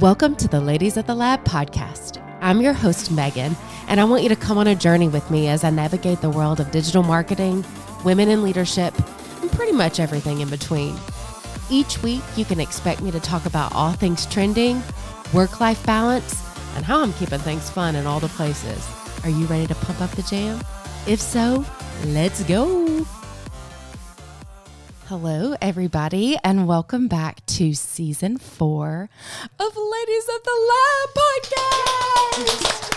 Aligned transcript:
Welcome 0.00 0.34
to 0.36 0.48
the 0.48 0.60
Ladies 0.60 0.96
at 0.96 1.06
the 1.06 1.14
Lab 1.14 1.44
podcast. 1.44 2.20
I'm 2.40 2.60
your 2.60 2.72
host, 2.72 3.12
Megan, 3.12 3.56
and 3.86 4.00
I 4.00 4.04
want 4.04 4.24
you 4.24 4.28
to 4.28 4.34
come 4.34 4.58
on 4.58 4.66
a 4.66 4.74
journey 4.74 5.06
with 5.06 5.30
me 5.30 5.46
as 5.46 5.62
I 5.62 5.70
navigate 5.70 6.20
the 6.20 6.30
world 6.30 6.58
of 6.58 6.72
digital 6.72 7.04
marketing, 7.04 7.64
women 8.04 8.28
in 8.28 8.42
leadership, 8.42 8.92
and 9.40 9.52
pretty 9.52 9.70
much 9.70 10.00
everything 10.00 10.40
in 10.40 10.50
between. 10.50 10.98
Each 11.70 12.02
week, 12.02 12.24
you 12.34 12.44
can 12.44 12.58
expect 12.58 13.02
me 13.02 13.12
to 13.12 13.20
talk 13.20 13.46
about 13.46 13.72
all 13.72 13.92
things 13.92 14.26
trending, 14.26 14.82
work 15.32 15.60
life 15.60 15.86
balance, 15.86 16.42
and 16.74 16.84
how 16.84 17.00
I'm 17.00 17.12
keeping 17.12 17.38
things 17.38 17.70
fun 17.70 17.94
in 17.94 18.04
all 18.04 18.18
the 18.18 18.26
places. 18.26 18.84
Are 19.22 19.30
you 19.30 19.46
ready 19.46 19.68
to 19.68 19.76
pump 19.76 20.00
up 20.00 20.10
the 20.10 20.22
jam? 20.22 20.60
If 21.06 21.20
so, 21.20 21.64
let's 22.06 22.42
go. 22.42 22.83
Hello, 25.08 25.54
everybody, 25.60 26.38
and 26.42 26.66
welcome 26.66 27.08
back 27.08 27.44
to 27.44 27.74
season 27.74 28.38
four 28.38 29.10
of 29.60 29.76
Ladies 29.76 30.28
of 30.34 30.42
the 30.42 30.58
Lab 30.72 31.08
podcast. 32.40 32.90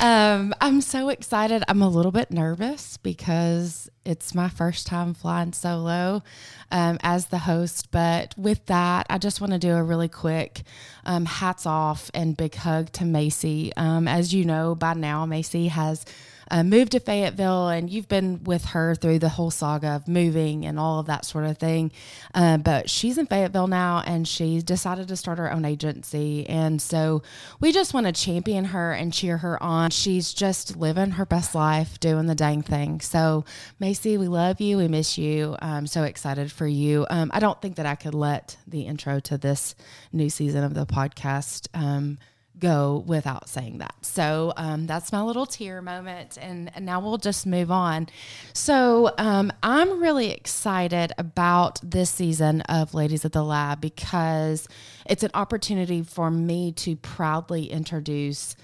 um, 0.00 0.54
I'm 0.60 0.80
so 0.80 1.08
excited. 1.08 1.64
I'm 1.66 1.82
a 1.82 1.88
little 1.88 2.12
bit 2.12 2.30
nervous 2.30 2.96
because 2.98 3.90
it's 4.04 4.36
my 4.36 4.48
first 4.48 4.86
time 4.86 5.14
flying 5.14 5.52
solo 5.52 6.22
um, 6.70 6.98
as 7.02 7.26
the 7.26 7.38
host. 7.38 7.90
But 7.90 8.32
with 8.38 8.64
that, 8.66 9.08
I 9.10 9.18
just 9.18 9.40
want 9.40 9.52
to 9.52 9.58
do 9.58 9.74
a 9.74 9.82
really 9.82 10.08
quick 10.08 10.62
um, 11.04 11.24
hats 11.24 11.66
off 11.66 12.08
and 12.14 12.36
big 12.36 12.54
hug 12.54 12.92
to 12.92 13.04
Macy. 13.04 13.72
Um, 13.76 14.06
as 14.06 14.32
you 14.32 14.44
know 14.44 14.76
by 14.76 14.94
now, 14.94 15.26
Macy 15.26 15.66
has 15.66 16.04
uh, 16.50 16.62
moved 16.62 16.92
to 16.92 17.00
Fayetteville, 17.00 17.68
and 17.68 17.90
you've 17.90 18.08
been 18.08 18.42
with 18.44 18.66
her 18.66 18.94
through 18.94 19.18
the 19.18 19.30
whole 19.30 19.50
saga 19.50 19.88
of 19.88 20.08
moving 20.08 20.64
and 20.64 20.78
all 20.78 21.00
of 21.00 21.06
that 21.06 21.24
sort 21.24 21.44
of 21.44 21.58
thing. 21.58 21.92
Uh, 22.34 22.58
but 22.58 22.90
she's 22.90 23.18
in 23.18 23.26
Fayetteville 23.26 23.66
now, 23.66 24.02
and 24.06 24.26
she's 24.26 24.62
decided 24.62 25.08
to 25.08 25.16
start 25.16 25.38
her 25.38 25.52
own 25.52 25.64
agency. 25.64 26.48
And 26.48 26.80
so 26.80 27.22
we 27.60 27.72
just 27.72 27.94
want 27.94 28.06
to 28.06 28.12
champion 28.12 28.66
her 28.66 28.92
and 28.92 29.12
cheer 29.12 29.38
her 29.38 29.62
on. 29.62 29.90
She's 29.90 30.32
just 30.32 30.76
living 30.76 31.12
her 31.12 31.26
best 31.26 31.54
life, 31.54 31.98
doing 32.00 32.26
the 32.26 32.34
dang 32.34 32.62
thing. 32.62 33.00
So, 33.00 33.44
Macy, 33.78 34.18
we 34.18 34.28
love 34.28 34.60
you. 34.60 34.76
We 34.78 34.88
miss 34.88 35.18
you. 35.18 35.56
I'm 35.60 35.86
so 35.86 36.04
excited 36.04 36.50
for 36.50 36.66
you. 36.66 37.06
Um, 37.10 37.30
I 37.34 37.40
don't 37.40 37.60
think 37.60 37.76
that 37.76 37.86
I 37.86 37.94
could 37.94 38.14
let 38.14 38.56
the 38.66 38.82
intro 38.82 39.20
to 39.20 39.38
this 39.38 39.74
new 40.12 40.30
season 40.30 40.64
of 40.64 40.74
the 40.74 40.86
podcast. 40.86 41.68
Um, 41.74 42.18
go 42.58 43.02
without 43.06 43.48
saying 43.48 43.78
that. 43.78 43.94
So 44.02 44.52
um, 44.56 44.86
that's 44.86 45.12
my 45.12 45.22
little 45.22 45.46
tear 45.46 45.82
moment. 45.82 46.38
And, 46.40 46.70
and, 46.74 46.84
now 46.84 47.00
we'll 47.00 47.18
just 47.18 47.46
move 47.46 47.70
on. 47.70 48.08
So 48.52 49.12
um, 49.18 49.52
I'm 49.62 50.02
really 50.02 50.30
excited 50.30 51.12
about 51.18 51.80
this 51.82 52.10
season 52.10 52.60
of 52.62 52.94
Ladies 52.94 53.24
at 53.24 53.32
the 53.32 53.42
Lab 53.42 53.80
because 53.80 54.68
it's 55.06 55.22
an 55.22 55.30
opportunity 55.34 56.02
for 56.02 56.30
me 56.30 56.72
to 56.72 56.96
proudly 56.96 57.70
introduce 57.70 58.54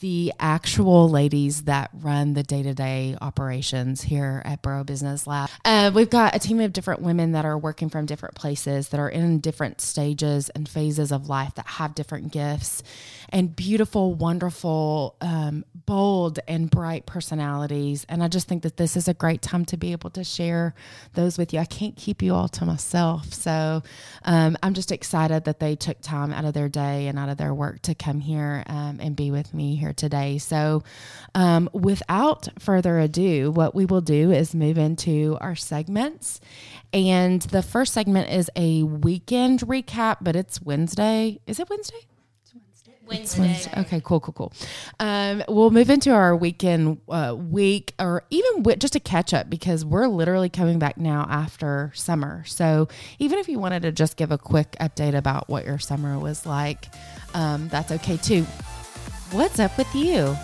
the 0.00 0.32
actual 0.40 1.08
ladies 1.08 1.62
that 1.62 1.90
run 1.92 2.34
the 2.34 2.42
day 2.42 2.62
to 2.62 2.74
day 2.74 3.16
operations 3.20 4.02
here 4.02 4.42
at 4.44 4.62
Boro 4.62 4.84
Business 4.84 5.26
Lab. 5.26 5.48
Uh, 5.64 5.90
we've 5.94 6.10
got 6.10 6.34
a 6.34 6.38
team 6.38 6.60
of 6.60 6.72
different 6.72 7.02
women 7.02 7.32
that 7.32 7.44
are 7.44 7.56
working 7.56 7.88
from 7.88 8.06
different 8.06 8.34
places, 8.34 8.88
that 8.88 9.00
are 9.00 9.08
in 9.08 9.38
different 9.40 9.80
stages 9.80 10.48
and 10.50 10.68
phases 10.68 11.12
of 11.12 11.28
life, 11.28 11.54
that 11.54 11.66
have 11.66 11.94
different 11.94 12.32
gifts 12.32 12.82
and 13.36 13.54
beautiful, 13.54 14.14
wonderful, 14.14 15.14
um, 15.20 15.62
bold, 15.84 16.40
and 16.48 16.70
bright 16.70 17.04
personalities. 17.04 18.06
And 18.08 18.22
I 18.22 18.28
just 18.28 18.48
think 18.48 18.62
that 18.62 18.78
this 18.78 18.96
is 18.96 19.08
a 19.08 19.14
great 19.14 19.42
time 19.42 19.66
to 19.66 19.76
be 19.76 19.92
able 19.92 20.08
to 20.12 20.24
share 20.24 20.74
those 21.12 21.36
with 21.36 21.52
you. 21.52 21.58
I 21.60 21.66
can't 21.66 21.94
keep 21.96 22.22
you 22.22 22.34
all 22.34 22.48
to 22.48 22.64
myself. 22.64 23.34
So 23.34 23.82
um, 24.24 24.56
I'm 24.62 24.72
just 24.72 24.90
excited 24.90 25.44
that 25.44 25.60
they 25.60 25.76
took 25.76 26.00
time 26.00 26.32
out 26.32 26.46
of 26.46 26.54
their 26.54 26.70
day 26.70 27.08
and 27.08 27.18
out 27.18 27.28
of 27.28 27.36
their 27.36 27.52
work 27.52 27.82
to 27.82 27.94
come 27.94 28.20
here 28.20 28.64
um, 28.68 29.00
and 29.02 29.14
be 29.14 29.30
with 29.30 29.52
me 29.52 29.76
here 29.76 29.92
today. 29.92 30.38
So, 30.38 30.82
um, 31.34 31.68
without 31.74 32.48
further 32.58 32.98
ado, 32.98 33.50
what 33.50 33.74
we 33.74 33.84
will 33.84 34.00
do 34.00 34.32
is 34.32 34.54
move 34.54 34.78
into 34.78 35.36
our 35.42 35.56
segments. 35.56 36.40
And 36.94 37.42
the 37.42 37.62
first 37.62 37.92
segment 37.92 38.30
is 38.30 38.50
a 38.56 38.82
weekend 38.84 39.60
recap, 39.60 40.18
but 40.22 40.36
it's 40.36 40.62
Wednesday. 40.62 41.38
Is 41.46 41.60
it 41.60 41.68
Wednesday? 41.68 42.06
Wednesday. 43.06 43.40
Wednesday. 43.40 43.80
Okay, 43.80 44.00
cool, 44.04 44.20
cool, 44.20 44.34
cool. 44.34 44.52
Um, 45.00 45.42
we'll 45.48 45.70
move 45.70 45.90
into 45.90 46.10
our 46.10 46.36
weekend 46.36 47.00
uh, 47.08 47.34
week 47.36 47.94
or 47.98 48.24
even 48.30 48.64
just 48.78 48.96
a 48.96 49.00
catch 49.00 49.32
up 49.32 49.48
because 49.48 49.84
we're 49.84 50.08
literally 50.08 50.48
coming 50.48 50.78
back 50.78 50.98
now 50.98 51.26
after 51.30 51.92
summer. 51.94 52.44
So 52.46 52.88
even 53.18 53.38
if 53.38 53.48
you 53.48 53.58
wanted 53.58 53.82
to 53.82 53.92
just 53.92 54.16
give 54.16 54.32
a 54.32 54.38
quick 54.38 54.72
update 54.80 55.16
about 55.16 55.48
what 55.48 55.64
your 55.64 55.78
summer 55.78 56.18
was 56.18 56.46
like, 56.46 56.86
um, 57.34 57.68
that's 57.68 57.92
okay 57.92 58.16
too. 58.16 58.42
What's 59.32 59.58
up 59.58 59.76
with 59.78 59.92
you? 59.94 60.36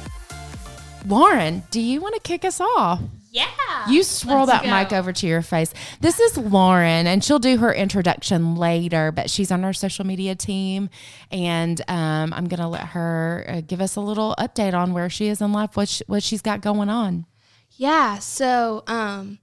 Lauren, 1.06 1.62
do 1.70 1.80
you 1.80 2.00
want 2.00 2.14
to 2.14 2.20
kick 2.20 2.44
us 2.44 2.60
off? 2.60 3.00
Yeah. 3.32 3.46
You 3.88 4.02
swirl 4.02 4.44
that 4.46 4.62
go. 4.62 4.70
mic 4.70 4.92
over 4.92 5.10
to 5.10 5.26
your 5.26 5.40
face. 5.40 5.72
This 6.00 6.20
is 6.20 6.36
Lauren, 6.36 7.06
and 7.06 7.24
she'll 7.24 7.38
do 7.38 7.56
her 7.56 7.72
introduction 7.72 8.56
later, 8.56 9.10
but 9.10 9.30
she's 9.30 9.50
on 9.50 9.64
our 9.64 9.72
social 9.72 10.04
media 10.04 10.34
team. 10.34 10.90
And 11.30 11.80
um, 11.88 12.34
I'm 12.34 12.46
going 12.46 12.60
to 12.60 12.68
let 12.68 12.88
her 12.88 13.46
uh, 13.48 13.60
give 13.62 13.80
us 13.80 13.96
a 13.96 14.02
little 14.02 14.34
update 14.38 14.74
on 14.74 14.92
where 14.92 15.08
she 15.08 15.28
is 15.28 15.40
in 15.40 15.50
life, 15.50 15.78
what, 15.78 15.88
she, 15.88 16.04
what 16.06 16.22
she's 16.22 16.42
got 16.42 16.60
going 16.60 16.90
on. 16.90 17.24
Yeah. 17.70 18.18
So, 18.18 18.84
um, 18.86 19.38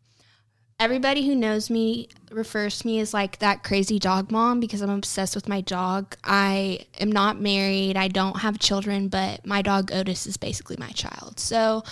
everybody 0.80 1.26
who 1.28 1.36
knows 1.36 1.70
me 1.70 2.08
refers 2.32 2.80
to 2.80 2.88
me 2.88 3.00
as 3.00 3.14
like 3.14 3.40
that 3.40 3.64
crazy 3.64 4.00
dog 4.00 4.32
mom 4.32 4.60
because 4.60 4.82
I'm 4.82 4.90
obsessed 4.90 5.36
with 5.36 5.50
my 5.50 5.62
dog. 5.62 6.16
I 6.24 6.86
am 7.00 7.12
not 7.12 7.42
married, 7.42 7.98
I 7.98 8.08
don't 8.08 8.40
have 8.40 8.60
children, 8.60 9.10
but 9.10 9.46
my 9.46 9.62
dog 9.62 9.92
Otis 9.92 10.26
is 10.26 10.38
basically 10.38 10.78
my 10.80 10.90
child. 10.90 11.40
So 11.40 11.84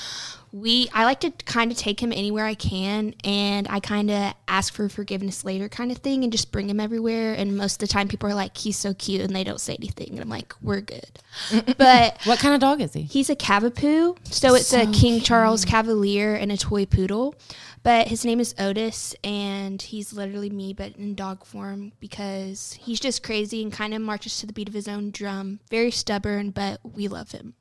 we 0.61 0.89
I 0.93 1.05
like 1.05 1.19
to 1.21 1.31
kind 1.31 1.71
of 1.71 1.77
take 1.77 2.01
him 2.01 2.11
anywhere 2.11 2.45
I 2.45 2.55
can 2.55 3.13
and 3.23 3.67
I 3.69 3.79
kind 3.79 4.09
of 4.09 4.33
ask 4.47 4.73
for 4.73 4.89
forgiveness 4.89 5.43
later 5.43 5.69
kind 5.69 5.91
of 5.91 5.99
thing 5.99 6.23
and 6.23 6.31
just 6.31 6.51
bring 6.51 6.69
him 6.69 6.79
everywhere 6.79 7.33
and 7.33 7.55
most 7.55 7.81
of 7.81 7.87
the 7.87 7.93
time 7.93 8.07
people 8.07 8.29
are 8.29 8.35
like 8.35 8.57
he's 8.57 8.77
so 8.77 8.93
cute 8.93 9.21
and 9.21 9.35
they 9.35 9.43
don't 9.43 9.61
say 9.61 9.75
anything 9.75 10.09
and 10.11 10.21
I'm 10.21 10.29
like 10.29 10.53
we're 10.61 10.81
good. 10.81 11.19
but 11.77 12.17
what 12.25 12.39
kind 12.39 12.53
of 12.53 12.61
dog 12.61 12.81
is 12.81 12.93
he? 12.93 13.03
He's 13.03 13.29
a 13.29 13.35
Cavapoo. 13.35 14.17
So 14.31 14.55
it's 14.55 14.67
so 14.67 14.81
a 14.81 14.85
King 14.85 15.15
cute. 15.15 15.25
Charles 15.25 15.65
Cavalier 15.65 16.35
and 16.35 16.51
a 16.51 16.57
toy 16.57 16.85
poodle. 16.85 17.35
But 17.83 18.07
his 18.07 18.25
name 18.25 18.41
is 18.41 18.53
Otis, 18.59 19.15
and 19.23 19.81
he's 19.81 20.11
literally 20.11 20.49
me, 20.49 20.73
but 20.73 20.97
in 20.97 21.15
dog 21.15 21.45
form 21.45 21.93
because 22.01 22.73
he's 22.73 22.99
just 22.99 23.23
crazy 23.23 23.63
and 23.63 23.71
kind 23.71 23.93
of 23.93 24.01
marches 24.01 24.39
to 24.39 24.45
the 24.45 24.51
beat 24.51 24.67
of 24.67 24.73
his 24.73 24.89
own 24.89 25.11
drum. 25.11 25.61
Very 25.69 25.91
stubborn, 25.91 26.49
but 26.49 26.81
we 26.83 27.07
love 27.07 27.31
him. 27.31 27.53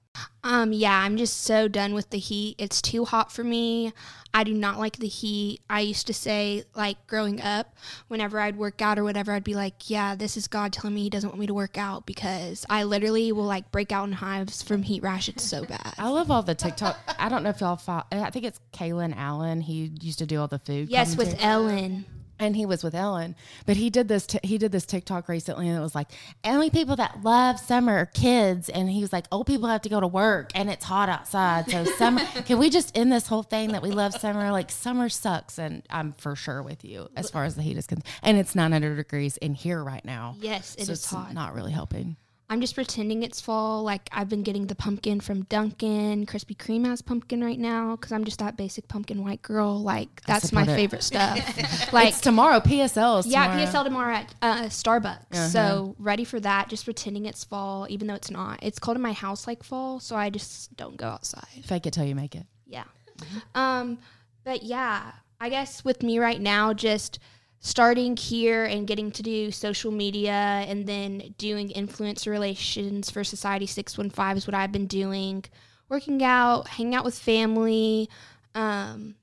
Um, 0.44 0.72
yeah, 0.72 1.00
I'm 1.00 1.16
just 1.16 1.42
so 1.42 1.66
done 1.66 1.92
with 1.92 2.10
the 2.10 2.18
heat. 2.18 2.54
It's 2.58 2.80
too 2.80 3.04
hot 3.04 3.32
for 3.32 3.42
me. 3.42 3.92
I 4.32 4.44
do 4.44 4.52
not 4.52 4.78
like 4.78 4.98
the 4.98 5.08
heat. 5.08 5.60
I 5.68 5.80
used 5.80 6.06
to 6.08 6.14
say, 6.14 6.64
like, 6.74 7.04
growing 7.06 7.40
up, 7.40 7.74
whenever 8.08 8.38
I'd 8.38 8.56
work 8.56 8.82
out 8.82 8.98
or 8.98 9.04
whatever, 9.04 9.32
I'd 9.32 9.44
be 9.44 9.54
like, 9.54 9.88
yeah, 9.88 10.14
this 10.14 10.36
is 10.36 10.46
God 10.46 10.72
telling 10.72 10.94
me 10.94 11.04
He 11.04 11.10
doesn't 11.10 11.30
want 11.30 11.40
me 11.40 11.46
to 11.46 11.54
work 11.54 11.78
out 11.78 12.06
because 12.06 12.66
I 12.68 12.84
literally 12.84 13.32
will, 13.32 13.44
like, 13.44 13.72
break 13.72 13.92
out 13.92 14.04
in 14.04 14.12
hives 14.12 14.62
from 14.62 14.82
heat 14.82 15.02
rash. 15.02 15.28
It's 15.28 15.42
so 15.42 15.64
bad. 15.68 15.94
I 15.98 16.10
love 16.10 16.30
all 16.30 16.42
the 16.42 16.54
TikTok. 16.54 16.98
I 17.18 17.28
don't 17.28 17.42
know 17.42 17.50
if 17.50 17.60
y'all 17.60 17.76
follow, 17.76 18.04
I 18.12 18.30
think 18.30 18.44
it's 18.44 18.60
Kalen 18.72 19.16
Allen. 19.16 19.62
He 19.62 19.92
used 20.00 20.18
to 20.18 20.26
do 20.26 20.40
all 20.40 20.48
the 20.48 20.58
food. 20.58 20.90
Yes, 20.90 21.14
commentary. 21.14 21.34
with 21.34 21.44
Ellen 21.44 22.04
and 22.38 22.56
he 22.56 22.66
was 22.66 22.82
with 22.82 22.94
Ellen, 22.94 23.34
but 23.64 23.76
he 23.76 23.90
did 23.90 24.08
this. 24.08 24.26
T- 24.26 24.38
he 24.42 24.58
did 24.58 24.72
this 24.72 24.86
TikTok 24.86 25.28
recently, 25.28 25.68
and 25.68 25.76
it 25.76 25.80
was 25.80 25.94
like 25.94 26.08
only 26.44 26.70
people 26.70 26.96
that 26.96 27.22
love 27.22 27.58
summer 27.58 27.96
are 27.98 28.06
kids, 28.06 28.68
and 28.68 28.90
he 28.90 29.00
was 29.00 29.12
like, 29.12 29.26
old 29.32 29.46
people 29.46 29.68
have 29.68 29.82
to 29.82 29.88
go 29.88 30.00
to 30.00 30.06
work, 30.06 30.50
and 30.54 30.70
it's 30.70 30.84
hot 30.84 31.08
outside, 31.08 31.70
so 31.70 31.84
summer. 31.84 32.24
can 32.46 32.58
we 32.58 32.70
just 32.70 32.96
end 32.96 33.12
this 33.12 33.26
whole 33.26 33.42
thing 33.42 33.72
that 33.72 33.82
we 33.82 33.90
love 33.90 34.14
summer? 34.14 34.50
Like 34.50 34.70
summer 34.70 35.08
sucks, 35.08 35.58
and 35.58 35.82
I'm 35.90 36.12
for 36.14 36.36
sure 36.36 36.62
with 36.62 36.84
you 36.84 37.08
as 37.16 37.30
far 37.30 37.44
as 37.44 37.56
the 37.56 37.62
heat 37.62 37.76
is 37.76 37.86
concerned. 37.86 38.06
And 38.22 38.38
it's 38.38 38.54
900 38.54 38.96
degrees 38.96 39.36
in 39.38 39.54
here 39.54 39.82
right 39.82 40.04
now. 40.04 40.36
Yes, 40.40 40.74
it 40.78 40.86
so 40.86 40.92
is 40.92 41.04
hot. 41.04 41.34
Not 41.34 41.54
really 41.54 41.72
helping. 41.72 42.16
I'm 42.48 42.60
just 42.60 42.76
pretending 42.76 43.24
it's 43.24 43.40
fall. 43.40 43.82
Like 43.82 44.08
I've 44.12 44.28
been 44.28 44.42
getting 44.44 44.68
the 44.68 44.76
pumpkin 44.76 45.20
from 45.20 45.42
Dunkin'. 45.44 46.26
Krispy 46.26 46.56
Kreme 46.56 46.86
has 46.86 47.02
pumpkin 47.02 47.42
right 47.42 47.58
now 47.58 47.96
because 47.96 48.12
I'm 48.12 48.24
just 48.24 48.38
that 48.38 48.56
basic 48.56 48.86
pumpkin 48.86 49.24
white 49.24 49.42
girl. 49.42 49.82
Like 49.82 50.22
that's 50.26 50.52
my 50.52 50.62
it. 50.62 50.66
favorite 50.66 51.02
stuff. 51.02 51.92
like 51.92 52.10
it's 52.10 52.20
tomorrow, 52.20 52.60
PSL 52.60 53.24
yeah, 53.26 53.48
tomorrow. 53.48 53.66
PSL 53.66 53.84
tomorrow 53.84 54.14
at 54.14 54.34
uh, 54.42 54.62
Starbucks. 54.66 55.26
Uh-huh. 55.32 55.48
So 55.48 55.96
ready 55.98 56.24
for 56.24 56.38
that. 56.40 56.68
Just 56.68 56.84
pretending 56.84 57.26
it's 57.26 57.42
fall, 57.42 57.86
even 57.90 58.06
though 58.06 58.14
it's 58.14 58.30
not. 58.30 58.60
It's 58.62 58.78
cold 58.78 58.96
in 58.96 59.02
my 59.02 59.12
house 59.12 59.48
like 59.48 59.64
fall, 59.64 59.98
so 59.98 60.14
I 60.14 60.30
just 60.30 60.76
don't 60.76 60.96
go 60.96 61.08
outside. 61.08 61.64
Fake 61.64 61.86
it 61.86 61.94
till 61.94 62.04
you 62.04 62.14
make 62.14 62.36
it. 62.36 62.46
Yeah. 62.66 62.84
Mm-hmm. 63.18 63.58
Um, 63.58 63.98
but 64.44 64.62
yeah, 64.62 65.10
I 65.40 65.48
guess 65.48 65.84
with 65.84 66.04
me 66.04 66.20
right 66.20 66.40
now, 66.40 66.72
just 66.72 67.18
starting 67.60 68.16
here 68.16 68.64
and 68.64 68.86
getting 68.86 69.10
to 69.12 69.22
do 69.22 69.50
social 69.50 69.90
media 69.90 70.32
and 70.68 70.86
then 70.86 71.34
doing 71.38 71.68
influencer 71.70 72.28
relations 72.30 73.10
for 73.10 73.24
Society 73.24 73.66
615 73.66 74.36
is 74.36 74.46
what 74.46 74.54
I've 74.54 74.72
been 74.72 74.86
doing. 74.86 75.44
Working 75.88 76.22
out, 76.22 76.68
hanging 76.68 76.94
out 76.94 77.04
with 77.04 77.18
family. 77.18 78.08
Um, 78.54 79.14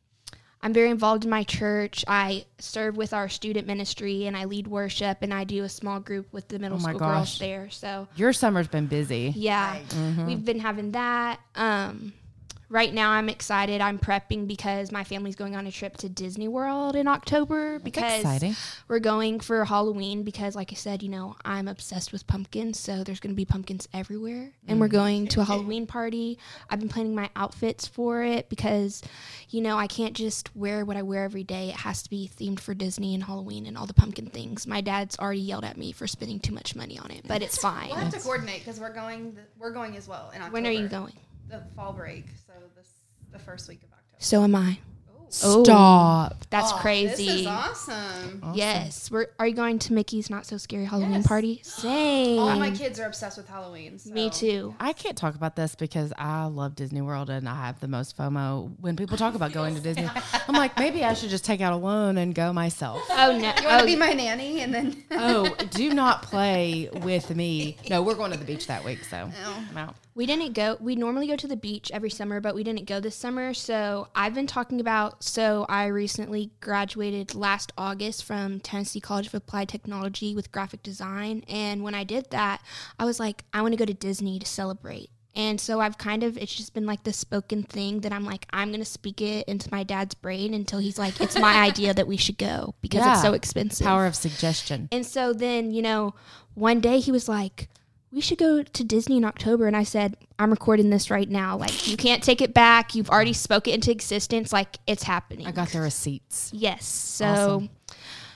I'm 0.62 0.72
very 0.74 0.90
involved 0.90 1.26
in 1.26 1.30
my 1.30 1.44
church. 1.44 2.06
I 2.08 2.46
serve 2.58 2.96
with 2.96 3.14
our 3.14 3.28
student 3.28 3.68
ministry 3.68 4.28
and 4.28 4.38
I 4.38 4.46
lead 4.46 4.68
worship 4.68 5.18
and 5.22 5.34
I 5.34 5.44
do 5.44 5.64
a 5.66 5.70
small 5.70 6.00
group 6.00 6.32
with 6.32 6.48
the 6.48 6.58
middle 6.60 6.78
Oh 6.78 6.82
school 6.82 7.00
gosh. 7.00 7.16
girls 7.16 7.40
there. 7.40 7.70
So 7.70 8.08
Your 8.16 8.32
summer's 8.32 8.70
been 8.70 8.88
busy. 8.88 9.34
yeah, 9.36 9.78
we've 10.26 10.44
been 10.46 10.60
having 10.60 10.92
that. 10.92 11.40
Um, 11.56 12.14
right 12.74 12.92
now, 12.92 13.12
I'm 13.12 13.30
excited. 13.30 13.82
I'm 13.82 14.00
prepping 14.00 14.48
because 14.48 14.92
my 14.92 15.04
family's 15.04 15.36
going 15.36 15.56
on 15.56 15.68
a 15.68 15.72
trip 15.72 15.96
to 15.98 16.10
Disney 16.10 16.48
World 16.48 16.96
in 16.96 17.08
October 17.08 17.78
because 17.78 18.20
exciting. 18.20 18.56
we're 18.88 19.00
going 19.00 19.40
for 19.40 19.64
Halloween. 19.64 20.24
Because, 20.24 20.56
like 20.56 20.72
I 20.72 20.76
said, 20.76 21.04
you 21.04 21.10
know, 21.10 21.36
I'm 21.46 21.68
obsessed 21.68 22.12
with 22.12 22.26
pumpkins, 22.26 22.80
so 22.80 23.04
there's 23.04 23.20
going 23.20 23.32
to 23.32 23.36
be 23.36 23.46
pumpkins 23.46 23.88
everywhere. 23.94 24.52
And 24.68 24.80
we're 24.80 24.88
mm. 24.88 24.94
going 24.94 25.28
to 25.28 25.42
a 25.42 25.44
Halloween 25.44 25.86
party. 25.86 26.40
I've 26.70 26.80
been 26.80 26.90
planning 26.90 27.14
my 27.14 27.30
outfits 27.36 27.88
for 27.88 28.24
it 28.24 28.50
because, 28.50 29.04
you 29.50 29.62
know, 29.62 29.78
I 29.78 29.86
can't 29.86 30.16
just 30.16 30.54
wear 30.56 30.84
what 30.84 30.98
I 30.98 31.04
wear 31.04 31.24
every 31.24 31.44
day. 31.44 31.70
It 31.70 31.76
has 31.76 32.02
to 32.02 32.10
be 32.10 32.30
themed 32.36 32.60
for 32.60 32.74
Disney 32.74 33.14
and 33.14 33.24
Halloween 33.24 33.68
and 33.68 33.78
all 33.78 33.86
the 33.86 33.94
pumpkin 33.94 34.26
things. 34.26 34.66
My 34.66 34.82
dad's 34.82 35.18
already 35.20 35.42
yelled 35.42 35.64
at 35.64 35.78
me 35.78 35.92
for 35.92 36.08
spending 36.08 36.40
too 36.40 36.54
much 36.54 36.76
money 36.76 36.98
on 36.98 37.12
it, 37.12 37.22
but 37.28 37.44
it's 37.44 37.58
fine. 37.58 37.84
We'll 37.94 37.98
have 37.98 38.14
to 38.14 38.20
coordinate 38.20 38.60
because 38.60 38.80
we're 38.80 38.94
going. 38.94 39.38
we're 39.60 39.72
going 39.72 39.96
as 39.96 40.08
well 40.08 40.32
in 40.32 40.42
October. 40.42 40.54
When 40.54 40.66
are 40.66 40.72
you 40.72 40.88
going? 40.88 41.14
The 41.50 41.62
fall 41.76 41.94
break. 41.94 42.26
So 42.48 42.54
this 42.76 42.90
the 43.32 43.40
first 43.40 43.68
week 43.68 43.82
of 43.84 43.90
October. 43.92 44.18
So 44.20 44.44
am 44.44 44.56
I. 44.56 44.80
Oh. 45.44 45.64
Stop. 45.64 46.46
That's 46.52 46.72
Oh, 46.72 46.76
crazy. 46.78 47.26
This 47.26 47.36
is 47.42 47.48
awesome. 47.48 48.52
Yes. 48.54 49.10
We're, 49.10 49.26
are 49.40 49.48
you 49.48 49.56
going 49.56 49.80
to 49.80 49.94
Mickey's 49.94 50.30
Not 50.30 50.46
So 50.46 50.58
Scary 50.58 50.86
Halloween 50.86 51.14
Yes. 51.14 51.28
party? 51.28 51.60
Same. 51.64 52.38
All 52.38 52.60
my 52.60 52.70
kids 52.70 53.00
are 53.00 53.08
obsessed 53.08 53.38
with 53.38 53.48
Halloween. 53.48 53.98
So. 53.98 54.12
Me 54.12 54.30
too. 54.30 54.76
I 54.80 54.94
can't 54.94 55.18
talk 55.18 55.34
about 55.34 55.56
this 55.56 55.74
because 55.74 56.14
I 56.20 56.46
love 56.46 56.76
Disney 56.76 57.02
World 57.02 57.32
and 57.32 57.50
I 57.50 57.56
have 57.56 57.80
the 57.80 57.88
most 57.88 58.16
FOMO 58.16 58.74
when 58.80 58.96
people 58.96 59.18
talk 59.18 59.34
about 59.34 59.54
going 59.54 59.74
to 59.74 59.82
Disney. 59.90 60.08
I'm 60.48 60.54
like, 60.54 60.78
maybe 60.78 61.04
I 61.04 61.16
should 61.16 61.32
just 61.32 61.46
take 61.46 61.62
out 61.62 61.74
a 61.74 61.78
loan 61.78 62.20
and 62.20 62.36
go 62.36 62.54
myself. 62.54 63.02
Oh 63.10 63.32
no. 63.32 63.38
You 63.40 63.44
want 63.46 63.58
Oh, 63.66 63.80
to 63.80 63.86
be 63.88 63.96
my 63.96 64.14
nanny 64.14 64.62
and 64.62 64.72
then 64.72 65.04
Oh, 65.10 65.50
do 65.72 65.96
not 65.96 66.22
play 66.32 66.90
with 67.02 67.36
me. 67.36 67.78
No, 67.90 68.04
we're 68.04 68.14
going 68.14 68.32
to 68.34 68.38
the 68.38 68.46
beach 68.46 68.68
that 68.68 68.86
week, 68.86 69.04
so 69.04 69.32
Oh. 69.46 69.64
I'm 69.72 69.78
out. 69.78 69.96
We 70.16 70.26
didn't 70.26 70.54
go. 70.54 70.78
We 70.80 70.96
normally 70.96 71.28
go 71.28 71.36
to 71.36 71.48
the 71.48 71.56
beach 71.56 71.90
every 71.94 72.10
summer, 72.10 72.40
but 72.40 72.54
we 72.56 72.64
didn't 72.64 72.86
go 72.86 73.00
this 73.00 73.16
summer. 73.16 73.54
So 73.54 74.08
I've 74.16 74.34
been 74.34 74.48
talking 74.48 74.80
about. 74.80 75.24
So 75.24 75.66
I 75.70 75.88
recently 75.88 76.52
graduated 76.62 77.34
last 77.36 77.72
August 77.78 78.24
from 78.24 78.60
Tennessee 78.60 79.00
College 79.00 79.28
of 79.28 79.34
Applied 79.34 79.70
Technology 79.70 80.36
with 80.36 80.52
graphic 80.52 80.84
design, 80.84 81.44
and 81.48 81.84
when 81.84 81.96
I 81.96 82.04
did 82.04 82.30
that, 82.32 82.62
I 83.00 83.06
was 83.06 83.20
like, 83.20 83.44
I 83.54 83.62
want 83.62 83.74
to 83.74 83.78
go 83.78 83.86
to 83.86 83.94
Disney 83.94 84.40
to 84.40 84.46
celebrate. 84.46 85.10
And 85.36 85.60
so 85.60 85.80
I've 85.80 85.98
kind 85.98 86.22
of, 86.22 86.38
it's 86.38 86.54
just 86.54 86.76
been 86.76 86.86
like 86.86 87.06
the 87.06 87.12
spoken 87.12 87.64
thing 87.64 88.02
that 88.02 88.14
I'm 88.14 88.24
like, 88.24 88.46
I'm 88.54 88.68
going 88.68 88.82
to 88.82 88.86
speak 88.86 89.20
it 89.20 89.48
into 89.48 89.68
my 89.72 89.82
dad's 89.82 90.14
brain 90.14 90.54
until 90.54 90.78
he's 90.78 91.00
like, 91.00 91.20
it's 91.20 91.40
my 91.40 91.56
idea 91.66 91.92
that 91.92 92.06
we 92.06 92.18
should 92.18 92.38
go 92.38 92.76
because 92.82 93.00
Yeah. 93.00 93.14
it's 93.14 93.24
so 93.24 93.34
expensive. 93.34 93.84
Power 93.84 94.06
of 94.06 94.16
suggestion. 94.16 94.90
And 94.92 95.04
so 95.04 95.34
then, 95.34 95.72
you 95.72 95.82
know, 95.82 96.14
one 96.54 96.80
day 96.82 97.00
he 97.00 97.12
was 97.12 97.28
like, 97.28 97.68
we 98.14 98.22
should 98.22 98.38
go 98.38 98.62
to 98.62 98.84
Disney 98.84 99.18
in 99.18 99.26
October. 99.26 99.66
And 99.66 99.76
I 99.76 99.84
said, 99.84 100.16
I'm 100.38 100.52
recording 100.52 100.90
this 100.92 101.10
right 101.10 101.30
now. 101.30 101.58
Like, 101.58 101.88
you 101.88 101.98
can't 101.98 102.22
take 102.22 102.42
it 102.42 102.54
back. 102.54 102.94
You've 102.96 103.10
already 103.10 103.34
spoke 103.34 103.68
it 103.68 103.74
into 103.74 103.92
existence. 103.92 104.54
Like, 104.54 104.78
it's 104.86 105.04
happening. 105.04 105.48
I 105.48 105.52
got 105.52 105.70
the 105.70 105.80
receipts. 105.82 106.52
yes. 106.54 106.86
So, 106.86 107.26
Awesome. 107.26 107.70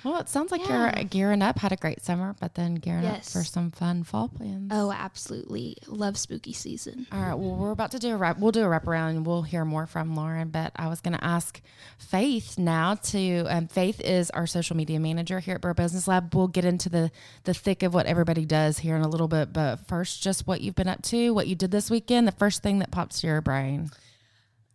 Well, 0.04 0.18
it 0.20 0.30
sounds 0.30 0.52
like 0.52 0.68
you're 0.68 0.92
gearing 1.10 1.42
up. 1.42 1.60
Had 1.60 1.72
a 1.72 1.76
great 1.76 2.04
summer, 2.04 2.36
but 2.40 2.56
then 2.56 2.76
gearing 2.76 3.04
Yes. 3.04 3.28
up 3.28 3.34
for 3.42 3.46
some 3.46 3.72
fun 3.72 4.04
fall 4.04 4.28
plans. 4.30 4.70
oh, 4.74 4.92
absolutely. 4.92 5.76
Love 5.88 6.18
spooky 6.18 6.54
season. 6.54 7.08
All 7.12 7.20
right. 7.22 7.34
Well, 7.34 7.56
we're 7.56 7.72
about 7.72 7.92
to 7.92 8.00
do 8.00 8.14
a 8.14 8.18
wrap. 8.18 8.40
We'll 8.40 8.52
do 8.52 8.64
a 8.64 8.70
wrap 8.70 8.88
around, 8.88 9.16
and 9.18 9.26
we'll 9.26 9.42
hear 9.42 9.66
more 9.66 9.86
from 9.88 10.16
Lauren. 10.16 10.50
But 10.50 10.72
I 10.76 10.88
was 10.88 11.02
going 11.02 11.18
to 11.18 11.24
ask 11.24 11.62
Faith 11.98 12.58
now 12.58 12.96
to. 12.96 13.46
Um, 13.50 13.68
Faith 13.68 14.00
is 14.02 14.30
our 14.32 14.48
social 14.48 14.76
media 14.78 15.00
manager 15.00 15.40
here 15.40 15.56
at 15.56 15.62
Boro 15.62 15.74
Business 15.74 16.08
Lab. 16.08 16.34
We'll 16.34 16.48
get 16.48 16.64
into 16.66 16.90
the 16.90 17.12
the 17.44 17.54
thick 17.54 17.84
of 17.84 17.94
what 17.94 18.06
everybody 18.06 18.46
does 18.46 18.80
here 18.80 18.96
in 18.96 19.02
a 19.02 19.08
little 19.10 19.28
bit. 19.28 19.52
But 19.52 19.88
first, 19.88 20.22
just 20.22 20.48
what 20.48 20.62
you've 20.62 20.76
been 20.76 20.88
up 20.88 21.02
to, 21.04 21.32
what 21.32 21.48
you 21.48 21.56
did 21.56 21.72
this 21.72 21.90
weekend. 21.90 22.28
The 22.28 22.32
first 22.34 22.62
thing 22.64 22.80
that 22.80 22.92
pops 22.92 23.22
to 23.22 23.28
your 23.28 23.42
brain. 23.42 23.90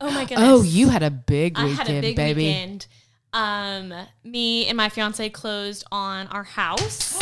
Oh 0.00 0.10
my 0.10 0.24
goodness. 0.26 0.48
Oh, 0.50 0.62
you 0.62 0.88
had 0.88 1.02
a 1.02 1.10
big 1.10 1.56
I 1.58 1.64
weekend, 1.64 1.88
had 1.88 1.96
a 1.96 2.00
big 2.00 2.16
baby. 2.16 2.46
weekend. 2.46 2.86
Um, 3.32 3.94
me 4.24 4.66
and 4.66 4.76
my 4.76 4.88
fiance 4.88 5.28
closed 5.30 5.84
on 5.90 6.26
our 6.28 6.44
house. 6.44 7.18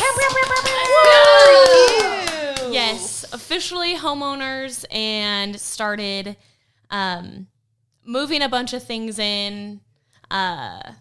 Yes, 2.73 3.25
officially 3.33 3.95
homeowners 3.97 4.85
and 4.91 5.59
started 5.61 6.37
um, 6.91 7.47
moving 8.05 8.43
a 8.43 8.49
bunch 8.49 8.73
of 8.73 8.83
things 8.83 9.19
in. 9.19 9.81
Uh, 10.31 10.93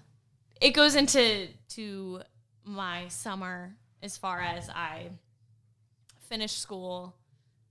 it 0.61 0.71
goes 0.71 0.95
into 0.95 1.47
to 1.69 2.21
my 2.63 3.07
summer 3.07 3.75
as 4.01 4.17
far 4.17 4.41
as 4.41 4.69
I 4.69 5.09
finished 6.27 6.59
school, 6.59 7.15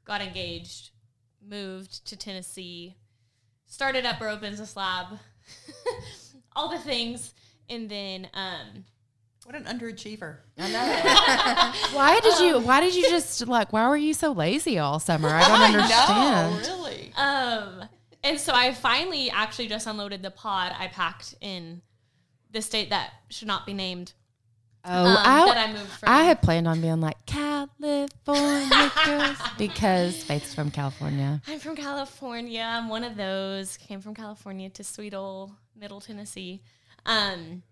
got 0.05 0.21
engaged, 0.21 0.91
moved 1.47 2.07
to 2.07 2.17
Tennessee, 2.17 2.97
started 3.67 4.05
up 4.07 4.19
Boro 4.19 4.37
Business 4.37 4.77
Lab, 4.77 5.19
all 6.59 6.69
the 6.69 6.79
things, 6.79 7.33
and 7.71 7.89
then 7.89 8.29
um, 8.35 8.85
What 9.45 9.55
an 9.55 9.65
underachiever. 9.65 10.39
Why 10.57 12.19
did 12.23 12.41
you? 12.41 12.59
Why 12.59 12.81
did 12.81 12.95
you 12.95 13.09
just 13.09 13.47
like? 13.47 13.73
Why 13.73 13.89
were 13.89 13.97
you 13.97 14.13
so 14.13 14.33
lazy 14.33 14.79
all 14.79 14.99
summer? 14.99 15.29
I 15.29 15.47
don't 15.47 15.63
understand. 15.81 16.63
No, 16.63 16.83
really. 16.83 17.13
Um, 17.17 17.89
and 18.25 18.39
so 18.39 18.53
I 18.53 18.75
finally 18.75 19.31
actually 19.31 19.69
just 19.69 19.87
unloaded 19.87 20.23
the 20.23 20.31
pod 20.33 20.75
I 20.79 20.89
packed 20.89 21.37
in 21.41 21.81
the 22.51 22.61
state 22.61 22.91
that 22.91 23.13
should 23.31 23.49
not 23.49 23.65
be 23.65 23.73
named. 23.75 24.13
Oh, 24.85 25.07
um, 25.07 25.17
I, 25.19 25.47
that 25.47 25.69
I 25.69 25.73
moved 25.73 25.91
from. 25.91 26.09
I 26.09 26.23
had 26.23 26.41
planned 26.41 26.67
on 26.67 26.81
being 26.81 27.01
like 27.01 27.25
California 27.27 28.09
girls 29.05 29.37
because 29.59 30.23
Faith's 30.23 30.55
from 30.55 30.71
California. 30.71 31.43
I'm 31.47 31.59
from 31.59 31.77
California. 31.77 32.63
I'm 32.63 32.89
one 32.89 33.05
of 33.05 33.17
those. 33.17 33.77
Came 33.77 34.01
from 34.01 34.15
California 34.15 34.71
to 34.71 34.85
sweet 34.85 35.15
old 35.15 35.53
Middle 35.79 36.01
Tennessee. 36.01 36.63
Um, 37.07 37.63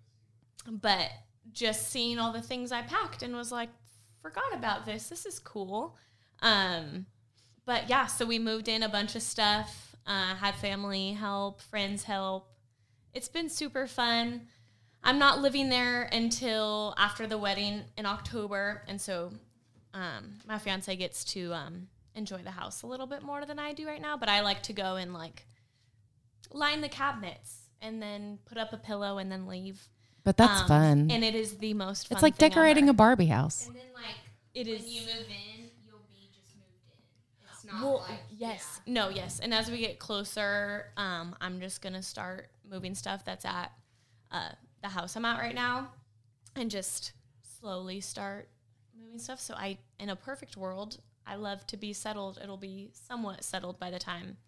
but 0.68 1.10
just 1.52 1.90
seeing 1.90 2.18
all 2.18 2.32
the 2.32 2.42
things 2.42 2.72
I 2.72 2.82
packed 2.82 3.22
and 3.22 3.34
was 3.34 3.52
like, 3.52 3.70
forgot 4.22 4.54
about 4.54 4.84
this. 4.84 5.08
This 5.08 5.26
is 5.26 5.38
cool. 5.38 5.96
Um, 6.42 7.06
but 7.64 7.88
yeah, 7.88 8.06
so 8.06 8.26
we 8.26 8.38
moved 8.38 8.68
in 8.68 8.82
a 8.82 8.88
bunch 8.88 9.16
of 9.16 9.22
stuff. 9.22 9.96
Uh, 10.06 10.34
had 10.36 10.54
family 10.54 11.12
help, 11.12 11.60
friends 11.60 12.04
help. 12.04 12.52
It's 13.12 13.28
been 13.28 13.48
super 13.48 13.86
fun. 13.86 14.42
I'm 15.02 15.18
not 15.18 15.40
living 15.40 15.68
there 15.68 16.08
until 16.12 16.94
after 16.98 17.26
the 17.26 17.38
wedding 17.38 17.82
in 17.96 18.06
October, 18.06 18.82
and 18.88 19.00
so 19.00 19.32
um, 19.94 20.34
my 20.46 20.58
fiance 20.58 20.94
gets 20.96 21.24
to 21.26 21.52
um, 21.54 21.88
enjoy 22.14 22.38
the 22.38 22.50
house 22.50 22.82
a 22.82 22.86
little 22.86 23.06
bit 23.06 23.22
more 23.22 23.46
than 23.46 23.58
I 23.58 23.72
do 23.72 23.86
right 23.86 24.02
now. 24.02 24.16
But 24.16 24.28
I 24.28 24.40
like 24.40 24.62
to 24.64 24.72
go 24.72 24.96
and 24.96 25.14
like 25.14 25.46
line 26.52 26.80
the 26.80 26.88
cabinets 26.88 27.65
and 27.80 28.02
then 28.02 28.38
put 28.46 28.58
up 28.58 28.72
a 28.72 28.76
pillow 28.76 29.18
and 29.18 29.30
then 29.30 29.46
leave. 29.46 29.88
But 30.24 30.36
that's 30.36 30.62
Um, 30.62 30.68
fun. 30.68 31.10
and 31.10 31.22
it 31.24 31.34
is 31.34 31.58
the 31.58 31.72
most. 31.74 32.08
Fun 32.08 32.16
it's 32.16 32.22
like 32.22 32.36
thing 32.36 32.50
decorating 32.50 32.84
ever. 32.84 32.90
a 32.90 32.94
Barbie 32.94 33.26
house. 33.26 33.66
And 33.66 33.76
then, 33.76 33.84
like, 33.94 34.16
It 34.54 34.66
is. 34.68 34.82
When 34.82 34.90
you 34.90 35.00
move 35.02 35.28
in, 35.28 35.70
you'll 35.84 35.98
be 36.08 36.30
just 36.34 36.56
moved 36.56 36.90
in. 36.90 37.48
It's 37.52 37.64
not 37.64 37.82
Well, 37.82 38.06
yes, 38.30 38.80
no, 38.86 39.08
yes, 39.10 39.38
and 39.38 39.52
as 39.54 39.70
we 39.70 39.78
get 39.78 39.98
closer, 39.98 40.92
um, 40.96 41.36
I'm 41.40 41.60
just 41.60 41.80
gonna 41.82 42.02
start 42.02 42.50
moving 42.68 42.94
stuff 42.94 43.24
that's 43.24 43.44
at 43.44 43.72
uh, 44.30 44.50
the 44.82 44.88
house 44.88 45.14
I'm 45.14 45.24
at 45.24 45.38
right 45.38 45.54
now, 45.54 45.92
and 46.56 46.70
just 46.70 47.12
slowly 47.42 48.00
start 48.00 48.48
moving 48.98 49.18
stuff. 49.18 49.40
So 49.40 49.54
I, 49.54 49.78
in 50.00 50.08
a 50.08 50.16
perfect 50.16 50.56
world, 50.56 50.98
I 51.26 51.36
love 51.36 51.66
to 51.68 51.76
be 51.76 51.92
settled. 51.92 52.38
It'll 52.42 52.56
be 52.56 52.90
somewhat 52.92 53.44
settled 53.44 53.78
by 53.78 53.90
the 53.90 53.98
time 53.98 54.38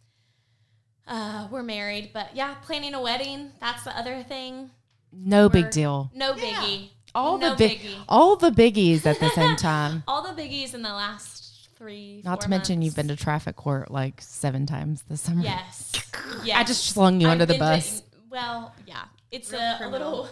uh, 1.07 1.49
we're 1.51 1.63
married. 1.63 2.11
But 2.13 2.35
yeah, 2.35 2.55
planning 2.63 2.95
a 2.95 3.01
wedding. 3.01 3.51
That's 3.61 3.85
the 3.85 3.97
other 3.97 4.23
thing. 4.23 4.71
No 5.13 5.49
big 5.49 5.65
We're- 5.65 5.73
deal. 5.73 6.11
No 6.15 6.35
biggie. 6.35 6.91
All 7.15 7.39
no 7.39 7.51
the 7.51 7.57
big, 7.57 7.79
biggie. 7.81 8.05
all 8.09 8.37
the 8.37 8.51
biggies 8.51 9.07
at 9.07 9.19
the 9.19 9.31
same 9.31 9.57
time. 9.71 10.03
All 10.07 10.23
the 10.23 10.41
biggies 10.41 10.75
in 10.75 10.83
the 10.83 10.93
last 10.93 11.69
three. 11.77 12.21
Not 12.25 12.39
four 12.41 12.43
to 12.45 12.51
mention 12.51 12.83
you've 12.83 12.95
been 12.95 13.09
to 13.09 13.17
traffic 13.17 13.57
court 13.57 13.91
like 13.91 14.21
seven 14.21 14.67
times 14.67 15.03
this 15.09 15.23
summer. 15.23 15.43
Yes. 15.43 15.93
yes. 16.45 16.57
I 16.59 16.65
just 16.65 16.85
slung 16.85 17.21
you 17.21 17.27
I've 17.29 17.33
under 17.33 17.47
the 17.47 17.59
bus. 17.59 18.01
to- 18.01 18.07
well, 18.31 18.75
yeah, 18.87 19.05
it's 19.31 19.55
a, 19.55 19.79
a 19.81 19.89
little, 19.89 20.29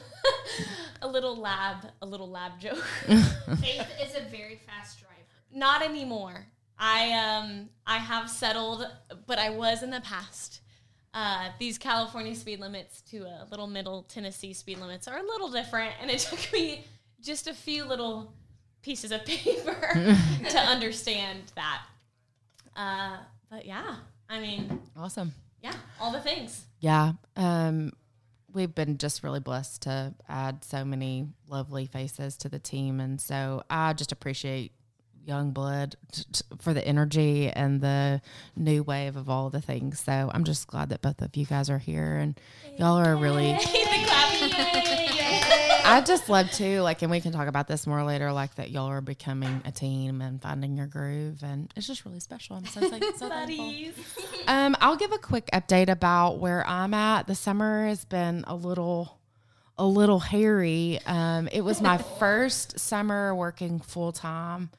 a 1.03 1.09
little 1.09 1.35
lab, 1.37 1.79
a 2.03 2.07
little 2.07 2.29
lab 2.29 2.61
joke. 2.61 2.85
Faith 3.07 3.89
is 4.03 4.15
a 4.15 4.29
very 4.31 4.61
fast 4.67 4.99
driver. 5.01 5.15
Not 5.55 5.81
anymore. 5.83 6.47
I 6.78 7.12
um 7.12 7.68
I 7.87 7.99
have 7.99 8.28
settled, 8.30 8.87
but 9.26 9.38
I 9.38 9.50
was 9.50 9.83
in 9.83 9.90
the 9.90 10.00
past. 10.00 10.61
Uh, 11.14 11.49
these 11.59 11.78
California 11.78 12.35
speed 12.35 12.61
limits 12.61 13.00
to 13.00 13.23
a 13.25 13.47
little 13.50 13.66
middle 13.66 14.02
Tennessee 14.02 14.52
speed 14.52 14.78
limits 14.78 15.09
are 15.09 15.16
a 15.18 15.23
little 15.23 15.50
different, 15.50 15.95
and 16.02 16.11
it 16.11 16.18
took 16.30 16.52
me 16.52 16.85
just 17.23 17.47
a 17.47 17.54
few 17.54 17.85
little 17.85 18.35
pieces 18.83 19.11
of 19.12 19.25
paper 19.26 19.75
to 20.50 20.59
understand 20.59 21.40
that. 21.54 21.83
Uh, 22.76 23.16
but 23.50 23.64
yeah, 23.64 23.97
I 24.28 24.40
mean, 24.40 24.78
Awesome. 24.97 25.33
yeah, 25.62 25.73
all 25.99 26.12
the 26.12 26.21
things. 26.21 26.66
Yeah. 26.80 27.12
Um, 27.37 27.92
we've 28.52 28.75
been 28.75 28.99
just 28.99 29.23
really 29.23 29.40
blessed 29.40 29.83
to 29.83 30.14
add 30.28 30.64
so 30.64 30.85
many 30.85 31.28
lovely 31.49 31.87
faces 31.87 32.37
to 32.38 32.50
the 32.50 32.59
team, 32.59 33.00
and 33.00 33.18
so 33.18 33.62
I 33.71 33.95
just 33.95 34.12
appreciate 34.12 34.73
young 35.26 35.50
blood 35.50 35.97
t- 36.12 36.23
t- 36.33 36.42
for 36.59 36.73
the 36.73 36.87
energy 36.87 37.50
and 37.50 37.80
the 37.80 38.23
new 38.54 38.83
wave 38.83 39.16
of 39.16 39.28
all 39.28 39.50
the 39.50 39.61
things. 39.61 40.00
So 40.00 40.30
I'm 40.33 40.45
just 40.45 40.66
glad 40.68 40.90
that 40.90 41.02
both 41.02 41.21
of 41.21 41.37
you 41.37 41.45
guys 41.45 41.68
are 41.68 41.78
here, 41.78 42.16
and 42.16 42.38
y'all 42.78 42.97
are 42.97 43.16
really. 43.16 43.56
I 45.85 46.02
just 46.06 46.28
love 46.28 46.50
too, 46.52 46.80
like, 46.80 47.02
and 47.02 47.11
we 47.11 47.21
can 47.21 47.33
talk 47.33 47.49
about 47.49 47.66
this 47.66 47.87
more 47.87 48.04
later, 48.04 48.33
like 48.33 48.54
that 48.54 48.71
y'all 48.71 48.87
are 48.87 49.00
becoming 49.00 49.62
a 49.64 49.73
team 49.73 50.21
and 50.23 50.40
finding 50.40 50.76
your 50.76 50.87
groove, 50.87 51.42
and 51.42 51.73
it's 51.76 51.87
just 51.87 52.04
really 52.04 52.21
special. 52.21 52.56
I'm 52.56 52.66
so, 52.66 52.80
so, 52.80 52.88
so 52.88 52.99
thankful. 52.99 53.28
Buddies. 53.28 53.95
Um, 54.49 54.76
I'll 54.80 54.95
give 54.95 55.11
a 55.11 55.18
quick 55.18 55.50
update 55.52 55.88
about 55.88 56.38
where 56.38 56.64
I'm 56.68 56.95
at. 56.95 57.26
The 57.26 57.35
summer 57.35 57.88
has 57.88 58.04
been 58.04 58.45
a 58.47 58.54
little, 58.54 59.18
a 59.76 59.85
little 59.85 60.21
hairy. 60.21 61.00
Um, 61.04 61.49
it 61.49 61.62
was 61.62 61.83
my 61.83 61.99
first 62.21 62.78
summer 62.78 63.35
working 63.35 63.80
full 63.80 64.12
time 64.12 64.71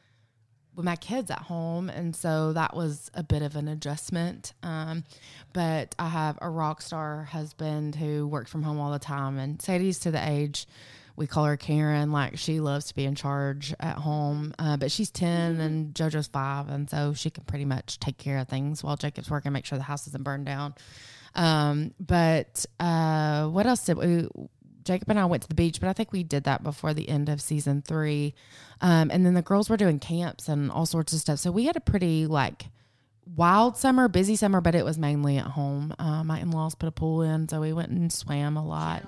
with 0.77 0.85
my 0.85 0.95
kids 0.95 1.31
at 1.31 1.39
home, 1.39 1.89
and 1.89 2.15
so 2.15 2.53
that 2.53 2.75
was 2.75 3.09
a 3.15 3.23
bit 3.23 3.41
of 3.41 3.55
an 3.55 3.67
adjustment. 3.67 4.53
Um, 4.61 5.03
but 5.51 5.95
I 5.97 6.07
have 6.07 6.37
a 6.39 6.49
rock 6.49 6.83
star 6.83 7.23
husband 7.23 7.95
who 7.95 8.27
works 8.27 8.51
from 8.51 8.61
home 8.61 8.79
all 8.79 8.91
the 8.91 8.99
time, 8.99 9.39
and 9.39 9.59
Sadie's 9.59 9.99
to 10.01 10.11
the 10.11 10.25
age 10.25 10.67
we 11.15 11.25
call 11.25 11.45
her 11.45 11.57
Karen. 11.57 12.11
Like 12.11 12.37
she 12.37 12.59
loves 12.59 12.85
to 12.85 12.95
be 12.95 13.05
in 13.05 13.15
charge 13.15 13.73
at 13.79 13.97
home, 13.97 14.53
uh, 14.59 14.77
but 14.77 14.91
she's 14.91 15.09
10 15.09 15.59
and 15.59 15.95
JoJo's 15.95 16.27
five, 16.27 16.69
and 16.69 16.87
so 16.87 17.13
she 17.15 17.31
can 17.31 17.43
pretty 17.45 17.65
much 17.65 17.99
take 17.99 18.19
care 18.19 18.37
of 18.37 18.47
things 18.47 18.83
while 18.83 18.95
Jacob's 18.95 19.31
working, 19.31 19.51
make 19.51 19.65
sure 19.65 19.79
the 19.79 19.83
house 19.83 20.05
doesn't 20.05 20.23
burn 20.23 20.45
down. 20.45 20.75
Um, 21.33 21.95
but 21.99 22.67
uh, 22.79 23.47
what 23.47 23.65
else 23.65 23.83
did 23.83 23.97
we? 23.97 24.27
Jacob 24.87 25.09
and 25.09 25.19
I 25.19 25.25
went 25.25 25.43
to 25.43 25.49
the 25.49 25.55
beach, 25.55 25.79
but 25.79 25.89
I 25.89 25.93
think 25.93 26.11
we 26.11 26.23
did 26.23 26.45
that 26.45 26.63
before 26.63 26.93
the 26.93 27.07
end 27.09 27.29
of 27.29 27.41
season 27.41 27.81
three. 27.81 28.33
Um, 28.81 29.11
and 29.11 29.25
then 29.25 29.33
the 29.35 29.41
girls 29.41 29.69
were 29.69 29.77
doing 29.77 29.99
camps 29.99 30.47
and 30.49 30.71
all 30.71 30.85
sorts 30.85 31.13
of 31.13 31.19
stuff. 31.19 31.39
So 31.39 31.51
we 31.51 31.65
had 31.65 31.75
a 31.75 31.81
pretty 31.81 32.25
like 32.25 32.65
wild 33.35 33.77
summer, 33.77 34.07
busy 34.07 34.35
summer, 34.35 34.61
but 34.61 34.73
it 34.75 34.85
was 34.85 34.97
mainly 34.97 35.37
at 35.37 35.45
home. 35.47 35.93
Uh, 35.99 36.23
my 36.23 36.39
in 36.39 36.51
laws 36.51 36.73
put 36.75 36.87
a 36.87 36.91
pool 36.91 37.21
in, 37.21 37.47
so 37.49 37.61
we 37.61 37.73
went 37.73 37.89
and 37.89 38.11
swam 38.11 38.57
a 38.57 38.65
lot. 38.65 39.03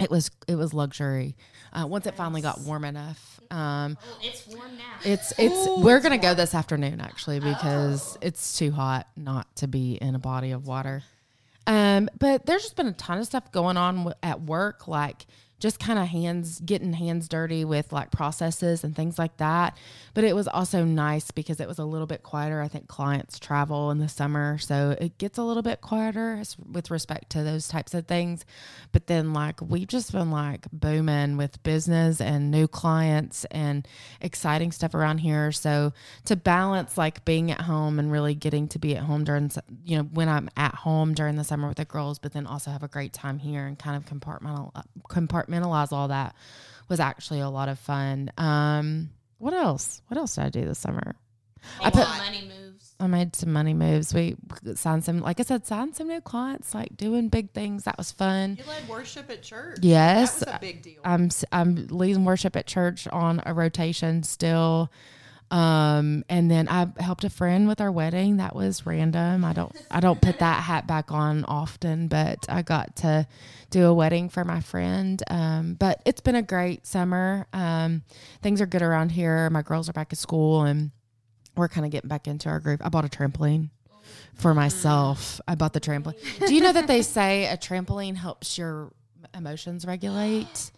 It 0.00 0.10
was 0.10 0.30
it 0.46 0.54
was 0.54 0.72
luxury. 0.72 1.36
Uh, 1.72 1.86
once 1.86 2.06
it 2.06 2.14
finally 2.14 2.40
got 2.40 2.60
warm 2.60 2.84
enough, 2.84 3.40
um, 3.50 3.98
It's 4.22 4.46
warm 4.46 4.76
now. 4.78 4.84
it's 5.04 5.32
it's 5.38 5.68
we're 5.82 6.00
gonna 6.00 6.18
go 6.18 6.34
this 6.34 6.54
afternoon 6.54 7.00
actually 7.00 7.40
because 7.40 8.16
it's 8.22 8.56
too 8.56 8.70
hot 8.70 9.08
not 9.16 9.54
to 9.56 9.66
be 9.66 9.94
in 9.94 10.14
a 10.14 10.18
body 10.20 10.52
of 10.52 10.66
water. 10.66 11.02
Um, 11.98 12.08
but 12.18 12.46
there's 12.46 12.62
just 12.62 12.76
been 12.76 12.86
a 12.86 12.92
ton 12.92 13.18
of 13.18 13.26
stuff 13.26 13.50
going 13.52 13.76
on 13.76 14.12
at 14.22 14.40
work, 14.40 14.86
like 14.88 15.26
just 15.58 15.80
kind 15.80 15.98
of 15.98 16.06
hands 16.06 16.60
getting 16.60 16.92
hands 16.92 17.28
dirty 17.28 17.64
with 17.64 17.92
like 17.92 18.10
processes 18.10 18.84
and 18.84 18.94
things 18.94 19.18
like 19.18 19.36
that. 19.38 19.76
But 20.14 20.24
it 20.24 20.34
was 20.34 20.46
also 20.46 20.84
nice 20.84 21.30
because 21.30 21.60
it 21.60 21.66
was 21.66 21.78
a 21.78 21.84
little 21.84 22.06
bit 22.06 22.22
quieter. 22.22 22.60
I 22.60 22.68
think 22.68 22.86
clients 22.86 23.38
travel 23.38 23.90
in 23.90 23.98
the 23.98 24.08
summer, 24.08 24.58
so 24.58 24.96
it 25.00 25.18
gets 25.18 25.38
a 25.38 25.42
little 25.42 25.62
bit 25.62 25.80
quieter 25.80 26.42
with 26.70 26.90
respect 26.90 27.30
to 27.30 27.42
those 27.42 27.68
types 27.68 27.92
of 27.94 28.06
things. 28.06 28.44
But 28.92 29.08
then 29.08 29.32
like 29.32 29.60
we've 29.60 29.88
just 29.88 30.12
been 30.12 30.30
like 30.30 30.66
booming 30.72 31.36
with 31.36 31.62
business 31.62 32.20
and 32.20 32.50
new 32.50 32.68
clients 32.68 33.44
and 33.46 33.86
exciting 34.20 34.70
stuff 34.70 34.94
around 34.94 35.18
here. 35.18 35.50
So 35.50 35.92
to 36.26 36.36
balance 36.36 36.96
like 36.96 37.24
being 37.24 37.50
at 37.50 37.62
home 37.62 37.98
and 37.98 38.12
really 38.12 38.34
getting 38.34 38.68
to 38.68 38.78
be 38.78 38.96
at 38.96 39.02
home 39.02 39.24
during 39.24 39.50
you 39.84 39.98
know 39.98 40.04
when 40.04 40.28
I'm 40.28 40.48
at 40.56 40.74
home 40.74 41.14
during 41.14 41.36
the 41.36 41.44
summer 41.44 41.66
with 41.66 41.78
the 41.78 41.84
girls, 41.84 42.18
but 42.18 42.32
then 42.32 42.46
also 42.46 42.70
have 42.70 42.82
a 42.82 42.88
great 42.88 43.12
time 43.12 43.40
here 43.40 43.66
and 43.66 43.78
kind 43.78 43.96
of 43.96 44.06
compartmental 44.06 44.70
uh, 44.76 44.82
compartmentalize 45.52 45.92
all 45.92 46.08
that 46.08 46.34
was 46.88 47.00
actually 47.00 47.40
a 47.40 47.48
lot 47.50 47.68
of 47.68 47.78
fun. 47.78 48.30
Um, 48.38 49.10
what 49.38 49.54
else? 49.54 50.02
What 50.08 50.18
else 50.18 50.34
did 50.34 50.44
I 50.44 50.48
do 50.50 50.64
this 50.64 50.78
summer? 50.78 51.16
I 51.82 51.90
put 51.90 52.06
money 52.08 52.42
moves. 52.48 52.94
I 53.00 53.06
made 53.06 53.36
some 53.36 53.52
money 53.52 53.74
moves. 53.74 54.12
We 54.14 54.36
signed 54.74 55.04
some, 55.04 55.20
like 55.20 55.38
I 55.38 55.42
said, 55.42 55.66
signed 55.66 55.94
some 55.96 56.08
new 56.08 56.20
clients, 56.20 56.74
like 56.74 56.96
doing 56.96 57.28
big 57.28 57.52
things. 57.52 57.84
That 57.84 57.96
was 57.98 58.10
fun. 58.10 58.56
You 58.58 58.64
led 58.66 58.88
worship 58.88 59.30
at 59.30 59.42
church. 59.42 59.78
Yes, 59.82 60.40
That 60.40 60.46
was 60.46 60.54
a 60.56 60.58
big 60.60 60.82
deal. 60.82 61.00
I'm 61.04 61.26
s- 61.26 61.44
I'm 61.52 61.86
leading 61.88 62.24
worship 62.24 62.56
at 62.56 62.66
church 62.66 63.06
on 63.08 63.40
a 63.46 63.54
rotation 63.54 64.22
still. 64.22 64.90
Um, 65.50 66.24
and 66.28 66.50
then 66.50 66.68
I 66.68 66.88
helped 66.98 67.24
a 67.24 67.30
friend 67.30 67.68
with 67.68 67.80
our 67.80 67.90
wedding. 67.90 68.36
That 68.36 68.54
was 68.54 68.84
random. 68.84 69.44
I 69.44 69.52
don't 69.52 69.74
I 69.90 70.00
don't 70.00 70.20
put 70.20 70.40
that 70.40 70.62
hat 70.62 70.86
back 70.86 71.10
on 71.10 71.44
often, 71.44 72.08
but 72.08 72.44
I 72.48 72.62
got 72.62 72.96
to 72.96 73.26
do 73.70 73.86
a 73.86 73.94
wedding 73.94 74.28
for 74.28 74.44
my 74.44 74.60
friend. 74.60 75.22
Um, 75.28 75.74
but 75.74 76.02
it's 76.04 76.20
been 76.20 76.34
a 76.34 76.42
great 76.42 76.86
summer. 76.86 77.46
Um, 77.52 78.02
things 78.42 78.60
are 78.60 78.66
good 78.66 78.82
around 78.82 79.10
here. 79.10 79.48
My 79.50 79.62
girls 79.62 79.88
are 79.88 79.92
back 79.92 80.12
at 80.12 80.18
school 80.18 80.62
and 80.62 80.90
we're 81.56 81.68
kind 81.68 81.84
of 81.84 81.92
getting 81.92 82.08
back 82.08 82.28
into 82.28 82.48
our 82.48 82.60
groove. 82.60 82.80
I 82.82 82.88
bought 82.88 83.04
a 83.04 83.08
trampoline 83.08 83.70
for 84.34 84.54
myself. 84.54 85.40
I 85.48 85.54
bought 85.54 85.72
the 85.72 85.80
trampoline. 85.80 86.46
Do 86.46 86.54
you 86.54 86.60
know 86.60 86.72
that 86.72 86.86
they 86.86 87.02
say 87.02 87.46
a 87.46 87.56
trampoline 87.56 88.16
helps 88.16 88.56
your 88.58 88.92
emotions 89.34 89.84
regulate? 89.86 90.70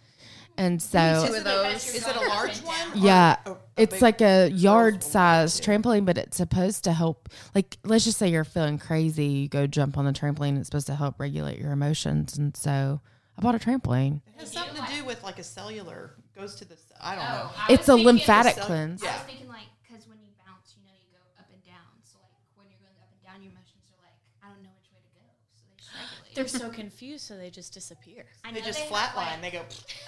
And 0.57 0.81
so 0.81 0.99
Is 0.99 1.33
it, 1.35 1.47
a, 1.47 1.67
is 1.69 2.07
it 2.07 2.15
a 2.15 2.19
large 2.29 2.57
one? 2.61 2.75
yeah, 2.95 3.37
a- 3.45 3.51
a 3.51 3.57
it's 3.77 3.93
big- 3.93 4.01
like 4.01 4.21
a 4.21 4.49
yard 4.51 5.01
size 5.03 5.59
trampoline, 5.59 6.05
but 6.05 6.17
it's 6.17 6.37
supposed 6.37 6.83
to 6.83 6.93
help. 6.93 7.29
Like, 7.55 7.77
let's 7.83 8.03
just 8.05 8.17
say 8.19 8.27
you're 8.27 8.43
feeling 8.43 8.77
crazy, 8.77 9.25
you 9.25 9.47
go 9.49 9.65
jump 9.65 9.97
on 9.97 10.05
the 10.05 10.13
trampoline. 10.13 10.57
It's 10.59 10.67
supposed 10.67 10.87
to 10.87 10.95
help 10.95 11.19
regulate 11.19 11.57
your 11.59 11.71
emotions, 11.71 12.37
and 12.37 12.55
so 12.55 13.01
I 13.37 13.41
bought 13.41 13.55
a 13.55 13.59
trampoline. 13.59 14.21
It 14.35 14.39
has 14.41 14.51
something 14.51 14.75
to 14.83 14.91
do 14.93 15.03
with 15.05 15.23
like 15.23 15.39
a 15.39 15.43
cellular 15.43 16.15
goes 16.37 16.55
to 16.55 16.65
the. 16.65 16.75
I 17.01 17.15
don't 17.15 17.23
Oh, 17.25 17.33
know. 17.49 17.73
It's 17.73 17.87
a 17.89 17.95
lymphatic 17.95 18.55
cell- 18.55 18.65
cleanse. 18.67 19.01
Yeah. 19.03 19.17
thinking 19.25 19.47
like 19.47 19.65
because 19.81 20.05
when 20.07 20.19
you 20.21 20.29
bounce, 20.45 20.75
you 20.77 20.83
know, 20.85 20.93
you 20.93 21.09
go 21.09 21.23
up 21.41 21.49
and 21.51 21.63
down. 21.65 21.89
So 22.05 22.19
like 22.21 22.45
when 22.53 22.67
you're 22.69 22.77
going 22.85 22.93
up 23.01 23.09
and 23.09 23.21
down, 23.25 23.41
your 23.41 23.49
emotions 23.55 23.89
are 23.89 23.97
like, 24.05 24.13
I 24.45 24.53
don't 24.53 24.61
know 24.61 24.69
which 24.77 24.91
way 24.93 25.01
to 25.01 25.11
go. 25.17 25.25
So 25.57 25.65
they 25.65 25.73
just 25.81 25.89
regulate. 25.89 26.20
They're 26.35 26.47
so 26.47 26.69
confused, 26.69 27.25
so 27.27 27.37
they 27.37 27.49
just 27.49 27.73
disappear. 27.73 28.25
I 28.45 28.51
They 28.53 28.61
just 28.61 28.79
have, 28.79 28.89
flatline. 28.89 29.41
like, 29.41 29.41
They 29.41 29.51
go. 29.51 29.59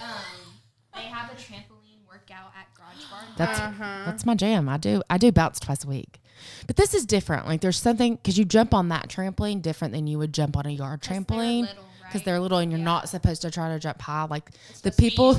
um, 0.02 0.54
they 0.96 1.02
have 1.04 1.32
a 1.32 1.36
trampoline 1.36 2.06
workout 2.08 2.52
at 2.58 2.68
Garage 2.76 3.10
Bar. 3.10 3.22
That's 3.38 3.60
Uh-huh. 3.60 4.04
that's 4.06 4.26
my 4.26 4.36
jam. 4.36 4.70
I 4.70 4.78
do 4.78 5.02
I 5.10 5.18
do 5.18 5.32
bounce 5.32 5.60
twice 5.60 5.84
a 5.84 5.88
week, 5.88 6.22
but 6.68 6.76
this 6.76 6.94
is 6.94 7.06
different. 7.06 7.48
Like, 7.48 7.62
there's 7.62 7.80
something 7.80 8.16
because 8.16 8.38
you 8.38 8.46
jump 8.46 8.74
on 8.74 8.90
that 8.90 9.08
trampoline 9.10 9.62
different 9.62 9.94
than 9.94 10.08
you 10.08 10.18
would 10.20 10.34
jump 10.34 10.56
on 10.56 10.66
a 10.66 10.70
yard 10.70 11.02
trampoline 11.02 11.62
little, 11.62 11.84
because 12.00 12.14
right? 12.22 12.26
they're 12.26 12.40
little 12.40 12.60
and 12.60 12.72
you're 12.72 12.80
not 12.80 13.10
supposed 13.10 13.42
to 13.42 13.50
try 13.52 13.70
to 13.70 13.80
jump 13.80 14.02
high. 14.02 14.26
Like 14.30 14.52
the 14.52 14.58
Supposed 14.58 14.84
to 14.84 15.02
be 15.02 15.10
people. 15.10 15.34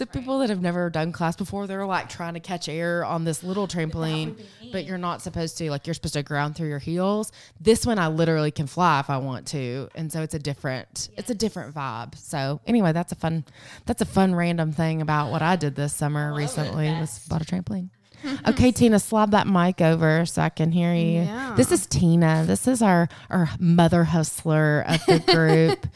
Using 0.00 0.08
your 0.08 0.08
legs, 0.08 0.12
The 0.12 0.18
people 0.18 0.38
that 0.40 0.50
have 0.50 0.60
never 0.62 0.90
done 0.90 1.12
class 1.12 1.36
before, 1.36 1.66
they're 1.66 1.86
like 1.86 2.08
trying 2.08 2.34
to 2.34 2.40
catch 2.40 2.68
air 2.68 3.04
on 3.04 3.24
this 3.24 3.42
little 3.42 3.66
trampoline, 3.68 4.42
but 4.72 4.84
you're 4.84 4.98
not 4.98 5.22
supposed 5.22 5.58
to. 5.58 5.70
Like 5.70 5.86
you're 5.86 5.94
supposed 5.94 6.14
to 6.14 6.22
ground 6.22 6.56
through 6.56 6.68
your 6.68 6.78
heels. 6.78 7.32
This 7.60 7.86
one, 7.86 7.98
I 7.98 8.08
literally 8.08 8.50
can 8.50 8.66
fly 8.66 9.00
if 9.00 9.10
I 9.10 9.18
want 9.18 9.46
to, 9.48 9.88
and 9.94 10.12
so 10.12 10.22
it's 10.22 10.34
a 10.34 10.38
different, 10.38 11.08
it's 11.16 11.30
a 11.30 11.34
different 11.34 11.74
vibe. 11.74 12.16
So 12.16 12.60
anyway, 12.66 12.92
that's 12.92 13.12
a 13.12 13.16
fun, 13.16 13.44
that's 13.86 14.02
a 14.02 14.06
fun 14.06 14.34
random 14.34 14.72
thing 14.72 15.02
about 15.02 15.30
what 15.30 15.42
I 15.42 15.56
did 15.56 15.74
this 15.76 15.94
summer 15.94 16.32
recently 16.34 16.88
was 16.88 17.26
bought 17.28 17.42
a 17.42 17.44
trampoline. 17.44 17.90
okay, 18.48 18.70
Tina, 18.70 18.98
slide 18.98 19.30
that 19.30 19.46
mic 19.46 19.80
over 19.80 20.26
so 20.26 20.42
I 20.42 20.50
can 20.50 20.72
hear 20.72 20.92
you. 20.94 21.26
This 21.56 21.72
is 21.72 21.86
Tina. 21.86 22.44
This 22.46 22.68
is 22.68 22.82
our 22.82 23.08
our 23.30 23.48
mother 23.58 24.04
hustler 24.04 24.84
of 24.86 25.06
the 25.06 25.20
group. 25.34 25.86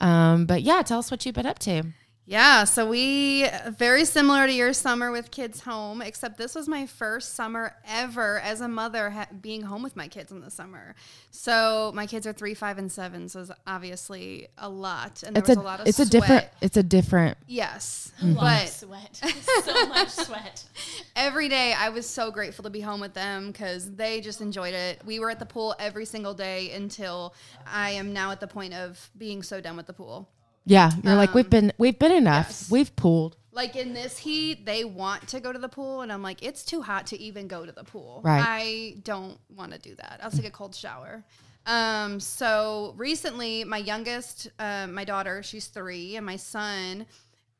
um, 0.00 0.46
but 0.46 0.62
yeah, 0.62 0.82
tell 0.82 0.98
us 0.98 1.10
what 1.10 1.26
you've 1.26 1.34
been 1.34 1.46
up 1.46 1.58
to. 1.60 1.82
Yeah, 2.26 2.64
so 2.64 2.88
we 2.88 3.46
very 3.68 4.06
similar 4.06 4.46
to 4.46 4.52
your 4.52 4.72
summer 4.72 5.10
with 5.10 5.30
kids 5.30 5.60
home, 5.60 6.00
except 6.00 6.38
this 6.38 6.54
was 6.54 6.66
my 6.66 6.86
first 6.86 7.34
summer 7.34 7.76
ever 7.86 8.40
as 8.40 8.62
a 8.62 8.68
mother 8.68 9.10
ha- 9.10 9.26
being 9.42 9.60
home 9.60 9.82
with 9.82 9.94
my 9.94 10.08
kids 10.08 10.32
in 10.32 10.40
the 10.40 10.50
summer. 10.50 10.94
So 11.30 11.92
my 11.94 12.06
kids 12.06 12.26
are 12.26 12.32
three, 12.32 12.54
five, 12.54 12.78
and 12.78 12.90
seven, 12.90 13.28
so 13.28 13.40
it's 13.42 13.50
obviously 13.66 14.48
a 14.56 14.70
lot, 14.70 15.22
and 15.22 15.36
there 15.36 15.40
it's 15.40 15.48
was 15.50 15.58
a, 15.58 15.60
a, 15.60 15.62
lot 15.62 15.80
of 15.80 15.86
it's 15.86 15.98
a 15.98 16.08
different 16.08 16.46
it's 16.62 16.78
a 16.78 16.82
different 16.82 17.36
Yes, 17.46 18.12
Mm-hmm. 18.22 18.34
but 18.36 18.68
Sweat. 18.68 19.16
so 19.64 19.86
much 19.88 20.08
sweat. 20.26 20.64
every 21.16 21.48
day 21.50 21.74
I 21.76 21.90
was 21.90 22.08
so 22.08 22.30
grateful 22.30 22.62
to 22.62 22.70
be 22.70 22.80
home 22.80 23.00
with 23.00 23.12
them 23.12 23.48
because 23.52 23.90
they 23.96 24.22
just 24.22 24.40
enjoyed 24.40 24.72
it. 24.72 25.02
We 25.04 25.18
were 25.18 25.30
at 25.30 25.40
the 25.40 25.46
pool 25.46 25.74
every 25.78 26.06
single 26.06 26.32
day 26.32 26.70
until 26.70 27.34
I 27.66 27.90
am 27.90 28.12
now 28.14 28.30
at 28.30 28.40
the 28.40 28.46
point 28.46 28.72
of 28.72 29.10
being 29.18 29.42
so 29.42 29.60
done 29.60 29.76
with 29.76 29.86
the 29.86 29.92
pool. 29.92 30.28
Yeah 30.64 30.90
you're 31.02 31.14
like 31.14 31.34
we've 31.34 31.50
been 31.50 31.72
we've 31.78 31.98
been 31.98 32.12
enough 32.12 32.46
yes. 32.48 32.70
we've 32.70 32.94
pooled 32.96 33.36
Like 33.52 33.76
in 33.76 33.94
this 33.94 34.18
heat, 34.18 34.66
they 34.66 34.84
want 34.84 35.28
to 35.28 35.38
go 35.38 35.52
to 35.52 35.60
the 35.60 35.68
pool, 35.68 36.00
and 36.00 36.12
I'm 36.12 36.24
like, 36.24 36.42
it's 36.42 36.64
too 36.64 36.82
hot 36.82 37.06
to 37.08 37.20
even 37.20 37.46
go 37.46 37.64
to 37.64 37.70
the 37.70 37.84
pool. 37.84 38.20
Right. 38.24 38.42
I 38.44 38.96
don't 39.04 39.38
want 39.48 39.70
to 39.70 39.78
do 39.78 39.94
that. 39.94 40.18
I'll 40.24 40.32
take 40.32 40.44
a 40.44 40.50
cold 40.50 40.74
shower. 40.74 41.22
Um, 41.64 42.18
so 42.18 42.94
recently, 42.96 43.62
my 43.62 43.78
youngest, 43.78 44.50
uh, 44.58 44.88
my 44.88 45.04
daughter, 45.04 45.42
she's 45.44 45.68
three, 45.68 46.16
and 46.16 46.26
my 46.26 46.34
son 46.36 47.06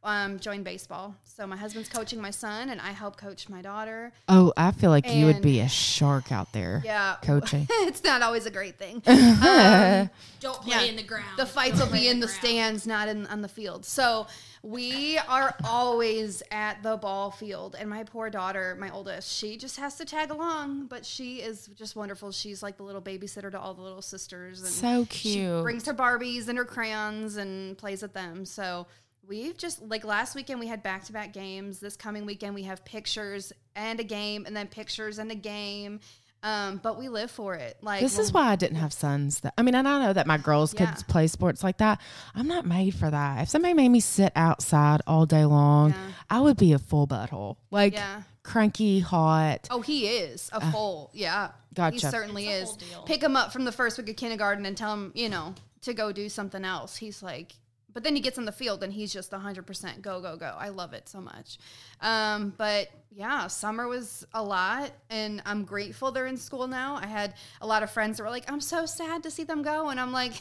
um, 0.05 0.39
join 0.39 0.63
baseball. 0.63 1.15
So 1.25 1.47
my 1.47 1.57
husband's 1.57 1.89
coaching 1.89 2.21
my 2.21 2.31
son, 2.31 2.69
and 2.69 2.81
I 2.81 2.93
help 2.93 3.17
coach 3.17 3.49
my 3.49 3.61
daughter. 3.61 4.13
Oh, 4.29 4.53
I 4.57 4.71
feel 4.71 4.91
like 4.91 5.11
you 5.13 5.27
would 5.27 5.43
be 5.43 5.59
a 5.61 5.69
shark 5.69 6.31
out 6.31 6.53
there. 6.53 6.81
Yeah, 6.85 7.17
Coaching. 7.23 7.67
it's 7.71 8.05
not 8.05 8.23
always 8.23 8.47
a 8.47 8.51
great 8.51 8.79
thing. 8.79 9.03
Um, 9.45 10.11
Don't 10.41 10.61
play 10.63 10.85
Yeah. 10.85 10.91
in 10.91 10.97
the 10.97 11.03
ground. 11.03 11.37
the 11.39 11.47
fights 11.47 11.81
will 11.81 11.91
be 11.91 12.09
in 12.09 12.21
the 12.21 12.27
ground. 12.27 12.39
stands, 12.41 12.87
not 12.87 13.09
in 13.09 13.27
on 13.27 13.43
the 13.43 13.49
field. 13.49 13.85
So 13.85 14.27
we 14.63 15.19
are 15.29 15.55
always 15.65 16.43
at 16.51 16.83
the 16.83 16.97
ball 16.97 17.31
field, 17.31 17.75
and 17.79 17.91
my 17.91 18.05
poor 18.05 18.31
daughter, 18.31 18.77
my 18.79 18.91
oldest, 18.91 19.33
she 19.37 19.57
just 19.57 19.77
has 19.79 19.97
to 19.97 20.05
tag 20.05 20.31
along, 20.31 20.87
but 20.87 21.05
she 21.05 21.37
is 21.43 21.67
just 21.75 21.97
wonderful. 21.97 22.31
She's 22.33 22.63
like 22.63 22.77
the 22.77 22.83
little 22.85 23.03
babysitter 23.03 23.51
to 23.51 23.59
all 23.61 23.75
the 23.75 23.83
little 23.83 24.03
sisters, 24.03 24.61
and 24.61 24.69
So 24.71 25.07
She 25.11 25.35
cute. 25.35 25.63
brings 25.63 25.85
her 25.87 25.95
Barbies 25.95 26.49
and 26.49 26.57
her 26.59 26.65
crayons 26.65 27.37
and 27.37 27.77
plays 27.77 28.03
with 28.03 28.13
them. 28.15 28.45
So 28.47 28.87
we've 29.29 29.57
just 29.57 29.83
like 29.83 30.05
last 30.05 30.35
weekend 30.35 30.61
we 30.61 30.67
had 30.67 30.83
back 30.83 31.05
to 31.05 31.13
back 31.13 31.33
games. 31.33 31.81
This 31.81 31.97
coming 31.97 32.27
weekend 32.27 32.55
we 32.55 32.63
have 32.65 32.85
pictures 32.85 33.53
and 33.77 33.99
a 34.01 34.05
game, 34.05 34.45
and 34.47 34.57
then 34.57 34.67
pictures 34.69 35.19
and 35.19 35.31
a 35.31 35.35
game. 35.35 36.01
Um, 36.43 36.79
but 36.83 36.99
we 36.99 37.09
live 37.09 37.31
for 37.31 37.55
it. 37.55 37.79
Like 37.81 38.03
This 38.03 38.19
is 38.19 38.31
why 38.31 38.49
I 38.51 38.57
didn't 38.57 38.77
have 38.77 38.93
sons. 38.93 39.41
That 39.41 39.55
I 39.57 39.63
mean, 39.63 39.75
and 39.75 39.89
I 39.89 39.99
know 40.05 40.13
that 40.13 40.27
my 40.27 40.37
girls 40.37 40.75
Yeah. 40.75 40.93
could 40.93 41.07
play 41.09 41.27
sports 41.27 41.65
like 41.65 41.79
that. 41.79 42.03
I'm 42.35 42.47
not 42.47 42.67
made 42.67 42.95
for 42.95 43.11
that. 43.11 43.45
If 43.45 43.49
somebody 43.49 43.73
made 43.73 43.89
me 43.89 44.01
sit 44.01 44.31
outside 44.37 45.01
all 45.07 45.25
day 45.25 45.47
long, 45.47 45.93
Yeah. 45.93 45.97
I 46.29 46.41
would 46.41 46.59
be 46.59 46.75
a 46.75 46.79
full 46.79 47.07
butthole, 47.07 47.57
like 47.71 47.95
Yeah. 47.95 48.25
cranky, 48.43 49.01
hot. 49.01 49.69
Oh, 49.71 49.81
he 49.81 50.07
is 50.07 50.51
a 50.53 50.71
full. 50.71 51.11
Yeah, 51.15 51.47
he 51.47 51.53
Uh, 51.83 51.91
Gotcha. 51.91 52.11
certainly 52.11 52.47
It's 52.49 52.73
is. 52.73 52.79
Pick 53.07 53.23
him 53.23 53.37
up 53.37 53.51
from 53.51 53.65
the 53.65 53.73
first 53.73 53.97
week 53.97 54.11
of 54.11 54.17
kindergarten 54.17 54.67
and 54.67 54.77
tell 54.77 54.93
him, 54.93 55.13
you 55.15 55.31
know, 55.31 55.55
to 55.81 55.95
go 55.95 56.13
do 56.13 56.29
something 56.29 56.63
else. 56.65 56.97
He's 56.97 57.23
like, 57.23 57.55
but 57.95 58.03
then 58.03 58.15
he 58.15 58.21
gets 58.21 58.37
on 58.39 58.45
the 58.45 58.53
field 58.53 58.83
and 58.83 58.93
he's 58.93 59.13
just 59.13 59.31
100% 59.31 60.03
go, 60.03 60.21
go, 60.21 60.37
go. 60.37 60.55
I 60.59 60.69
love 60.69 60.93
it 60.93 61.09
so 61.09 61.21
much. 61.21 61.59
Um, 62.01 62.53
but 62.59 62.89
yeah, 63.17 63.47
summer 63.47 63.87
was 63.87 64.27
a 64.35 64.43
lot 64.43 64.91
and 65.09 65.41
I'm 65.47 65.65
grateful 65.65 66.11
they're 66.11 66.27
in 66.27 66.37
school 66.37 66.67
now. 66.67 66.97
I 66.97 67.07
had 67.07 67.35
a 67.61 67.67
lot 67.67 67.85
of 67.85 67.91
friends 67.91 68.17
that 68.19 68.25
were 68.25 68.31
like, 68.31 68.51
I'm 68.51 68.61
so 68.61 68.85
sad 68.87 69.23
to 69.23 69.31
see 69.31 69.45
them 69.45 69.63
go. 69.63 69.89
And 69.91 70.01
I'm 70.01 70.13
like, 70.13 70.33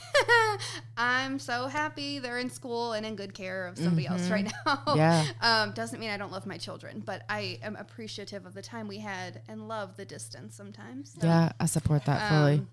I'm 0.98 1.40
so 1.40 1.68
happy 1.68 2.20
they're 2.20 2.40
in 2.40 2.50
school 2.50 2.94
and 2.94 3.06
in 3.06 3.16
good 3.16 3.34
care 3.34 3.68
of 3.68 3.78
somebody 3.78 4.08
else 4.08 4.30
right 4.30 4.52
now. 4.66 4.84
Yeah. 4.96 5.24
Um, 5.42 5.72
doesn't 5.74 6.00
mean 6.00 6.10
I 6.10 6.18
don't 6.18 6.32
love 6.32 6.46
my 6.46 6.58
children, 6.58 7.02
but 7.06 7.24
I 7.30 7.60
am 7.64 7.76
appreciative 7.76 8.46
of 8.46 8.54
the 8.54 8.62
time 8.62 8.88
we 8.88 8.98
had 9.00 9.42
and 9.48 9.68
love 9.68 9.96
the 9.98 10.06
distance 10.06 10.56
sometimes. 10.56 11.16
So, 11.20 11.28
Yeah, 11.28 11.52
I 11.60 11.66
support 11.68 12.06
that 12.06 12.30
fully. 12.30 12.54
um, 12.60 12.68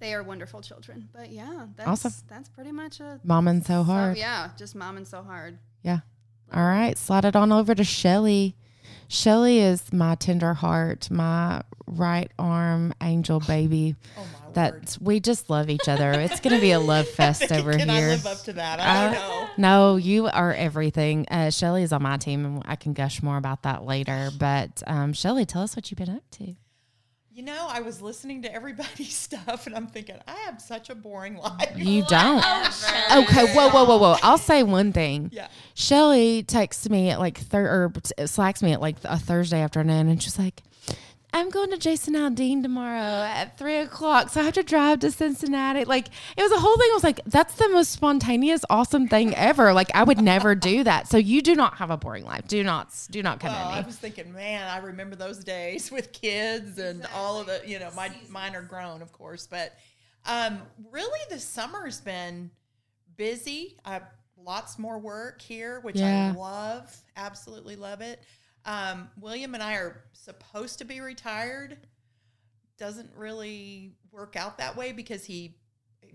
they 0.00 0.12
are 0.14 0.22
wonderful 0.22 0.60
children. 0.62 1.08
But 1.12 1.30
yeah, 1.30 1.66
that's 1.76 1.88
Awesome. 1.88 2.12
that's 2.28 2.48
pretty 2.48 2.72
much 2.72 3.00
a 3.00 3.20
Mom 3.22 3.46
and 3.48 3.64
so 3.64 3.80
so, 3.80 3.82
hard. 3.84 4.16
yeah, 4.16 4.50
just 4.56 4.74
mom 4.74 4.96
and 4.96 5.06
so 5.06 5.22
hard. 5.22 5.58
Yeah. 5.82 6.00
All 6.52 6.64
right, 6.66 6.98
slide 6.98 7.24
it 7.24 7.36
on 7.36 7.52
over 7.52 7.74
to 7.74 7.84
Shelly. 7.84 8.56
Shelly 9.08 9.58
is 9.60 9.92
my 9.92 10.14
tender 10.16 10.54
heart, 10.54 11.10
my 11.10 11.62
right 11.86 12.30
arm 12.38 12.92
angel 13.02 13.40
baby. 13.40 13.96
Oh 14.16 14.26
my 14.54 14.62
word. 14.70 14.96
We 15.00 15.20
just 15.20 15.48
love 15.50 15.68
each 15.70 15.88
other. 15.88 16.10
It's 16.12 16.40
gonna 16.40 16.60
be 16.60 16.70
a 16.72 16.80
love 16.80 17.08
fest 17.18 17.50
over 17.52 17.72
Can 17.76 17.88
here. 17.88 18.06
I 18.06 18.10
live 18.10 18.26
up 18.26 18.38
to 18.44 18.52
that? 18.54 18.80
I 18.80 19.04
don't 19.06 19.14
Uh, 19.14 19.18
know. 19.18 19.48
No, 19.56 19.96
you 19.96 20.26
are 20.28 20.52
everything. 20.54 21.26
Uh, 21.30 21.50
Shelly 21.50 21.82
is 21.82 21.92
on 21.92 22.02
my 22.02 22.16
team, 22.16 22.44
and 22.44 22.62
I 22.66 22.76
can 22.76 22.92
gush 22.92 23.22
more 23.22 23.36
about 23.36 23.62
that 23.64 23.84
later. 23.84 24.30
But 24.38 24.82
um, 24.86 25.12
Shelly, 25.12 25.44
tell 25.44 25.62
us 25.62 25.74
what 25.76 25.90
you've 25.90 25.98
been 25.98 26.10
up 26.10 26.28
to. 26.32 26.54
You 27.40 27.46
know, 27.46 27.68
I 27.70 27.80
was 27.80 28.02
listening 28.02 28.42
to 28.42 28.52
everybody's 28.52 29.16
stuff 29.16 29.66
and 29.66 29.74
I'm 29.74 29.86
thinking, 29.86 30.16
I 30.28 30.34
have 30.44 30.60
such 30.60 30.90
a 30.90 30.94
boring 30.94 31.36
life. 31.38 31.72
You 31.74 32.02
don't. 32.06 32.44
Oh, 32.46 33.24
Okay, 33.24 33.54
whoa, 33.54 33.70
whoa, 33.70 33.84
whoa, 33.86 33.96
whoa. 33.96 34.16
I'll 34.22 34.36
say 34.36 34.62
one 34.62 34.92
thing. 34.92 35.30
Yeah. 35.32 35.48
Shelly 35.72 36.42
texts 36.42 36.90
me 36.90 37.08
at 37.08 37.18
like 37.18 37.38
thir- 37.38 37.92
or 38.18 38.26
slacks 38.26 38.62
me 38.62 38.74
at 38.74 38.82
like 38.82 38.96
a 39.04 39.18
Thursday 39.18 39.62
afternoon, 39.62 40.08
and 40.08 40.22
she's 40.22 40.38
like, 40.38 40.62
"I'm 41.32 41.50
going 41.50 41.70
to 41.70 41.78
Jason 41.78 42.14
Aldean 42.14 42.62
tomorrow 42.62 43.00
at 43.24 43.56
three 43.58 43.76
o'clock, 43.78 44.28
so 44.30 44.40
I 44.40 44.44
have 44.44 44.54
to 44.54 44.62
drive 44.62 45.00
to 45.00 45.10
Cincinnati." 45.10 45.84
Like 45.84 46.08
it 46.36 46.42
was 46.42 46.52
a 46.52 46.58
whole 46.58 46.76
thing. 46.76 46.88
I 46.90 46.94
was 46.94 47.04
like, 47.04 47.20
"That's 47.26 47.54
the 47.56 47.68
most 47.68 47.90
spontaneous, 47.92 48.64
awesome 48.70 49.08
thing 49.08 49.34
ever." 49.34 49.72
Like 49.72 49.90
I 49.94 50.02
would 50.04 50.20
never 50.20 50.54
do 50.54 50.84
that. 50.84 51.08
So 51.08 51.16
you 51.16 51.42
do 51.42 51.54
not 51.54 51.76
have 51.78 51.90
a 51.90 51.96
boring 51.96 52.24
life. 52.24 52.46
Do 52.48 52.62
not, 52.64 52.88
do 53.10 53.22
not 53.22 53.40
come 53.40 53.52
Well, 53.52 53.68
I 53.68 53.78
at 53.78 53.84
me. 53.84 53.86
was 53.86 53.96
thinking, 53.96 54.32
man, 54.32 54.68
I 54.68 54.78
remember 54.78 55.16
those 55.16 55.42
days 55.44 55.90
with 55.90 56.12
kids 56.12 56.78
and 56.78 57.06
all 57.14 57.40
of 57.40 57.46
the, 57.46 57.60
you 57.66 57.78
know, 57.78 57.90
my 57.94 58.10
mine 58.28 58.54
are 58.56 58.62
grown, 58.62 59.02
of 59.02 59.12
course, 59.12 59.46
but 59.46 59.74
um, 60.26 60.60
really 60.90 61.18
the 61.30 61.38
summer's 61.38 62.00
been 62.00 62.50
busy. 63.16 63.76
Uh, 63.84 64.00
lots 64.42 64.78
more 64.78 64.98
work 64.98 65.40
here, 65.40 65.80
which 65.80 65.96
Yeah. 65.96 66.32
I 66.34 66.38
love, 66.38 66.94
absolutely 67.16 67.76
love 67.76 68.00
it. 68.00 68.22
Um, 68.64 69.08
William 69.18 69.54
and 69.54 69.62
I 69.62 69.74
are 69.74 70.04
supposed 70.12 70.78
to 70.78 70.84
be 70.84 71.00
retired. 71.00 71.78
Doesn't 72.78 73.10
really 73.16 73.92
work 74.12 74.36
out 74.36 74.58
that 74.58 74.76
way 74.76 74.92
because 74.92 75.24
he 75.24 75.56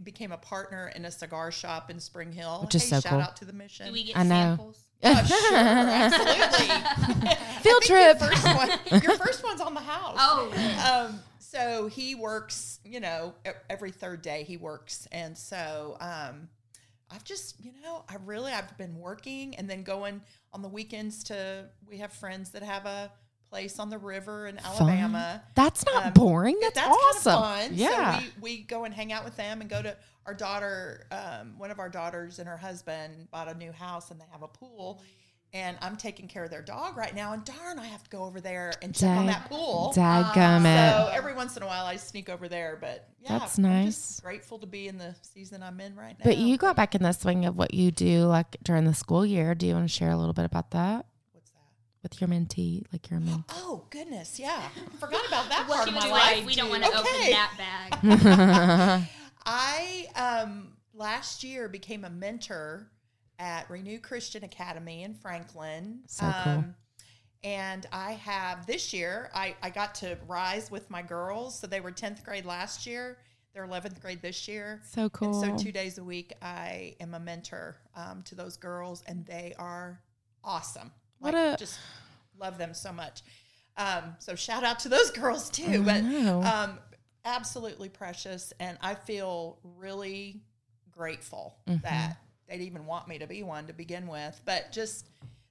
became 0.04 0.32
a 0.32 0.38
partner 0.38 0.92
in 0.96 1.06
a 1.06 1.12
cigar 1.12 1.52
shop 1.52 1.90
in 1.90 2.00
Spring 2.00 2.32
Hill. 2.32 2.60
Which 2.64 2.76
is 2.76 2.84
hey, 2.84 2.90
so 2.90 3.00
shout 3.02 3.12
cool. 3.12 3.22
out 3.22 3.36
to 3.38 3.46
the 3.46 3.54
mission. 3.54 3.88
Do 3.88 3.94
we 3.94 4.04
get 4.04 4.18
I 4.18 4.24
know. 4.24 4.30
samples? 4.30 4.82
Yeah, 5.04 5.24
sure, 5.24 5.56
absolutely. 5.56 6.68
Field 7.62 7.84
I 7.84 7.86
think 7.86 7.90
your 7.90 8.14
trip. 8.16 8.20
first 8.20 8.46
one- 8.46 9.02
Your 9.04 9.18
first, 9.18 9.44
one's 9.44 9.62
on 9.62 9.74
the 9.74 9.80
house. 9.82 10.16
Oh, 10.20 11.06
Um, 11.10 11.20
so 11.40 11.88
he 11.88 12.16
works, 12.16 12.80
you 12.84 13.00
know, 13.00 13.34
every 13.70 13.92
third 13.92 14.22
day 14.22 14.44
he 14.44 14.58
works, 14.58 15.08
and 15.12 15.38
so 15.38 15.96
um, 16.00 16.50
I've 17.12 17.24
just, 17.24 17.64
you 17.64 17.72
know, 17.84 18.04
I 18.10 18.16
really 18.26 18.52
I've 18.52 18.76
been 18.78 18.98
working 19.00 19.56
and 19.56 19.70
then 19.70 19.84
going 19.84 20.22
on 20.56 20.62
the 20.62 20.70
weekends 20.70 21.24
to. 21.26 21.66
We 21.88 21.98
have 21.98 22.14
friends 22.14 22.52
that 22.52 22.64
have 22.64 22.86
a 22.86 23.12
place 23.50 23.78
on 23.78 23.90
the 23.90 23.98
river 23.98 24.48
in 24.48 24.58
Alabama. 24.58 25.44
That's 25.54 25.86
not 25.86 26.08
Um, 26.08 26.14
boring. 26.14 26.58
That's, 26.62 26.76
That's 26.76 26.88
awesome. 26.88 27.34
kind 27.42 27.62
of 27.64 27.68
fun. 27.70 27.78
Yeah. 27.78 28.20
So 28.20 28.26
we, 28.42 28.58
we 28.58 28.64
go 28.64 28.86
and 28.86 28.94
hang 28.94 29.12
out 29.12 29.24
with 29.26 29.36
them 29.36 29.60
and 29.62 29.70
go 29.70 29.82
to 29.82 29.96
our 30.26 30.34
daughter, 30.34 31.06
um, 31.12 31.54
one 31.60 31.70
of 31.72 31.80
our 31.80 31.90
daughters 31.90 32.40
and 32.40 32.48
her 32.48 32.58
husband 32.58 33.30
bought 33.32 33.48
a 33.50 33.54
new 33.54 33.72
house 33.72 34.10
and 34.12 34.20
they 34.20 34.26
have 34.32 34.42
a 34.44 34.48
pool. 34.48 35.02
And 35.56 35.78
I'm 35.82 35.96
taking 35.96 36.28
care 36.28 36.44
of 36.44 36.50
their 36.52 36.62
dog 36.62 36.98
right 36.98 37.16
now. 37.16 37.32
And 37.32 37.46
darn, 37.46 37.80
I 37.80 37.86
have 37.86 38.04
to 38.04 38.10
go 38.10 38.26
over 38.26 38.42
there 38.42 38.74
and 38.82 38.94
check 38.94 39.18
on 39.18 39.26
that 39.28 39.48
pool. 39.50 39.94
Dadgummit. 39.96 40.92
So 40.92 41.10
every 41.14 41.34
once 41.34 41.56
in 41.56 41.64
a 41.64 41.66
while 41.66 41.86
I 41.86 41.96
sneak 41.96 42.28
over 42.28 42.50
there. 42.50 42.78
But 42.82 43.08
yeah, 43.22 43.40
That's 43.40 43.58
I'm 43.58 43.64
nice. 43.64 43.96
just 43.96 44.22
grateful 44.24 44.60
to 44.60 44.68
be 44.68 44.90
in 44.90 44.98
the 44.98 45.16
season 45.22 45.64
I'm 45.64 45.80
in 45.80 45.96
right 45.96 46.18
now. 46.20 46.26
But 46.26 46.36
you 46.40 46.58
got 46.58 46.76
back 46.76 46.94
in 46.94 47.04
the 47.04 47.14
swing 47.14 47.46
of 47.46 47.56
what 47.56 47.74
you 47.74 47.90
do 47.92 48.26
like 48.26 48.58
during 48.64 48.84
the 48.84 48.94
school 48.94 49.26
year. 49.26 49.56
Do 49.56 49.66
you 49.66 49.74
want 49.76 49.88
to 49.88 49.94
share 49.96 50.12
a 50.12 50.18
little 50.18 50.34
bit 50.34 50.44
about 50.44 50.72
that 50.72 51.06
What's 51.32 51.52
that? 51.52 51.60
with 52.04 52.20
your 52.20 52.28
mentee? 52.28 52.84
Like 52.92 53.10
your 53.10 53.22
mentee? 53.22 53.46
Oh, 53.52 53.86
goodness. 53.92 54.38
Yeah. 54.38 54.62
Forgot 55.00 55.26
about 55.26 55.48
that 55.48 55.68
well, 55.70 55.78
part 55.78 55.88
of 55.88 55.94
my 55.94 56.02
like, 56.10 56.36
life. 56.36 56.46
we 56.46 56.56
don't 56.56 56.70
want 56.70 56.84
to 56.84 56.90
Okay. 56.90 57.00
open 57.00 57.32
that 57.32 57.54
bag. 58.04 59.10
I 59.46 60.08
um 60.18 60.74
last 60.94 61.46
year 61.46 61.70
became 61.70 62.04
a 62.04 62.10
mentor 62.10 62.92
at 63.40 63.70
Renew 63.70 64.00
Christian 64.00 64.44
Academy 64.44 65.04
in 65.04 65.14
Franklin. 65.14 66.00
So 66.08 66.32
cool. 66.44 66.54
Um, 66.54 66.76
and 67.44 67.86
I 67.92 68.14
have 68.14 68.66
this 68.66 68.92
year, 68.94 69.30
I, 69.34 69.56
I 69.62 69.70
got 69.70 69.94
to 69.96 70.18
rise 70.28 70.72
with 70.72 70.90
my 70.90 71.02
girls. 71.02 71.60
So 71.60 71.68
they 71.68 71.80
were 71.80 71.92
10th 71.92 72.24
grade 72.24 72.46
last 72.46 72.88
year. 72.88 73.18
They're 73.54 73.68
11th 73.68 74.02
grade 74.02 74.22
this 74.22 74.48
year. 74.48 74.82
So 74.92 75.10
cool. 75.10 75.42
And 75.44 75.60
so 75.60 75.64
two 75.64 75.72
days 75.72 75.98
a 75.98 76.04
week, 76.04 76.34
I 76.42 76.96
am 77.00 77.14
a 77.14 77.20
mentor 77.20 77.78
um, 77.96 78.22
to 78.24 78.36
those 78.36 78.58
girls, 78.58 79.04
and 79.08 79.26
they 79.26 79.54
are 79.60 80.02
awesome. 80.44 80.92
What 81.20 81.34
Like, 81.36 81.54
a- 81.54 81.58
just 81.58 81.80
love 82.40 82.58
them 82.58 82.74
so 82.74 82.92
much. 82.92 83.22
Um, 83.78 84.16
so 84.20 84.36
shout 84.36 84.64
out 84.64 84.80
to 84.80 84.90
those 84.90 85.12
girls 85.22 85.50
too. 85.50 85.84
But 85.84 86.04
um, 86.04 86.80
absolutely 87.26 87.90
precious, 87.90 88.54
and 88.60 88.78
I 88.82 88.96
feel 88.96 89.60
really 89.78 90.42
grateful 90.92 91.58
Mm-hmm. 91.68 91.82
that 91.84 92.18
they'd 92.48 92.62
even 92.62 92.86
want 92.86 93.08
me 93.08 93.18
to 93.20 93.28
be 93.28 93.44
one 93.44 93.68
to 93.68 93.74
begin 93.74 94.08
with. 94.08 94.40
But 94.46 94.72
just 94.72 95.08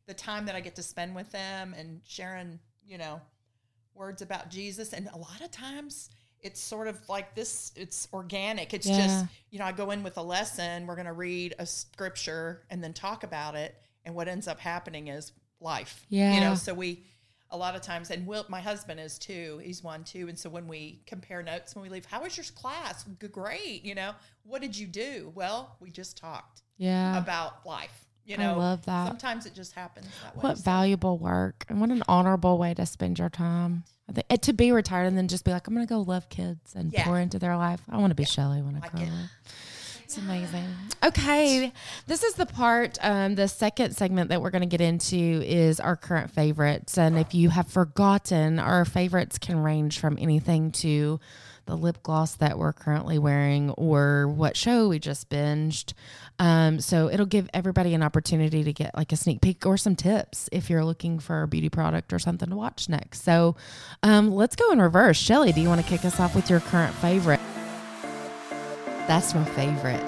the 0.07 0.15
time 0.15 0.47
that 0.47 0.55
I 0.55 0.61
get 0.61 0.75
to 0.77 0.83
spend 0.83 1.15
with 1.15 1.31
them 1.33 1.75
and 1.77 2.01
sharing, 2.07 2.59
you 2.87 2.99
know, 2.99 3.21
words 3.95 4.23
about 4.23 4.51
Jesus, 4.51 4.93
and 4.93 5.09
a 5.13 5.19
lot 5.19 5.41
of 5.41 5.51
times 5.51 6.11
it's 6.41 6.61
sort 6.61 6.89
of 6.89 7.01
like 7.09 7.35
this 7.35 7.73
it's 7.75 8.07
organic. 8.13 8.75
It's 8.75 8.87
Yeah. 8.87 8.99
just 8.99 9.27
you 9.51 9.59
know 9.59 9.65
i 9.65 9.73
go 9.73 9.93
in 9.93 10.03
with 10.03 10.19
a 10.19 10.23
lesson 10.23 10.87
we're 10.87 10.95
going 10.97 11.07
to 11.07 11.13
read 11.15 11.55
a 11.59 11.65
scripture 11.65 12.63
and 12.71 12.85
then 12.85 12.93
talk 12.93 13.25
about 13.25 13.55
it. 13.55 13.75
And 14.05 14.15
what 14.15 14.29
ends 14.29 14.47
up 14.47 14.61
happening 14.61 15.09
is 15.09 15.33
life. 15.61 16.05
Yeah. 16.11 16.35
you 16.35 16.41
know 16.41 16.55
so 16.55 16.75
we 16.75 17.03
a 17.51 17.57
lot 17.57 17.75
of 17.77 17.81
times 17.83 18.11
and 18.11 18.27
will 18.27 18.45
my 18.51 18.61
husband 18.61 19.01
is 19.01 19.19
too 19.19 19.59
he's 19.65 19.83
one 19.83 20.05
too. 20.05 20.29
And 20.29 20.39
so 20.39 20.51
when 20.51 20.67
we 20.69 21.01
compare 21.07 21.43
notes 21.43 21.75
when 21.75 21.83
we 21.83 21.89
leave 21.89 22.05
how 22.05 22.23
was 22.23 22.37
your 22.37 22.45
class? 22.55 23.05
Great 23.33 23.83
you 23.85 23.95
know 23.95 24.13
what 24.43 24.61
did 24.61 24.77
you 24.77 24.87
do? 24.87 25.33
Well 25.35 25.77
we 25.81 25.91
just 25.91 26.19
talked 26.19 26.61
yeah. 26.77 27.19
about 27.19 27.65
life 27.67 28.01
you 28.27 28.39
know, 28.39 28.53
I 28.55 28.57
love 28.57 28.87
that. 28.87 29.07
sometimes 29.09 29.45
it 29.45 29.55
just 29.55 29.73
happens 29.75 30.07
that 30.23 30.35
way 30.35 30.41
What 30.41 30.57
so- 30.57 30.63
valuable 30.65 31.19
work 31.19 31.67
and 31.69 31.79
what 31.79 31.91
an 31.91 32.03
honorable 32.09 32.57
way 32.57 32.73
to 32.73 32.87
spend 32.87 33.19
your 33.19 33.29
time. 33.29 33.85
I 34.09 34.13
think 34.13 34.27
and 34.31 34.41
to 34.43 34.55
be 34.55 34.73
retired 34.73 35.07
and 35.09 35.17
then 35.19 35.29
just 35.29 35.45
be 35.45 35.51
like, 35.51 35.67
I'm 35.69 35.75
gonna 35.75 35.85
go 35.87 36.01
love 36.01 36.31
kids 36.31 36.75
and 36.75 36.91
Yeah. 36.91 37.05
pour 37.05 37.19
into 37.21 37.39
their 37.39 37.57
life. 37.59 37.83
I 37.91 37.99
want 37.99 38.13
to 38.13 38.15
be 38.15 38.25
Shelly 38.25 38.63
when 38.63 38.77
I 38.77 38.81
Like 38.81 38.93
grow 38.93 39.03
it. 39.03 39.09
up. 39.09 39.31
It's 40.05 40.17
amazing. 40.17 40.65
Okay, 41.05 41.71
this 42.07 42.23
is 42.23 42.33
the 42.35 42.47
part. 42.47 42.97
Um, 43.03 43.35
the 43.35 43.47
second 43.47 43.95
segment 43.95 44.31
that 44.31 44.41
we're 44.41 44.49
going 44.51 44.63
to 44.63 44.67
get 44.67 44.81
into 44.81 45.15
is 45.45 45.79
our 45.79 45.97
current 45.97 46.31
favorites, 46.31 46.97
and 46.97 47.19
if 47.19 47.35
you 47.35 47.51
have 47.51 47.69
forgotten, 47.69 48.59
our 48.59 48.87
favorites 48.87 49.37
can 49.39 49.59
range 49.59 49.99
from 49.99 50.17
anything 50.19 50.73
to 50.73 51.21
the 51.67 51.77
lip 51.77 52.03
gloss 52.03 52.35
that 52.37 52.59
we're 52.59 52.73
currently 52.73 53.19
wearing 53.19 53.71
or 53.71 54.29
what 54.29 54.57
show 54.57 54.89
we 54.89 54.99
just 54.99 55.29
binged. 55.31 55.93
Um, 56.39 56.81
so 56.81 57.09
it'll 57.09 57.27
give 57.27 57.49
everybody 57.55 57.95
an 57.95 58.03
opportunity 58.03 58.65
to 58.65 58.73
get 58.73 58.95
like 58.97 59.13
a 59.13 59.17
sneak 59.17 59.41
peek 59.41 59.65
or 59.65 59.77
some 59.77 59.97
tips 59.97 60.49
if 60.53 60.69
you're 60.69 60.85
looking 60.85 61.19
for 61.19 61.43
a 61.43 61.49
beauty 61.49 61.69
product 61.69 62.13
or 62.13 62.19
something 62.19 62.49
to 62.51 62.57
watch 62.57 62.89
next. 62.89 63.23
So 63.23 63.57
um, 64.03 64.31
let's 64.33 64.57
go 64.57 64.71
in 64.73 64.81
reverse. 64.83 65.17
Shelly, 65.17 65.53
do 65.53 65.61
you 65.61 65.69
want 65.69 65.81
to 65.81 65.87
kick 65.87 66.05
us 66.05 66.21
off 66.21 66.35
with 66.35 66.51
your 66.51 66.61
current 66.61 66.95
favorite? 66.97 67.41
That's 69.07 69.35
my 69.35 69.45
favorite. 69.45 70.03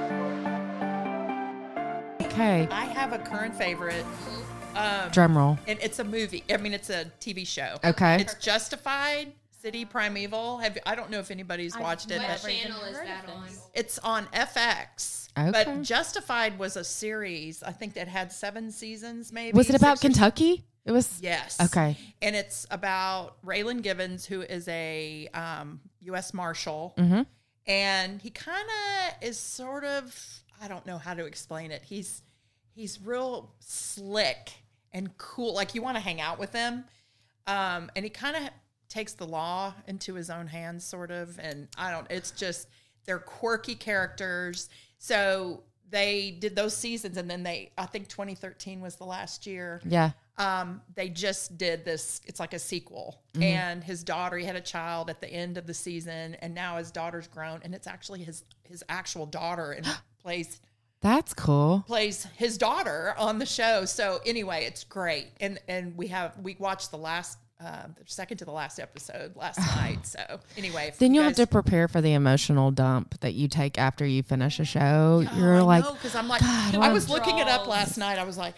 Okay, 2.23 2.69
I 2.71 2.85
have 2.87 3.13
a 3.13 3.19
current 3.19 3.55
favorite. 3.55 4.05
Um, 4.75 5.11
drum 5.11 5.37
roll. 5.39 5.59
and 5.67 5.79
it's 5.81 5.99
a 6.01 6.05
movie. 6.05 6.45
I 6.51 6.59
mean, 6.59 6.75
it's 6.75 6.91
a 6.91 7.07
TV 7.19 7.47
show. 7.47 7.79
Okay. 7.83 8.21
It's 8.21 8.35
Justified. 8.35 9.33
City 9.67 9.85
Primeval. 9.85 10.59
Have 10.59 10.79
I 10.87 10.95
don't 10.95 11.11
know 11.11 11.19
if 11.19 11.33
anybody's 11.33 11.77
watched 11.77 12.13
it. 12.13 12.23
but 12.25 12.49
is 12.49 13.01
that 13.01 13.29
on? 13.29 13.49
It's 13.75 13.99
on 13.99 14.27
FX. 14.27 15.29
Okay. 15.37 15.51
But 15.51 15.83
Justified 15.83 16.57
was 16.57 16.77
a 16.77 16.85
series. 16.85 17.65
I 17.65 17.73
think 17.73 17.95
that 17.95 18.07
had 18.07 18.31
seven 18.31 18.71
seasons. 18.71 19.33
Maybe 19.33 19.57
Was 19.57 19.69
it 19.69 19.75
about 19.75 20.01
Kentucky? 20.01 20.65
It 20.85 20.93
was. 20.93 21.19
Yes. 21.21 21.61
Okay. 21.61 21.97
And 22.23 22.37
it's 22.37 22.65
about 22.71 23.45
Raylan 23.45 23.83
Givens, 23.83 24.25
who 24.25 24.43
is 24.43 24.69
a 24.69 25.27
um, 25.35 25.81
U.S. 26.03 26.33
Marshal. 26.33 26.95
Mm-hmm. 26.97 27.23
And 27.67 28.23
he 28.23 28.31
kind 28.31 28.69
of 28.69 29.15
is 29.29 29.37
sort 29.37 29.83
of, 29.83 30.17
I 30.63 30.69
don't 30.69 30.87
know 30.87 30.99
how 30.99 31.15
to 31.15 31.25
explain 31.25 31.73
it. 31.73 31.83
He's 31.85 32.23
he's 32.73 33.01
real 33.03 33.53
slick 33.59 34.53
and 34.93 35.19
cool. 35.19 35.55
Like 35.55 35.75
you 35.75 35.83
want 35.83 35.97
to 35.97 36.01
hang 36.01 36.21
out 36.21 36.39
with 36.39 36.53
him. 36.53 36.85
Um, 37.49 37.91
and 37.97 38.05
he 38.05 38.11
kind 38.11 38.37
of 38.37 38.43
takes 38.89 39.13
the 39.15 39.27
law 39.27 39.75
into 39.87 40.15
his 40.15 40.31
own 40.31 40.47
hands, 40.47 40.85
sort 40.85 41.11
of. 41.11 41.39
And 41.39 41.69
I 41.77 41.91
don't, 41.91 42.07
it's 42.11 42.31
just, 42.31 42.69
they're 43.05 43.19
quirky 43.19 43.75
characters. 43.75 44.69
So 44.99 45.63
they 45.89 46.33
did 46.41 46.57
those 46.57 46.77
seasons. 46.77 47.17
And 47.17 47.31
then 47.31 47.43
they, 47.43 47.71
I 47.79 47.87
think 47.87 48.09
2013 48.09 48.81
was 48.81 48.97
the 48.97 49.05
last 49.05 49.47
year 49.47 49.81
Yeah. 49.85 50.11
um, 50.39 50.81
they 50.95 51.09
just 51.09 51.57
did 51.59 51.85
this. 51.85 52.21
It's 52.27 52.41
like 52.41 52.55
a 52.55 52.59
sequel, 52.59 53.21
Mm-hmm. 53.35 53.43
and 53.43 53.85
his 53.85 54.03
daughter. 54.03 54.37
He 54.39 54.45
had 54.47 54.57
a 54.57 54.61
child 54.61 55.11
at 55.11 55.21
the 55.21 55.29
end 55.29 55.59
of 55.59 55.67
the 55.67 55.75
season, 55.75 56.37
and 56.41 56.55
now 56.55 56.79
his 56.79 56.91
daughter's 56.91 57.29
grown, 57.29 57.61
and 57.65 57.75
it's 57.75 57.87
actually 57.87 58.23
his 58.25 58.45
his 58.65 58.83
actual 58.89 59.27
daughter, 59.27 59.73
and 59.73 59.87
plays 60.23 60.61
That's 61.03 61.35
cool. 61.35 61.85
plays 61.87 62.27
his 62.37 62.57
daughter 62.59 63.15
on 63.19 63.39
the 63.39 63.45
show. 63.47 63.85
So 63.85 64.21
anyway, 64.25 64.65
it's 64.65 64.85
great, 64.85 65.29
and 65.41 65.59
and 65.69 65.95
we 65.99 66.07
have 66.09 66.33
we 66.43 66.57
watched 66.59 66.91
the 66.91 66.99
last. 66.99 67.39
Uh, 67.59 67.85
the 67.97 68.03
second 68.05 68.37
to 68.37 68.45
the 68.45 68.51
last 68.51 68.79
episode 68.79 69.35
last 69.35 69.59
night. 69.77 70.07
So 70.07 70.21
anyway, 70.59 70.93
Then 70.99 71.15
you 71.15 71.21
you'll 71.21 71.29
have 71.29 71.37
to 71.37 71.47
prepare 71.47 71.89
for 71.89 72.03
the 72.03 72.13
emotional 72.13 72.71
dump 72.71 73.19
that 73.21 73.33
you 73.33 73.49
take 73.49 73.79
after 73.79 74.05
you 74.05 74.23
finish 74.23 74.61
a 74.61 74.65
show. 74.67 75.25
You're 75.37 75.63
like, 75.63 75.85
because 75.95 76.15
I'm 76.15 76.29
like, 76.29 76.43
God, 76.43 76.75
I 76.75 76.79
what 76.79 76.93
was 76.93 77.09
looking 77.09 77.39
it 77.39 77.49
up 77.49 77.67
last 77.67 77.97
night. 77.97 78.19
I 78.19 78.25
was 78.25 78.37
like, 78.37 78.55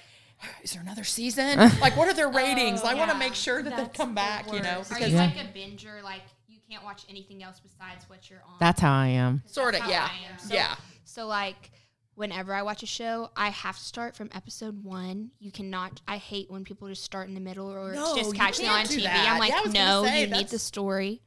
is 0.65 0.73
there 0.73 0.83
another 0.83 1.05
season? 1.05 1.59
like, 1.81 1.97
what 1.97 2.09
are 2.09 2.15
their 2.15 2.29
ratings? 2.29 2.83
I 2.83 2.95
want 2.95 3.11
to 3.13 3.17
make 3.19 3.35
sure 3.35 3.63
that 3.63 3.77
they 3.77 3.87
come 3.97 4.11
the 4.11 4.15
back. 4.17 4.53
You 4.53 4.61
know, 4.63 4.79
worst. 4.79 4.91
Are 4.91 4.95
because 4.97 5.11
you 5.13 5.17
Yeah. 5.17 5.27
like 5.27 5.37
a 5.37 5.57
binger? 5.57 6.03
Like 6.03 6.23
you 6.49 6.59
can't 6.69 6.83
watch 6.83 7.05
anything 7.09 7.43
else 7.45 7.61
besides 7.61 8.05
what 8.09 8.29
you're 8.29 8.43
on. 8.49 8.57
that's 8.59 8.81
how 8.81 8.93
I 8.93 9.07
am. 9.09 9.43
sort 9.47 9.75
of, 9.77 9.87
yeah, 9.89 10.09
I 10.11 10.33
am. 10.33 10.39
So- 10.41 10.55
yeah. 10.55 10.75
So 11.05 11.27
like 11.29 11.71
whenever 12.19 12.53
I 12.53 12.63
watch 12.63 12.83
a 12.83 12.87
show, 12.87 13.31
I 13.37 13.49
have 13.51 13.79
to 13.79 13.85
start 13.85 14.17
from 14.17 14.29
episode 14.35 14.83
one. 14.85 15.31
You 15.39 15.51
cannot. 15.53 16.01
I 16.07 16.17
hate 16.19 16.51
when 16.51 16.65
people 16.65 16.89
just 16.89 17.05
start 17.05 17.29
in 17.29 17.35
the 17.35 17.41
middle 17.41 17.71
or 17.71 17.95
No, 17.95 18.17
just 18.17 18.35
catch 18.35 18.59
me 18.59 18.67
on 18.67 18.85
TV. 18.85 19.05
that. 19.05 19.29
I'm 19.33 19.39
like, 19.39 19.51
Yeah, 19.51 19.57
I 19.59 19.63
was 19.63 19.73
gonna 19.73 19.87
no, 19.87 20.05
say, 20.05 20.21
you 20.23 20.27
need 20.27 20.49
the 20.49 20.59
story. 20.59 21.23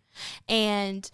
And 0.49 1.10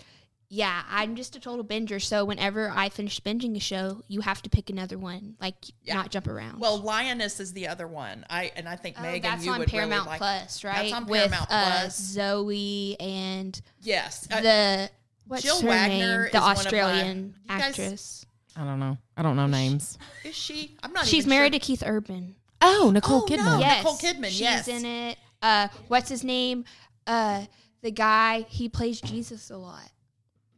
yeah, 0.50 0.82
I'm 0.90 1.16
just 1.16 1.36
a 1.36 1.40
total 1.40 1.64
binger. 1.64 2.02
So 2.02 2.26
whenever 2.26 2.72
I 2.74 2.90
finish 2.90 3.20
binging 3.20 3.56
a 3.56 3.60
show, 3.60 4.02
you 4.08 4.22
have 4.22 4.42
to 4.44 4.50
pick 4.50 4.70
another 4.70 4.98
one, 4.98 5.36
like 5.40 5.56
Yeah. 5.84 5.94
not 5.96 6.10
jump 6.10 6.28
around. 6.28 6.60
Well, 6.60 6.78
Lioness 6.80 7.40
is 7.40 7.54
the 7.54 7.68
other 7.68 7.88
one. 7.88 8.26
I 8.30 8.52
and 8.56 8.68
I 8.68 8.78
think 8.78 8.96
Oh, 8.98 9.04
Megan, 9.04 9.22
that's 9.30 9.46
you 9.46 9.52
on 9.52 9.60
would 9.60 9.68
Paramount 9.70 10.08
really 10.08 10.10
like. 10.12 10.18
Plus, 10.20 10.64
right? 10.64 10.76
That's 10.84 10.94
on 10.94 11.06
With 11.06 11.20
Paramount 11.30 11.52
uh, 11.52 11.70
Plus. 11.82 11.98
Zoe 12.00 12.96
and 13.00 13.62
Yes, 13.82 14.28
uh, 14.32 14.42
the 14.42 14.90
what's 15.28 15.44
Jill 15.44 15.62
her 15.62 15.68
Wagner 15.68 15.98
name? 15.98 16.26
is 16.28 16.32
The 16.32 16.40
my- 16.40 16.52
Australian 16.52 17.36
guys- 17.48 17.62
actress. 17.62 18.26
I 18.60 18.64
don't 18.66 18.80
know. 18.80 18.98
I 19.16 19.22
don't 19.22 19.36
know 19.36 19.46
names. 19.48 19.98
is 20.24 20.36
she? 20.36 20.76
I'm 20.82 20.92
not. 20.92 21.06
She's 21.06 21.20
even 21.26 21.30
married 21.30 21.54
sure. 21.54 21.60
to 21.60 21.66
Keith 21.66 21.84
Urban. 21.86 22.36
Oh, 22.62 22.90
Nicole 22.94 23.22
Oh, 23.24 23.26
Kidman. 23.30 23.46
no. 23.46 23.60
yes, 23.60 23.84
Nicole 23.84 23.98
Kidman, 23.98 24.26
She's 24.30 24.42
yes. 24.42 24.68
in 24.68 24.84
it. 24.86 25.18
Uh, 25.44 25.68
what's 25.88 26.10
his 26.10 26.24
name? 26.24 26.66
Uh, 27.06 27.46
the 27.84 27.92
guy 27.92 28.42
he 28.50 28.68
plays 28.68 29.00
Jesus 29.00 29.52
a 29.52 29.58
lot 29.58 29.90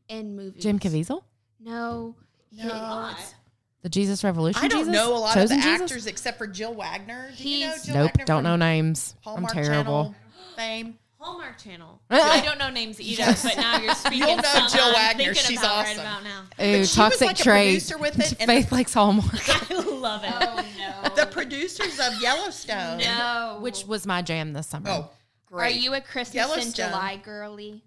in 0.07 0.35
movies. 0.35 0.63
Jim 0.63 0.79
Caviezel? 0.79 1.23
No, 1.59 2.15
No, 2.53 3.09
it's- 3.11 3.35
The 3.81 3.89
Jesus 3.89 4.23
Revolution? 4.23 4.63
I 4.63 4.69
don't 4.69 4.79
Jesus? 4.79 4.93
know 4.93 5.15
a 5.15 5.19
lot 5.19 5.33
Chosen 5.33 5.57
of 5.57 5.63
the 5.63 5.69
Jesus? 5.69 5.81
actors 5.91 6.07
except 6.07 6.37
for 6.37 6.47
Jill 6.47 6.73
Wagner. 6.73 7.31
Do 7.37 7.47
you 7.49 7.67
know 7.67 7.75
Jill 7.83 7.95
Nope. 7.95 8.11
Wagner 8.11 8.25
Don't 8.25 8.43
know 8.43 8.55
names. 8.55 9.15
Hallmark 9.21 9.55
I'm 9.55 9.63
terrible. 9.63 10.03
Channel 10.03 10.15
fame. 10.55 10.99
Hallmark 11.19 11.57
Channel. 11.57 12.01
I 12.09 12.41
don't 12.41 12.57
know 12.57 12.69
names 12.69 12.99
either, 13.01 13.25
but 13.43 13.55
now 13.57 13.77
you're 13.79 13.93
speaking. 13.95 14.19
You'll 14.19 14.37
know 14.37 14.41
something 14.43 14.77
Jill 14.77 14.87
I'm 14.87 14.93
Wagner. 14.93 15.23
thinking 15.25 15.43
She's 15.43 15.59
about 15.59 15.71
awesome. 15.85 15.97
Right 15.97 16.03
about 16.05 16.23
now. 16.23 16.41
Ooh, 16.41 16.45
But 16.57 16.63
she 16.73 16.79
was 16.79 16.93
toxic 16.95 17.27
like 17.27 17.39
a 17.39 17.43
trait. 17.43 17.67
producer 17.67 17.97
with 17.97 18.19
it, 18.19 18.33
and 18.39 18.47
Faith 18.49 18.71
likes 18.71 18.93
Hallmark. 18.93 19.49
I 19.71 19.73
love 19.75 20.23
it. 20.23 20.33
Oh 20.33 20.65
no. 20.77 21.09
The 21.15 21.25
producers 21.29 21.99
of 21.99 22.21
Yellowstone. 22.21 22.99
no. 22.99 23.57
Which 23.61 23.85
was 23.85 24.07
my 24.07 24.21
jam 24.21 24.53
this 24.53 24.67
summer. 24.67 24.89
Oh, 24.89 25.11
great. 25.45 25.75
Are 25.75 25.79
you 25.79 25.93
a 25.93 25.99
Christmas 26.01 26.35
in 26.35 26.49
Yellowstone. 26.49 26.89
July 26.89 27.21
girly? 27.23 27.83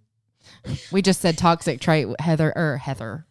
We 0.90 1.00
just 1.02 1.20
said 1.22 1.38
toxic 1.38 1.80
trait, 1.80 2.08
Heather, 2.20 2.52
or 2.54 2.76
Heather. 2.76 3.26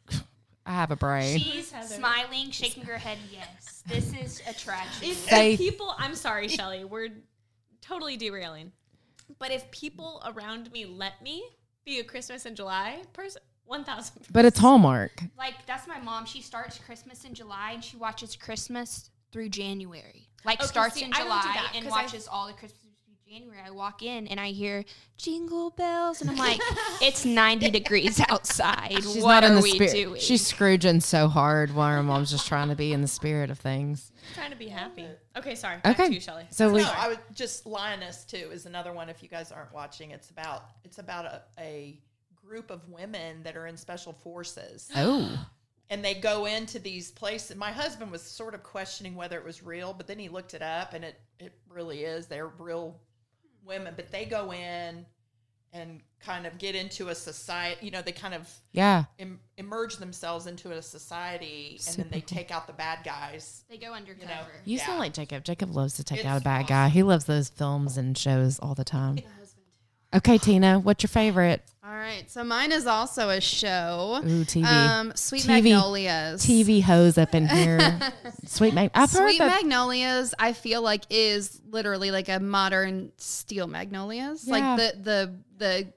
I 0.66 0.72
have 0.72 0.90
a 0.92 0.96
brain. 0.96 1.38
She's 1.40 1.72
smiling, 1.86 2.50
shaking 2.52 2.84
her 2.84 2.98
head. 2.98 3.18
Yes, 3.32 3.84
this 3.86 4.14
is 4.14 4.42
a 4.48 4.54
tragedy. 4.54 5.12
If, 5.12 5.18
Faith. 5.18 5.60
if 5.60 5.66
people, 5.72 5.94
I'm 6.00 6.16
sorry, 6.16 6.48
Shelly, 6.48 6.86
we're 6.86 7.10
totally 7.82 8.16
derailing. 8.18 8.72
But 9.40 9.52
if 9.52 9.70
people 9.72 10.22
around 10.26 10.72
me 10.72 10.86
let 10.86 11.22
me 11.22 11.44
be 11.86 12.00
a 12.00 12.04
Christmas 12.04 12.46
in 12.46 12.56
July 12.56 13.02
person, 13.14 13.42
1000 13.66 14.28
But 14.32 14.46
it's 14.46 14.60
Hallmark. 14.60 15.24
Like 15.38 15.66
that's 15.66 15.88
my 15.88 16.00
mom. 16.00 16.26
She 16.26 16.42
starts 16.42 16.78
Christmas 16.78 17.24
in 17.26 17.34
July 17.34 17.72
and 17.74 17.84
she 17.84 17.98
watches 17.98 18.36
Christmas 18.36 19.10
through 19.32 19.50
January. 19.50 20.28
Like 20.44 20.60
Okay, 20.60 20.68
starts 20.68 20.96
see, 20.96 21.04
in 21.06 21.14
I 21.14 21.18
don't 21.20 21.28
do 21.28 21.32
July 21.32 21.54
that, 21.54 21.72
and 21.76 21.86
'cause 21.86 21.94
I- 21.94 22.02
watches 22.04 22.28
all 22.28 22.48
the 22.48 22.54
Christmas 22.54 22.82
through 22.82 22.91
January. 23.32 23.60
I 23.66 23.72
walk 23.72 24.04
in 24.04 24.28
and 24.28 24.42
I 24.42 24.50
hear 24.50 24.84
jingle 25.18 25.70
bells 25.70 26.20
and 26.20 26.30
I'm 26.30 26.36
like, 26.36 26.60
it's 27.02 27.24
90 27.24 27.70
degrees 27.72 28.20
outside. 28.28 28.92
She's 28.92 29.24
what 29.24 29.42
not 29.42 29.44
in 29.46 29.52
are 29.52 29.56
the 29.56 29.62
we 29.62 29.72
spirit. 29.72 29.94
doing? 29.94 30.20
She's 30.20 30.46
scrooging 30.46 31.00
so 31.00 31.30
hard 31.30 31.74
while 31.74 31.96
her 31.96 32.04
mom's 32.04 32.30
just 32.30 32.46
trying 32.48 32.68
to 32.68 32.76
be 32.76 32.92
in 32.92 33.02
the 33.02 33.08
spirit 33.08 33.50
of 33.50 33.58
things. 33.58 34.12
trying 34.34 34.52
to 34.52 34.58
be 34.58 34.68
happy. 34.68 35.06
Okay, 35.38 35.56
sorry. 35.56 35.78
Back 35.78 35.98
Okay. 35.98 36.10
to 36.10 36.14
you, 36.14 36.20
Shelly. 36.20 36.46
So 36.50 36.74
we 36.74 36.82
No, 36.82 36.92
I 36.94 37.08
would 37.08 37.20
just 37.34 37.66
Lioness 37.66 38.26
too 38.26 38.50
is 38.52 38.66
another 38.66 38.92
one. 38.92 39.08
If 39.08 39.24
you 39.24 39.30
guys 39.30 39.50
aren't 39.50 39.74
watching, 39.74 40.12
it's 40.12 40.30
about 40.30 40.66
it's 40.84 41.00
about 41.00 41.24
a, 41.24 41.42
a 41.58 42.02
group 42.36 42.70
of 42.70 42.90
women 42.90 43.44
that 43.44 43.56
are 43.56 43.68
in 43.68 43.78
special 43.78 44.12
forces, 44.12 44.90
oh 44.98 45.48
and 45.90 46.04
they 46.04 46.16
go 46.16 46.48
into 46.48 46.80
these 46.80 47.12
places. 47.12 47.56
My 47.56 47.72
husband 47.72 48.12
was 48.12 48.22
sort 48.22 48.56
of 48.56 48.64
questioning 48.64 49.16
whether 49.16 49.38
it 49.38 49.46
was 49.46 49.64
real, 49.64 49.94
but 49.94 50.06
then 50.08 50.20
he 50.20 50.28
looked 50.28 50.54
it 50.54 50.62
up, 50.62 50.94
and 50.94 51.06
it 51.06 51.18
it 51.40 51.54
really 51.70 52.04
is. 52.04 52.28
They're 52.28 52.48
real 52.48 53.00
women, 53.66 53.94
but 53.96 54.12
they 54.12 54.26
go 54.26 54.52
in 54.54 55.06
and 55.74 56.02
kind 56.20 56.46
of 56.46 56.58
get 56.58 56.76
into 56.76 57.08
a 57.10 57.16
society. 57.16 57.86
You 57.86 57.92
know, 57.92 58.02
they 58.02 58.12
kind 58.12 58.34
of 58.34 58.50
yeah, 58.74 59.06
Im- 59.18 59.40
immerse 59.58 59.96
themselves 59.96 60.46
into 60.48 60.72
a 60.72 60.82
society, 60.82 61.80
and 61.88 61.96
then 61.98 62.08
they 62.12 62.20
take 62.22 62.52
out 62.52 62.68
the 62.68 62.74
bad 62.74 63.00
guys. 63.06 63.64
they 63.70 63.78
go 63.78 63.94
undercover. 63.94 64.28
know, 64.28 64.42
you 64.66 64.78
Yeah. 64.78 64.86
sound 64.86 65.00
like 65.00 65.14
Jacob. 65.14 65.44
Jacob 65.46 65.74
loves 65.74 65.94
to 65.96 66.04
take 66.04 66.20
It's 66.20 66.28
out 66.28 66.42
a 66.42 66.44
bad 66.44 66.68
guy. 66.68 66.90
He 66.90 67.04
loves 67.04 67.26
those 67.26 67.50
films 67.50 67.98
and 67.98 68.18
shows 68.18 68.60
all 68.60 68.76
the 68.76 68.84
time. 68.84 69.20
Okay, 70.14 70.38
Tina, 70.38 70.80
what's 70.80 71.04
your 71.04 71.08
favorite? 71.10 71.62
All 71.84 71.92
right, 71.94 72.30
so 72.30 72.44
mine 72.44 72.72
is 72.72 72.86
also 72.86 73.30
a 73.30 73.42
show. 73.42 74.20
Ooh, 74.24 74.46
TV. 74.46 74.66
Um, 74.66 75.14
Sweet 75.16 75.44
TV 75.44 75.48
Magnolias. 75.48 76.46
TV 76.46 76.82
hose 76.82 77.18
up 77.18 77.34
in 77.34 77.48
here. 77.48 78.00
Sweet 78.46 78.74
Mag. 78.74 78.92
I've 78.94 79.12
heard 79.12 79.30
Sweet 79.30 79.40
that. 79.40 79.62
Magnolias, 79.62 80.34
I 80.38 80.54
feel 80.54 80.82
like 80.82 81.04
is 81.10 81.62
literally 81.70 82.12
like 82.12 82.30
a 82.30 82.40
modern 82.40 83.12
Steel 83.18 83.68
Magnolias. 83.68 84.46
Yeah. 84.46 84.54
Like 84.54 84.78
the 84.78 85.02
the 85.02 85.36
the 85.58 85.94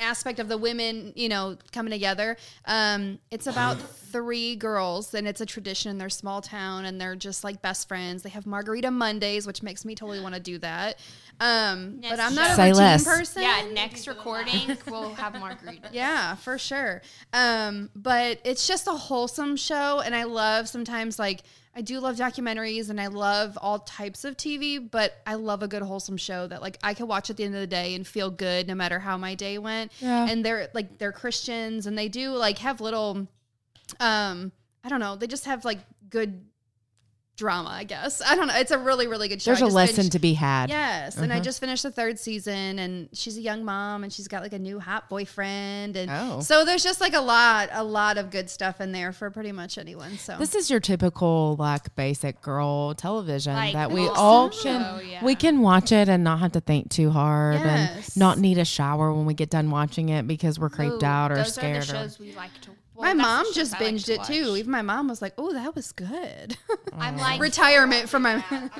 aspect 0.00 0.38
of 0.38 0.48
the 0.48 0.58
women, 0.58 1.12
you 1.14 1.28
know, 1.28 1.56
coming 1.72 1.90
together. 1.92 2.36
Um, 2.64 3.18
it's 3.30 3.46
about 3.46 3.80
three 3.80 4.56
girls, 4.56 5.14
and 5.14 5.28
it's 5.28 5.40
a 5.40 5.46
tradition 5.46 5.90
in 5.90 5.98
their 5.98 6.08
small 6.08 6.40
town, 6.40 6.84
and 6.84 7.00
they're 7.00 7.16
just 7.16 7.44
like 7.44 7.62
best 7.62 7.86
friends. 7.88 8.22
They 8.22 8.30
have 8.30 8.46
Margarita 8.46 8.90
Mondays, 8.90 9.46
which 9.46 9.62
makes 9.62 9.84
me 9.84 9.94
totally 9.94 10.20
want 10.20 10.34
to 10.34 10.40
do 10.40 10.58
that. 10.58 10.98
Um, 11.40 12.00
but 12.02 12.20
I'm 12.20 12.34
not 12.34 12.50
a 12.50 12.54
Say 12.54 12.68
routine 12.68 12.76
less. 12.84 13.04
person. 13.04 13.42
Yeah, 13.42 13.66
next 13.72 14.06
recording 14.06 14.76
we'll 14.86 15.14
have 15.14 15.34
margarita. 15.38 15.88
Yeah, 15.92 16.34
for 16.34 16.58
sure. 16.58 17.00
Um, 17.32 17.88
but 17.96 18.40
it's 18.44 18.66
just 18.68 18.86
a 18.86 18.92
wholesome 18.92 19.56
show, 19.56 20.00
and 20.00 20.14
I 20.14 20.24
love 20.24 20.68
sometimes 20.68 21.18
like 21.18 21.42
I 21.74 21.82
do 21.82 22.00
love 22.00 22.16
documentaries, 22.16 22.90
and 22.90 23.00
I 23.00 23.06
love 23.06 23.56
all 23.60 23.78
types 23.78 24.24
of 24.24 24.36
TV. 24.36 24.90
But 24.90 25.14
I 25.26 25.34
love 25.34 25.62
a 25.62 25.68
good 25.68 25.82
wholesome 25.82 26.16
show 26.16 26.46
that 26.48 26.60
like 26.60 26.78
I 26.82 26.94
can 26.94 27.06
watch 27.06 27.30
at 27.30 27.36
the 27.36 27.44
end 27.44 27.54
of 27.54 27.60
the 27.60 27.66
day 27.66 27.94
and 27.94 28.06
feel 28.06 28.30
good 28.30 28.66
no 28.66 28.74
matter 28.74 28.98
how 28.98 29.16
my 29.16 29.34
day 29.34 29.58
went. 29.58 29.92
Yeah. 30.00 30.26
And 30.28 30.44
they're 30.44 30.68
like 30.74 30.98
they're 30.98 31.12
Christians, 31.12 31.86
and 31.86 31.96
they 31.96 32.08
do 32.08 32.30
like 32.32 32.58
have 32.58 32.80
little, 32.80 33.28
um, 34.00 34.52
I 34.82 34.88
don't 34.88 35.00
know, 35.00 35.16
they 35.16 35.26
just 35.26 35.44
have 35.44 35.64
like 35.64 35.78
good 36.08 36.44
drama. 37.36 37.70
I 37.70 37.84
guess 37.84 38.20
I 38.20 38.36
don't 38.36 38.48
know. 38.48 38.54
It's 38.56 38.70
a 38.70 38.78
really 38.78 39.06
really 39.06 39.26
good 39.28 39.40
show. 39.40 39.50
There's 39.52 39.62
a 39.62 39.66
lesson 39.66 39.96
finished- 39.96 40.12
to 40.12 40.18
be 40.18 40.34
had. 40.34 40.68
Yes, 40.68 41.16
and 41.16 41.32
I 41.32 41.36
Uh-huh. 41.36 41.44
just 41.44 41.58
finished 41.60 41.82
the 41.82 41.90
third 41.90 42.18
season, 42.18 42.78
and 42.78 43.08
she's 43.14 43.38
a 43.38 43.40
young 43.40 43.64
mom, 43.64 44.04
and 44.04 44.12
she's 44.12 44.28
got 44.28 44.42
like 44.42 44.52
a 44.52 44.58
new 44.58 44.78
hot 44.78 45.08
boyfriend, 45.08 45.96
and 45.96 46.10
Oh. 46.12 46.40
so 46.40 46.64
there's 46.66 46.82
just 46.82 47.00
like 47.00 47.14
a 47.14 47.20
lot, 47.20 47.70
a 47.72 47.82
lot 47.82 48.18
of 48.18 48.30
good 48.30 48.50
stuff 48.50 48.80
in 48.80 48.92
there 48.92 49.12
for 49.12 49.30
pretty 49.30 49.52
much 49.52 49.78
anyone. 49.78 50.18
So 50.18 50.36
This 50.38 50.54
is 50.54 50.68
your 50.70 50.80
typical 50.80 51.56
like 51.58 51.94
basic 51.96 52.42
girl 52.42 52.94
television 52.94 53.54
Like 53.54 53.72
that 53.72 53.90
we 53.90 54.02
wholesome 54.06 54.22
all 54.22 54.50
show, 54.50 54.62
can 55.00 55.08
yeah. 55.08 55.24
we 55.24 55.34
can 55.34 55.60
watch 55.62 55.92
it 55.92 56.08
and 56.10 56.22
not 56.22 56.40
have 56.40 56.52
to 56.52 56.60
think 56.60 56.90
too 56.90 57.10
hard 57.10 57.54
Yes. 57.60 58.08
and 58.08 58.16
not 58.18 58.38
need 58.38 58.58
a 58.58 58.64
shower 58.66 59.12
when 59.14 59.24
we 59.24 59.32
get 59.34 59.48
done 59.50 59.70
watching 59.70 60.10
it 60.10 60.26
because 60.26 60.58
we're 60.58 60.68
creeped 60.68 61.02
Ooh, 61.02 61.06
out 61.06 61.32
or 61.32 61.36
those 61.36 61.54
scared. 61.54 61.84
Are 61.88 61.92
the 61.92 62.04
or- 62.04 62.10
we 62.20 62.34
like 62.34 62.50
to. 62.62 62.70
my 62.70 62.76
well, 63.00 63.16
that's 63.16 63.16
the 63.16 63.22
mom 63.22 63.54
just 63.54 63.74
I 63.74 63.84
like 63.84 63.94
binged 63.94 64.04
to 64.06 64.14
it 64.14 64.24
too. 64.24 64.56
Even 64.56 64.70
my 64.70 64.82
mom 64.82 65.08
was 65.08 65.20
like, 65.22 65.34
"Oh, 65.38 65.52
that 65.52 65.74
was 65.74 65.92
good." 65.92 66.56
I'm 66.92 67.16
like, 67.18 67.40
Retirement 67.40 68.08
from 68.08 68.22
my. 68.22 68.44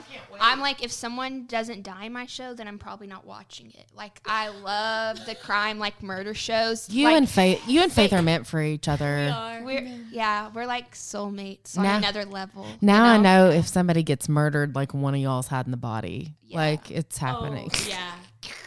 I'm 0.41 0.61
like, 0.61 0.83
if 0.83 0.93
someone 0.93 1.47
doesn't 1.47 1.83
die 1.83 2.05
in 2.05 2.13
my 2.13 2.27
show, 2.27 2.55
then 2.55 2.69
I'm 2.69 2.79
probably 2.79 3.07
not 3.07 3.27
watching 3.27 3.71
it. 3.77 3.87
Like, 3.95 4.21
I 4.27 4.49
love 4.49 5.25
the 5.27 5.35
crime, 5.35 5.79
like 5.79 6.03
murder 6.03 6.35
shows. 6.35 6.89
you 6.89 7.05
like, 7.07 7.17
and 7.17 7.29
Faith, 7.29 7.63
you 7.67 7.83
and 7.83 7.93
Faith 7.93 8.11
Faith- 8.11 8.19
are 8.19 8.23
meant 8.23 8.47
for 8.47 8.61
each 8.63 8.89
other. 8.89 9.61
we're 9.65 9.89
yeah, 10.11 10.51
we're 10.55 10.67
like 10.67 10.95
soulmates 10.95 11.77
on 11.77 11.85
Now- 11.85 11.99
another 11.99 12.25
level. 12.25 12.67
you 12.67 12.77
Now 12.81 13.05
I 13.05 13.17
know 13.19 13.51
if 13.51 13.69
somebody 13.69 14.03
gets 14.03 14.29
murdered, 14.29 14.75
like 14.75 14.95
one 14.95 15.15
of 15.15 15.21
y'all's 15.21 15.49
hiding 15.49 15.71
the 15.71 15.77
body. 15.77 16.35
Yeah. 16.47 16.57
Like 16.59 16.91
it's 16.91 17.23
oh, 17.23 17.27
happening. 17.27 17.71
Oh, 17.73 17.87
yeah. 17.89 18.13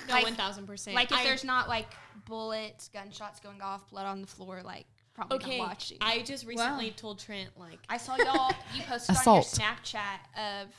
No, 0.07 0.13
Like- 0.15 0.23
one 0.23 0.35
thousand 0.35 0.67
percent. 0.67 0.95
Like 0.95 1.11
if 1.11 1.17
I- 1.17 1.23
there's 1.23 1.43
not 1.43 1.67
like 1.67 1.87
bullets, 2.25 2.89
gunshots 2.93 3.39
going 3.39 3.61
off, 3.61 3.89
blood 3.89 4.05
on 4.05 4.21
the 4.21 4.27
floor, 4.27 4.61
like 4.63 4.85
probably 5.13 5.35
okay, 5.37 5.57
not 5.59 5.67
watching. 5.69 5.97
I 6.01 6.21
just 6.21 6.45
recently 6.45 6.91
told 6.91 7.19
Trent 7.19 7.49
like 7.57 7.79
I 7.89 7.97
saw 7.97 8.15
y'all. 8.17 8.51
You 8.75 8.83
posted 8.87 9.15
Assault. 9.15 9.27
on 9.59 9.59
your 9.59 9.69
Snapchat 9.69 10.63
of 10.63 10.69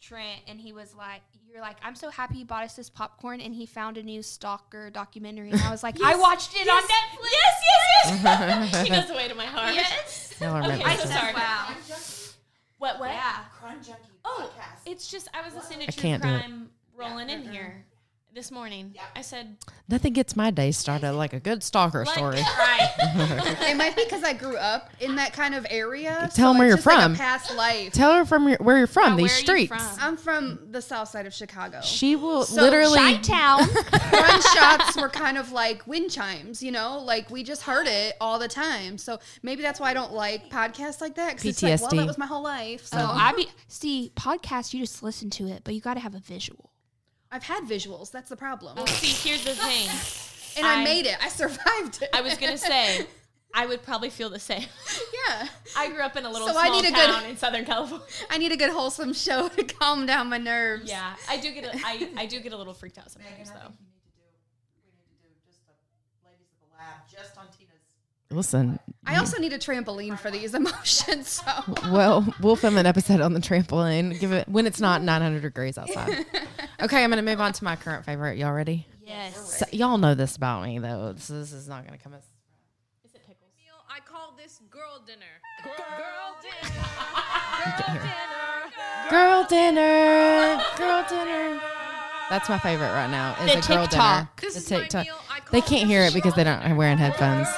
Trent, 0.00 0.40
and 0.48 0.60
he 0.60 0.72
was 0.72 0.94
like, 0.94 1.22
"You're 1.50 1.60
like, 1.60 1.76
I'm 1.82 1.94
so 1.94 2.10
happy 2.10 2.38
you 2.38 2.44
bought 2.44 2.64
us 2.64 2.74
this 2.76 2.90
popcorn." 2.90 3.40
And 3.40 3.54
he 3.54 3.66
found 3.66 3.96
a 3.96 4.02
new 4.02 4.22
stalker 4.22 4.90
documentary, 4.90 5.50
and 5.50 5.60
I 5.60 5.70
was 5.70 5.82
like, 5.82 5.96
"I 6.04 6.16
watched 6.16 6.54
it 6.54 6.68
on 6.68 6.82
Netflix." 6.82 7.30
Yes, 7.32 8.22
yes, 8.22 8.72
yes. 8.72 8.82
she 8.84 8.90
goes 8.90 9.10
away 9.10 9.28
to 9.28 9.34
my 9.34 9.46
heart. 9.46 9.74
Yes. 9.74 10.34
Y'all 10.40 10.50
are 10.54 10.60
meant 10.62 10.82
Okay, 10.82 10.96
for 10.96 11.02
so 11.02 11.08
sorry. 11.14 11.32
Wow. 11.34 11.68
What? 12.78 12.98
What? 13.00 13.10
Yeah. 13.10 13.36
Crime 13.58 13.78
Junkie 13.82 14.00
Oh, 14.24 14.50
podcast. 14.58 14.90
it's 14.90 15.06
just 15.08 15.28
I 15.32 15.44
was 15.44 15.54
listening 15.54 15.80
to 15.80 15.88
I 15.88 15.90
true 15.90 16.02
can't 16.02 16.22
do 16.22 16.28
it. 16.28 16.38
crime 16.40 16.70
rolling 16.96 17.28
in 17.30 17.42
here 17.50 17.84
this 18.34 18.50
morning. 18.50 18.90
Yeah. 18.94 19.02
I 19.14 19.22
said, 19.22 19.56
Nothing 19.88 20.12
gets 20.12 20.34
my 20.34 20.50
day 20.50 20.72
started 20.72 21.12
like 21.12 21.32
a 21.32 21.38
good 21.40 21.62
stalker 21.62 22.04
like, 22.04 22.14
story. 22.16 22.36
right? 22.58 22.90
it 23.70 23.76
might 23.76 23.94
be 23.94 24.02
because 24.04 24.24
I 24.24 24.32
grew 24.32 24.56
up 24.56 24.90
in 24.98 25.14
that 25.16 25.32
kind 25.32 25.54
of 25.54 25.64
area. 25.70 26.28
Tell 26.34 26.50
'em 26.50 26.58
where 26.58 26.66
you're 26.66 26.76
just 26.76 26.86
like 26.86 26.98
a 26.98 27.02
from. 27.02 27.14
past 27.16 27.54
life. 27.54 27.92
Tell 27.92 28.12
her 28.14 28.24
from 28.24 28.48
your, 28.48 28.58
where 28.58 28.78
you're 28.78 28.86
from. 28.88 29.12
Yeah, 29.12 29.24
these 29.24 29.44
where 29.46 29.54
are 29.54 29.58
you 29.58 29.66
streets. 29.66 29.96
from? 29.96 30.04
I'm 30.04 30.16
from 30.16 30.58
the 30.72 30.82
south 30.82 31.10
side 31.10 31.26
of 31.26 31.34
Chicago. 31.34 31.80
She 31.82 32.16
will 32.16 32.42
So, 32.44 32.60
literally. 32.62 32.98
Chi-town. 32.98 33.68
gunshots 34.10 34.96
were 35.00 35.08
kind 35.10 35.38
of 35.38 35.52
like 35.52 35.86
wind 35.86 36.10
chimes, 36.10 36.62
you 36.62 36.72
know, 36.72 36.98
like 36.98 37.30
we 37.30 37.42
just 37.44 37.62
heard 37.62 37.86
it 37.86 38.16
all 38.20 38.38
the 38.38 38.48
time. 38.48 38.98
So 38.98 39.20
maybe 39.42 39.62
that's 39.62 39.78
why 39.78 39.90
I 39.90 39.94
don't 39.94 40.12
like 40.12 40.50
podcasts 40.50 41.00
like 41.00 41.14
that. 41.16 41.36
'cause 41.36 41.44
It's 41.44 41.62
like, 41.62 41.80
well, 41.80 41.90
PTSD. 41.90 41.96
that 41.98 42.06
was 42.06 42.18
my 42.18 42.26
whole 42.26 42.42
life. 42.42 42.86
So 42.86 42.98
Oh, 42.98 43.06
I 43.12 43.32
be 43.32 43.46
see 43.68 44.10
podcasts. 44.16 44.74
You 44.74 44.80
just 44.80 45.02
listen 45.02 45.30
to 45.30 45.46
it, 45.46 45.62
but 45.64 45.74
you 45.74 45.80
got 45.80 45.94
to 45.94 46.00
have 46.00 46.14
a 46.14 46.20
visual. 46.20 46.70
I've 47.34 47.42
had 47.42 47.64
visuals. 47.64 48.12
That's 48.12 48.28
the 48.28 48.36
problem. 48.36 48.76
Well, 48.76 48.86
see, 48.86 49.28
here's 49.28 49.44
the 49.44 49.54
thing. 49.56 49.88
and 50.56 50.64
I, 50.64 50.80
I- 50.80 50.84
made 50.84 51.06
it. 51.06 51.16
I 51.20 51.28
survived 51.28 52.00
it. 52.00 52.08
I 52.14 52.20
was 52.20 52.34
gonna 52.38 52.56
say, 52.56 53.06
I 53.56 53.66
would 53.66 53.82
probably 53.82 54.08
feel 54.08 54.30
the 54.30 54.38
same. 54.38 54.64
yeah. 55.28 55.48
I 55.76 55.88
grew 55.90 56.00
up 56.02 56.16
in 56.16 56.24
a 56.24 56.30
little 56.30 56.46
So 56.46 56.56
I 56.56 56.66
small 56.68 56.80
need 56.80 56.88
a 56.88 56.92
good- 56.92 57.10
town 57.10 57.24
in 57.26 57.36
Southern 57.36 57.64
California. 57.64 58.06
I 58.30 58.38
need 58.38 58.52
a 58.52 58.56
good 58.56 58.70
wholesome 58.70 59.12
show 59.12 59.48
to 59.48 59.64
calm 59.64 60.06
down 60.06 60.28
my 60.28 60.38
nerves. 60.38 60.88
Yeah, 60.88 61.14
I 61.28 61.36
do 61.38 61.52
get 61.52 61.64
a, 61.64 61.76
I, 61.84 62.08
I 62.16 62.26
do 62.26 62.38
get 62.38 62.52
a 62.52 62.56
little 62.56 62.72
freaked 62.74 62.98
out 62.98 63.10
sometimes 63.10 63.50
though. 63.50 63.72
we 64.78 64.90
need 64.92 65.02
to 65.10 65.16
do 65.20 65.28
just 65.44 65.58
a 65.66 65.74
ladies 66.28 66.46
of 66.62 66.70
the 66.70 66.76
lab 66.78 67.02
just 67.10 67.36
on 67.36 67.46
Tina's. 67.46 67.73
Listen, 68.30 68.80
I 69.06 69.16
also 69.16 69.38
need 69.38 69.52
a 69.52 69.58
trampoline 69.58 70.18
for 70.18 70.30
these 70.30 70.54
emotions. 70.54 71.28
So 71.44 71.74
well, 71.92 72.26
we'll 72.40 72.56
film 72.56 72.76
an 72.78 72.86
episode 72.86 73.20
on 73.20 73.32
the 73.32 73.40
trampoline. 73.40 74.18
Give 74.18 74.32
it 74.32 74.48
when 74.48 74.66
it's 74.66 74.80
not 74.80 75.02
900 75.02 75.42
degrees 75.42 75.78
outside. 75.78 76.24
Okay, 76.82 77.04
I'm 77.04 77.10
gonna 77.10 77.22
move 77.22 77.40
on 77.40 77.52
to 77.52 77.64
my 77.64 77.76
current 77.76 78.04
favorite. 78.04 78.36
Y'all 78.36 78.52
ready? 78.52 78.86
Yes. 79.06 79.58
So, 79.58 79.64
y'all 79.70 79.96
know 79.96 80.14
this 80.16 80.36
about 80.36 80.64
me 80.64 80.80
though. 80.80 81.12
This, 81.12 81.28
this 81.28 81.52
is 81.52 81.68
not 81.68 81.86
gonna 81.86 81.98
come 81.98 82.12
as. 82.14 82.24
Is 83.04 83.14
it 83.14 83.20
pickles? 83.24 83.52
I 83.88 84.00
call 84.00 84.34
this 84.36 84.60
girl 84.70 85.00
dinner. 85.06 85.20
Girl, 85.62 86.36
dinner. 86.42 88.10
Girl 89.10 89.44
dinner, 89.48 90.62
girl 90.76 91.04
dinner. 91.08 91.60
That's 92.28 92.48
my 92.48 92.58
favorite 92.58 92.90
right 92.92 93.10
now. 93.10 93.36
Is 93.44 93.52
The 93.52 93.58
a 93.74 93.76
girl 93.76 93.86
TikTok. 93.86 94.40
dinner. 94.40 94.52
This 94.52 94.54
The 94.54 94.58
is 94.58 94.70
my 94.70 94.78
TikTok. 94.80 95.06
meal. 95.06 95.16
I 95.30 95.40
They 95.52 95.60
can't 95.60 95.86
hear 95.88 96.02
it 96.02 96.12
because 96.14 96.34
they 96.34 96.42
don't 96.44 96.58
are 96.62 96.74
wearing 96.74 96.98
headphones. 96.98 97.48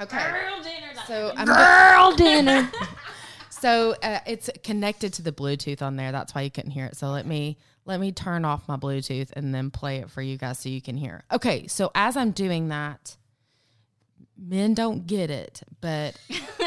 Okay. 0.00 0.30
Girl 0.30 0.62
dinner. 0.62 1.02
So 1.06 1.32
I'm 1.36 1.46
Girl 1.46 2.12
dinner. 2.16 2.70
So 3.50 3.94
uh, 4.02 4.20
it's 4.26 4.48
connected 4.62 5.12
to 5.14 5.22
the 5.22 5.32
Bluetooth 5.32 5.82
on 5.82 5.96
there. 5.96 6.12
That's 6.12 6.34
why 6.34 6.42
you 6.42 6.50
couldn't 6.50 6.70
hear 6.70 6.86
it. 6.86 6.96
So 6.96 7.10
let 7.10 7.26
me 7.26 7.58
let 7.84 7.98
me 7.98 8.12
turn 8.12 8.44
off 8.44 8.68
my 8.68 8.76
Bluetooth 8.76 9.30
and 9.32 9.54
then 9.54 9.70
play 9.70 9.96
it 9.96 10.10
for 10.10 10.22
you 10.22 10.36
guys 10.36 10.58
so 10.60 10.68
you 10.68 10.80
can 10.80 10.96
hear. 10.96 11.24
Okay, 11.32 11.66
so 11.66 11.90
as 11.94 12.16
I'm 12.16 12.30
doing 12.30 12.68
that, 12.68 13.16
men 14.36 14.74
don't 14.74 15.06
get 15.06 15.30
it, 15.30 15.62
but 15.80 16.16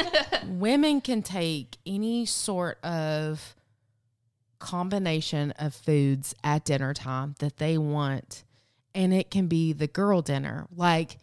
women 0.46 1.00
can 1.00 1.22
take 1.22 1.78
any 1.86 2.26
sort 2.26 2.78
of 2.84 3.54
combination 4.58 5.52
of 5.52 5.74
foods 5.74 6.34
at 6.44 6.64
dinner 6.64 6.92
time 6.92 7.34
that 7.38 7.56
they 7.56 7.78
want 7.78 8.44
and 8.94 9.12
it 9.14 9.30
can 9.30 9.46
be 9.46 9.72
the 9.72 9.86
girl 9.86 10.22
dinner. 10.22 10.66
Like 10.74 11.18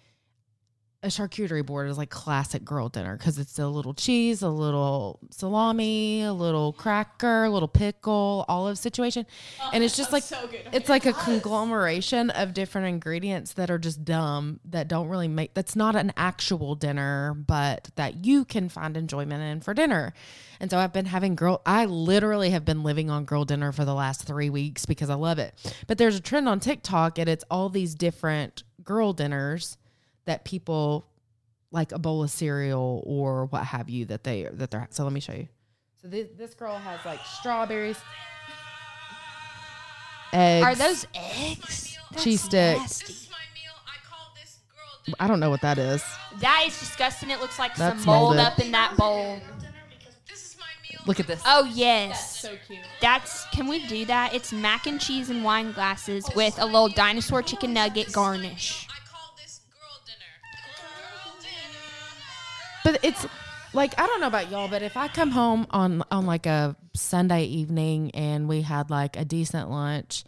a 1.02 1.08
charcuterie 1.08 1.66
board 1.66 1.90
is 1.90 1.98
like 1.98 2.10
classic 2.10 2.66
girl 2.66 2.90
dinner 2.90 3.16
because 3.16 3.40
it's 3.40 3.58
a 3.58 3.68
little 3.68 3.94
cheese, 3.94 4.42
a 4.42 4.50
little 4.50 5.20
salami, 5.32 6.24
a 6.24 6.34
little 6.34 6.74
cracker, 6.74 7.46
a 7.46 7.50
little 7.50 7.70
pickle, 7.70 8.44
olive 8.50 8.78
situation, 8.78 9.26
and 9.72 9.82
it's 9.82 9.96
just 9.98 10.12
like 10.12 10.24
so 10.24 10.48
good. 10.48 10.68
it's 10.74 10.90
like 10.90 11.06
a 11.06 11.14
conglomeration 11.14 12.30
of 12.32 12.54
different 12.54 12.88
ingredients 12.88 13.54
that 13.54 13.72
are 13.72 13.78
just 13.78 14.04
dumb 14.04 14.60
that 14.66 14.90
don't 14.90 15.08
really 15.08 15.30
make 15.30 15.54
that's 15.54 15.76
not 15.76 15.96
an 15.96 16.12
actual 16.18 16.76
dinner, 16.76 17.34
but 17.34 17.90
that 17.96 18.26
you 18.26 18.44
can 18.44 18.68
find 18.68 18.98
enjoyment 18.98 19.42
in 19.42 19.62
for 19.62 19.74
dinner. 19.74 20.14
And 20.60 20.70
so 20.70 20.78
I've 20.78 20.92
been 20.92 21.06
having 21.06 21.36
girl 21.36 21.62
I 21.66 21.86
literally 21.86 22.50
have 22.50 22.66
been 22.66 22.84
living 22.84 23.10
on 23.10 23.24
girl 23.24 23.46
dinner 23.46 23.72
for 23.72 23.86
the 23.86 23.94
last 23.94 24.26
3 24.26 24.50
weeks 24.50 24.86
because 24.86 25.10
I 25.10 25.16
love 25.16 25.40
it. 25.40 25.54
But 25.88 25.98
there's 25.98 26.18
a 26.18 26.22
trend 26.22 26.50
on 26.50 26.60
TikTok 26.60 27.18
and 27.18 27.30
it's 27.30 27.46
all 27.50 27.70
these 27.70 27.96
different 27.96 28.64
girl 28.84 29.14
dinners 29.14 29.78
that 30.26 30.46
people 30.46 31.06
like 31.72 31.92
a 31.92 32.00
bowl 32.00 32.24
of 32.24 32.32
cereal 32.32 33.04
or 33.06 33.46
what 33.46 33.64
have 33.64 33.90
you 33.90 34.06
that 34.06 34.24
they 34.24 34.44
that 34.52 34.72
they're 34.72 34.88
so 34.92 35.04
let 35.04 35.14
me 35.14 35.20
show 35.20 35.34
you. 35.34 35.48
So 36.02 36.08
this 36.08 36.28
this 36.38 36.54
girl 36.54 36.76
has 36.78 37.04
like 37.06 37.20
strawberries, 37.26 37.98
eggs. 40.34 40.66
Are 40.66 40.76
those 40.76 41.06
eggs? 41.16 41.98
That's 42.12 42.24
cheese 42.24 42.42
stick? 42.42 42.78
nasty. 42.78 43.06
This 43.14 43.24
is 43.24 43.30
my 43.30 43.38
meal. 43.54 43.72
I 43.86 44.08
call 44.10 44.34
this 44.36 44.60
girl 44.70 45.02
dinner. 45.06 45.18
I 45.20 45.28
don't 45.28 45.40
know 45.40 45.50
what 45.50 45.62
that 45.62 45.78
is. 45.78 46.04
That 46.40 46.64
is 46.68 46.80
disgusting. 46.80 47.30
It 47.30 47.40
looks 47.40 47.60
like 47.60 47.76
That's 47.76 48.04
some 48.04 48.06
mold 48.14 48.36
molded. 48.38 48.40
up 48.54 48.60
in 48.60 48.72
that 48.72 48.96
bowl. 48.98 49.40
This 50.28 50.54
is 50.54 50.58
my 50.60 50.66
meal. 50.90 51.02
Look 51.06 51.20
at 51.20 51.28
this. 51.28 51.42
Oh 51.46 51.66
yes. 51.66 52.18
That's 52.18 52.40
so 52.40 52.56
cute. 52.68 52.80
That's 53.02 53.46
can 53.52 53.68
we 53.68 53.86
do 53.88 54.06
that? 54.06 54.34
It's 54.34 54.52
mac 54.54 54.88
and 54.88 55.00
cheese 55.00 55.30
and 55.30 55.44
wine 55.44 55.72
glasses 55.74 56.26
with 56.36 56.58
a 56.60 56.66
little 56.66 56.90
dinosaur 56.90 57.42
chicken 57.44 57.74
nugget 57.74 58.12
garnish. 58.12 58.88
But 62.92 63.06
it's 63.06 63.28
like 63.74 64.00
I 64.00 64.08
don't 64.08 64.20
know 64.20 64.28
about 64.28 64.50
y'all, 64.50 64.68
but 64.68 64.82
if 64.82 64.98
I 64.98 65.08
come 65.10 65.30
home 65.30 65.68
on 65.70 66.04
on 66.10 66.26
like 66.26 66.48
a 66.48 66.76
Sunday 66.96 67.44
evening 67.44 68.10
and 68.16 68.48
we 68.48 68.64
had 68.64 68.90
like 68.90 69.16
a 69.16 69.24
decent 69.24 69.70
lunch, 69.70 70.24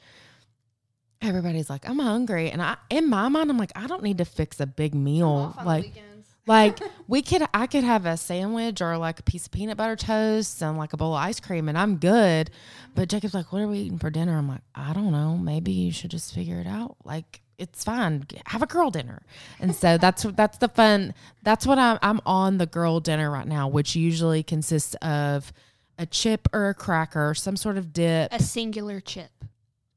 everybody's 1.24 1.68
like, 1.68 1.90
I'm 1.90 1.98
hungry. 1.98 2.52
And 2.52 2.62
I 2.62 2.78
in 2.92 3.10
my 3.10 3.30
mind, 3.30 3.50
I'm 3.50 3.58
like, 3.58 3.72
I 3.76 3.88
don't 3.88 4.04
need 4.04 4.20
to 4.20 4.26
fix 4.26 4.60
a 4.60 4.68
big 4.68 4.94
meal. 4.94 5.28
Off 5.28 5.58
on 5.58 5.64
the 5.64 5.70
Like 5.70 5.94
like 6.48 6.80
we 7.08 7.24
could 7.24 7.44
I 7.52 7.66
could 7.66 7.84
have 7.84 8.06
a 8.06 8.16
sandwich 8.16 8.80
or 8.80 8.96
like 9.00 9.20
a 9.20 9.24
piece 9.24 9.48
of 9.48 9.52
peanut 9.52 9.78
butter 9.78 9.96
toast 9.96 10.62
and 10.62 10.78
like 10.78 10.94
a 10.94 10.98
bowl 10.98 11.16
of 11.16 11.24
ice 11.24 11.40
cream 11.40 11.68
and 11.68 11.80
I'm 11.80 11.98
good. 11.98 12.52
But 12.94 13.10
Jacob's 13.10 13.34
like, 13.34 13.52
What 13.52 13.64
are 13.64 13.68
we 13.68 13.80
eating 13.80 13.98
for 13.98 14.12
dinner? 14.12 14.38
I'm 14.38 14.48
like, 14.48 14.62
I 14.76 14.94
don't 14.94 15.12
know. 15.12 15.36
Maybe 15.36 15.72
you 15.72 15.92
should 15.92 16.12
just 16.12 16.32
figure 16.32 16.60
it 16.60 16.68
out. 16.68 16.98
Like 17.04 17.42
it's 17.58 17.84
fine. 17.84 18.26
Have 18.48 18.62
a 18.62 18.66
girl 18.66 18.90
dinner. 18.90 19.22
And 19.60 19.76
so 19.76 19.98
that's 19.98 20.24
that's 20.24 20.58
the 20.58 20.68
fun. 20.68 21.14
That's 21.44 21.66
what 21.68 21.78
I'm 21.78 22.00
I'm 22.02 22.22
on 22.26 22.58
the 22.58 22.66
girl 22.66 23.00
dinner 23.00 23.30
right 23.30 23.48
now, 23.48 23.68
which 23.68 23.96
usually 23.96 24.44
consists 24.44 24.96
of 24.96 25.54
a 25.98 26.06
chip 26.06 26.48
or 26.54 26.70
a 26.70 26.74
cracker, 26.74 27.34
some 27.36 27.56
sort 27.56 27.78
of 27.78 27.94
dip, 27.94 28.34
A 28.34 28.42
singular 28.42 29.00
chip. 29.00 29.30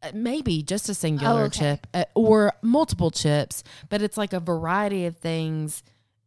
uh, 0.02 0.10
maybe 0.12 0.62
just 0.62 0.88
a 0.90 0.94
singular 0.94 1.42
Oh, 1.42 1.44
okay. 1.46 1.58
chip 1.58 1.86
uh, 1.94 2.04
or 2.14 2.52
multiple 2.60 3.10
chips, 3.10 3.64
but 3.88 4.02
it's 4.02 4.18
like 4.18 4.32
a 4.34 4.40
variety 4.40 5.06
of 5.06 5.16
things 5.16 5.82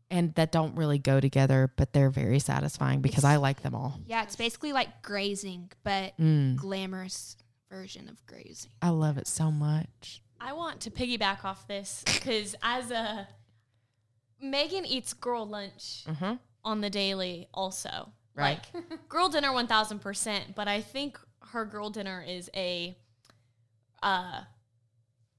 and 0.09 0.33
that 0.35 0.51
don't 0.53 0.73
really 0.75 0.97
go 0.97 1.19
together, 1.19 1.69
but 1.75 1.91
they're 1.93 2.09
very 2.09 2.39
satisfying 2.39 3.01
because 3.01 3.23
I 3.25 3.35
like 3.35 3.61
them 3.61 3.75
all. 3.75 3.99
Yeah, 4.07 4.23
it's 4.23 4.37
basically 4.37 4.71
like 4.73 5.03
grazing, 5.03 5.69
but 5.83 6.17
Mm, 6.17 6.55
glamorous 6.55 7.35
version 7.69 8.07
of 8.09 8.25
grazing. 8.25 8.71
I 8.81 8.89
love 8.89 9.17
it 9.19 9.27
so 9.27 9.51
much. 9.51 10.21
I 10.39 10.53
want 10.53 10.81
to 10.81 10.91
piggyback 10.91 11.43
off 11.45 11.67
this 11.67 12.03
because 12.05 12.55
as 12.61 12.91
a 12.91 13.27
Megan 14.41 14.85
eats 14.85 15.13
girl 15.13 15.47
lunch 15.47 16.03
Mm-hmm. 16.07 16.33
on 16.63 16.81
the 16.81 16.89
daily 16.89 17.47
also. 17.53 18.11
Right. 18.35 18.59
Like 18.73 19.09
girl 19.09 19.29
dinner 19.29 19.49
1000%, 19.49 20.53
but 20.55 20.67
I 20.67 20.81
think 20.81 21.19
her 21.51 21.65
girl 21.65 21.89
dinner 21.89 22.23
is 22.27 22.49
a 22.55 22.95
uh 24.03 24.41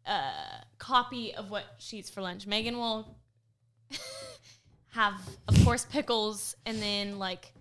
uh 0.07 0.31
copy 0.79 1.33
of 1.35 1.51
what 1.51 1.65
she 1.79 1.99
eats 1.99 2.11
for 2.11 2.23
lunch. 2.23 2.47
Megan 2.47 2.77
will 2.79 3.17
have 4.93 5.15
of 5.47 5.65
course 5.65 5.85
pickles 5.85 6.57
and 6.67 6.81
then 6.83 7.19
like 7.19 7.53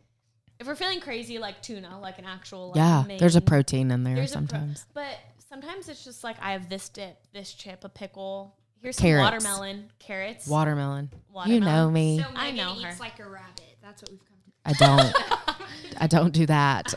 if 0.59 0.65
we're 0.65 0.75
feeling 0.75 0.99
crazy 1.01 1.37
like 1.37 1.61
tuna, 1.61 1.99
like 1.99 2.17
an 2.17 2.25
actual 2.25 2.69
like, 2.69 2.77
Yeah, 2.77 3.03
there's 3.19 3.35
a 3.35 3.41
protein 3.41 3.91
in 3.91 4.03
there 4.03 4.13
a 4.15 4.17
pro- 4.17 4.25
sometimes. 4.25 4.85
but 4.95 5.19
sometimes 5.49 5.89
it's 5.89 6.03
just 6.03 6.23
like 6.23 6.37
I 6.41 6.51
have 6.51 6.69
this 6.69 6.89
dip, 6.89 7.17
this 7.33 7.53
chip, 7.53 7.83
a 7.83 7.89
pickle. 7.89 8.55
Here's 8.79 8.97
Carrots. 8.97 9.43
some 9.43 9.51
watermelon, 9.51 9.91
carrots. 9.99 10.47
Watermelon. 10.47 11.09
watermelon. 11.31 11.63
You 11.63 11.65
know 11.65 11.89
me. 11.89 12.23
I 12.35 12.51
know 12.51 12.75
her. 12.75 12.95
like 12.99 13.19
a 13.19 13.27
rabbit. 13.27 13.77
That's 13.81 14.01
what 14.01 14.11
we've 14.11 14.25
come 14.25 14.37
to. 14.45 14.51
I 14.65 14.73
don't. 14.73 15.15
I 15.99 16.05
don't 16.05 16.31
do 16.31 16.45
that. 16.45 16.93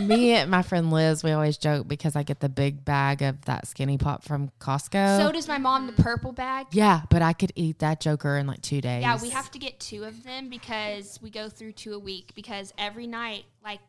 me 0.00 0.32
and 0.32 0.50
my 0.50 0.62
friend 0.62 0.90
Liz, 0.90 1.22
we 1.22 1.32
always 1.32 1.58
joke 1.58 1.86
because 1.86 2.16
I 2.16 2.22
get 2.22 2.40
the 2.40 2.48
big 2.48 2.82
bag 2.82 3.20
of 3.20 3.44
that 3.44 3.66
skinny 3.66 3.98
pop 3.98 4.24
from 4.24 4.50
Costco. 4.58 5.18
So 5.18 5.32
does 5.32 5.48
my 5.48 5.58
mom 5.58 5.86
the 5.86 5.92
purple 5.92 6.32
bag. 6.32 6.68
yeah, 6.72 7.02
but 7.10 7.20
I 7.20 7.34
could 7.34 7.52
eat 7.56 7.80
that 7.80 8.00
joker 8.00 8.38
in 8.38 8.46
like 8.46 8.62
two 8.62 8.80
days. 8.80 9.02
Yeah, 9.02 9.20
we 9.20 9.28
have 9.30 9.50
to 9.50 9.58
get 9.58 9.80
two 9.80 10.04
of 10.04 10.24
them 10.24 10.48
because 10.48 11.18
we 11.20 11.28
go 11.28 11.50
through 11.50 11.72
two 11.72 11.92
a 11.92 11.98
week. 11.98 12.32
Because 12.34 12.72
every 12.78 13.06
night, 13.06 13.44
like 13.62 13.80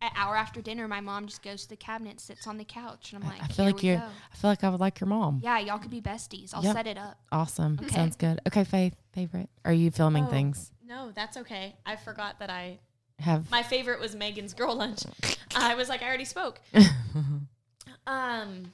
an 0.00 0.10
hour 0.14 0.36
after 0.36 0.60
dinner, 0.60 0.86
my 0.88 1.00
mom 1.00 1.26
just 1.26 1.42
goes 1.42 1.62
to 1.64 1.68
the 1.68 1.76
cabinet, 1.76 2.20
sits 2.20 2.46
on 2.46 2.56
the 2.58 2.64
couch, 2.64 3.12
and 3.12 3.22
I'm 3.22 3.28
like, 3.28 3.42
I 3.42 3.46
feel 3.48 3.64
"Here 3.66 3.74
like 3.74 3.82
you're. 3.82 3.96
go." 3.98 4.02
I 4.32 4.36
feel 4.36 4.50
like 4.50 4.64
I 4.64 4.68
would 4.68 4.80
like 4.80 5.00
your 5.00 5.08
mom. 5.08 5.40
Yeah, 5.42 5.58
y'all 5.58 5.78
could 5.78 5.90
be 5.90 6.00
besties. 6.00 6.54
I'll 6.54 6.62
Yep. 6.62 6.74
set 6.76 6.86
it 6.86 6.98
up. 6.98 7.18
Awesome. 7.32 7.78
Okay. 7.82 7.94
Sounds 7.94 8.16
good. 8.16 8.40
Okay, 8.46 8.64
Faith, 8.64 8.94
favorite. 9.12 9.48
Are 9.64 9.72
you 9.72 9.90
filming 9.90 10.24
Oh. 10.24 10.28
things? 10.28 10.70
No, 10.86 11.10
that's 11.12 11.36
okay. 11.36 11.76
I 11.84 11.96
forgot 11.96 12.38
that 12.38 12.48
I 12.50 12.78
Have 13.20 13.50
my 13.50 13.62
favorite 13.64 13.98
was 14.00 14.14
Megan's 14.14 14.54
girl 14.54 14.76
lunch. 14.76 15.02
I 15.56 15.74
was 15.74 15.88
like, 15.88 16.02
I 16.02 16.06
already 16.06 16.24
spoke. 16.24 16.60
um, 18.06 18.72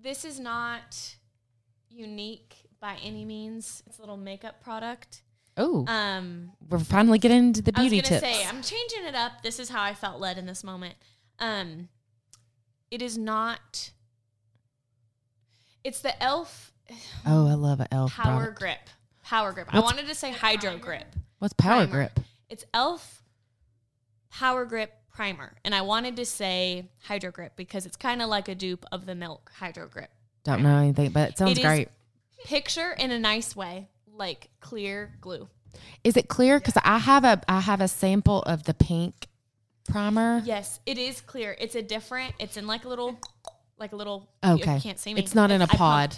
this 0.00 0.24
is 0.24 0.38
not 0.38 1.16
unique 1.90 2.54
by 2.80 2.96
any 3.02 3.24
means. 3.24 3.82
It's 3.86 3.98
a 3.98 4.02
little 4.02 4.16
makeup 4.16 4.60
product. 4.62 5.22
Oh, 5.58 5.84
Um, 5.86 6.52
we're 6.70 6.78
finally 6.78 7.18
getting 7.18 7.38
into 7.38 7.60
the 7.62 7.72
beauty 7.72 7.80
I 7.80 8.00
was 8.00 8.08
beauty 8.08 8.08
gonna 8.08 8.20
tips. 8.20 8.38
say 8.38 8.46
I'm 8.46 8.62
changing 8.62 9.04
it 9.04 9.14
up. 9.14 9.42
This 9.42 9.58
is 9.58 9.68
how 9.68 9.82
I 9.82 9.92
felt 9.94 10.20
led 10.20 10.38
in 10.38 10.46
this 10.46 10.64
moment. 10.64 10.94
Um, 11.38 11.88
it 12.90 13.02
is 13.02 13.18
not. 13.18 13.90
It's 15.84 16.00
the 16.00 16.20
Elf 16.22 16.72
oh, 17.26 17.48
I 17.48 17.54
love 17.54 17.80
an 17.80 17.88
elf 17.92 18.12
Power 18.12 18.36
product. 18.52 18.58
Grip. 18.58 18.78
Power 19.24 19.52
Grip. 19.52 19.68
I 19.72 19.80
wanted 19.80 20.06
to 20.06 20.14
say 20.14 20.30
Hydro 20.32 20.78
Grip. 20.78 21.14
What's 21.38 21.52
power 21.54 21.86
primer. 21.86 21.92
grip? 21.92 22.20
It's 22.48 22.64
Elf 22.74 23.22
Power 24.30 24.64
Grip 24.64 24.92
Primer, 25.14 25.54
and 25.64 25.74
I 25.74 25.82
wanted 25.82 26.16
to 26.16 26.24
say 26.24 26.88
Hydro 27.02 27.30
Grip 27.30 27.54
because 27.56 27.84
it's 27.86 27.96
kind 27.96 28.22
of 28.22 28.28
like 28.28 28.48
a 28.48 28.54
dupe 28.54 28.84
of 28.90 29.04
the 29.06 29.14
Milk 29.14 29.50
Hydro 29.54 29.86
Grip. 29.88 30.10
Don't 30.44 30.62
know 30.62 30.76
anything, 30.78 31.10
but 31.10 31.30
it 31.30 31.38
sounds 31.38 31.52
It 31.52 31.58
is- 31.58 31.64
great. 31.64 31.88
Picture 32.44 32.92
in 32.92 33.10
a 33.10 33.18
nice 33.18 33.54
way, 33.56 33.88
like 34.18 34.50
clear 34.60 35.14
glue. 35.20 35.48
Is 36.04 36.16
it 36.16 36.28
clear? 36.28 36.58
Because 36.58 36.76
I 36.84 36.98
have 36.98 37.24
a 37.24 37.40
I 37.48 37.60
have 37.60 37.80
a 37.80 37.88
sample 37.88 38.42
of 38.42 38.64
the 38.64 38.74
pink 38.74 39.28
primer. 39.88 40.42
Yes, 40.44 40.80
it 40.86 40.98
is 40.98 41.20
clear. 41.20 41.56
It's 41.60 41.74
a 41.74 41.82
different. 41.82 42.34
It's 42.38 42.56
in 42.56 42.66
like 42.66 42.84
a 42.84 42.88
little, 42.88 43.18
like 43.78 43.92
a 43.92 43.96
little. 43.96 44.28
Okay. 44.44 44.74
you 44.76 44.80
can't 44.80 44.98
see 44.98 45.14
me. 45.14 45.20
It's 45.22 45.34
not 45.34 45.50
in 45.50 45.60
a 45.60 45.64
I 45.64 45.66
pumped. 45.66 45.78
pod. 45.78 46.16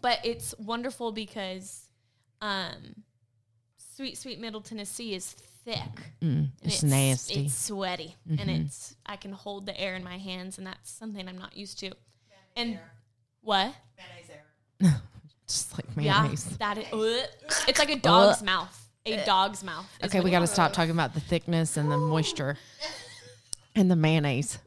but 0.00 0.18
it's 0.24 0.54
wonderful 0.58 1.12
because 1.12 1.88
um 2.40 3.02
sweet 3.94 4.18
sweet 4.18 4.40
middle 4.40 4.60
tennessee 4.60 5.14
is 5.14 5.32
thick 5.64 5.76
Mm, 6.20 6.22
and 6.22 6.50
it's, 6.62 6.82
nasty. 6.82 7.34
Mm-hmm. 7.36 7.46
it's 7.46 7.54
sweaty 7.54 8.16
and 8.38 8.50
it's 8.50 8.96
i 9.06 9.16
can 9.16 9.32
hold 9.32 9.64
the 9.66 9.78
air 9.80 9.94
in 9.94 10.02
my 10.02 10.18
hands 10.18 10.58
and 10.58 10.66
that's 10.66 10.90
something 10.90 11.28
i'm 11.28 11.38
not 11.38 11.56
used 11.56 11.78
to 11.80 11.92
and 12.56 12.78
what 13.42 13.72
Just 15.52 15.76
like 15.78 15.96
mayonnaise. 15.96 16.46
yeah 16.50 16.56
that 16.74 16.78
is 16.78 16.86
ugh. 16.92 17.28
it's 17.68 17.78
like 17.78 17.90
a 17.90 17.96
dog's 17.96 18.42
mouth 18.42 18.88
a 19.04 19.14
eh. 19.14 19.24
dog's 19.24 19.62
mouth 19.64 19.86
Okay, 20.04 20.20
we 20.20 20.30
got 20.30 20.40
to 20.40 20.46
stop 20.46 20.72
talking 20.72 20.92
about 20.92 21.12
the 21.14 21.20
thickness 21.20 21.76
and 21.76 21.90
the 21.90 21.96
moisture 21.98 22.56
and 23.74 23.90
the 23.90 23.96
mayonnaise. 23.96 24.58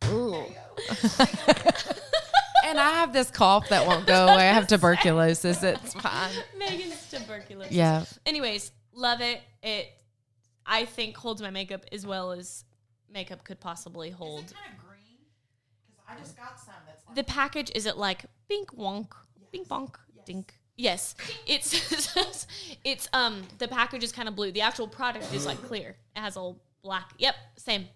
and 2.64 2.78
I 2.80 2.90
have 2.94 3.12
this 3.12 3.30
cough 3.30 3.68
that 3.68 3.86
won't 3.86 4.06
go 4.06 4.24
away. 4.26 4.48
I 4.48 4.52
have 4.52 4.66
tuberculosis. 4.66 5.62
It's 5.62 5.94
fine. 6.02 6.30
megan's 6.58 7.08
tuberculosis 7.10 7.72
Yeah. 7.72 8.04
anyways 8.26 8.72
love 8.94 9.20
it 9.20 9.40
it 9.62 9.88
i 10.66 10.84
think 10.84 11.16
holds 11.16 11.40
my 11.40 11.50
makeup 11.50 11.84
as 11.92 12.06
well 12.06 12.32
as 12.32 12.64
makeup 13.12 13.42
could 13.44 13.58
possibly 13.60 14.10
hold 14.10 14.52
kind 14.54 14.74
of 14.74 14.86
green? 14.86 15.18
Because 15.86 16.04
I 16.08 16.18
just 16.20 16.36
got 16.36 16.58
some 16.58 16.74
that's 16.86 17.02
like 17.06 17.16
the 17.16 17.24
package 17.24 17.70
is 17.74 17.86
it 17.86 17.96
like 17.96 18.24
bink 18.48 18.70
wonk 18.76 19.08
bink 19.50 19.68
bonk 19.68 19.94
dink 20.26 20.54
yes 20.76 21.14
it's 21.46 22.46
it's 22.84 23.08
um 23.12 23.42
the 23.58 23.68
package 23.68 24.02
is 24.04 24.12
kind 24.12 24.28
of 24.28 24.34
blue 24.34 24.50
the 24.52 24.60
actual 24.62 24.88
product 24.88 25.32
is 25.34 25.44
like 25.46 25.60
clear 25.64 25.96
it 26.16 26.20
has 26.20 26.36
all 26.36 26.56
black 26.82 27.10
yep 27.18 27.34
same 27.56 27.86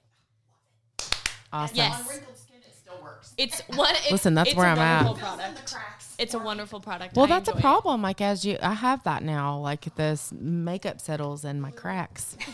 Awesome. 1.52 1.76
yes 1.76 2.08
wrinkled 2.08 2.36
skin. 2.36 2.56
It 2.66 2.74
still 2.74 3.02
works. 3.02 3.32
it's 3.38 3.60
one 3.76 3.94
it's, 3.94 4.10
Listen, 4.10 4.34
that's 4.34 4.50
it's 4.50 4.56
where 4.58 4.66
a 4.66 4.72
I'm 4.72 4.78
at. 4.78 5.04
wonderful 5.04 5.14
Fills 5.16 5.32
in 5.32 5.38
product 5.38 5.66
the 5.66 5.74
cracks. 5.74 6.14
it's 6.18 6.34
a 6.34 6.38
wonderful 6.38 6.80
product 6.80 7.16
Well, 7.16 7.24
I 7.24 7.28
that's 7.28 7.48
a 7.48 7.52
enjoy 7.52 7.58
it. 7.58 7.62
problem. 7.62 8.02
Like 8.02 8.20
as 8.20 8.44
you, 8.44 8.58
I 8.60 8.74
have 8.74 9.02
that 9.04 9.22
now. 9.22 9.58
Like 9.58 9.94
this 9.94 10.32
makeup 10.38 11.00
settles 11.00 11.44
in 11.44 11.60
my 11.60 11.70
cracks. 11.70 12.36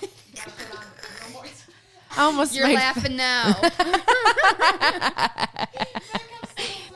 I 2.16 2.24
almost 2.24 2.54
You're 2.54 2.66
made. 2.66 2.74
laughing 2.76 3.16
now. 3.16 3.54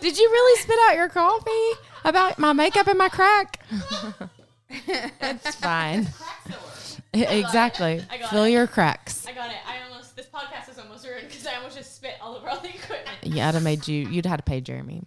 Did 0.01 0.19
you 0.19 0.29
really 0.31 0.61
spit 0.61 0.79
out 0.89 0.95
your 0.97 1.09
coffee 1.09 1.71
about 2.07 2.39
my 2.39 2.53
makeup 2.53 2.87
and 2.87 2.99
my 2.99 3.09
crack? 3.09 3.61
it's 4.71 5.55
fine. 5.57 6.09
exactly. 7.15 8.03
I 8.11 8.19
got 8.19 8.31
Fill 8.31 8.45
it. 8.45 8.51
your 8.51 8.67
cracks. 8.67 9.27
i 9.27 9.33
got 9.33 9.51
it 9.51 9.57
i 9.67 9.89
almost 9.89 10.17
this 10.17 10.27
podcast 10.27 10.71
is 10.71 10.79
almost 10.79 11.07
ruined 11.07 11.29
because 11.29 11.47
i 11.47 11.55
almost 11.55 11.77
just 11.77 11.97
spit 11.97 12.15
all 12.21 12.35
over 12.37 12.49
all 12.49 12.61
the 12.61 12.69
equipment 12.69 13.17
Yeah, 13.23 13.49
I'd 13.49 13.55
have 13.55 13.63
made 13.63 13.89
you. 13.89 14.07
You'd 14.09 14.27
have 14.27 14.39
to 14.39 14.43
pay 14.43 14.61
Jeremy. 14.61 15.03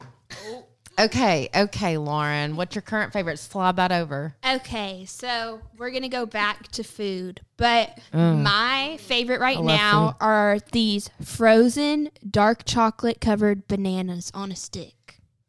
Oh. 0.46 0.66
Okay, 1.00 1.48
okay, 1.56 1.98
Lauren. 1.98 2.58
What's 2.58 2.76
your 2.76 2.82
current 2.82 3.14
favorite? 3.14 3.40
Slob 3.40 3.78
that 3.78 3.94
over. 3.94 4.36
Okay, 4.46 5.06
so 5.08 5.62
we're 5.78 5.92
gonna 5.92 6.10
go 6.10 6.26
back 6.26 6.68
to 6.74 6.84
food, 6.84 7.40
but 7.56 7.98
mm. 8.14 8.42
my 8.42 8.98
favorite 9.00 9.40
right 9.40 9.62
now 9.62 10.10
food. 10.10 10.16
are 10.20 10.60
these 10.74 11.10
frozen 11.24 12.10
dark 12.30 12.64
chocolate 12.66 13.22
covered 13.22 13.66
bananas 13.70 14.30
on 14.34 14.52
a 14.52 14.58
stick. 14.58 14.96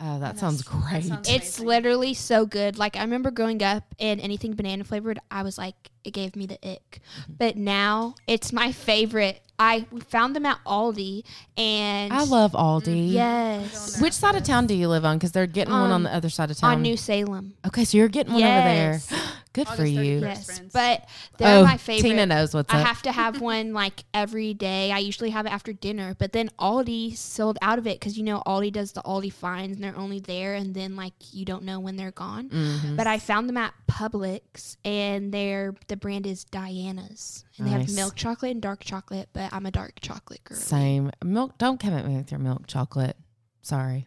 Oh, 0.03 0.19
that 0.19 0.39
sounds 0.39 0.63
great. 0.63 1.05
sounds- 1.05 1.29
It's 1.29 1.59
Amazing. 1.59 1.67
literally 1.67 2.15
so 2.15 2.47
good. 2.47 2.79
Like 2.79 2.97
I 2.97 3.03
remember 3.03 3.31
growing 3.31 3.63
up 3.63 3.85
and 3.99 4.21
anything 4.21 4.55
banana 4.55 4.83
flavored, 4.85 5.19
I 5.31 5.43
was 5.43 5.59
like, 5.59 5.91
it 6.05 6.13
gave 6.13 6.35
me 6.37 6.47
the 6.47 6.55
ick. 6.67 7.01
Mm-hmm. 7.23 7.33
But 7.39 7.57
now 7.57 8.15
it's 8.27 8.53
my 8.53 8.73
favorite. 8.73 9.43
I 9.59 9.85
found 10.09 10.35
them 10.35 10.47
at 10.47 10.57
Aldi, 10.65 11.23
and 11.59 12.15
I 12.15 12.25
love 12.25 12.53
Aldi. 12.53 13.13
yes 13.13 14.01
Which 14.01 14.15
side 14.15 14.35
of 14.35 14.43
town 14.43 14.67
do 14.67 14.73
you 14.75 14.89
live 14.89 15.05
on? 15.05 15.19
Because 15.19 15.33
they're 15.33 15.47
getting 15.47 15.75
one 15.75 15.91
on 15.91 15.93
Um, 15.93 16.03
the 16.05 16.15
other 16.15 16.31
side 16.31 16.51
of 16.51 16.57
town. 16.57 16.77
on 16.77 16.83
New 16.83 16.97
Salem. 16.97 17.53
Okay, 17.67 17.85
so 17.85 17.99
you're 17.99 18.09
getting 18.09 18.33
one 18.33 18.43
over 18.43 18.51
there. 18.53 19.01
Yes. 19.57 19.67
Good 19.69 19.77
for 19.77 19.85
you. 19.85 20.21
Yes, 20.21 20.47
friends. 20.47 20.73
but 20.73 21.09
they're 21.39 21.59
Oh, 21.59 21.65
my 21.65 21.77
favorite. 21.77 22.09
Tina 22.11 22.25
knows 22.27 22.55
what's 22.55 22.73
I 22.73 22.81
up. 22.81 22.87
have 22.87 23.03
to 23.03 23.13
have 23.13 23.41
one 23.55 23.73
like 23.73 24.05
every 24.15 24.55
day. 24.55 24.93
I 24.93 24.99
usually 24.99 25.31
have 25.31 25.45
it 25.47 25.51
after 25.53 25.73
dinner, 25.73 26.15
but 26.19 26.33
then 26.33 26.51
Aldi 26.59 27.17
sold 27.17 27.59
out 27.61 27.79
of 27.79 27.87
it 27.87 27.99
because 27.99 28.17
you 28.17 28.23
know 28.23 28.43
Aldi 28.47 28.73
does 28.73 28.93
the 28.93 29.03
Aldi 29.03 29.33
finds 29.33 29.75
and 29.77 29.85
they're 29.85 29.97
only 29.99 30.21
there, 30.21 30.55
and 30.55 30.73
then 30.75 30.95
like 30.95 31.15
you 31.33 31.45
don't 31.45 31.65
know 31.65 31.81
when 31.81 31.97
they're 31.97 32.13
gone. 32.13 32.49
Mhm. 32.51 32.97
But 32.97 33.07
I 33.09 33.19
found 33.19 33.49
them 33.49 33.57
at 33.57 33.75
Publix, 33.89 34.77
and 34.85 35.33
they're 35.33 35.75
the 35.89 35.97
brand 35.97 36.27
is 36.27 36.45
Diana's, 36.45 37.45
and 37.59 37.67
they 37.67 37.71
have 37.73 37.93
milk 37.93 38.15
chocolate 38.15 38.53
and 38.53 38.63
dark 38.63 38.85
chocolate. 38.85 39.29
But 39.33 39.53
I'm 39.53 39.67
a 39.67 39.71
dark 39.73 40.01
chocolate 40.01 40.45
girl. 40.45 40.59
Same 40.59 41.11
milk. 41.25 41.59
Don't 41.59 41.81
come 41.81 41.93
at 41.95 42.07
me 42.07 42.17
with 42.17 42.31
your 42.31 42.41
milk 42.41 42.67
chocolate. 42.69 43.17
Sorry. 43.63 44.07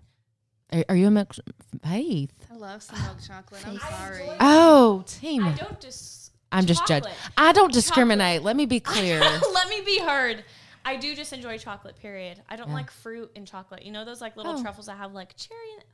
Are, 0.74 0.84
are 0.90 0.96
you 0.96 1.08
a 1.08 1.12
milk? 1.12 1.36
Faith. 1.84 2.32
I 2.52 2.56
love 2.56 2.82
some 2.82 3.02
milk 3.04 3.18
chocolate. 3.26 3.66
I'm 3.68 3.78
sorry. 3.80 4.28
Oh, 4.40 5.04
team. 5.08 5.44
I 5.46 5.52
don't 5.54 5.80
just. 5.80 6.32
I'm 6.52 6.66
just 6.66 6.86
judging. 6.88 7.12
chocolate. 7.12 7.32
I 7.38 7.52
don't 7.54 7.74
discriminate. 7.74 8.44
Let 8.44 8.56
me 8.56 8.66
be 8.66 8.80
clear. 8.92 9.20
Let 9.20 9.70
me 9.70 9.82
be 9.86 10.00
heard. 10.00 10.44
I 10.86 10.98
do 10.98 11.16
just 11.16 11.32
enjoy 11.34 11.58
chocolate. 11.58 11.96
Period. 11.98 12.42
I 12.50 12.56
don't 12.56 12.70
Yeah. 12.70 12.74
like 12.76 12.92
fruit 12.92 13.32
in 13.36 13.46
chocolate. 13.46 13.84
You 13.84 13.92
know 13.92 14.04
those 14.06 14.20
like 14.22 14.36
little 14.36 14.58
Oh. 14.58 14.62
truffles 14.62 14.88
that 14.88 14.98
have 14.98 15.14
like 15.14 15.36
cherry 15.36 15.60
in 15.74 15.80
it. 15.80 15.86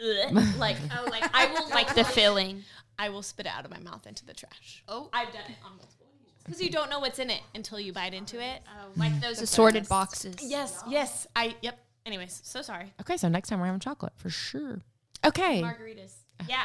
Ugh. 0.36 0.58
like 0.58 0.76
oh, 0.96 1.08
like 1.10 1.28
I 1.34 1.46
will 1.52 1.68
like 1.70 1.94
the 1.94 2.04
filling. 2.04 2.62
I 2.98 3.08
will 3.10 3.22
spit 3.22 3.46
it 3.46 3.52
out 3.56 3.64
of 3.64 3.70
my 3.70 3.78
mouth 3.80 4.06
into 4.06 4.24
the 4.24 4.34
trash. 4.34 4.82
Oh. 4.88 5.08
I've 5.12 5.32
done 5.32 5.42
it 5.48 5.56
on 5.64 5.72
multiple 5.76 6.06
occasions 6.14 6.42
because 6.44 6.62
you 6.62 6.70
don't 6.70 6.88
know 6.90 7.00
what's 7.00 7.18
in 7.18 7.30
it 7.30 7.40
until 7.54 7.80
you 7.80 7.92
bite 7.92 8.14
into 8.14 8.40
it. 8.40 8.62
Oh, 8.68 8.88
like 8.96 9.20
those 9.20 9.40
assorted 9.42 9.88
boxes. 9.88 10.36
Yes, 10.40 10.82
yes. 10.88 11.26
I 11.34 11.56
yep. 11.62 11.78
Anyways, 12.08 12.40
so 12.42 12.62
sorry. 12.62 12.90
okay, 13.02 13.18
so 13.18 13.28
next 13.28 13.50
time 13.50 13.60
we're 13.60 13.66
having 13.66 13.80
chocolate 13.80 14.14
for 14.16 14.30
sure. 14.30 14.80
Okay. 15.26 15.60
Margaritas. 15.60 16.14
Yeah. 16.48 16.62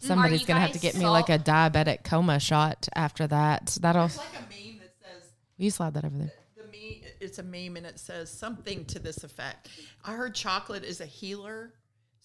Somebody's 0.00 0.44
gonna 0.44 0.58
have 0.58 0.72
to 0.72 0.78
guys 0.80 0.82
get 0.94 0.96
me 0.96 1.06
like 1.06 1.28
a 1.28 1.38
diabetic 1.38 2.02
coma 2.02 2.40
shot 2.40 2.88
after 2.96 3.24
that. 3.28 3.78
That'll 3.80 4.06
It's 4.06 4.16
like 4.16 4.26
a 4.34 4.40
meme 4.52 4.80
that 4.80 4.92
says 5.00 5.30
you 5.58 5.70
slide 5.70 5.94
that 5.94 6.04
over 6.04 6.18
there. 6.18 6.32
the 6.56 6.64
meme. 6.64 7.02
It's 7.20 7.38
a 7.38 7.42
meme 7.44 7.76
and 7.76 7.86
it 7.86 8.00
says 8.00 8.30
something 8.30 8.84
to 8.86 8.98
this 8.98 9.22
effect. 9.22 9.68
I 10.04 10.14
heard 10.14 10.34
chocolate 10.34 10.82
is 10.84 11.00
a 11.00 11.06
healer. 11.06 11.72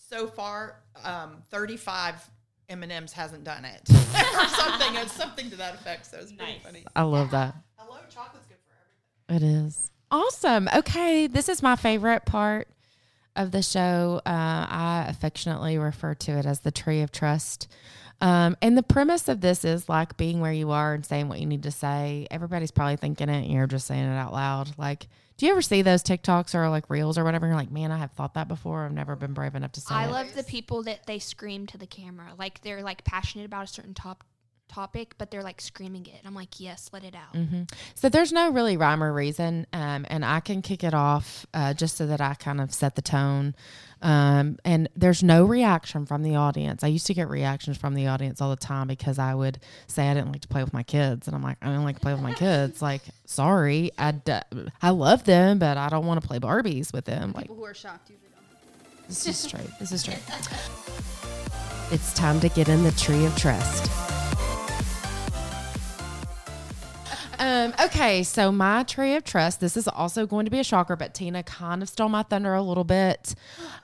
So 0.09 0.25
far, 0.25 0.77
um, 1.03 1.43
thirty-five 1.51 2.15
M 2.69 2.81
and 2.81 2.91
M's 2.91 3.13
hasn't 3.13 3.43
done 3.43 3.63
it, 3.65 3.81
or 3.91 4.47
something. 4.47 4.95
It's 4.95 5.11
something 5.11 5.51
to 5.51 5.55
that 5.57 5.75
effect. 5.75 6.07
So 6.07 6.17
it's 6.17 6.31
pretty 6.31 6.57
funny. 6.63 6.83
I 6.95 7.03
love 7.03 7.29
that. 7.29 7.53
Hello, 7.75 7.99
chocolate's 8.09 8.47
good 8.47 8.57
for 8.65 9.35
everything. 9.35 9.51
It 9.51 9.67
is 9.67 9.91
awesome. 10.11 10.69
Okay, 10.75 11.27
this 11.27 11.49
is 11.49 11.61
my 11.61 11.75
favorite 11.75 12.25
part 12.25 12.67
of 13.35 13.51
the 13.51 13.61
show. 13.61 14.21
Uh, 14.25 14.29
I 14.69 15.05
affectionately 15.09 15.77
refer 15.77 16.13
to 16.15 16.31
it 16.33 16.45
as 16.45 16.61
the 16.61 16.71
tree 16.71 17.01
of 17.01 17.11
trust. 17.11 17.67
Um, 18.21 18.55
and 18.61 18.77
the 18.77 18.83
premise 18.83 19.27
of 19.27 19.41
this 19.41 19.65
is 19.65 19.89
like 19.89 20.15
being 20.15 20.39
where 20.39 20.53
you 20.53 20.71
are 20.71 20.93
and 20.93 21.05
saying 21.05 21.27
what 21.27 21.39
you 21.39 21.45
need 21.45 21.63
to 21.63 21.71
say. 21.71 22.27
Everybody's 22.31 22.71
probably 22.71 22.95
thinking 22.95 23.27
it, 23.29 23.43
and 23.43 23.51
you're 23.51 23.67
just 23.67 23.87
saying 23.87 24.05
it 24.05 24.15
out 24.15 24.31
loud. 24.31 24.77
Like, 24.77 25.07
do 25.37 25.45
you 25.45 25.51
ever 25.51 25.61
see 25.61 25.81
those 25.81 26.01
TikToks 26.01 26.55
or 26.55 26.69
like 26.69 26.89
reels 26.89 27.17
or 27.17 27.25
whatever? 27.25 27.45
You're 27.45 27.57
like, 27.57 27.71
man, 27.71 27.91
I 27.91 27.97
have 27.97 28.11
thought 28.11 28.35
that 28.35 28.47
before. 28.47 28.85
I've 28.85 28.93
never 28.93 29.17
been 29.17 29.33
brave 29.33 29.53
enough 29.53 29.73
to 29.73 29.81
say 29.81 29.93
I 29.93 30.05
it. 30.05 30.11
love 30.11 30.33
the 30.33 30.43
people 30.43 30.83
that 30.83 31.05
they 31.07 31.19
scream 31.19 31.67
to 31.67 31.77
the 31.77 31.87
camera, 31.87 32.31
like 32.39 32.61
they're 32.61 32.83
like 32.83 33.03
passionate 33.03 33.45
about 33.45 33.65
a 33.65 33.67
certain 33.67 33.93
top 33.93 34.23
topic, 34.67 35.15
but 35.17 35.31
they're 35.31 35.43
like 35.43 35.61
screaming 35.61 36.05
it. 36.05 36.21
I'm 36.25 36.35
like, 36.35 36.59
yes, 36.59 36.89
let 36.93 37.03
it 37.03 37.15
out. 37.15 37.35
hmm 37.35 37.63
So 37.95 38.09
there's 38.09 38.31
no 38.33 38.51
really 38.51 38.77
rhyme 38.77 39.03
or 39.03 39.13
reason, 39.13 39.65
um, 39.73 40.05
and 40.09 40.23
I 40.25 40.39
can 40.39 40.61
kick 40.61 40.83
it 40.83 40.93
off 40.93 41.45
uh, 41.53 41.73
just 41.73 41.97
so 41.97 42.07
that 42.07 42.21
I 42.21 42.33
kind 42.33 42.59
of 42.61 42.73
set 42.73 42.95
the 42.95 43.01
tone. 43.01 43.55
Um, 44.01 44.59
and 44.65 44.87
there's 44.95 45.23
no 45.23 45.45
reaction 45.45 46.05
from 46.05 46.21
the 46.21 46.35
audience. 46.35 46.83
I 46.83 46.87
used 46.87 47.07
to 47.07 47.13
get 47.13 47.27
reactions 47.29 47.77
from 47.77 47.95
the 47.95 48.07
audience 48.07 48.39
all 48.41 48.49
the 48.51 48.55
time 48.55 48.87
because 48.87 49.17
I 49.17 49.33
would 49.33 49.59
say 49.87 50.09
I 50.09 50.13
didn't 50.13 50.31
like 50.31 50.41
to 50.41 50.47
play 50.47 50.63
with 50.63 50.73
my 50.73 50.83
kids, 50.83 51.27
and 51.27 51.35
I'm 51.35 51.41
like, 51.41 51.57
I 51.61 51.67
don't 51.67 51.83
like 51.85 51.95
to 51.95 52.01
play 52.01 52.13
with 52.13 52.21
my 52.21 52.33
kids. 52.33 52.81
Like, 52.81 53.01
sorry, 53.25 53.91
I, 53.97 54.11
d- 54.11 54.33
I 54.81 54.89
love 54.91 55.23
them, 55.23 55.57
but 55.59 55.77
I 55.77 55.89
don't 55.89 56.05
want 56.05 56.21
to 56.21 56.27
play 56.27 56.39
Barbies 56.39 56.93
with 56.93 57.05
them. 57.05 57.31
Like, 57.35 57.47
who 57.47 57.63
are 57.63 57.73
shocked 57.73 58.09
usually 58.09 58.29
don't. 58.35 59.07
this 59.07 59.25
is 59.27 59.37
straight. 59.37 59.69
This 59.79 59.91
is 59.91 60.01
straight. 60.01 60.19
It's 61.91 62.13
time 62.13 62.39
to 62.39 62.49
get 62.49 62.67
in 62.67 62.81
the 62.83 62.91
tree 62.93 63.25
of 63.25 63.35
trust. 63.37 63.91
Um, 67.37 67.73
okay, 67.83 68.23
so 68.23 68.51
my 68.51 68.83
tree 68.83 69.15
of 69.15 69.23
trust, 69.23 69.59
this 69.59 69.75
is 69.75 69.87
also 69.87 70.25
going 70.25 70.45
to 70.45 70.51
be 70.51 70.59
a 70.59 70.63
shocker, 70.63 70.95
but 70.95 71.13
Tina 71.13 71.43
kind 71.43 71.81
of 71.81 71.89
stole 71.89 72.09
my 72.09 72.23
thunder 72.23 72.53
a 72.53 72.61
little 72.61 72.83
bit. 72.83 73.35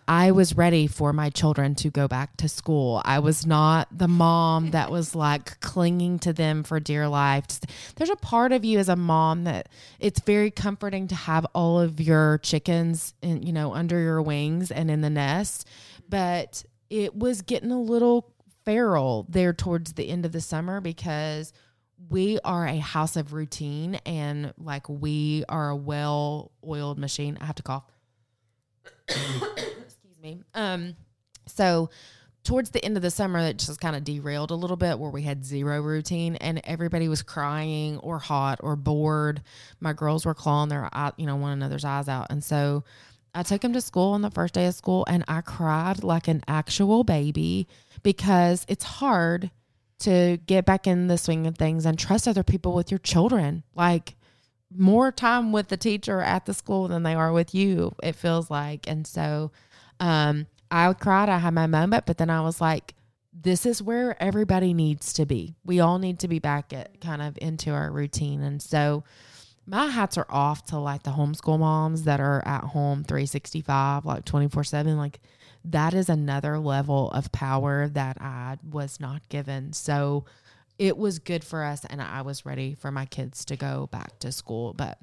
I 0.07 0.31
was 0.31 0.55
ready 0.55 0.87
for 0.87 1.11
my 1.13 1.29
children 1.29 1.75
to 1.75 1.89
go 1.89 2.07
back 2.07 2.37
to 2.37 2.49
school. 2.49 3.01
I 3.03 3.19
was 3.19 3.45
not 3.45 3.87
the 3.95 4.07
mom 4.07 4.71
that 4.71 4.89
was 4.91 5.15
like 5.15 5.59
clinging 5.59 6.19
to 6.19 6.33
them 6.33 6.63
for 6.63 6.79
dear 6.79 7.07
life. 7.07 7.47
Just- 7.47 7.65
There's 7.95 8.09
a 8.09 8.15
part 8.15 8.51
of 8.51 8.63
you 8.63 8.79
as 8.79 8.89
a 8.89 8.95
mom 8.95 9.43
that 9.43 9.69
it's 9.99 10.21
very 10.21 10.51
comforting 10.51 11.07
to 11.09 11.15
have 11.15 11.45
all 11.53 11.79
of 11.79 11.99
your 11.99 12.37
chickens 12.39 13.13
in, 13.21 13.43
you 13.43 13.53
know, 13.53 13.73
under 13.73 13.99
your 13.99 14.21
wings 14.21 14.71
and 14.71 14.89
in 14.89 15.01
the 15.01 15.09
nest, 15.09 15.67
but 16.07 16.63
it 16.89 17.15
was 17.15 17.41
getting 17.41 17.71
a 17.71 17.79
little 17.81 18.31
feral 18.63 19.25
there 19.29 19.53
towards 19.53 19.93
the 19.93 20.09
end 20.09 20.25
of 20.25 20.31
the 20.31 20.41
summer 20.41 20.79
because 20.79 21.51
we 22.09 22.39
are 22.43 22.65
a 22.65 22.77
house 22.77 23.15
of 23.15 23.33
routine 23.33 23.95
and 24.05 24.53
like 24.57 24.87
we 24.89 25.43
are 25.49 25.69
a 25.69 25.75
well 25.75 26.51
oiled 26.65 26.97
machine. 26.97 27.37
I 27.39 27.45
have 27.45 27.55
to 27.55 27.63
cough. 27.63 27.83
Excuse 29.07 30.17
me. 30.21 30.39
Um, 30.53 30.95
so 31.47 31.89
towards 32.43 32.71
the 32.71 32.83
end 32.83 32.97
of 32.97 33.03
the 33.03 33.11
summer, 33.11 33.39
it 33.39 33.59
just 33.59 33.79
kind 33.79 33.95
of 33.95 34.03
derailed 34.03 34.51
a 34.51 34.55
little 34.55 34.77
bit 34.77 34.99
where 34.99 35.11
we 35.11 35.21
had 35.21 35.45
zero 35.45 35.81
routine 35.81 36.35
and 36.37 36.61
everybody 36.63 37.07
was 37.07 37.21
crying 37.21 37.97
or 37.99 38.19
hot 38.19 38.59
or 38.63 38.75
bored. 38.75 39.41
My 39.79 39.93
girls 39.93 40.25
were 40.25 40.33
clawing 40.33 40.69
their 40.69 40.89
eye, 40.91 41.11
you 41.17 41.25
know, 41.25 41.35
one 41.35 41.53
another's 41.53 41.85
eyes 41.85 42.07
out. 42.07 42.27
And 42.29 42.43
so 42.43 42.83
I 43.33 43.43
took 43.43 43.63
him 43.63 43.73
to 43.73 43.81
school 43.81 44.13
on 44.13 44.21
the 44.21 44.31
first 44.31 44.53
day 44.53 44.65
of 44.65 44.75
school 44.75 45.05
and 45.07 45.23
I 45.27 45.41
cried 45.41 46.03
like 46.03 46.27
an 46.27 46.43
actual 46.47 47.03
baby 47.03 47.67
because 48.03 48.65
it's 48.67 48.83
hard 48.83 49.51
to 50.01 50.37
get 50.45 50.65
back 50.65 50.87
in 50.87 51.07
the 51.07 51.17
swing 51.17 51.47
of 51.47 51.57
things 51.57 51.85
and 51.85 51.97
trust 51.97 52.27
other 52.27 52.43
people 52.43 52.73
with 52.73 52.91
your 52.91 52.99
children. 52.99 53.63
Like 53.75 54.15
more 54.75 55.11
time 55.11 55.51
with 55.51 55.67
the 55.67 55.77
teacher 55.77 56.21
at 56.21 56.45
the 56.45 56.53
school 56.53 56.87
than 56.87 57.03
they 57.03 57.13
are 57.13 57.31
with 57.31 57.53
you, 57.53 57.93
it 58.03 58.15
feels 58.15 58.49
like. 58.49 58.87
And 58.87 59.05
so 59.05 59.51
um, 59.99 60.47
I 60.69 60.91
cried. 60.93 61.29
I 61.29 61.37
had 61.37 61.53
my 61.53 61.67
moment, 61.67 62.05
but 62.05 62.17
then 62.17 62.29
I 62.29 62.41
was 62.41 62.61
like, 62.61 62.95
this 63.33 63.65
is 63.65 63.81
where 63.81 64.21
everybody 64.21 64.73
needs 64.73 65.13
to 65.13 65.25
be. 65.25 65.55
We 65.63 65.79
all 65.79 65.99
need 65.99 66.19
to 66.19 66.27
be 66.27 66.39
back 66.39 66.73
at 66.73 66.99
kind 67.01 67.21
of 67.21 67.37
into 67.41 67.71
our 67.71 67.91
routine. 67.91 68.41
And 68.41 68.61
so 68.61 69.03
my 69.65 69.87
hats 69.87 70.17
are 70.17 70.25
off 70.29 70.65
to 70.65 70.79
like 70.79 71.03
the 71.03 71.11
homeschool 71.11 71.59
moms 71.59 72.03
that 72.03 72.19
are 72.19 72.45
at 72.45 72.63
home 72.63 73.03
365, 73.03 74.05
like 74.05 74.25
24 74.25 74.63
7. 74.63 74.97
Like 74.97 75.19
that 75.65 75.93
is 75.93 76.09
another 76.09 76.59
level 76.59 77.11
of 77.11 77.31
power 77.31 77.87
that 77.89 78.17
I 78.21 78.57
was 78.69 78.99
not 78.99 79.27
given. 79.29 79.73
So 79.73 80.25
it 80.79 80.97
was 80.97 81.19
good 81.19 81.43
for 81.43 81.63
us, 81.63 81.85
and 81.85 82.01
I 82.01 82.21
was 82.23 82.45
ready 82.45 82.73
for 82.73 82.91
my 82.91 83.05
kids 83.05 83.45
to 83.45 83.55
go 83.55 83.87
back 83.91 84.17
to 84.19 84.31
school. 84.31 84.73
But 84.73 84.97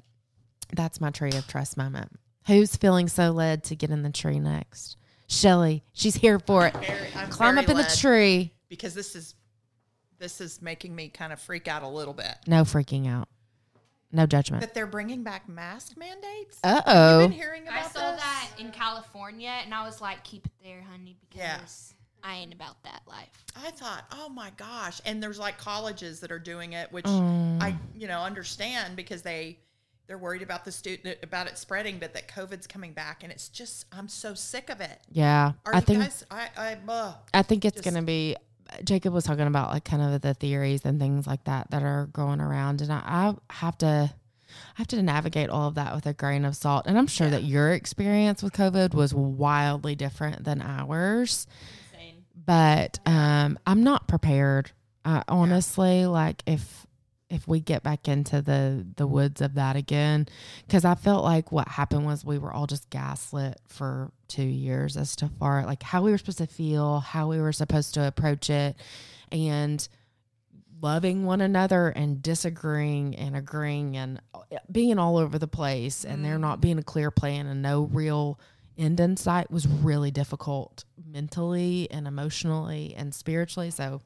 that's 0.73 0.99
my 0.99 1.09
tree 1.11 1.31
of 1.33 1.47
trust 1.47 1.77
moment. 1.77 2.19
Who's 2.47 2.75
feeling 2.75 3.07
so 3.07 3.31
led 3.31 3.63
to 3.65 3.75
get 3.75 3.89
in 3.89 4.03
the 4.03 4.09
tree 4.11 4.39
next? 4.39 4.97
Shelly, 5.27 5.83
she's 5.93 6.15
here 6.15 6.39
for 6.39 6.67
it. 6.67 6.73
Very, 6.73 7.07
I'm 7.15 7.29
Climb 7.29 7.57
up 7.57 7.69
in 7.69 7.77
the 7.77 7.95
tree. 7.97 8.51
because 8.67 8.93
this 8.95 9.15
is 9.15 9.35
this 10.17 10.41
is 10.41 10.61
making 10.61 10.93
me 10.95 11.07
kind 11.07 11.31
of 11.31 11.39
freak 11.39 11.67
out 11.67 11.83
a 11.83 11.87
little 11.87 12.13
bit. 12.13 12.35
No 12.45 12.63
freaking 12.63 13.07
out. 13.07 13.29
No 14.11 14.25
judgment. 14.25 14.61
That 14.61 14.73
they're 14.73 14.87
bringing 14.87 15.23
back 15.23 15.47
mask 15.47 15.95
mandates. 15.97 16.59
Uh 16.63 16.75
You've 16.75 16.83
oh. 16.87 17.19
been 17.19 17.31
hearing 17.31 17.63
about 17.63 17.73
I 17.77 17.87
saw 17.87 18.11
this? 18.11 18.21
that 18.21 18.49
in 18.57 18.71
California, 18.71 19.53
and 19.63 19.73
I 19.73 19.85
was 19.85 20.01
like, 20.01 20.23
keep 20.23 20.45
it 20.45 20.51
there, 20.63 20.81
honey, 20.89 21.17
Yeah. 21.33 21.57
because 21.57 21.93
I 22.23 22.35
ain't 22.37 22.53
about 22.53 22.81
that 22.83 23.01
life. 23.07 23.45
I 23.55 23.71
thought, 23.71 24.03
oh 24.11 24.27
my 24.29 24.51
gosh. 24.57 24.99
And 25.05 25.21
there's 25.23 25.39
like 25.39 25.57
colleges 25.57 26.19
that 26.21 26.31
are 26.31 26.39
doing 26.39 26.73
it, 26.73 26.91
which 26.91 27.05
Mm. 27.05 27.61
I, 27.61 27.75
you 27.95 28.07
know, 28.07 28.21
understand 28.21 28.95
because 28.95 29.21
they 29.21 29.59
they're 30.07 30.17
worried 30.17 30.41
about 30.41 30.65
the 30.65 30.71
student 30.71 31.19
about 31.21 31.45
it 31.45 31.55
spreading, 31.55 31.99
but 31.99 32.15
that 32.15 32.27
COVID's 32.27 32.65
coming 32.65 32.93
back, 32.93 33.21
and 33.21 33.31
it's 33.31 33.47
just 33.47 33.85
I'm 33.91 34.07
so 34.07 34.33
sick 34.33 34.71
of 34.71 34.81
it. 34.81 34.99
Yeah. 35.11 35.51
Are 35.67 35.73
I 35.75 35.77
you 35.77 35.81
think 35.83 35.99
guys? 35.99 36.25
I, 36.31 36.49
I, 36.57 36.77
uh, 36.87 37.13
I 37.31 37.43
think 37.43 37.63
it's 37.63 37.75
Just- 37.75 37.83
going 37.83 37.93
to 37.93 38.01
be. 38.01 38.35
Jacob 38.83 39.13
was 39.13 39.23
talking 39.23 39.47
about 39.47 39.69
like 39.71 39.85
kind 39.85 40.01
of 40.01 40.21
the 40.21 40.33
theories 40.33 40.85
and 40.85 40.99
things 40.99 41.27
like 41.27 41.43
that 41.45 41.71
that 41.71 41.83
are 41.83 42.07
going 42.13 42.41
around, 42.41 42.81
and 42.81 42.91
I, 42.91 43.33
I 43.49 43.53
have 43.53 43.77
to, 43.79 43.87
I 43.87 44.75
have 44.75 44.87
to 44.87 45.01
navigate 45.01 45.49
all 45.49 45.67
of 45.67 45.75
that 45.75 45.95
with 45.95 46.05
a 46.05 46.13
grain 46.13 46.45
of 46.45 46.55
salt. 46.55 46.85
And 46.87 46.97
I'm 46.97 47.07
sure 47.07 47.29
that 47.29 47.43
your 47.43 47.71
experience 47.71 48.41
with 48.43 48.53
COVID 48.53 48.93
was 48.93 49.13
wildly 49.13 49.95
different 49.95 50.43
than 50.43 50.61
ours, 50.61 51.47
Insane. 51.93 52.23
but 52.45 52.99
um, 53.05 53.59
I'm 53.65 53.83
not 53.83 54.07
prepared. 54.07 54.71
I 55.05 55.23
honestly 55.27 56.05
like 56.05 56.43
if 56.45 56.85
if 57.29 57.47
we 57.47 57.59
get 57.59 57.83
back 57.83 58.07
into 58.07 58.41
the 58.41 58.85
the 58.97 59.07
woods 59.07 59.39
of 59.39 59.53
that 59.53 59.75
again 59.75 60.27
because 60.65 60.83
i 60.83 60.95
felt 60.95 61.23
like 61.23 61.51
what 61.51 61.67
happened 61.67 62.05
was 62.05 62.25
we 62.25 62.37
were 62.39 62.51
all 62.51 62.65
just 62.65 62.89
gaslit 62.89 63.59
for 63.67 64.11
two 64.29 64.43
years 64.43 64.95
as 64.95 65.15
to 65.17 65.27
far 65.39 65.65
like 65.65 65.83
how 65.83 66.01
we 66.01 66.11
were 66.11 66.17
supposed 66.17 66.37
to 66.37 66.47
feel 66.47 66.99
how 66.99 67.27
we 67.27 67.39
were 67.39 67.51
supposed 67.51 67.95
to 67.95 68.07
approach 68.07 68.49
it 68.49 68.75
and 69.31 69.89
loving 70.81 71.25
one 71.25 71.41
another 71.41 71.89
and 71.89 72.21
disagreeing 72.21 73.15
and 73.15 73.35
agreeing 73.35 73.97
and 73.97 74.21
uh, 74.33 74.39
being 74.71 74.97
all 74.97 75.17
over 75.17 75.37
the 75.37 75.47
place 75.47 76.05
and 76.05 76.23
there 76.23 76.37
not 76.39 76.61
being 76.61 76.77
a 76.77 76.83
clear 76.83 77.11
plan 77.11 77.47
and 77.47 77.61
no 77.61 77.83
real 77.91 78.39
end 78.77 78.99
in 78.99 79.17
sight 79.17 79.51
was 79.51 79.67
really 79.67 80.11
difficult 80.11 80.85
mentally 81.05 81.87
and 81.91 82.07
emotionally 82.07 82.93
and 82.97 83.13
spiritually. 83.13 83.71
So 83.71 84.01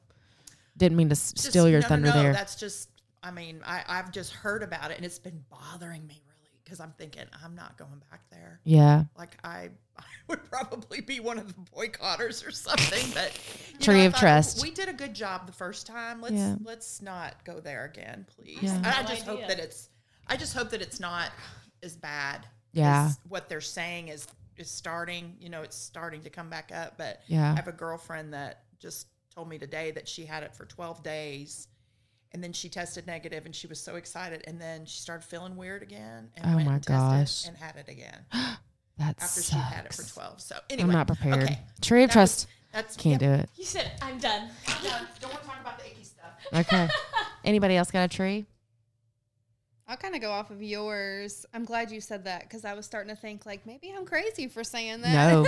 didn't 0.76 0.96
mean 0.96 1.08
to 1.10 1.14
Just- 1.14 1.38
steal 1.38 1.68
your 1.68 1.80
no, 1.80 1.84
no, 1.84 1.88
thunder 1.88 2.08
no, 2.08 2.22
there. 2.22 2.32
That's 2.32 2.56
just, 2.56 2.90
I 3.22 3.30
mean, 3.30 3.60
I, 3.64 3.84
I've 3.86 4.10
just 4.10 4.32
heard 4.32 4.62
about 4.62 4.90
it 4.90 4.96
and 4.96 5.06
it's 5.06 5.20
been 5.20 5.44
bothering 5.48 6.06
me 6.06 6.22
really 6.26 6.58
because 6.64 6.80
I'm 6.80 6.92
thinking 6.98 7.24
I'm 7.42 7.54
not 7.54 7.78
going 7.78 8.02
back 8.10 8.22
there. 8.30 8.60
Yeah. 8.64 9.04
Like 9.16 9.36
I, 9.44 9.70
I 9.98 10.02
would 10.28 10.44
probably 10.50 11.00
be 11.00 11.20
one 11.20 11.38
of 11.38 11.48
the 11.48 11.54
boycotters 11.76 12.46
or 12.46 12.50
something. 12.50 13.04
But 13.14 13.38
Tree 13.80 14.00
I 14.00 14.04
of 14.04 14.12
thought, 14.12 14.20
trust. 14.20 14.62
We 14.62 14.70
did 14.70 14.88
a 14.88 14.92
good 14.92 15.14
job 15.14 15.46
the 15.46 15.52
first 15.52 15.86
time. 15.86 16.20
Let's 16.20 16.34
Yeah. 16.34 16.56
let's 16.64 17.02
not 17.02 17.44
go 17.44 17.60
there 17.60 17.84
again, 17.84 18.26
please. 18.36 18.58
Yeah. 18.62 18.76
And 18.76 18.86
I 18.86 19.02
No 19.02 19.08
just 19.08 19.26
hope 19.26 19.40
that 19.48 19.58
it's. 19.58 19.88
I 20.26 20.36
just 20.36 20.54
hope 20.54 20.70
that 20.70 20.80
it's 20.82 21.00
not 21.00 21.30
as 21.82 21.96
bad. 21.96 22.46
Yeah. 22.72 23.06
as 23.10 23.18
what 23.28 23.48
they're 23.48 23.60
saying 23.60 24.08
is 24.08 24.26
is 24.56 24.70
starting. 24.70 25.36
You 25.40 25.48
know, 25.50 25.62
it's 25.62 25.76
starting 25.76 26.22
to 26.22 26.30
come 26.30 26.48
back 26.50 26.70
up. 26.74 26.96
But 26.96 27.22
Yeah. 27.26 27.52
I 27.52 27.56
have 27.56 27.68
a 27.68 27.72
girlfriend 27.72 28.32
that 28.34 28.62
just 28.78 29.08
told 29.34 29.48
me 29.48 29.58
today 29.58 29.90
that 29.92 30.08
she 30.08 30.24
had 30.24 30.42
it 30.44 30.54
for 30.54 30.64
12 30.64 31.02
days. 31.02 31.68
And 32.32 32.42
then 32.42 32.52
she 32.52 32.68
tested 32.68 33.06
negative 33.06 33.46
and 33.46 33.54
she 33.54 33.66
was 33.68 33.78
so 33.80 33.94
excited. 33.96 34.42
And 34.46 34.60
then 34.60 34.86
she 34.86 34.98
started 35.00 35.24
feeling 35.24 35.54
weird 35.56 35.82
again 35.82 36.30
and 36.36 36.46
Oh 36.52 36.56
went 36.56 36.66
my 36.68 36.74
and 36.74 36.82
tested 36.82 36.98
gosh. 36.98 37.46
and 37.48 37.56
had 37.56 37.76
it 37.76 37.88
again 37.88 38.24
That 38.98 39.16
after 39.20 39.40
sucks. 39.42 39.46
she 39.48 39.56
had 39.56 39.86
it 39.86 39.94
for 39.94 40.02
12. 40.08 40.40
So 40.40 40.56
anyway, 40.70 40.88
I'm 40.88 40.92
not 40.92 41.06
prepared. 41.06 41.42
Okay. 41.44 41.58
Tree 41.80 42.04
of 42.04 42.10
That 42.10 42.12
trust 42.14 42.46
was- 42.46 42.46
that's 42.72 42.96
can't 42.96 43.20
do 43.20 43.30
it. 43.30 43.48
You 43.56 43.64
said 43.64 43.92
I'm 44.02 44.18
done. 44.18 44.50
I'm 44.66 44.82
done. 44.84 45.06
Don't 45.20 45.30
want 45.30 45.42
to 45.42 45.48
talk 45.48 45.60
about 45.60 45.78
the 45.78 45.86
icky 45.86 46.02
stuff. 46.04 46.30
Okay. 46.52 46.88
Anybody 47.44 47.76
else 47.76 47.90
got 47.90 48.04
a 48.04 48.08
tree? 48.08 48.46
I'll 49.86 49.98
kind 49.98 50.14
of 50.14 50.22
go 50.22 50.30
off 50.30 50.50
of 50.50 50.62
yours. 50.62 51.44
I'm 51.52 51.64
glad 51.66 51.90
you 51.90 52.00
said 52.00 52.24
that 52.24 52.42
because 52.44 52.64
I 52.64 52.72
was 52.72 52.86
starting 52.86 53.14
to 53.14 53.20
think 53.20 53.44
like 53.44 53.66
maybe 53.66 53.92
I'm 53.94 54.06
crazy 54.06 54.48
for 54.48 54.64
saying 54.64 55.02
that. 55.02 55.12
No, 55.12 55.46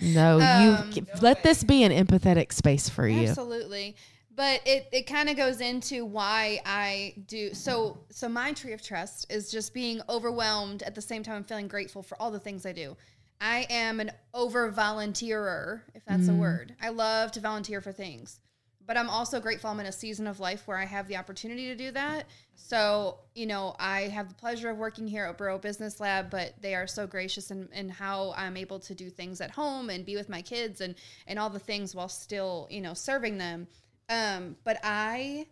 no. 0.00 0.40
Um, 0.40 0.90
you 0.92 1.06
let 1.20 1.42
this 1.42 1.62
be 1.62 1.84
an 1.84 1.92
empathetic 1.92 2.52
space 2.52 2.88
for 2.88 3.06
you. 3.06 3.28
Absolutely. 3.28 3.94
But 4.36 4.62
it, 4.66 4.88
it 4.90 5.06
kind 5.06 5.28
of 5.28 5.36
goes 5.36 5.60
into 5.60 6.04
why 6.04 6.60
I 6.66 7.14
do 7.26 7.54
so 7.54 7.98
so 8.10 8.28
my 8.28 8.52
tree 8.52 8.72
of 8.72 8.82
trust 8.82 9.32
is 9.32 9.50
just 9.50 9.72
being 9.72 10.00
overwhelmed 10.08 10.82
at 10.82 10.94
the 10.94 11.02
same 11.02 11.22
time 11.22 11.36
I'm 11.36 11.44
feeling 11.44 11.68
grateful 11.68 12.02
for 12.02 12.20
all 12.20 12.30
the 12.30 12.40
things 12.40 12.66
I 12.66 12.72
do. 12.72 12.96
I 13.40 13.66
am 13.68 14.00
an 14.00 14.10
over 14.32 14.70
volunteerer, 14.70 15.82
if 15.94 16.04
that's 16.04 16.28
a 16.28 16.32
mm. 16.32 16.38
word. 16.38 16.74
I 16.80 16.88
love 16.88 17.32
to 17.32 17.40
volunteer 17.40 17.80
for 17.80 17.92
things. 17.92 18.40
But 18.86 18.96
I'm 18.96 19.08
also 19.08 19.40
grateful 19.40 19.70
I'm 19.70 19.80
in 19.80 19.86
a 19.86 19.92
season 19.92 20.26
of 20.26 20.40
life 20.40 20.66
where 20.66 20.76
I 20.76 20.84
have 20.84 21.08
the 21.08 21.16
opportunity 21.16 21.68
to 21.68 21.76
do 21.76 21.90
that. 21.92 22.26
So, 22.54 23.18
you 23.34 23.46
know, 23.46 23.74
I 23.78 24.02
have 24.02 24.28
the 24.28 24.34
pleasure 24.34 24.68
of 24.68 24.76
working 24.76 25.06
here 25.06 25.24
at 25.24 25.38
Boro 25.38 25.58
Business 25.58 26.00
Lab, 26.00 26.28
but 26.30 26.54
they 26.60 26.74
are 26.74 26.86
so 26.86 27.06
gracious 27.06 27.50
in, 27.50 27.68
in 27.72 27.88
how 27.88 28.34
I'm 28.36 28.58
able 28.58 28.78
to 28.80 28.94
do 28.94 29.08
things 29.08 29.40
at 29.40 29.50
home 29.50 29.88
and 29.88 30.04
be 30.04 30.16
with 30.16 30.28
my 30.28 30.42
kids 30.42 30.82
and, 30.82 30.94
and 31.26 31.38
all 31.38 31.48
the 31.48 31.58
things 31.58 31.94
while 31.94 32.10
still, 32.10 32.66
you 32.70 32.82
know, 32.82 32.92
serving 32.92 33.38
them. 33.38 33.66
Um, 34.08 34.56
but 34.64 34.78
I 34.82 35.46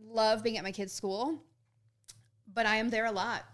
love 0.00 0.42
being 0.42 0.56
at 0.58 0.64
my 0.64 0.72
kids' 0.72 0.92
school, 0.92 1.42
but 2.52 2.66
I 2.66 2.76
am 2.76 2.90
there 2.90 3.06
a 3.06 3.12
lot 3.12 3.44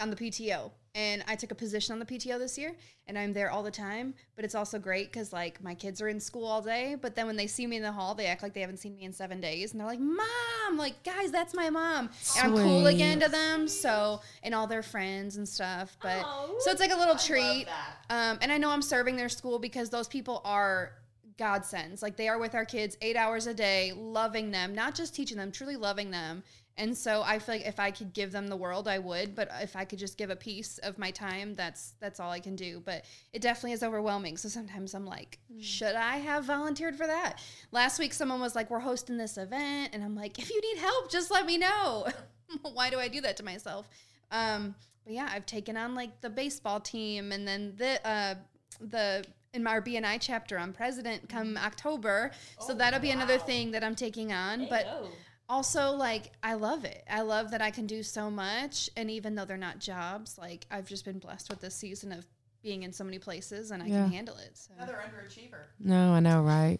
on 0.00 0.10
the 0.10 0.16
PTO. 0.16 0.70
And 0.96 1.24
I 1.26 1.34
took 1.34 1.50
a 1.50 1.56
position 1.56 1.92
on 1.92 1.98
the 1.98 2.04
PTO 2.06 2.38
this 2.38 2.56
year, 2.56 2.72
and 3.08 3.18
I'm 3.18 3.32
there 3.32 3.50
all 3.50 3.64
the 3.64 3.70
time. 3.70 4.14
But 4.36 4.44
it's 4.44 4.54
also 4.54 4.78
great 4.78 5.10
because, 5.10 5.32
like, 5.32 5.60
my 5.60 5.74
kids 5.74 6.00
are 6.00 6.06
in 6.06 6.20
school 6.20 6.46
all 6.46 6.62
day. 6.62 6.94
But 7.00 7.16
then 7.16 7.26
when 7.26 7.34
they 7.34 7.48
see 7.48 7.66
me 7.66 7.78
in 7.78 7.82
the 7.82 7.90
hall, 7.90 8.14
they 8.14 8.26
act 8.26 8.44
like 8.44 8.54
they 8.54 8.60
haven't 8.60 8.76
seen 8.76 8.94
me 8.94 9.02
in 9.02 9.12
seven 9.12 9.40
days. 9.40 9.72
And 9.72 9.80
they're 9.80 9.88
like, 9.88 9.98
Mom, 9.98 10.76
like, 10.76 11.02
guys, 11.02 11.32
that's 11.32 11.52
my 11.52 11.68
mom. 11.68 12.10
And 12.38 12.46
I'm 12.46 12.62
cool 12.62 12.82
Sweet. 12.82 12.94
again 12.94 13.18
to 13.18 13.28
them. 13.28 13.66
So, 13.66 14.20
and 14.44 14.54
all 14.54 14.68
their 14.68 14.84
friends 14.84 15.36
and 15.36 15.48
stuff. 15.48 15.96
But 16.00 16.22
Aw. 16.24 16.60
so 16.60 16.70
it's 16.70 16.80
like 16.80 16.92
a 16.92 16.96
little 16.96 17.16
treat. 17.16 17.66
Um, 18.08 18.38
and 18.40 18.52
I 18.52 18.58
know 18.58 18.70
I'm 18.70 18.82
serving 18.82 19.16
their 19.16 19.28
school 19.28 19.58
because 19.58 19.90
those 19.90 20.06
people 20.06 20.42
are 20.44 20.92
godsends. 21.36 22.02
Like 22.02 22.16
they 22.16 22.28
are 22.28 22.38
with 22.38 22.54
our 22.54 22.64
kids 22.64 22.96
eight 23.00 23.16
hours 23.16 23.46
a 23.46 23.54
day, 23.54 23.92
loving 23.96 24.50
them, 24.50 24.74
not 24.74 24.94
just 24.94 25.14
teaching 25.14 25.36
them, 25.36 25.52
truly 25.52 25.76
loving 25.76 26.10
them. 26.10 26.42
And 26.76 26.96
so 26.96 27.22
I 27.22 27.38
feel 27.38 27.54
like 27.56 27.66
if 27.66 27.78
I 27.78 27.92
could 27.92 28.12
give 28.12 28.32
them 28.32 28.48
the 28.48 28.56
world, 28.56 28.88
I 28.88 28.98
would. 28.98 29.36
But 29.36 29.48
if 29.60 29.76
I 29.76 29.84
could 29.84 30.00
just 30.00 30.18
give 30.18 30.30
a 30.30 30.36
piece 30.36 30.78
of 30.78 30.98
my 30.98 31.12
time, 31.12 31.54
that's 31.54 31.94
that's 32.00 32.18
all 32.18 32.30
I 32.30 32.40
can 32.40 32.56
do. 32.56 32.82
But 32.84 33.04
it 33.32 33.42
definitely 33.42 33.72
is 33.72 33.84
overwhelming. 33.84 34.36
So 34.36 34.48
sometimes 34.48 34.92
I'm 34.92 35.06
like, 35.06 35.38
should 35.60 35.94
I 35.94 36.16
have 36.16 36.44
volunteered 36.44 36.96
for 36.96 37.06
that? 37.06 37.38
Last 37.70 38.00
week, 38.00 38.12
someone 38.12 38.40
was 38.40 38.56
like, 38.56 38.70
"We're 38.70 38.80
hosting 38.80 39.16
this 39.16 39.38
event," 39.38 39.90
and 39.92 40.02
I'm 40.02 40.16
like, 40.16 40.38
"If 40.40 40.50
you 40.50 40.60
need 40.60 40.80
help, 40.80 41.10
just 41.10 41.30
let 41.30 41.46
me 41.46 41.58
know." 41.58 42.08
Why 42.62 42.90
do 42.90 42.98
I 42.98 43.06
do 43.06 43.20
that 43.20 43.36
to 43.36 43.44
myself? 43.44 43.88
Um, 44.32 44.74
but 45.04 45.12
yeah, 45.12 45.28
I've 45.30 45.46
taken 45.46 45.76
on 45.76 45.94
like 45.94 46.20
the 46.22 46.30
baseball 46.30 46.80
team, 46.80 47.30
and 47.30 47.46
then 47.46 47.74
the 47.76 48.04
uh, 48.06 48.34
the 48.80 49.24
in 49.54 49.62
my 49.62 49.80
BNI 49.80 50.18
chapter, 50.20 50.58
I'm 50.58 50.72
president 50.72 51.28
come 51.28 51.56
October, 51.56 52.32
so 52.58 52.72
oh, 52.74 52.76
that'll 52.76 53.00
be 53.00 53.10
another 53.10 53.38
thing 53.38 53.70
that 53.70 53.82
I'm 53.84 53.94
taking 53.94 54.32
on. 54.32 54.66
But 54.68 54.84
Heyo. 54.84 55.08
also 55.48 55.92
like 55.92 56.32
I 56.42 56.54
love 56.54 56.84
it. 56.84 57.04
I 57.08 57.22
love 57.22 57.52
that 57.52 57.62
I 57.62 57.70
can 57.70 57.86
do 57.86 58.02
so 58.02 58.30
much 58.30 58.90
and 58.96 59.10
even 59.10 59.34
though 59.36 59.44
they're 59.44 59.56
not 59.56 59.78
jobs, 59.78 60.36
like 60.36 60.66
I've 60.70 60.88
just 60.88 61.04
been 61.04 61.18
blessed 61.18 61.48
with 61.48 61.60
this 61.60 61.74
season 61.74 62.12
of 62.12 62.26
being 62.62 62.82
in 62.82 62.92
so 62.92 63.04
many 63.04 63.18
places 63.18 63.70
and 63.70 63.82
I 63.82 63.86
Yeah. 63.86 64.02
can 64.02 64.12
handle 64.12 64.36
it. 64.38 64.50
So 64.56 64.72
Another 64.76 64.98
underachiever. 65.04 65.66
No, 65.78 66.14
I 66.14 66.20
know, 66.20 66.42
right? 66.42 66.78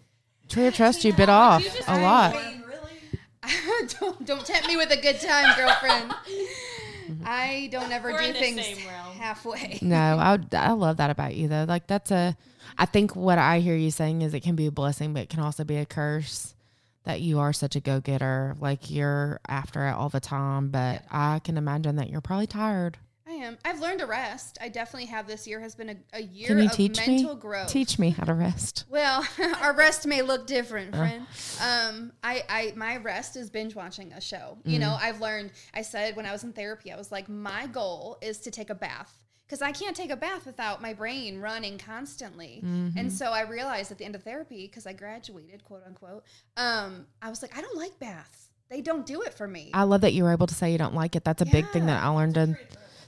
Tree 0.49 0.67
of 0.67 0.73
trust 0.75 1.05
you 1.05 1.13
bit 1.13 1.29
off 1.29 1.63
you 1.63 1.71
a 1.87 1.99
lot. 2.01 2.35
Mean, 2.35 2.63
really? 2.67 3.87
don't 3.99 4.25
don't 4.25 4.45
tempt 4.45 4.67
me 4.67 4.75
with 4.75 4.91
a 4.91 4.97
good 5.01 5.19
time, 5.21 5.55
girlfriend. 5.55 6.13
Mm-hmm. 7.09 7.23
I 7.25 7.69
don't 7.71 7.91
ever 7.91 8.11
We're 8.11 8.19
do 8.19 8.25
in 8.25 8.33
the 8.33 8.39
things 8.39 8.65
same 8.65 8.87
realm. 8.87 9.15
halfway. 9.17 9.79
No, 9.81 9.95
I 9.97 10.39
I 10.53 10.71
love 10.71 10.97
that 10.97 11.09
about 11.09 11.35
you 11.35 11.47
though. 11.47 11.65
Like 11.67 11.87
that's 11.87 12.11
a 12.11 12.35
I 12.77 12.85
think 12.85 13.15
what 13.15 13.37
I 13.37 13.59
hear 13.59 13.75
you 13.75 13.91
saying 13.91 14.21
is 14.21 14.33
it 14.33 14.41
can 14.43 14.55
be 14.55 14.65
a 14.65 14.71
blessing, 14.71 15.13
but 15.13 15.23
it 15.23 15.29
can 15.29 15.39
also 15.39 15.63
be 15.63 15.77
a 15.77 15.85
curse 15.85 16.55
that 17.03 17.21
you 17.21 17.39
are 17.39 17.53
such 17.53 17.75
a 17.75 17.79
go 17.79 17.99
getter. 17.99 18.55
Like 18.59 18.89
you're 18.89 19.39
after 19.47 19.87
it 19.87 19.91
all 19.93 20.09
the 20.09 20.19
time. 20.19 20.69
But 20.69 21.03
I 21.11 21.39
can 21.43 21.57
imagine 21.57 21.97
that 21.97 22.09
you're 22.09 22.21
probably 22.21 22.47
tired. 22.47 22.97
I 23.27 23.31
am. 23.31 23.57
I've 23.65 23.79
learned 23.79 23.99
to 23.99 24.05
rest. 24.05 24.59
I 24.61 24.69
definitely 24.69 25.07
have 25.07 25.25
this 25.25 25.47
year 25.47 25.59
has 25.59 25.73
been 25.73 25.89
a, 25.89 25.95
a 26.13 26.21
year 26.21 26.47
Can 26.47 26.59
you 26.59 26.65
of 26.65 26.71
teach 26.71 27.07
mental 27.07 27.33
me? 27.33 27.41
growth. 27.41 27.67
Teach 27.69 27.97
me 27.97 28.11
how 28.11 28.23
to 28.23 28.33
rest. 28.35 28.85
Well, 28.89 29.25
our 29.61 29.73
rest 29.73 30.05
may 30.05 30.21
look 30.21 30.45
different, 30.45 30.95
friend. 30.95 31.25
Um, 31.59 32.11
I, 32.23 32.43
I, 32.47 32.73
my 32.75 32.97
rest 32.97 33.35
is 33.35 33.49
binge 33.49 33.73
watching 33.73 34.13
a 34.13 34.21
show. 34.21 34.59
You 34.63 34.77
know, 34.77 34.95
I've 35.01 35.21
learned. 35.21 35.51
I 35.73 35.81
said 35.81 36.15
when 36.15 36.27
I 36.27 36.31
was 36.31 36.43
in 36.43 36.53
therapy, 36.53 36.91
I 36.91 36.97
was 36.97 37.11
like, 37.11 37.27
my 37.27 37.65
goal 37.67 38.19
is 38.21 38.37
to 38.39 38.51
take 38.51 38.69
a 38.69 38.75
bath 38.75 39.11
because 39.47 39.61
I 39.61 39.71
can't 39.71 39.95
take 39.95 40.11
a 40.11 40.15
bath 40.15 40.45
without 40.45 40.81
my 40.81 40.93
brain 40.93 41.39
running 41.39 41.77
constantly. 41.79 42.61
And 42.95 43.11
so 43.11 43.31
I 43.31 43.41
realized 43.41 43.91
at 43.91 43.97
the 43.97 44.05
end 44.05 44.15
of 44.15 44.23
therapy, 44.23 44.67
because 44.67 44.85
I 44.85 44.93
graduated, 44.93 45.63
quote 45.63 45.83
unquote, 45.85 46.23
um, 46.57 47.07
I 47.21 47.29
was 47.29 47.41
like, 47.41 47.57
I 47.57 47.61
don't 47.61 47.77
like 47.77 47.97
baths. 47.99 48.49
They 48.69 48.81
don't 48.81 49.05
do 49.05 49.21
it 49.21 49.33
for 49.33 49.47
me. 49.47 49.69
I 49.73 49.83
love 49.83 50.01
that 50.01 50.13
you 50.13 50.23
were 50.23 50.31
able 50.31 50.47
to 50.47 50.55
say 50.55 50.71
you 50.71 50.77
don't 50.77 50.95
like 50.95 51.15
it. 51.15 51.23
That's 51.23 51.41
a 51.41 51.45
big 51.45 51.67
thing 51.69 51.85
that 51.85 52.03
I 52.03 52.07
learned. 52.09 52.37
And 52.37 52.57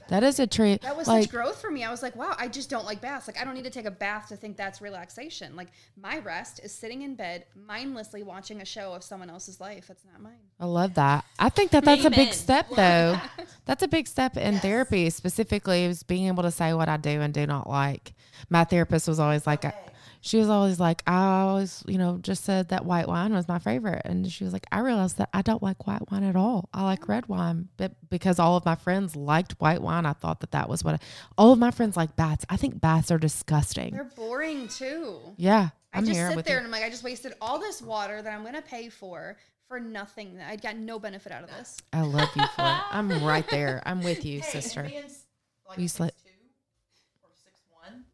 that 0.08 0.22
is 0.22 0.40
a 0.40 0.46
treat. 0.46 0.82
That 0.82 0.96
was 0.96 1.06
like, 1.06 1.24
such 1.24 1.30
growth 1.30 1.60
for 1.60 1.70
me. 1.70 1.84
I 1.84 1.90
was 1.90 2.02
like, 2.02 2.16
wow, 2.16 2.34
I 2.38 2.48
just 2.48 2.70
don't 2.70 2.84
like 2.84 3.00
baths. 3.00 3.26
Like, 3.26 3.40
I 3.40 3.44
don't 3.44 3.54
need 3.54 3.64
to 3.64 3.70
take 3.70 3.84
a 3.84 3.90
bath 3.90 4.28
to 4.28 4.36
think 4.36 4.56
that's 4.56 4.80
relaxation. 4.80 5.54
Like, 5.54 5.68
my 6.00 6.18
rest 6.18 6.60
is 6.64 6.72
sitting 6.72 7.02
in 7.02 7.14
bed, 7.14 7.44
mindlessly 7.66 8.22
watching 8.22 8.62
a 8.62 8.64
show 8.64 8.92
of 8.94 9.04
someone 9.04 9.30
else's 9.30 9.60
life. 9.60 9.90
It's 9.90 10.04
not 10.10 10.20
mine. 10.22 10.38
I 10.58 10.64
love 10.64 10.94
that. 10.94 11.24
I 11.38 11.50
think 11.50 11.70
that 11.72 11.84
that's 11.84 12.04
a 12.04 12.10
big 12.10 12.32
step, 12.32 12.66
though. 12.74 13.20
That's 13.66 13.82
a 13.82 13.88
big 13.88 14.08
step 14.08 14.38
in 14.38 14.58
therapy, 14.60 15.10
specifically, 15.10 15.84
is 15.84 16.02
being 16.02 16.26
able 16.26 16.42
to 16.42 16.50
say 16.50 16.72
what 16.72 16.88
I 16.88 16.96
do 16.96 17.20
and 17.20 17.34
do 17.34 17.46
not 17.46 17.68
like. 17.68 18.14
My 18.48 18.64
therapist 18.64 19.06
was 19.06 19.20
always 19.20 19.46
like, 19.46 19.66
she 20.20 20.38
was 20.38 20.48
always 20.48 20.80
like, 20.80 21.02
I 21.06 21.40
always, 21.42 21.82
you 21.86 21.96
know, 21.98 22.18
just 22.20 22.44
said 22.44 22.68
that 22.70 22.84
white 22.84 23.06
wine 23.08 23.32
was 23.32 23.46
my 23.48 23.58
favorite. 23.58 24.02
And 24.04 24.30
she 24.30 24.44
was 24.44 24.52
like, 24.52 24.66
I 24.72 24.80
realized 24.80 25.18
that 25.18 25.28
I 25.32 25.42
don't 25.42 25.62
like 25.62 25.86
white 25.86 26.10
wine 26.10 26.24
at 26.24 26.36
all. 26.36 26.68
I 26.74 26.82
like 26.84 27.08
red 27.08 27.26
wine. 27.26 27.68
But 27.76 27.92
because 28.10 28.38
all 28.38 28.56
of 28.56 28.64
my 28.64 28.74
friends 28.74 29.14
liked 29.16 29.52
white 29.60 29.80
wine, 29.82 30.06
I 30.06 30.12
thought 30.12 30.40
that 30.40 30.50
that 30.52 30.68
was 30.68 30.82
what 30.84 30.94
I, 30.94 30.98
all 31.36 31.52
of 31.52 31.58
my 31.58 31.70
friends 31.70 31.96
like 31.96 32.16
baths. 32.16 32.44
I 32.48 32.56
think 32.56 32.80
baths 32.80 33.10
are 33.10 33.18
disgusting. 33.18 33.94
They're 33.94 34.04
boring 34.04 34.68
too. 34.68 35.18
yeah. 35.36 35.68
I 35.92 35.98
I'm 35.98 36.04
just 36.04 36.16
here 36.18 36.28
sit 36.28 36.36
with 36.36 36.44
there 36.44 36.56
you. 36.56 36.58
and 36.58 36.66
I'm 36.66 36.70
like, 36.72 36.84
I 36.84 36.90
just 36.90 37.02
wasted 37.02 37.32
all 37.40 37.58
this 37.58 37.80
water 37.80 38.20
that 38.20 38.30
I'm 38.30 38.42
going 38.42 38.54
to 38.54 38.60
pay 38.62 38.90
for 38.90 39.36
for 39.68 39.80
nothing. 39.80 40.38
I 40.46 40.56
got 40.56 40.76
no 40.76 40.98
benefit 40.98 41.32
out 41.32 41.44
of 41.44 41.50
this. 41.50 41.78
I 41.94 42.02
love 42.02 42.28
you 42.36 42.42
for 42.42 42.60
it. 42.62 42.80
I'm 42.90 43.24
right 43.24 43.48
there. 43.48 43.82
I'm 43.86 44.02
with 44.02 44.24
you, 44.24 44.40
Hey, 44.40 44.60
sister. 44.60 44.82
being 44.82 45.04
s- 45.04 45.24
like 45.68 45.78
You 45.78 45.88
six 45.88 45.96
slit- 45.96 46.14
two 46.24 47.24
or 47.24 47.30
six 47.42 47.60
one, 47.70 48.04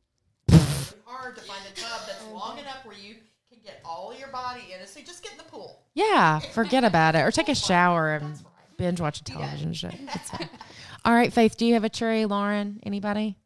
it's 0.49 0.93
really 0.93 1.03
hard 1.25 1.37
to 1.37 1.43
find 1.43 1.63
a 1.67 1.75
tub 1.81 2.03
that's 2.07 2.23
long 2.29 2.59
enough 2.59 2.85
where 2.85 2.95
you 2.97 3.15
can 3.49 3.59
get 3.65 3.81
all 3.83 4.15
your 4.15 4.29
body 4.29 4.61
in 4.75 4.81
it. 4.83 4.89
So 4.91 5.01
just 5.01 5.23
get 5.23 5.33
in 5.33 5.39
the 5.39 5.45
pool. 5.45 5.81
Yeah, 5.95 6.39
forget 6.53 6.85
about 6.85 7.15
it. 7.15 7.21
Or 7.21 7.31
take 7.31 7.49
a 7.49 7.55
shower 7.55 8.13
and 8.17 8.39
binge 8.77 9.01
watch 9.01 9.21
a 9.21 9.25
television 9.25 9.73
show. 9.73 9.89
It's 10.15 10.31
fine. 10.31 10.51
All 11.07 11.15
right, 11.15 11.33
Faith, 11.33 11.57
do 11.57 11.65
you 11.65 11.73
have 11.75 11.85
a 11.85 11.89
tree, 11.89 12.27
Lauren? 12.27 12.79
Anybody? 12.83 13.39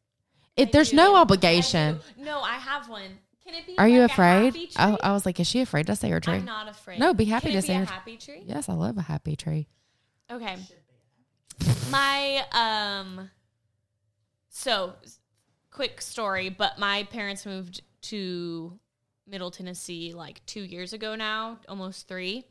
It, 0.56 0.72
there's 0.72 0.92
no 0.92 1.14
obligation. 1.14 2.00
No, 2.18 2.40
I 2.40 2.54
have 2.54 2.88
one. 2.88 3.18
Can 3.44 3.54
it 3.54 3.64
be? 3.66 3.78
Are 3.78 3.86
you 3.88 4.00
like 4.00 4.10
a 4.10 4.12
afraid? 4.12 4.44
happy 4.46 4.66
tree? 4.66 4.70
Oh, 4.78 4.98
I 5.00 5.12
was 5.12 5.24
like, 5.24 5.38
is 5.38 5.46
she 5.46 5.60
afraid 5.60 5.86
to 5.86 5.94
say 5.94 6.10
her 6.10 6.18
tree? 6.20 6.34
I'm 6.34 6.44
not 6.44 6.68
afraid. 6.68 6.98
No, 6.98 7.14
be 7.14 7.26
happy 7.26 7.46
Can 7.46 7.52
to 7.52 7.58
it 7.58 7.62
be 7.62 7.66
say 7.68 7.76
a 7.76 7.82
it. 7.82 7.88
happy 7.88 8.16
tree. 8.16 8.42
Yes, 8.44 8.68
I 8.68 8.72
love 8.74 8.98
a 8.98 9.02
happy 9.02 9.36
tree. 9.36 9.68
Okay. 10.30 10.56
My 11.90 12.44
um 12.52 13.30
so 14.48 14.94
s- 15.04 15.17
quick 15.78 16.00
story, 16.00 16.48
but 16.48 16.76
my 16.76 17.04
parents 17.04 17.46
moved 17.46 17.82
to 18.00 18.76
Middle 19.28 19.52
Tennessee 19.52 20.12
like 20.12 20.44
2 20.46 20.62
years 20.62 20.92
ago 20.92 21.14
now, 21.14 21.60
almost 21.68 22.08
3. 22.08 22.44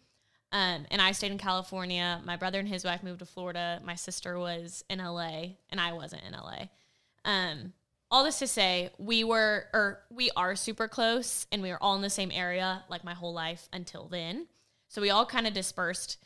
Um 0.53 0.85
and 0.89 1.01
I 1.01 1.11
stayed 1.11 1.33
in 1.33 1.37
California. 1.37 2.21
My 2.23 2.37
brother 2.37 2.57
and 2.57 2.69
his 2.69 2.85
wife 2.85 3.03
moved 3.03 3.19
to 3.19 3.25
Florida. 3.25 3.81
My 3.83 3.95
sister 3.95 4.39
was 4.39 4.85
in 4.89 4.99
LA 4.99 5.57
and 5.69 5.81
I 5.81 5.91
wasn't 5.91 6.21
in 6.23 6.31
LA. 6.31 6.67
Um 7.25 7.73
all 8.09 8.23
this 8.23 8.39
to 8.39 8.47
say, 8.47 8.91
we 8.97 9.25
were 9.25 9.65
or 9.73 10.03
we 10.09 10.31
are 10.37 10.55
super 10.55 10.87
close 10.87 11.47
and 11.51 11.61
we 11.61 11.69
were 11.69 11.83
all 11.83 11.95
in 11.95 12.01
the 12.01 12.09
same 12.09 12.31
area 12.31 12.85
like 12.87 13.03
my 13.03 13.13
whole 13.13 13.33
life 13.33 13.67
until 13.73 14.07
then. 14.07 14.47
So 14.87 15.01
we 15.01 15.09
all 15.09 15.25
kind 15.25 15.47
of 15.47 15.53
dispersed 15.53 16.17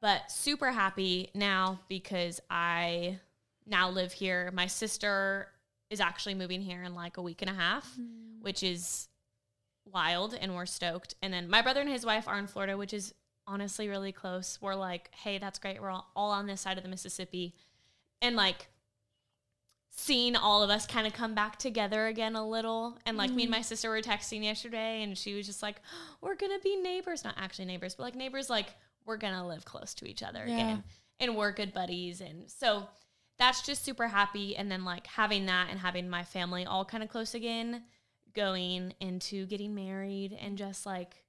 but 0.00 0.30
super 0.30 0.70
happy 0.70 1.28
now 1.34 1.80
because 1.90 2.40
I 2.48 3.18
now 3.66 3.90
live 3.90 4.14
here. 4.14 4.50
My 4.54 4.68
sister 4.68 5.48
is 5.90 6.00
actually 6.00 6.34
moving 6.34 6.62
here 6.62 6.82
in 6.82 6.94
like 6.94 7.16
a 7.16 7.22
week 7.22 7.42
and 7.42 7.50
a 7.50 7.54
half, 7.54 7.96
mm. 8.00 8.40
which 8.40 8.62
is 8.62 9.08
wild, 9.84 10.34
and 10.40 10.54
we're 10.54 10.66
stoked. 10.66 11.14
And 11.20 11.32
then 11.32 11.50
my 11.50 11.62
brother 11.62 11.80
and 11.80 11.90
his 11.90 12.06
wife 12.06 12.28
are 12.28 12.38
in 12.38 12.46
Florida, 12.46 12.76
which 12.76 12.94
is 12.94 13.12
honestly 13.46 13.88
really 13.88 14.12
close. 14.12 14.58
We're 14.60 14.76
like, 14.76 15.10
hey, 15.12 15.38
that's 15.38 15.58
great. 15.58 15.82
We're 15.82 15.90
all, 15.90 16.10
all 16.14 16.30
on 16.30 16.46
this 16.46 16.60
side 16.60 16.76
of 16.76 16.84
the 16.84 16.88
Mississippi. 16.88 17.54
And 18.22 18.36
like, 18.36 18.68
seeing 19.90 20.36
all 20.36 20.62
of 20.62 20.70
us 20.70 20.86
kind 20.86 21.06
of 21.06 21.12
come 21.12 21.34
back 21.34 21.58
together 21.58 22.06
again 22.06 22.36
a 22.36 22.48
little. 22.48 22.96
And 23.04 23.16
like 23.16 23.30
me 23.30 23.42
and 23.42 23.52
mm. 23.52 23.56
my 23.56 23.62
sister 23.62 23.90
were 23.90 24.00
texting 24.00 24.44
yesterday 24.44 25.02
and 25.02 25.18
she 25.18 25.34
was 25.34 25.46
just 25.46 25.62
like, 25.62 25.76
we're 26.20 26.36
going 26.36 26.56
to 26.56 26.62
be 26.62 26.76
neighbors. 26.76 27.24
Not 27.24 27.34
actually 27.36 27.66
neighbors, 27.66 27.96
but 27.96 28.04
like 28.04 28.14
neighbors, 28.14 28.48
like 28.48 28.68
we're 29.04 29.16
going 29.16 29.34
to 29.34 29.44
live 29.44 29.64
close 29.64 29.94
to 29.94 30.06
each 30.06 30.22
other 30.22 30.44
Yeah. 30.46 30.54
again. 30.54 30.84
And 31.18 31.36
we're 31.36 31.52
good 31.52 31.74
buddies. 31.74 32.22
And 32.22 32.50
so 32.50 32.88
that's 33.40 33.62
just 33.62 33.84
super 33.84 34.06
happy. 34.06 34.54
And 34.54 34.70
then 34.70 34.84
like 34.84 35.06
having 35.06 35.46
that 35.46 35.68
and 35.70 35.80
having 35.80 36.08
my 36.08 36.22
family 36.22 36.66
all 36.66 36.84
kind 36.84 37.02
of 37.02 37.08
close 37.08 37.34
again, 37.34 37.82
going 38.34 38.92
into 39.00 39.46
getting 39.46 39.74
married 39.74 40.36
and 40.38 40.58
just 40.58 40.84
like 40.84 41.24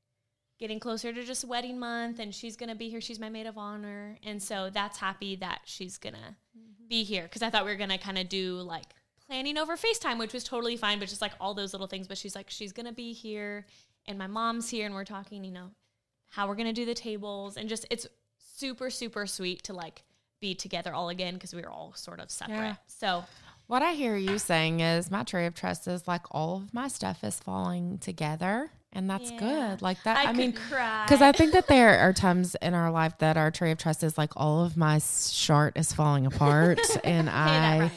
getting 0.60 0.80
closer 0.80 1.14
to 1.14 1.24
just 1.24 1.46
wedding 1.46 1.80
month 1.80 2.20
and 2.20 2.36
she's 2.36 2.58
gonna 2.58 2.76
be 2.76 2.90
here. 2.90 3.00
She's 3.00 3.20
my 3.20 3.30
maid 3.30 3.48
of 3.48 3.58
honor. 3.58 4.18
And 4.24 4.44
so 4.44 4.70
that's 4.70 4.98
happy 4.98 5.38
that 5.38 5.62
she's 5.64 5.98
gonna 5.98 6.36
mm-hmm. 6.56 6.88
be 6.90 7.04
here. 7.04 7.24
Because 7.24 7.42
i 7.42 7.50
thought 7.50 7.64
we 7.64 7.72
were 7.72 7.78
gonna 7.78 7.98
kind 7.98 8.18
of 8.18 8.28
do 8.28 8.56
like 8.58 8.94
planning 9.26 9.58
over 9.58 9.78
facetime 9.78 10.20
which 10.20 10.34
was 10.34 10.44
totally 10.44 10.76
fine 10.76 11.00
but 11.00 11.08
just 11.08 11.22
like 11.22 11.32
all 11.40 11.54
those 11.54 11.74
little 11.74 11.88
things. 11.88 12.10
But 12.10 12.18
she's 12.18 12.36
like 12.36 12.50
she's 12.50 12.74
gonna 12.74 12.92
be 12.92 13.14
here 13.14 13.66
and 14.06 14.20
my 14.20 14.28
mom's 14.28 14.70
here 14.70 14.86
and 14.86 14.94
we're 14.94 15.06
talking 15.06 15.46
you 15.46 15.52
know 15.52 15.70
how 16.28 16.50
we're 16.50 16.56
gonna 16.56 16.74
do 16.74 16.86
the 16.86 16.94
tables. 16.94 17.56
And 17.56 17.70
just 17.70 17.86
it's 17.90 18.06
super 18.58 18.90
super 18.90 19.26
sweet 19.26 19.64
to 19.64 19.74
like 19.74 20.04
be 20.42 20.56
together 20.56 20.94
all 20.94 21.08
again 21.10 21.36
because 21.36 21.54
we 21.54 21.62
were 21.62 21.70
all 21.70 21.94
sort 21.96 22.20
of 22.20 22.30
separate 22.32 22.56
Yeah. 22.58 22.76
so 22.88 23.24
What 23.68 23.84
I 23.84 23.94
hear 23.94 24.18
you 24.18 24.38
saying 24.40 24.82
is 24.82 25.10
my 25.10 25.24
tree 25.24 25.46
of 25.46 25.54
trust 25.56 25.88
is 25.88 26.06
like 26.08 26.24
all 26.32 26.58
of 26.58 26.74
my 26.74 26.90
stuff 26.90 27.24
is 27.24 27.40
falling 27.40 28.00
together, 28.00 28.70
and 28.92 29.10
that's 29.10 29.32
Yeah. 29.32 29.38
good. 29.38 29.82
Like 29.82 30.04
that. 30.04 30.18
i, 30.18 30.24
I, 30.26 30.34
mean, 30.34 30.52
because 30.52 31.22
I 31.22 31.32
think 31.32 31.54
that 31.54 31.68
there 31.70 31.98
are 32.00 32.12
times 32.12 32.56
in 32.62 32.74
our 32.74 32.92
life 32.92 33.18
that 33.20 33.38
our 33.38 33.50
tree 33.50 33.72
of 33.72 33.78
trust 33.78 34.04
is 34.04 34.18
like 34.18 34.32
all 34.36 34.66
of 34.66 34.76
my 34.76 35.00
chart 35.32 35.78
is 35.78 35.94
falling 35.94 36.26
apart, 36.26 36.80
and 37.06 37.30
Hey, 37.30 37.36
I. 37.36 37.92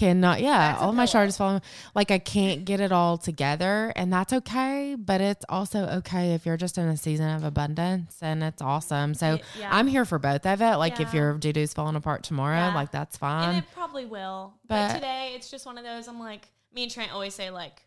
cannot. 0.00 0.40
Yeah, 0.40 0.72
That's 0.72 0.82
all 0.82 0.92
my 0.92 1.04
is 1.04 1.36
falling. 1.36 1.60
Like 1.94 2.10
I 2.10 2.18
can't 2.18 2.64
get 2.64 2.80
it 2.80 2.90
all 2.90 3.18
together, 3.18 3.92
and 3.94 4.10
that's 4.12 4.32
okay. 4.32 4.96
But 4.98 5.20
it's 5.20 5.44
also 5.48 5.86
okay 5.98 6.32
if 6.34 6.46
you're 6.46 6.56
just 6.56 6.78
in 6.78 6.88
a 6.88 6.96
season 6.96 7.28
of 7.28 7.44
abundance, 7.44 8.16
and 8.22 8.42
it's 8.42 8.62
awesome. 8.62 9.14
So 9.14 9.34
It- 9.34 9.44
yeah. 9.58 9.68
I'm 9.70 9.86
here 9.86 10.04
for 10.04 10.18
both 10.18 10.46
of 10.46 10.62
it. 10.62 10.76
Like 10.76 11.00
if 11.00 11.12
your 11.12 11.36
doo 11.36 11.52
doo's 11.52 11.74
falling 11.74 11.96
apart 11.96 12.22
tomorrow, 12.22 12.56
Yeah. 12.68 12.74
like 12.74 12.90
that's 12.90 13.16
fine. 13.16 13.50
and 13.50 13.58
it 13.58 13.64
probably 13.74 14.06
will. 14.06 14.54
But, 14.66 14.88
But- 14.88 14.94
today, 14.94 15.32
it's 15.36 15.50
just 15.50 15.66
one 15.66 15.76
of 15.78 15.84
those. 15.84 16.08
I'm 16.08 16.18
like, 16.18 16.48
me 16.72 16.84
and 16.84 16.90
Trent 16.92 17.12
always 17.12 17.34
say 17.34 17.50
like, 17.50 17.82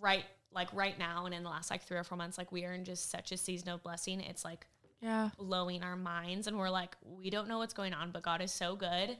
right, 0.00 0.24
like 0.52 0.68
right 0.74 0.98
now, 0.98 1.24
and 1.26 1.34
in 1.34 1.42
the 1.42 1.48
last 1.50 1.70
like 1.70 1.82
three 1.82 1.96
or 1.96 2.04
four 2.04 2.18
months, 2.18 2.36
like 2.38 2.52
we 2.52 2.64
are 2.64 2.72
in 2.74 2.84
just 2.84 3.10
such 3.10 3.32
a 3.32 3.36
season 3.36 3.68
of 3.70 3.82
blessing. 3.82 4.20
It's 4.20 4.44
like 4.44 4.66
yeah. 5.00 5.30
blowing 5.38 5.82
our 5.82 5.96
minds, 5.96 6.46
and 6.46 6.58
we're 6.58 6.70
like, 6.70 6.94
we 7.02 7.30
don't 7.30 7.48
know 7.48 7.58
what's 7.58 7.74
going 7.74 7.94
on, 7.94 8.10
but 8.10 8.22
God 8.22 8.42
is 8.42 8.52
so 8.52 8.76
good. 8.76 9.16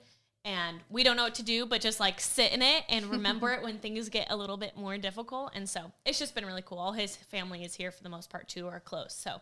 And 0.47 0.79
we 0.89 1.03
don't 1.03 1.17
know 1.17 1.25
what 1.25 1.35
to 1.35 1.43
do, 1.43 1.67
but 1.67 1.81
just 1.81 1.99
like 1.99 2.21
sit 2.21 2.53
in 2.53 2.63
it 2.63 2.85
and 2.89 3.07
remember 3.07 3.53
it 3.53 3.63
when 3.65 3.79
things 3.79 4.09
get 4.09 4.29
a 4.31 4.37
little 4.37 4.57
bit 4.57 4.77
more 4.77 4.97
difficult. 4.97 5.51
And 5.57 5.69
so 5.69 5.91
it's 6.05 6.21
just 6.21 6.37
been 6.37 6.47
really 6.47 6.63
cool. 6.65 6.79
All 6.79 6.93
his 6.93 7.17
family 7.17 7.65
is 7.65 7.75
here 7.75 7.91
for 7.91 8.05
the 8.05 8.09
most 8.09 8.31
part 8.31 8.49
too, 8.49 8.67
or 8.67 8.79
close. 8.79 9.13
So 9.13 9.41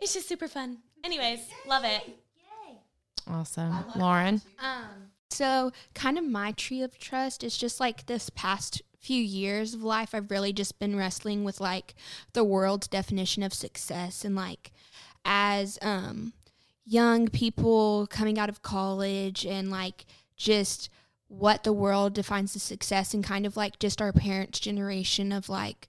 it's 0.00 0.14
just 0.14 0.26
super 0.26 0.48
fun. 0.48 0.78
Anyways, 1.04 1.40
love 1.68 1.84
it. 1.84 2.02
Awesome. 3.28 3.84
Lauren. 3.94 4.40
Um, 4.58 5.10
so 5.30 5.70
kind 5.94 6.18
of 6.18 6.24
my 6.24 6.52
tree 6.52 6.82
of 6.82 6.98
trust 6.98 7.44
is 7.44 7.56
just 7.56 7.78
like 7.78 8.06
this 8.06 8.30
past 8.30 8.82
few 8.98 9.22
years 9.22 9.74
of 9.74 9.82
life 9.82 10.14
I've 10.14 10.30
really 10.30 10.52
just 10.52 10.78
been 10.78 10.96
wrestling 10.96 11.42
with 11.42 11.60
like 11.60 11.94
the 12.34 12.44
world's 12.44 12.86
definition 12.86 13.42
of 13.42 13.52
success 13.52 14.24
and 14.24 14.36
like 14.36 14.70
as 15.24 15.76
um 15.82 16.32
young 16.84 17.26
people 17.28 18.06
coming 18.08 18.38
out 18.38 18.48
of 18.48 18.62
college 18.62 19.44
and 19.44 19.70
like 19.70 20.04
just 20.36 20.88
what 21.28 21.64
the 21.64 21.72
world 21.72 22.12
defines 22.12 22.54
as 22.54 22.62
success 22.62 23.14
and 23.14 23.24
kind 23.24 23.46
of 23.46 23.56
like 23.56 23.78
just 23.78 24.02
our 24.02 24.12
parents 24.12 24.60
generation 24.60 25.32
of 25.32 25.48
like 25.48 25.88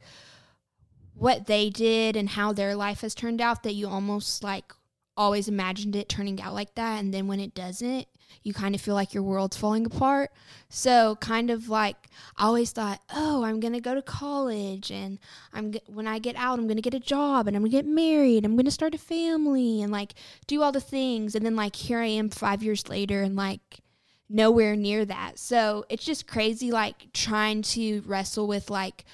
what 1.13 1.47
they 1.47 1.69
did 1.69 2.15
and 2.15 2.29
how 2.29 2.53
their 2.53 2.75
life 2.75 3.01
has 3.01 3.13
turned 3.13 3.41
out 3.41 3.63
that 3.63 3.73
you 3.73 3.87
almost 3.87 4.43
like 4.43 4.73
always 5.15 5.47
imagined 5.47 5.95
it 5.95 6.09
turning 6.09 6.41
out 6.41 6.53
like 6.53 6.73
that. 6.75 6.99
And 6.99 7.13
then 7.13 7.27
when 7.27 7.39
it 7.39 7.53
doesn't 7.53 8.07
you 8.41 8.53
kind 8.53 8.73
of 8.73 8.81
feel 8.81 8.95
like 8.95 9.13
your 9.13 9.23
world's 9.23 9.57
falling 9.57 9.85
apart. 9.85 10.31
So 10.69 11.15
kind 11.17 11.51
of 11.51 11.69
like 11.69 12.07
i 12.37 12.45
always 12.45 12.71
thought 12.71 12.99
oh 13.13 13.43
i'm 13.43 13.59
going 13.59 13.73
to 13.73 13.81
go 13.81 13.93
to 13.93 14.01
college 14.01 14.91
and 14.91 15.19
i'm 15.53 15.71
g- 15.73 15.81
when 15.87 16.07
i 16.07 16.17
get 16.17 16.35
out 16.35 16.57
i'm 16.57 16.65
going 16.65 16.77
to 16.77 16.81
get 16.81 16.93
a 16.93 16.99
job 16.99 17.47
and 17.47 17.55
i'm 17.55 17.61
going 17.61 17.71
to 17.71 17.77
get 17.77 17.85
married 17.85 18.43
i'm 18.43 18.55
going 18.55 18.65
to 18.65 18.71
start 18.71 18.95
a 18.95 18.97
family 18.97 19.81
and 19.81 19.91
like 19.91 20.15
do 20.47 20.61
all 20.61 20.71
the 20.71 20.81
things. 20.81 21.35
And 21.35 21.45
then 21.45 21.55
like 21.55 21.75
here 21.75 21.99
i 21.99 22.05
am 22.05 22.29
5 22.29 22.63
years 22.63 22.89
later 22.89 23.21
and 23.21 23.35
like 23.35 23.81
nowhere 24.29 24.75
near 24.75 25.05
that 25.05 25.37
so 25.37 25.85
it's 25.89 26.05
just 26.05 26.27
crazy 26.27 26.71
like 26.71 27.11
trying 27.13 27.61
to 27.61 28.01
wrestle 28.05 28.47
with 28.47 28.69
like 28.69 29.05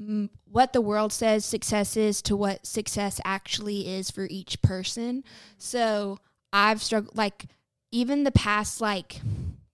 m- 0.00 0.30
what 0.50 0.72
the 0.72 0.80
world 0.80 1.12
says 1.12 1.44
success 1.44 1.96
is 1.96 2.22
to 2.22 2.36
what 2.36 2.66
success 2.66 3.20
actually 3.24 3.88
is 3.88 4.10
for 4.10 4.26
each 4.30 4.62
person. 4.62 5.24
So 5.58 6.18
I've 6.52 6.82
struggled, 6.82 7.16
like, 7.16 7.46
even 7.90 8.24
the 8.24 8.30
past, 8.30 8.80
like, 8.80 9.20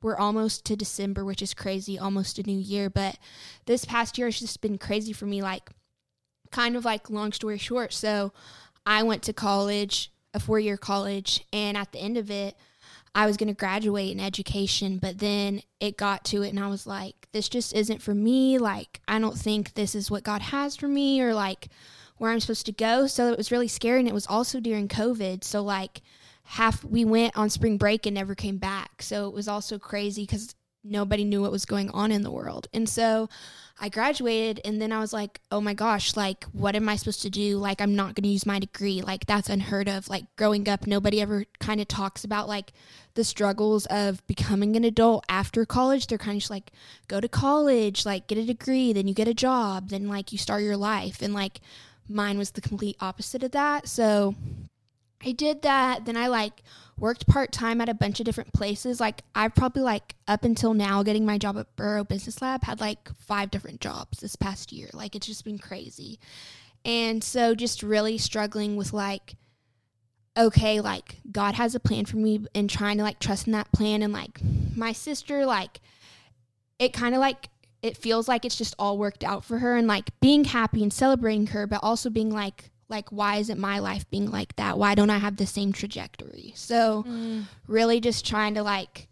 we're 0.02 0.16
almost 0.16 0.64
to 0.66 0.76
December, 0.76 1.24
which 1.24 1.42
is 1.42 1.54
crazy, 1.54 1.98
almost 1.98 2.38
a 2.38 2.42
new 2.42 2.58
year. 2.58 2.90
But 2.90 3.18
this 3.66 3.84
past 3.84 4.18
year 4.18 4.26
has 4.26 4.38
just 4.38 4.60
been 4.60 4.78
crazy 4.78 5.12
for 5.12 5.26
me, 5.26 5.42
like, 5.42 5.70
kind 6.50 6.76
of 6.76 6.84
like, 6.84 7.10
long 7.10 7.32
story 7.32 7.58
short. 7.58 7.92
So 7.92 8.32
I 8.84 9.02
went 9.02 9.22
to 9.24 9.32
college, 9.32 10.12
a 10.32 10.40
four 10.40 10.58
year 10.58 10.76
college, 10.76 11.44
and 11.52 11.76
at 11.76 11.92
the 11.92 12.00
end 12.00 12.16
of 12.16 12.30
it, 12.30 12.56
I 13.14 13.26
was 13.26 13.36
going 13.36 13.48
to 13.48 13.54
graduate 13.54 14.10
in 14.10 14.20
education, 14.20 14.98
but 14.98 15.18
then 15.18 15.62
it 15.80 15.96
got 15.96 16.24
to 16.26 16.42
it 16.42 16.48
and 16.48 16.58
I 16.58 16.68
was 16.68 16.86
like, 16.86 17.28
this 17.32 17.48
just 17.48 17.74
isn't 17.74 18.02
for 18.02 18.14
me. 18.14 18.58
Like, 18.58 19.00
I 19.06 19.18
don't 19.18 19.38
think 19.38 19.74
this 19.74 19.94
is 19.94 20.10
what 20.10 20.24
God 20.24 20.42
has 20.42 20.76
for 20.76 20.88
me 20.88 21.20
or 21.20 21.34
like 21.34 21.68
where 22.16 22.30
I'm 22.30 22.40
supposed 22.40 22.66
to 22.66 22.72
go. 22.72 23.06
So 23.06 23.30
it 23.30 23.38
was 23.38 23.52
really 23.52 23.68
scary. 23.68 24.00
And 24.00 24.08
it 24.08 24.14
was 24.14 24.26
also 24.26 24.60
during 24.60 24.88
COVID. 24.88 25.44
So, 25.44 25.62
like, 25.62 26.02
half 26.44 26.84
we 26.84 27.04
went 27.04 27.36
on 27.36 27.50
spring 27.50 27.78
break 27.78 28.06
and 28.06 28.14
never 28.14 28.34
came 28.34 28.58
back. 28.58 29.02
So 29.02 29.28
it 29.28 29.34
was 29.34 29.48
also 29.48 29.78
crazy 29.78 30.22
because 30.22 30.54
nobody 30.84 31.24
knew 31.24 31.40
what 31.40 31.50
was 31.50 31.64
going 31.64 31.90
on 31.90 32.12
in 32.12 32.22
the 32.22 32.30
world. 32.30 32.68
And 32.74 32.88
so 32.88 33.28
I 33.80 33.88
graduated 33.88 34.60
and 34.64 34.80
then 34.80 34.92
I 34.92 35.00
was 35.00 35.12
like, 35.12 35.40
oh 35.50 35.60
my 35.60 35.74
gosh, 35.74 36.14
like, 36.16 36.44
what 36.52 36.76
am 36.76 36.88
I 36.88 36.96
supposed 36.96 37.22
to 37.22 37.30
do? 37.30 37.56
Like, 37.56 37.80
I'm 37.80 37.96
not 37.96 38.14
going 38.14 38.22
to 38.22 38.28
use 38.28 38.46
my 38.46 38.58
degree. 38.58 39.00
Like, 39.00 39.26
that's 39.26 39.48
unheard 39.48 39.88
of. 39.88 40.08
Like, 40.08 40.24
growing 40.36 40.68
up, 40.68 40.86
nobody 40.86 41.20
ever 41.20 41.44
kind 41.58 41.80
of 41.80 41.88
talks 41.88 42.22
about 42.22 42.48
like 42.48 42.72
the 43.14 43.24
struggles 43.24 43.86
of 43.86 44.24
becoming 44.26 44.76
an 44.76 44.84
adult 44.84 45.24
after 45.28 45.64
college. 45.64 46.06
They're 46.06 46.18
kind 46.18 46.36
of 46.36 46.42
just 46.42 46.50
like, 46.50 46.70
go 47.08 47.20
to 47.20 47.28
college, 47.28 48.06
like, 48.06 48.26
get 48.26 48.38
a 48.38 48.44
degree, 48.44 48.92
then 48.92 49.08
you 49.08 49.14
get 49.14 49.28
a 49.28 49.34
job, 49.34 49.88
then 49.88 50.06
like 50.06 50.30
you 50.30 50.38
start 50.38 50.62
your 50.62 50.76
life. 50.76 51.22
And 51.22 51.34
like, 51.34 51.60
mine 52.08 52.38
was 52.38 52.52
the 52.52 52.60
complete 52.60 52.96
opposite 53.00 53.42
of 53.42 53.52
that. 53.52 53.88
So, 53.88 54.34
I 55.26 55.32
did 55.32 55.62
that. 55.62 56.04
Then 56.04 56.16
I 56.16 56.26
like 56.28 56.62
worked 56.98 57.26
part 57.26 57.52
time 57.52 57.80
at 57.80 57.88
a 57.88 57.94
bunch 57.94 58.20
of 58.20 58.26
different 58.26 58.52
places. 58.52 59.00
Like 59.00 59.22
I've 59.34 59.54
probably 59.54 59.82
like 59.82 60.14
up 60.28 60.44
until 60.44 60.74
now 60.74 61.02
getting 61.02 61.26
my 61.26 61.38
job 61.38 61.56
at 61.58 61.74
Boro 61.76 62.04
Business 62.04 62.40
Lab 62.40 62.64
had 62.64 62.80
like 62.80 63.14
five 63.16 63.50
different 63.50 63.80
jobs 63.80 64.20
this 64.20 64.36
past 64.36 64.72
year. 64.72 64.88
Like 64.92 65.14
it's 65.14 65.26
just 65.26 65.44
been 65.44 65.58
crazy. 65.58 66.18
And 66.84 67.24
so 67.24 67.54
just 67.54 67.82
really 67.82 68.18
struggling 68.18 68.76
with 68.76 68.92
like 68.92 69.36
okay, 70.36 70.80
like 70.80 71.20
God 71.30 71.54
has 71.54 71.76
a 71.76 71.80
plan 71.80 72.06
for 72.06 72.16
me 72.16 72.44
and 72.54 72.68
trying 72.68 72.96
to 72.98 73.04
like 73.04 73.20
trust 73.20 73.46
in 73.46 73.52
that 73.52 73.70
plan 73.70 74.02
and 74.02 74.12
like 74.12 74.40
my 74.74 74.90
sister 74.90 75.46
like 75.46 75.80
it 76.80 76.92
kind 76.92 77.14
of 77.14 77.20
like 77.20 77.48
it 77.84 77.98
feels 77.98 78.28
like 78.28 78.46
it's 78.46 78.56
just 78.56 78.74
all 78.78 78.96
worked 78.96 79.22
out 79.22 79.44
for 79.44 79.58
her 79.58 79.76
and 79.76 79.86
like 79.86 80.08
being 80.20 80.44
happy 80.44 80.82
and 80.82 80.90
celebrating 80.90 81.48
her, 81.48 81.66
but 81.66 81.80
also 81.82 82.08
being 82.08 82.30
like, 82.30 82.70
like 82.94 83.10
why 83.10 83.36
isn't 83.36 83.58
my 83.58 83.80
life 83.80 84.08
being 84.10 84.30
like 84.30 84.54
that? 84.56 84.78
Why 84.78 84.94
don't 84.94 85.10
I 85.10 85.18
have 85.18 85.36
the 85.36 85.46
same 85.46 85.72
trajectory? 85.72 86.52
So 86.54 87.04
mm. 87.06 87.44
really 87.66 88.00
just 88.00 88.26
trying 88.26 88.54
to 88.54 88.62
like 88.62 89.08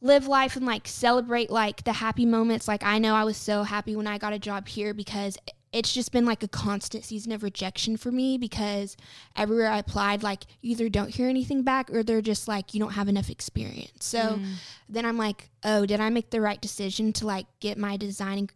live 0.00 0.26
life 0.26 0.56
and 0.56 0.64
like 0.64 0.88
celebrate 0.88 1.50
like 1.50 1.84
the 1.84 1.92
happy 1.92 2.26
moments. 2.26 2.66
Like 2.66 2.82
I 2.82 2.98
know 2.98 3.14
I 3.14 3.24
was 3.24 3.36
so 3.36 3.62
happy 3.62 3.94
when 3.96 4.06
I 4.06 4.18
got 4.18 4.32
a 4.32 4.38
job 4.38 4.68
here 4.68 4.94
because 4.94 5.36
it's 5.72 5.92
just 5.92 6.10
been 6.10 6.24
like 6.24 6.42
a 6.42 6.48
constant 6.48 7.04
season 7.04 7.32
of 7.32 7.42
rejection 7.42 7.98
for 7.98 8.10
me 8.10 8.38
because 8.38 8.96
everywhere 9.34 9.68
I 9.68 9.78
applied, 9.78 10.22
like 10.22 10.44
you 10.62 10.70
either 10.72 10.88
don't 10.88 11.14
hear 11.14 11.28
anything 11.28 11.62
back 11.62 11.90
or 11.90 12.02
they're 12.02 12.22
just 12.22 12.48
like 12.48 12.72
you 12.72 12.80
don't 12.80 12.92
have 12.92 13.08
enough 13.08 13.28
experience. 13.28 14.06
So 14.06 14.18
mm. 14.18 14.54
then 14.88 15.04
I'm 15.04 15.18
like, 15.18 15.50
oh, 15.64 15.84
did 15.84 16.00
I 16.00 16.08
make 16.08 16.30
the 16.30 16.40
right 16.40 16.60
decision 16.60 17.12
to 17.14 17.26
like 17.26 17.46
get 17.60 17.76
my 17.76 17.98
design 17.98 18.48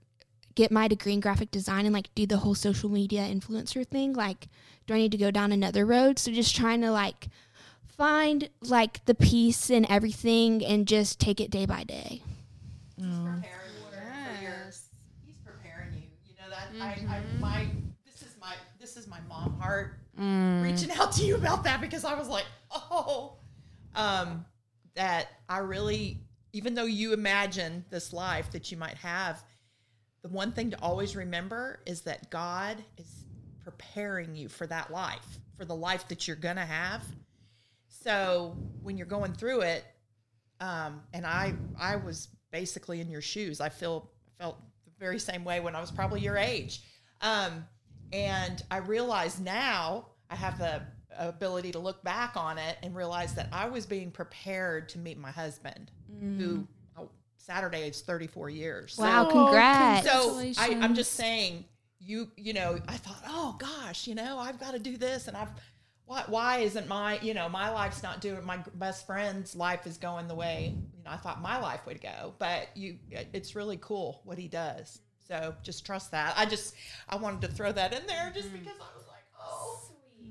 get 0.54 0.70
my 0.70 0.88
degree 0.88 1.12
in 1.12 1.20
graphic 1.20 1.50
design 1.50 1.86
and 1.86 1.94
like 1.94 2.14
do 2.14 2.26
the 2.26 2.38
whole 2.38 2.54
social 2.54 2.90
media 2.90 3.22
influencer 3.22 3.86
thing? 3.86 4.12
Like, 4.12 4.48
do 4.86 4.94
I 4.94 4.98
need 4.98 5.12
to 5.12 5.18
go 5.18 5.30
down 5.30 5.52
another 5.52 5.86
road? 5.86 6.18
So 6.18 6.32
just 6.32 6.54
trying 6.56 6.80
to 6.82 6.90
like 6.90 7.28
find 7.86 8.48
like 8.62 9.04
the 9.04 9.14
peace 9.14 9.70
in 9.70 9.90
everything 9.90 10.64
and 10.64 10.86
just 10.86 11.20
take 11.20 11.40
it 11.40 11.50
day 11.50 11.66
by 11.66 11.84
day. 11.84 12.22
preparing 12.96 13.40
you 13.42 13.44
for 13.90 14.42
your, 14.42 14.64
he's 15.24 15.36
preparing 15.44 15.94
you. 15.94 16.02
You 16.26 16.34
know 16.40 16.50
that 16.50 16.68
I, 16.80 17.16
I 17.16 17.22
my 17.38 17.66
this 18.04 18.22
is 18.22 18.36
my 18.40 18.54
this 18.80 18.96
is 18.96 19.06
my 19.06 19.20
mom 19.28 19.58
heart 19.60 19.94
reaching 20.62 20.90
out 20.92 21.12
to 21.12 21.24
you 21.24 21.34
about 21.34 21.64
that 21.64 21.80
because 21.80 22.04
I 22.04 22.14
was 22.14 22.28
like, 22.28 22.44
oh, 22.70 23.36
um, 23.94 24.44
that 24.94 25.28
I 25.48 25.58
really, 25.58 26.18
even 26.52 26.74
though 26.74 26.84
you 26.84 27.12
imagine 27.12 27.84
this 27.90 28.12
life 28.12 28.50
that 28.52 28.70
you 28.70 28.76
might 28.76 28.96
have, 28.96 29.42
the 30.22 30.28
one 30.28 30.52
thing 30.52 30.70
to 30.70 30.80
always 30.80 31.16
remember 31.16 31.80
is 31.86 32.02
that 32.02 32.30
God 32.30 32.82
is 32.98 33.24
preparing 33.62 34.34
you 34.34 34.48
for 34.48 34.66
that 34.66 34.90
life, 34.90 35.38
for 35.56 35.64
the 35.64 35.74
life 35.74 36.08
that 36.08 36.26
you're 36.26 36.36
gonna 36.36 36.66
have. 36.66 37.02
So 37.88 38.56
when 38.82 38.96
you're 38.96 39.06
going 39.06 39.32
through 39.32 39.62
it, 39.62 39.84
um, 40.60 41.02
and 41.12 41.26
I 41.26 41.54
I 41.78 41.96
was 41.96 42.28
basically 42.50 43.00
in 43.00 43.10
your 43.10 43.22
shoes. 43.22 43.60
I 43.60 43.68
feel 43.68 44.10
felt 44.38 44.60
the 44.84 44.92
very 44.98 45.18
same 45.18 45.44
way 45.44 45.60
when 45.60 45.74
I 45.74 45.80
was 45.80 45.90
probably 45.90 46.20
your 46.20 46.36
age, 46.36 46.82
um, 47.20 47.64
and 48.12 48.62
I 48.70 48.78
realize 48.78 49.40
now 49.40 50.06
I 50.30 50.36
have 50.36 50.58
the 50.58 50.82
ability 51.18 51.72
to 51.72 51.78
look 51.78 52.02
back 52.04 52.36
on 52.36 52.56
it 52.58 52.76
and 52.82 52.94
realize 52.94 53.34
that 53.34 53.48
I 53.52 53.68
was 53.68 53.84
being 53.86 54.10
prepared 54.10 54.88
to 54.90 54.98
meet 54.98 55.18
my 55.18 55.30
husband, 55.30 55.90
who 56.38 56.60
oh, 56.60 56.79
Saturday 57.50 57.88
is 57.88 58.00
34 58.02 58.48
years. 58.50 58.94
So- 58.94 59.02
Wow, 59.02 59.24
congrats. 59.24 60.06
so 60.06 60.38
I, 60.58 60.78
I'm 60.80 60.94
just 60.94 61.14
saying, 61.14 61.64
you 61.98 62.30
you 62.36 62.52
know, 62.52 62.78
I 62.86 62.96
thought, 62.96 63.22
oh 63.26 63.56
gosh, 63.58 64.06
you 64.06 64.14
know, 64.14 64.38
I've 64.38 64.60
got 64.60 64.72
to 64.72 64.78
do 64.78 64.96
this, 64.96 65.26
and 65.26 65.36
I've 65.36 65.48
why 66.06 66.22
why 66.26 66.58
isn't 66.58 66.88
my 66.88 67.18
you 67.20 67.34
know 67.34 67.48
my 67.48 67.70
life's 67.70 68.02
not 68.02 68.20
doing 68.20 68.44
my 68.44 68.58
best 68.74 69.06
friend's 69.06 69.54
life 69.54 69.86
is 69.86 69.96
going 69.96 70.26
the 70.26 70.34
way 70.34 70.74
you 70.96 71.04
know 71.04 71.10
I 71.10 71.16
thought 71.16 71.42
my 71.42 71.58
life 71.58 71.80
would 71.86 72.00
go, 72.00 72.34
but 72.38 72.68
you 72.76 72.98
it's 73.10 73.56
really 73.56 73.78
cool 73.80 74.20
what 74.24 74.38
he 74.38 74.46
does. 74.48 75.00
So 75.26 75.54
just 75.62 75.84
trust 75.84 76.10
that. 76.12 76.34
I 76.36 76.46
just 76.46 76.74
I 77.08 77.16
wanted 77.16 77.42
to 77.42 77.48
throw 77.48 77.72
that 77.72 77.92
in 77.92 78.06
there 78.06 78.32
just 78.32 78.48
mm-hmm. 78.48 78.58
because 78.58 78.76
I 78.80 78.96
was 78.96 78.99
like, 78.99 78.99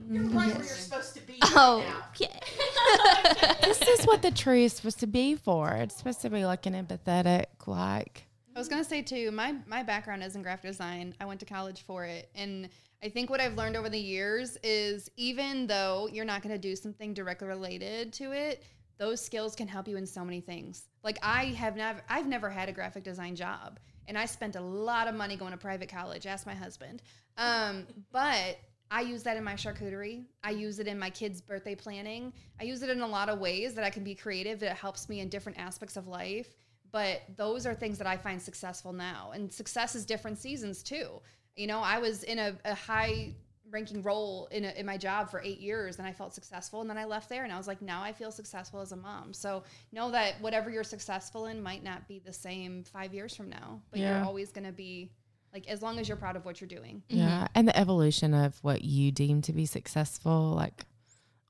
you're 0.09 0.23
right 0.23 0.47
where 0.47 0.55
you're 0.57 0.63
supposed 0.63 1.13
to 1.15 1.21
be. 1.21 1.33
right 1.41 1.51
Oh, 1.55 1.83
now. 1.87 2.03
yeah. 2.17 3.53
this 3.61 3.81
is 3.81 4.05
what 4.05 4.21
the 4.21 4.31
tree 4.31 4.65
is 4.65 4.73
supposed 4.73 4.99
to 4.99 5.07
be 5.07 5.35
for. 5.35 5.69
It's 5.71 5.95
supposed 5.95 6.21
to 6.21 6.29
be 6.29 6.45
like 6.45 6.65
an 6.65 6.73
empathetic, 6.73 7.45
like 7.67 8.25
I 8.55 8.59
was 8.59 8.67
gonna 8.67 8.83
say 8.83 9.01
too, 9.01 9.31
my 9.31 9.55
my 9.67 9.83
background 9.83 10.23
is 10.23 10.35
in 10.35 10.41
graphic 10.41 10.71
design. 10.71 11.13
I 11.21 11.25
went 11.25 11.39
to 11.41 11.45
college 11.45 11.83
for 11.83 12.03
it, 12.05 12.29
and 12.35 12.67
I 13.01 13.07
think 13.09 13.29
what 13.29 13.39
I've 13.39 13.55
learned 13.55 13.77
over 13.77 13.87
the 13.89 13.99
years 13.99 14.57
is 14.63 15.09
even 15.15 15.67
though 15.67 16.09
you're 16.11 16.25
not 16.25 16.41
gonna 16.41 16.57
do 16.57 16.75
something 16.75 17.13
directly 17.13 17.47
related 17.47 18.11
to 18.13 18.31
it, 18.33 18.63
those 18.97 19.21
skills 19.21 19.55
can 19.55 19.67
help 19.67 19.87
you 19.87 19.95
in 19.95 20.05
so 20.05 20.25
many 20.25 20.41
things. 20.41 20.83
Like 21.03 21.19
I 21.23 21.45
have 21.45 21.77
never, 21.77 22.01
I've 22.09 22.27
never 22.27 22.49
had 22.49 22.67
a 22.67 22.73
graphic 22.73 23.03
design 23.03 23.35
job, 23.35 23.79
and 24.07 24.17
I 24.17 24.25
spent 24.25 24.55
a 24.57 24.61
lot 24.61 25.07
of 25.07 25.15
money 25.15 25.37
going 25.37 25.51
to 25.51 25.57
private 25.57 25.87
college. 25.87 26.25
Ask 26.25 26.45
my 26.45 26.55
husband. 26.55 27.01
Um, 27.37 27.85
but 28.11 28.57
I 28.91 29.01
use 29.01 29.23
that 29.23 29.37
in 29.37 29.43
my 29.43 29.53
charcuterie. 29.53 30.23
I 30.43 30.51
use 30.51 30.79
it 30.79 30.87
in 30.87 30.97
my 30.97 31.09
kids' 31.09 31.41
birthday 31.41 31.75
planning. 31.75 32.33
I 32.59 32.63
use 32.63 32.81
it 32.81 32.89
in 32.89 33.01
a 33.01 33.07
lot 33.07 33.29
of 33.29 33.39
ways 33.39 33.75
that 33.75 33.83
I 33.83 33.89
can 33.89 34.03
be 34.03 34.15
creative. 34.15 34.59
That 34.59 34.75
helps 34.77 35.09
me 35.09 35.19
in 35.19 35.29
different 35.29 35.59
aspects 35.59 35.95
of 35.95 36.07
life. 36.07 36.55
But 36.91 37.21
those 37.37 37.67
are 37.67 37.75
things 37.75 37.99
that 37.99 38.07
I 38.07 38.17
find 38.17 38.41
successful 38.41 38.91
now. 38.93 39.31
And 39.33 39.53
success 39.53 39.93
is 39.93 40.05
different 40.05 40.39
seasons 40.39 40.81
too. 40.81 41.21
You 41.55 41.67
know, 41.67 41.79
I 41.79 41.99
was 41.99 42.23
in 42.23 42.39
a, 42.39 42.55
a 42.65 42.73
high 42.73 43.35
ranking 43.69 44.01
role 44.01 44.47
in, 44.51 44.65
a, 44.65 44.69
in 44.71 44.87
my 44.87 44.97
job 44.97 45.29
for 45.29 45.39
eight 45.41 45.59
years 45.59 45.99
and 45.99 46.07
I 46.07 46.11
felt 46.11 46.33
successful. 46.33 46.81
And 46.81 46.89
then 46.89 46.97
I 46.97 47.05
left 47.05 47.29
there 47.29 47.43
and 47.43 47.53
I 47.53 47.57
was 47.57 47.67
like, 47.67 47.83
now 47.83 48.01
I 48.01 48.11
feel 48.11 48.31
successful 48.31 48.79
as 48.81 48.91
a 48.91 48.95
mom. 48.95 49.31
So 49.33 49.61
know 49.91 50.09
that 50.09 50.41
whatever 50.41 50.71
you're 50.71 50.83
successful 50.83 51.45
in 51.45 51.61
might 51.61 51.83
not 51.83 52.07
be 52.07 52.17
the 52.17 52.33
same 52.33 52.83
five 52.83 53.13
years 53.13 53.35
from 53.35 53.49
now, 53.49 53.79
but 53.91 53.99
Yeah. 53.99 54.17
you're 54.17 54.25
always 54.25 54.51
going 54.51 54.65
to 54.65 54.71
be 54.71 55.11
like, 55.53 55.67
as 55.67 55.81
long 55.81 55.99
as 55.99 56.07
you're 56.07 56.17
proud 56.17 56.35
of 56.35 56.45
what 56.45 56.61
you're 56.61 56.67
doing. 56.67 57.03
Yeah. 57.09 57.25
Mm-hmm. 57.25 57.45
And 57.55 57.67
the 57.67 57.77
evolution 57.77 58.33
of 58.33 58.57
what 58.61 58.83
you 58.83 59.11
deem 59.11 59.41
to 59.43 59.53
be 59.53 59.65
successful, 59.65 60.51
like 60.51 60.85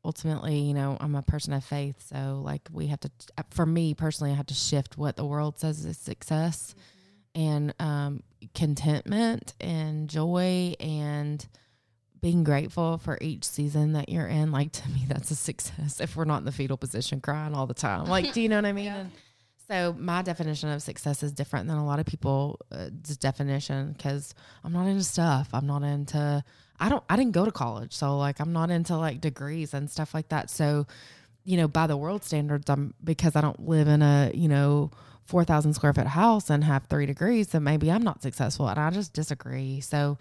ultimately, 0.03 0.59
you 0.59 0.73
know, 0.73 0.97
I'm 0.99 1.15
a 1.15 1.21
person 1.21 1.53
of 1.53 1.63
faith. 1.63 2.07
So, 2.07 2.41
like, 2.43 2.67
we 2.71 2.87
have 2.87 2.99
to, 3.01 3.11
uh, 3.37 3.43
for 3.49 3.65
me 3.65 3.93
personally, 3.93 4.31
I 4.31 4.35
have 4.35 4.47
to 4.47 4.53
shift 4.53 4.97
what 4.97 5.15
the 5.15 5.25
world 5.25 5.59
says 5.59 5.85
is 5.85 5.97
success 5.97 6.75
mm-hmm. 7.35 7.47
and 7.47 7.73
um, 7.79 8.23
contentment 8.53 9.53
and 9.59 10.09
joy 10.09 10.75
and 10.79 11.45
being 12.21 12.43
grateful 12.43 12.97
for 12.97 13.17
each 13.21 13.45
season 13.45 13.93
that 13.93 14.09
you're 14.09 14.27
in. 14.27 14.51
Like, 14.51 14.71
to 14.73 14.89
me, 14.89 15.05
that's 15.07 15.31
a 15.31 15.35
success 15.35 15.99
if 15.99 16.15
we're 16.15 16.25
not 16.25 16.39
in 16.39 16.45
the 16.45 16.51
fetal 16.51 16.77
position 16.77 17.21
crying 17.21 17.53
all 17.53 17.67
the 17.67 17.73
time. 17.73 18.05
Like, 18.05 18.33
do 18.33 18.41
you 18.41 18.49
know 18.49 18.57
what 18.57 18.65
I 18.65 18.71
mean? 18.73 18.87
And 18.87 19.11
so 19.69 19.95
my 19.99 20.21
definition 20.23 20.69
of 20.69 20.81
success 20.81 21.21
is 21.21 21.31
different 21.31 21.67
than 21.67 21.77
a 21.77 21.85
lot 21.85 21.99
of 21.99 22.05
people's 22.05 22.57
uh, 22.71 22.89
definition 23.19 23.93
because 23.93 24.33
I'm 24.63 24.73
not 24.73 24.87
into 24.87 25.03
stuff. 25.03 25.49
I'm 25.53 25.67
not 25.67 25.83
into. 25.83 26.43
I 26.79 26.89
don't. 26.89 27.03
I 27.09 27.15
didn't 27.15 27.33
go 27.33 27.45
to 27.45 27.51
college, 27.51 27.93
so 27.93 28.17
like 28.17 28.39
I'm 28.39 28.51
not 28.51 28.71
into 28.71 28.97
like 28.97 29.21
degrees 29.21 29.73
and 29.73 29.89
stuff 29.89 30.13
like 30.13 30.29
that. 30.29 30.49
So, 30.49 30.87
you 31.43 31.57
know, 31.57 31.67
by 31.67 31.85
the 31.85 31.97
world 31.97 32.23
standards, 32.23 32.69
I'm 32.69 32.95
because 33.03 33.35
I 33.35 33.41
don't 33.41 33.67
live 33.67 33.87
in 33.87 34.01
a 34.01 34.31
you 34.33 34.47
know 34.47 34.89
four 35.25 35.43
thousand 35.43 35.75
square 35.75 35.93
foot 35.93 36.07
house 36.07 36.49
and 36.49 36.63
have 36.63 36.85
three 36.85 37.05
degrees, 37.05 37.49
then 37.49 37.63
maybe 37.63 37.91
I'm 37.91 38.01
not 38.01 38.23
successful. 38.23 38.67
And 38.67 38.79
I 38.79 38.89
just 38.89 39.13
disagree. 39.13 39.81
So, 39.81 40.17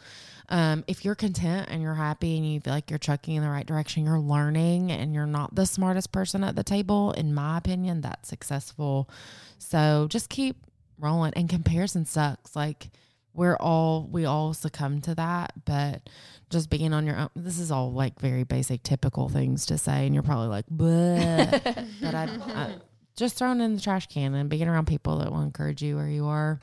um, 0.48 0.84
if 0.86 1.04
you're 1.04 1.14
content 1.14 1.68
and 1.70 1.82
you're 1.82 1.94
happy 1.94 2.36
and 2.36 2.50
you 2.50 2.60
feel 2.60 2.72
like 2.72 2.90
you're 2.90 2.98
trucking 2.98 3.34
in 3.34 3.42
the 3.42 3.50
right 3.50 3.66
direction, 3.66 4.04
you're 4.04 4.18
learning 4.18 4.90
and 4.90 5.14
you're 5.14 5.26
not 5.26 5.54
the 5.54 5.66
smartest 5.66 6.10
person 6.10 6.42
at 6.42 6.56
the 6.56 6.64
table, 6.64 7.12
in 7.12 7.34
my 7.34 7.58
opinion, 7.58 8.00
that's 8.00 8.28
successful. 8.28 9.10
So 9.58 10.06
just 10.08 10.30
keep 10.30 10.56
rolling. 10.98 11.32
And 11.34 11.48
comparison 11.48 12.06
sucks. 12.06 12.56
Like 12.56 12.90
we're 13.34 13.56
all 13.56 14.08
we 14.10 14.24
all 14.24 14.54
succumb 14.54 15.00
to 15.02 15.14
that, 15.16 15.52
but 15.64 16.08
just 16.50 16.70
being 16.70 16.92
on 16.92 17.06
your 17.06 17.16
own. 17.16 17.28
This 17.36 17.58
is 17.58 17.70
all 17.70 17.92
like 17.92 18.18
very 18.18 18.44
basic, 18.44 18.82
typical 18.82 19.28
things 19.28 19.66
to 19.66 19.78
say, 19.78 20.06
and 20.06 20.14
you're 20.14 20.22
probably 20.22 20.48
like, 20.48 20.64
but 20.70 21.62
but 22.00 22.14
I, 22.14 22.24
I 22.24 22.74
just 23.16 23.36
throwing 23.36 23.60
in 23.60 23.74
the 23.74 23.80
trash 23.80 24.06
can 24.06 24.34
and 24.34 24.48
being 24.48 24.66
around 24.66 24.86
people 24.86 25.18
that 25.18 25.30
will 25.30 25.42
encourage 25.42 25.82
you 25.82 25.96
where 25.96 26.08
you 26.08 26.26
are. 26.26 26.60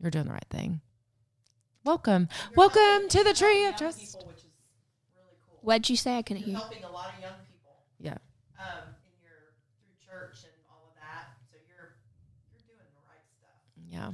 You're 0.00 0.10
doing 0.10 0.26
the 0.26 0.32
right 0.32 0.44
thing. 0.50 0.80
Welcome, 1.84 2.28
welcome 2.54 3.08
to 3.08 3.24
the 3.24 3.32
tree 3.34 3.66
of 3.66 3.76
trust. 3.76 3.98
People, 3.98 4.28
which 4.28 4.38
is 4.38 4.50
really 5.16 5.34
cool. 5.48 5.58
What'd 5.62 5.90
you 5.90 5.96
say? 5.96 6.16
I 6.18 6.22
couldn't 6.22 6.46
You're 6.46 6.50
hear. 6.50 6.58
helping 6.58 6.84
a 6.84 6.90
lot 6.92 7.12
of 7.14 7.20
young 7.20 7.34
people. 7.50 7.74
Yeah. 7.98 8.18
um, 8.58 8.94
in 9.02 9.10
your 9.26 9.50
through 9.82 9.98
church 10.06 10.44
and 10.44 10.54
all 10.70 10.86
of 10.90 10.94
that. 11.02 11.34
So 11.50 11.58
you're 11.66 11.98
you're 12.54 12.62
doing 12.70 12.86
the 12.94 13.02
right 13.10 13.26
stuff. 13.34 13.58
Yeah. 13.90 14.12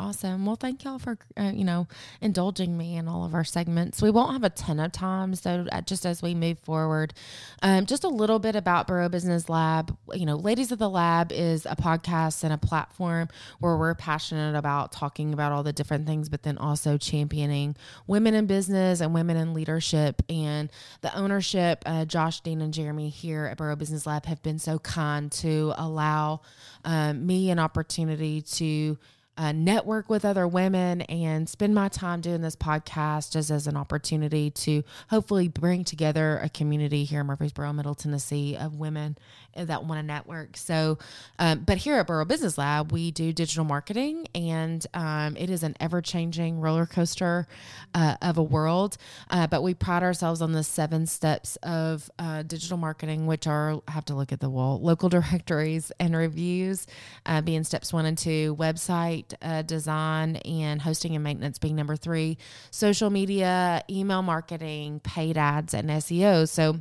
Awesome. 0.00 0.46
Well, 0.46 0.54
thank 0.54 0.84
y'all 0.84 1.00
for 1.00 1.18
uh, 1.36 1.50
you 1.52 1.64
know 1.64 1.88
indulging 2.20 2.78
me 2.78 2.96
in 2.96 3.08
all 3.08 3.24
of 3.24 3.34
our 3.34 3.42
segments. 3.42 4.00
We 4.00 4.12
won't 4.12 4.32
have 4.32 4.44
a 4.44 4.50
ton 4.50 4.78
of 4.78 4.92
time, 4.92 5.34
so 5.34 5.66
uh, 5.72 5.80
just 5.80 6.06
as 6.06 6.22
we 6.22 6.36
move 6.36 6.60
forward, 6.60 7.14
um, 7.62 7.84
just 7.84 8.04
a 8.04 8.08
little 8.08 8.38
bit 8.38 8.54
about 8.54 8.86
Boro 8.86 9.08
Business 9.08 9.48
Lab. 9.48 9.96
You 10.14 10.24
know, 10.24 10.36
Ladies 10.36 10.70
of 10.70 10.78
the 10.78 10.88
Lab 10.88 11.32
is 11.32 11.66
a 11.66 11.74
podcast 11.74 12.44
and 12.44 12.52
a 12.52 12.58
platform 12.58 13.28
where 13.58 13.76
we're 13.76 13.96
passionate 13.96 14.56
about 14.56 14.92
talking 14.92 15.32
about 15.32 15.50
all 15.50 15.64
the 15.64 15.72
different 15.72 16.06
things, 16.06 16.28
but 16.28 16.44
then 16.44 16.58
also 16.58 16.96
championing 16.96 17.74
women 18.06 18.34
in 18.34 18.46
business 18.46 19.00
and 19.00 19.12
women 19.12 19.36
in 19.36 19.52
leadership. 19.52 20.22
And 20.28 20.70
the 21.00 21.12
ownership, 21.18 21.82
uh, 21.86 22.04
Josh, 22.04 22.40
Dean, 22.40 22.60
and 22.60 22.72
Jeremy 22.72 23.08
here 23.08 23.46
at 23.46 23.56
Boro 23.56 23.74
Business 23.74 24.06
Lab 24.06 24.26
have 24.26 24.44
been 24.44 24.60
so 24.60 24.78
kind 24.78 25.32
to 25.32 25.74
allow 25.76 26.42
um, 26.84 27.26
me 27.26 27.50
an 27.50 27.58
opportunity 27.58 28.42
to 28.42 28.96
uh, 29.38 29.52
network 29.52 30.10
with 30.10 30.24
other 30.24 30.46
women 30.48 31.02
and 31.02 31.48
spend 31.48 31.72
my 31.72 31.88
time 31.88 32.20
doing 32.20 32.40
this 32.40 32.56
podcast 32.56 33.32
just 33.32 33.50
as 33.50 33.68
an 33.68 33.76
opportunity 33.76 34.50
to 34.50 34.82
hopefully 35.10 35.46
bring 35.46 35.84
together 35.84 36.40
a 36.42 36.48
community 36.48 37.04
here 37.04 37.20
in 37.20 37.26
Murfreesboro, 37.26 37.72
Middle 37.72 37.94
Tennessee 37.94 38.56
of 38.56 38.74
women 38.74 39.16
that 39.54 39.84
want 39.84 40.00
to 40.00 40.02
network. 40.06 40.56
So, 40.56 40.98
um, 41.38 41.60
but 41.60 41.78
here 41.78 41.96
at 41.96 42.06
Boro 42.06 42.24
Business 42.24 42.58
Lab, 42.58 42.92
we 42.92 43.10
do 43.10 43.32
digital 43.32 43.64
marketing, 43.64 44.26
and 44.34 44.84
um, 44.92 45.36
it 45.36 45.50
is 45.50 45.62
an 45.62 45.76
ever 45.80 46.02
changing 46.02 46.60
roller 46.60 46.86
coaster 46.86 47.46
uh, 47.94 48.16
of 48.20 48.38
a 48.38 48.42
world. 48.42 48.96
Uh, 49.30 49.46
but 49.46 49.62
we 49.62 49.74
pride 49.74 50.02
ourselves 50.02 50.42
on 50.42 50.52
the 50.52 50.64
seven 50.64 51.06
steps 51.06 51.56
of 51.62 52.10
uh, 52.18 52.42
digital 52.42 52.76
marketing, 52.76 53.26
which 53.26 53.46
are 53.46 53.80
have 53.88 54.04
to 54.06 54.14
look 54.14 54.32
at 54.32 54.40
the 54.40 54.50
wall 54.50 54.80
local 54.80 55.08
directories 55.18 55.92
and 56.00 56.16
reviews, 56.16 56.86
uh, 57.26 57.40
being 57.40 57.64
steps 57.64 57.92
one 57.92 58.04
and 58.04 58.18
two, 58.18 58.56
website 58.56 59.27
uh, 59.42 59.62
design 59.62 60.36
and 60.36 60.80
hosting 60.82 61.14
and 61.14 61.24
maintenance 61.24 61.58
being 61.58 61.76
number 61.76 61.96
three, 61.96 62.38
social 62.70 63.10
media, 63.10 63.82
email 63.90 64.22
marketing, 64.22 65.00
paid 65.00 65.36
ads, 65.36 65.74
and 65.74 65.88
SEO. 65.90 66.48
So 66.48 66.80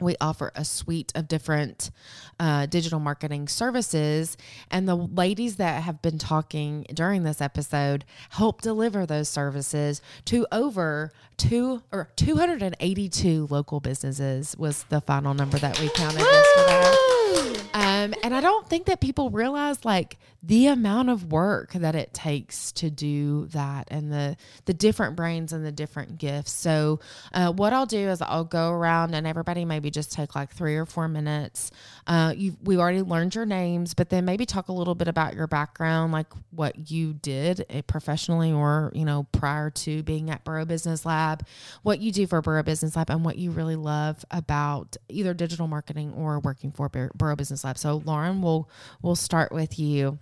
we 0.00 0.16
offer 0.20 0.52
a 0.54 0.64
suite 0.64 1.12
of 1.14 1.28
different 1.28 1.90
uh, 2.38 2.66
digital 2.66 3.00
marketing 3.00 3.48
services. 3.48 4.36
And 4.70 4.88
the 4.88 4.94
ladies 4.94 5.56
that 5.56 5.82
have 5.82 6.02
been 6.02 6.18
talking 6.18 6.86
during 6.94 7.24
this 7.24 7.40
episode 7.40 8.04
help 8.30 8.62
deliver 8.62 9.06
those 9.06 9.28
services 9.28 10.00
to 10.26 10.46
over 10.52 11.12
two 11.36 11.82
or 11.92 12.10
282 12.16 13.48
local 13.50 13.80
businesses 13.80 14.56
was 14.56 14.84
the 14.84 15.00
final 15.00 15.34
number 15.34 15.58
that 15.58 15.80
we 15.80 15.88
counted 15.90 16.20
yesterday. 16.20 17.64
Um, 17.74 18.14
and 18.22 18.34
I 18.34 18.40
don't 18.40 18.68
think 18.68 18.86
that 18.86 19.00
people 19.00 19.30
realize 19.30 19.84
like 19.84 20.18
the 20.42 20.68
amount 20.68 21.10
of 21.10 21.32
work 21.32 21.72
that 21.72 21.96
it 21.96 22.14
takes 22.14 22.70
to 22.70 22.90
do 22.90 23.46
that 23.46 23.88
and 23.90 24.12
the 24.12 24.36
the 24.66 24.74
different 24.74 25.16
brains 25.16 25.52
and 25.52 25.66
the 25.66 25.72
different 25.72 26.16
gifts. 26.16 26.52
So 26.52 27.00
uh, 27.32 27.52
what 27.52 27.72
I'll 27.72 27.86
do 27.86 28.08
is 28.08 28.22
I'll 28.22 28.44
go 28.44 28.70
around 28.70 29.14
and 29.14 29.26
everybody 29.26 29.64
maybe 29.64 29.90
just 29.90 30.12
take 30.12 30.36
like 30.36 30.52
three 30.52 30.76
or 30.76 30.86
four 30.86 31.08
minutes. 31.08 31.72
Uh, 32.06 32.34
you 32.36 32.56
we 32.62 32.76
already 32.76 33.02
learned 33.02 33.34
your 33.34 33.46
names, 33.46 33.94
but 33.94 34.10
then 34.10 34.24
maybe 34.24 34.46
talk 34.46 34.68
a 34.68 34.72
little 34.72 34.94
bit 34.94 35.08
about 35.08 35.34
your 35.34 35.48
background, 35.48 36.12
like 36.12 36.28
what 36.50 36.88
you 36.90 37.14
did 37.14 37.66
eh, 37.68 37.82
professionally 37.86 38.52
or 38.52 38.92
you 38.94 39.04
know 39.04 39.26
prior 39.32 39.70
to 39.70 40.04
being 40.04 40.30
at 40.30 40.44
Boro 40.44 40.64
Business 40.64 41.04
Lab, 41.04 41.44
what 41.82 42.00
you 42.00 42.12
do 42.12 42.28
for 42.28 42.40
Boro 42.42 42.62
Business 42.62 42.94
Lab, 42.94 43.10
and 43.10 43.24
what 43.24 43.38
you 43.38 43.50
really 43.50 43.76
love 43.76 44.24
about 44.30 44.96
either 45.08 45.34
digital 45.34 45.66
marketing 45.66 46.12
or 46.14 46.38
working 46.38 46.70
for 46.70 46.88
Bor- 46.88 47.10
Boro 47.16 47.34
Business 47.34 47.64
Lab. 47.64 47.76
So 47.76 48.02
Lauren, 48.04 48.40
we'll 48.40 48.70
we'll 49.02 49.16
start 49.16 49.50
with 49.50 49.80
you. 49.80 50.20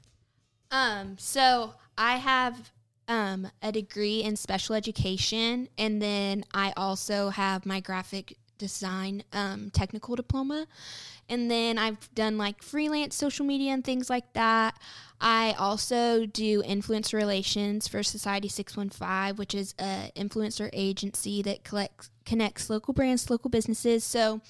Um, 0.71 1.17
so 1.19 1.75
I 1.97 2.17
have 2.17 2.73
um, 3.09 3.49
a 3.63 3.73
degree 3.73 4.23
in 4.23 4.37
special 4.37 4.75
education, 4.75 5.69
and 5.79 6.03
then 6.03 6.45
I 6.53 6.73
also 6.77 7.31
have 7.31 7.65
my 7.67 7.81
graphic 7.81 8.37
design 8.59 9.23
um, 9.33 9.71
technical 9.71 10.17
diploma. 10.17 10.67
And 11.29 11.51
then 11.51 11.79
I've 11.79 12.13
done 12.15 12.39
like 12.39 12.63
freelance 12.63 13.15
social 13.15 13.45
media 13.45 13.73
and 13.73 13.85
things 13.85 14.09
like 14.09 14.33
that. 14.35 14.79
I 15.21 15.55
also 15.59 16.27
do 16.27 16.63
influencer 16.63 17.15
relations 17.15 17.89
for 17.89 18.03
Society 18.03 18.49
615, 18.49 19.37
which 19.37 19.55
is 19.55 19.75
a 19.79 20.13
influencer 20.15 20.71
agency 20.73 21.43
that 21.43 21.65
collects 21.65 22.11
connects 22.25 22.69
local 22.69 22.93
brands, 22.93 23.27
to 23.27 23.33
local 23.33 23.51
businesses. 23.51 24.05
So 24.05 24.41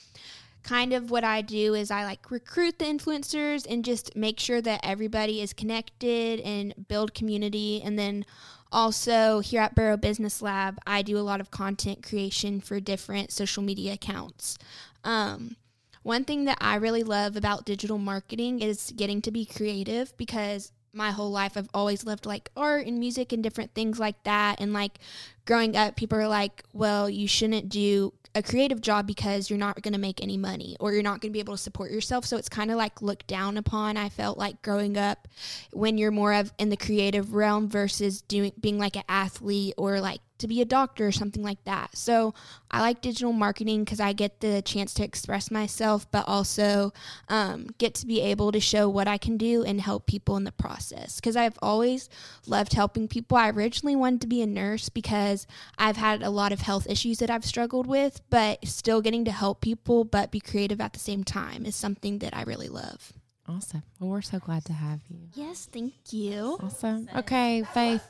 kind 0.67 0.93
of 0.93 1.13
what 1.13 1.23
I 1.23 1.43
do 1.43 1.75
is 1.75 1.93
I 1.93 2.05
like 2.05 2.29
recruit 2.29 2.81
the 2.81 2.87
influencers 2.87 3.65
and 3.71 3.85
just 3.85 4.17
make 4.17 4.41
sure 4.41 4.61
that 4.61 4.81
everybody 4.83 5.41
is 5.41 5.53
connected 5.53 6.41
and 6.41 6.75
build 6.89 7.15
community. 7.15 7.81
And 7.85 7.97
then 7.97 8.27
also 8.73 9.39
here 9.39 9.61
at 9.61 9.77
Boro 9.77 9.97
Business 9.97 10.43
Lab, 10.43 10.79
I 10.85 11.03
do 11.03 11.19
a 11.19 11.21
lot 11.21 11.41
of 11.41 11.53
content 11.53 12.03
creation 12.03 12.61
for 12.61 12.81
different 12.81 13.31
social 13.31 13.63
media 13.63 13.93
accounts. 13.93 14.59
Um, 15.05 15.55
one 16.03 16.25
thing 16.25 16.47
that 16.47 16.59
I 16.61 16.75
really 16.75 17.05
love 17.05 17.37
about 17.37 17.65
digital 17.65 17.99
marketing 17.99 18.61
is 18.61 18.93
getting 18.97 19.23
to 19.23 19.31
be 19.31 19.47
creative 19.47 20.17
because 20.17 20.73
my 20.93 21.13
whole 21.13 21.31
life 21.31 21.57
I've 21.57 21.69
always 21.75 22.05
loved 22.05 22.27
like 22.27 22.51
art 22.57 22.87
and 22.87 22.99
music 22.99 23.33
and 23.33 23.43
different 23.43 23.75
things 23.75 24.01
like 24.01 24.21
that. 24.25 24.61
And 24.61 24.73
like 24.73 24.99
growing 25.45 25.77
up, 25.77 25.95
people 25.95 26.19
are 26.19 26.27
like, 26.27 26.65
well, 26.73 27.09
you 27.09 27.29
shouldn't 27.29 27.69
do 27.69 28.15
a 28.37 28.43
creative 28.43 28.83
job 28.83 29.07
because 29.07 29.49
you're 29.49 29.59
not 29.59 29.81
going 29.81 29.95
to 29.95 29.99
make 29.99 30.23
any 30.23 30.37
money 30.37 30.77
or 30.79 30.93
you're 30.93 31.03
not 31.03 31.23
going 31.23 31.31
to 31.31 31.33
be 31.33 31.41
able 31.41 31.55
to 31.55 31.63
support 31.63 31.91
yourself. 31.91 32.27
So 32.27 32.37
it's 32.37 32.51
kind 32.51 32.71
of 32.71 32.77
like 32.77 33.01
looked 33.01 33.27
down 33.27 33.57
upon. 33.57 33.97
I 33.97 34.11
felt 34.11 34.37
like 34.37 34.61
growing 34.61 34.99
up 34.99 35.27
when 35.73 35.97
you're 35.97 36.11
more 36.11 36.35
of 36.35 36.53
in 36.59 36.69
the 36.69 36.77
creative 36.77 37.33
realm 37.33 37.67
versus 37.69 38.21
doing 38.21 38.53
being 38.61 38.79
like 38.79 38.95
an 38.95 39.05
athlete 39.09 39.73
or 39.79 40.01
like 40.01 40.21
to 40.39 40.47
be 40.47 40.61
a 40.61 40.65
doctor 40.65 41.07
or 41.07 41.13
something 41.13 41.43
like 41.43 41.63
that. 41.65 41.97
So 41.97 42.35
I 42.71 42.81
like 42.81 43.01
digital 43.01 43.33
marketing 43.33 43.85
because 43.85 44.01
I 44.01 44.13
get 44.13 44.41
the 44.41 44.63
chance 44.63 44.95
to 44.95 45.05
express 45.05 45.51
myself, 45.51 46.11
but 46.11 46.25
also 46.27 46.93
um, 47.29 47.69
get 47.79 47.95
to 47.95 48.07
be 48.07 48.21
able 48.21 48.53
to 48.53 48.61
show 48.61 48.89
what 48.89 49.09
I 49.09 49.19
can 49.19 49.37
do 49.37 49.63
and 49.65 49.81
help 49.81 50.07
people 50.07 50.37
in 50.37 50.45
the 50.45 50.53
process. 50.53 51.17
Because 51.17 51.37
I've 51.37 51.59
always 51.63 52.09
loved 52.47 52.73
helping 52.73 53.09
people. 53.09 53.37
I 53.37 53.51
originally 53.51 53.97
wanted 53.97 54.21
to 54.23 54.27
be 54.27 54.43
a 54.43 54.47
nurse 54.47 54.89
because 54.89 55.47
I've 55.79 55.97
had 55.97 56.23
a 56.23 56.31
lot 56.31 56.53
of 56.53 56.61
health 56.61 56.87
issues 56.89 57.19
that 57.19 57.31
I've 57.31 57.45
struggled 57.45 57.87
with, 57.87 58.21
but 58.31 58.67
still 58.67 59.01
getting 59.01 59.25
to 59.25 59.33
help 59.33 59.61
people 59.61 60.05
but 60.05 60.31
be 60.31 60.41
creative 60.41 60.81
at 60.81 60.93
the 60.93 60.99
same 60.99 61.25
time 61.25 61.65
is 61.67 61.77
something 61.77 62.19
that 62.19 62.37
I 62.37 62.43
really 62.43 62.69
love. 62.69 63.13
Awesome. 63.49 63.83
Well, 64.01 64.11
we're 64.11 64.23
so 64.23 64.39
glad 64.39 64.65
to 64.67 64.73
have 64.73 65.01
you. 65.09 65.29
Yes, 65.35 65.69
thank 65.73 65.95
you. 66.11 66.59
Awesome. 66.61 67.09
Okay, 67.15 67.63
Faith. 67.73 68.03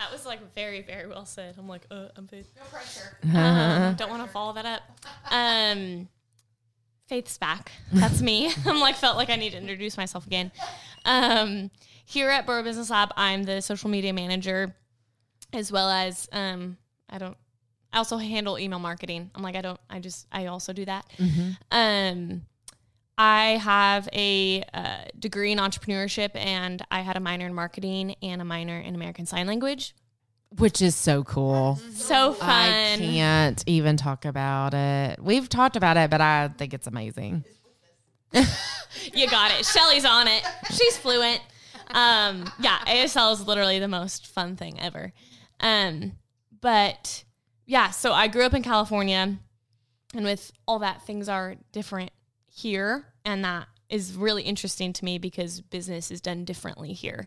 That 0.00 0.10
was 0.10 0.24
like 0.24 0.54
very, 0.54 0.80
very 0.80 1.06
well 1.06 1.26
said. 1.26 1.56
I'm 1.58 1.68
like, 1.68 1.82
uh, 1.90 2.06
I'm 2.16 2.26
Faith. 2.26 2.50
No 2.56 2.62
pressure. 2.70 3.18
Um, 3.36 3.94
don't 3.98 4.08
want 4.08 4.24
to 4.24 4.30
follow 4.30 4.54
that 4.54 4.64
up. 4.64 4.82
Um, 5.30 6.08
Faith's 7.06 7.36
back. 7.36 7.70
That's 7.92 8.22
me. 8.22 8.50
I'm 8.64 8.80
like, 8.80 8.96
felt 8.96 9.18
like 9.18 9.28
I 9.28 9.36
need 9.36 9.50
to 9.50 9.58
introduce 9.58 9.98
myself 9.98 10.26
again. 10.26 10.52
Um, 11.04 11.70
here 12.06 12.30
at 12.30 12.46
Boro 12.46 12.62
Business 12.62 12.88
Lab, 12.88 13.10
I'm 13.14 13.42
the 13.42 13.60
social 13.60 13.90
media 13.90 14.14
manager, 14.14 14.74
as 15.52 15.70
well 15.70 15.90
as 15.90 16.30
um, 16.32 16.78
I 17.10 17.18
don't. 17.18 17.36
I 17.92 17.98
also 17.98 18.16
handle 18.16 18.58
email 18.58 18.78
marketing. 18.78 19.30
I'm 19.34 19.42
like, 19.42 19.54
I 19.54 19.60
don't. 19.60 19.80
I 19.90 19.98
just. 19.98 20.26
I 20.32 20.46
also 20.46 20.72
do 20.72 20.86
that. 20.86 21.04
Um, 21.70 22.46
I 23.22 23.58
have 23.58 24.08
a 24.14 24.62
uh, 24.72 25.02
degree 25.18 25.52
in 25.52 25.58
entrepreneurship, 25.58 26.30
and 26.34 26.80
I 26.90 27.00
had 27.02 27.18
a 27.18 27.20
minor 27.20 27.44
in 27.44 27.52
marketing 27.52 28.14
and 28.22 28.40
a 28.40 28.46
minor 28.46 28.78
in 28.80 28.94
American 28.94 29.26
Sign 29.26 29.46
Language. 29.46 29.94
Which 30.56 30.80
is 30.80 30.94
so 30.96 31.22
cool. 31.24 31.78
So 31.92 32.32
fun. 32.32 32.48
I 32.48 32.96
can't 32.96 33.62
even 33.66 33.98
talk 33.98 34.24
about 34.24 34.72
it. 34.72 35.22
We've 35.22 35.50
talked 35.50 35.76
about 35.76 35.98
it, 35.98 36.08
but 36.08 36.22
I 36.22 36.48
think 36.56 36.72
it's 36.72 36.86
amazing. 36.86 37.44
You 39.14 39.30
got 39.30 39.52
it. 39.52 39.64
Shelly's 39.64 40.04
on 40.04 40.26
it. 40.26 40.42
She's 40.72 40.96
fluent. 40.96 41.40
Um, 41.90 42.50
yeah, 42.58 42.78
ASL 42.86 43.32
is 43.32 43.46
literally 43.46 43.78
the 43.78 43.86
most 43.86 44.26
fun 44.26 44.56
thing 44.56 44.80
ever. 44.80 45.12
Um, 45.60 46.12
but 46.60 47.22
yeah, 47.66 47.90
so 47.90 48.12
I 48.12 48.26
grew 48.26 48.42
up 48.42 48.52
in 48.52 48.62
California, 48.62 49.38
and 50.12 50.24
with 50.24 50.50
all 50.66 50.80
that, 50.80 51.02
things 51.02 51.28
are 51.28 51.54
different 51.70 52.10
here, 52.48 53.06
and 53.24 53.44
that 53.44 53.68
is 53.88 54.14
really 54.14 54.42
interesting 54.42 54.92
to 54.92 55.04
me 55.04 55.18
because 55.18 55.60
business 55.60 56.10
is 56.10 56.20
done 56.20 56.44
differently 56.44 56.92
here, 56.92 57.26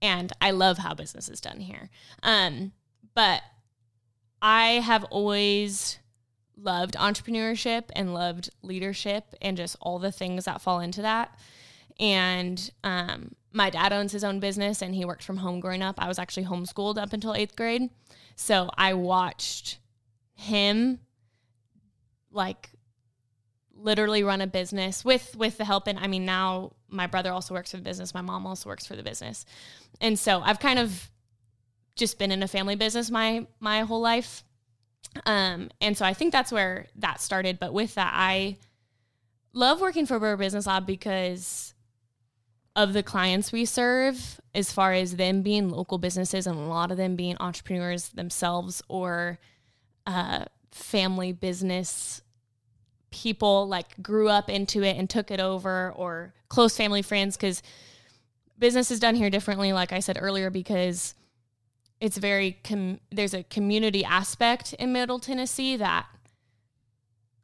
and 0.00 0.32
I 0.40 0.50
love 0.50 0.78
how 0.78 0.94
business 0.94 1.28
is 1.28 1.40
done 1.40 1.60
here. 1.60 1.90
Um, 2.22 2.72
but 3.14 3.42
I 4.40 4.74
have 4.74 5.04
always 5.04 5.98
loved 6.56 6.94
entrepreneurship 6.94 7.84
and 7.94 8.14
loved 8.14 8.50
leadership 8.62 9.34
and 9.40 9.56
just 9.56 9.76
all 9.80 9.98
the 9.98 10.12
things 10.12 10.44
that 10.44 10.60
fall 10.60 10.80
into 10.80 11.02
that. 11.02 11.38
And 11.98 12.70
um, 12.82 13.34
my 13.52 13.70
dad 13.70 13.92
owns 13.92 14.12
his 14.12 14.24
own 14.24 14.40
business 14.40 14.82
and 14.82 14.94
he 14.94 15.04
worked 15.04 15.22
from 15.22 15.38
home 15.38 15.60
growing 15.60 15.82
up. 15.82 15.96
I 15.98 16.08
was 16.08 16.18
actually 16.18 16.46
homeschooled 16.46 16.98
up 16.98 17.12
until 17.12 17.34
eighth 17.34 17.56
grade. 17.56 17.90
So 18.36 18.70
I 18.76 18.94
watched 18.94 19.78
him 20.34 21.00
like 22.30 22.70
literally 23.82 24.22
run 24.22 24.40
a 24.40 24.46
business 24.46 25.04
with 25.04 25.36
with 25.36 25.58
the 25.58 25.64
help 25.64 25.86
and 25.86 25.98
I 25.98 26.06
mean 26.06 26.24
now 26.24 26.72
my 26.88 27.06
brother 27.06 27.32
also 27.32 27.54
works 27.54 27.70
for 27.70 27.76
the 27.76 27.82
business, 27.82 28.14
my 28.14 28.20
mom 28.20 28.46
also 28.46 28.68
works 28.68 28.86
for 28.86 28.96
the 28.96 29.02
business. 29.02 29.44
And 30.00 30.18
so 30.18 30.40
I've 30.40 30.60
kind 30.60 30.78
of 30.78 31.10
just 31.96 32.18
been 32.18 32.32
in 32.32 32.42
a 32.42 32.48
family 32.48 32.76
business 32.76 33.10
my 33.10 33.46
my 33.58 33.80
whole 33.80 34.00
life. 34.00 34.44
Um, 35.26 35.70
and 35.80 35.96
so 35.96 36.04
I 36.04 36.14
think 36.14 36.32
that's 36.32 36.52
where 36.52 36.86
that 36.96 37.20
started. 37.20 37.58
But 37.58 37.72
with 37.72 37.94
that, 37.96 38.12
I 38.14 38.58
love 39.52 39.80
working 39.80 40.06
for 40.06 40.18
Boro 40.18 40.36
Business 40.36 40.66
Lab 40.66 40.86
because 40.86 41.74
of 42.76 42.92
the 42.92 43.02
clients 43.02 43.50
we 43.50 43.64
serve, 43.64 44.40
as 44.54 44.72
far 44.72 44.92
as 44.92 45.16
them 45.16 45.42
being 45.42 45.68
local 45.68 45.98
businesses 45.98 46.46
and 46.46 46.56
a 46.56 46.60
lot 46.60 46.90
of 46.90 46.96
them 46.96 47.16
being 47.16 47.36
entrepreneurs 47.40 48.10
themselves 48.10 48.82
or 48.88 49.38
uh, 50.06 50.44
family 50.70 51.32
business 51.32 52.22
people 53.10 53.66
like 53.68 54.00
grew 54.02 54.28
up 54.28 54.48
into 54.48 54.82
it 54.82 54.96
and 54.96 55.08
took 55.08 55.30
it 55.30 55.40
over 55.40 55.92
or 55.96 56.32
close 56.48 56.76
family 56.76 57.02
friends 57.02 57.36
because 57.36 57.62
business 58.58 58.90
is 58.90 59.00
done 59.00 59.14
here 59.14 59.30
differently, 59.30 59.72
like 59.72 59.92
I 59.92 60.00
said 60.00 60.18
earlier, 60.20 60.50
because 60.50 61.14
it's 62.00 62.16
very 62.16 62.58
com- 62.64 63.00
there's 63.10 63.34
a 63.34 63.42
community 63.42 64.04
aspect 64.04 64.72
in 64.74 64.92
Middle 64.92 65.18
Tennessee 65.18 65.76
that 65.76 66.06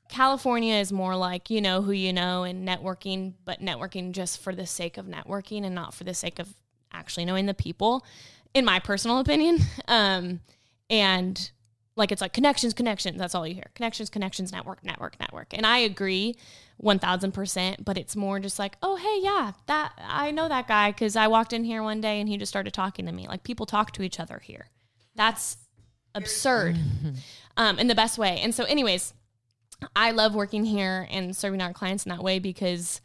California 0.08 0.74
is 0.74 0.92
more 0.92 1.16
like 1.16 1.50
you 1.50 1.60
know 1.60 1.82
who 1.82 1.92
you 1.92 2.12
know 2.12 2.44
and 2.44 2.66
networking, 2.66 3.34
but 3.44 3.60
networking 3.60 4.12
just 4.12 4.40
for 4.40 4.54
the 4.54 4.66
sake 4.66 4.96
of 4.98 5.06
networking 5.06 5.64
and 5.64 5.74
not 5.74 5.94
for 5.94 6.04
the 6.04 6.14
sake 6.14 6.38
of 6.38 6.54
actually 6.92 7.24
knowing 7.24 7.46
the 7.46 7.54
people, 7.54 8.04
in 8.54 8.64
my 8.64 8.78
personal 8.78 9.18
opinion. 9.18 9.58
Um, 9.88 10.40
and 10.88 11.50
like 11.96 12.12
it's 12.12 12.20
like 12.20 12.34
connections, 12.34 12.74
connections. 12.74 13.18
That's 13.18 13.34
all 13.34 13.46
you 13.46 13.54
hear. 13.54 13.70
Connections, 13.74 14.10
connections, 14.10 14.52
network, 14.52 14.84
network, 14.84 15.18
network. 15.18 15.52
And 15.52 15.66
I 15.66 15.78
agree, 15.78 16.36
one 16.76 16.98
thousand 16.98 17.32
percent. 17.32 17.84
But 17.84 17.96
it's 17.96 18.14
more 18.14 18.38
just 18.38 18.58
like, 18.58 18.76
oh 18.82 18.96
hey, 18.96 19.18
yeah, 19.22 19.52
that 19.66 19.92
I 19.98 20.30
know 20.30 20.48
that 20.48 20.68
guy 20.68 20.92
because 20.92 21.16
I 21.16 21.26
walked 21.26 21.52
in 21.52 21.64
here 21.64 21.82
one 21.82 22.00
day 22.00 22.20
and 22.20 22.28
he 22.28 22.36
just 22.36 22.50
started 22.50 22.74
talking 22.74 23.06
to 23.06 23.12
me. 23.12 23.26
Like 23.26 23.42
people 23.42 23.66
talk 23.66 23.92
to 23.92 24.02
each 24.02 24.20
other 24.20 24.38
here. 24.38 24.66
That's 25.14 25.56
absurd, 26.14 26.76
um, 27.56 27.78
in 27.78 27.88
the 27.88 27.94
best 27.94 28.18
way. 28.18 28.40
And 28.42 28.54
so, 28.54 28.64
anyways, 28.64 29.14
I 29.94 30.10
love 30.10 30.34
working 30.34 30.64
here 30.64 31.08
and 31.10 31.34
serving 31.34 31.62
our 31.62 31.72
clients 31.72 32.04
in 32.04 32.10
that 32.10 32.22
way 32.22 32.38
because 32.38 33.00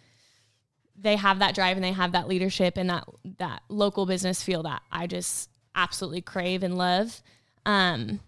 they 0.98 1.16
have 1.16 1.40
that 1.40 1.56
drive 1.56 1.78
and 1.78 1.84
they 1.84 1.94
have 1.94 2.12
that 2.12 2.28
leadership 2.28 2.78
and 2.78 2.90
that 2.90 3.06
that 3.38 3.62
local 3.70 4.06
business 4.06 4.44
feel 4.44 4.64
that 4.64 4.82
I 4.92 5.08
just 5.08 5.50
absolutely 5.76 6.22
crave 6.22 6.64
and 6.64 6.78
love. 6.78 7.22
Um, 7.66 8.20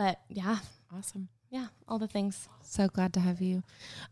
but 0.00 0.18
yeah, 0.30 0.56
Awesome. 0.96 1.28
yeah, 1.50 1.66
all 1.86 1.98
the 1.98 2.06
things. 2.08 2.48
So 2.62 2.88
glad 2.88 3.12
to 3.12 3.20
have 3.20 3.42
you. 3.42 3.62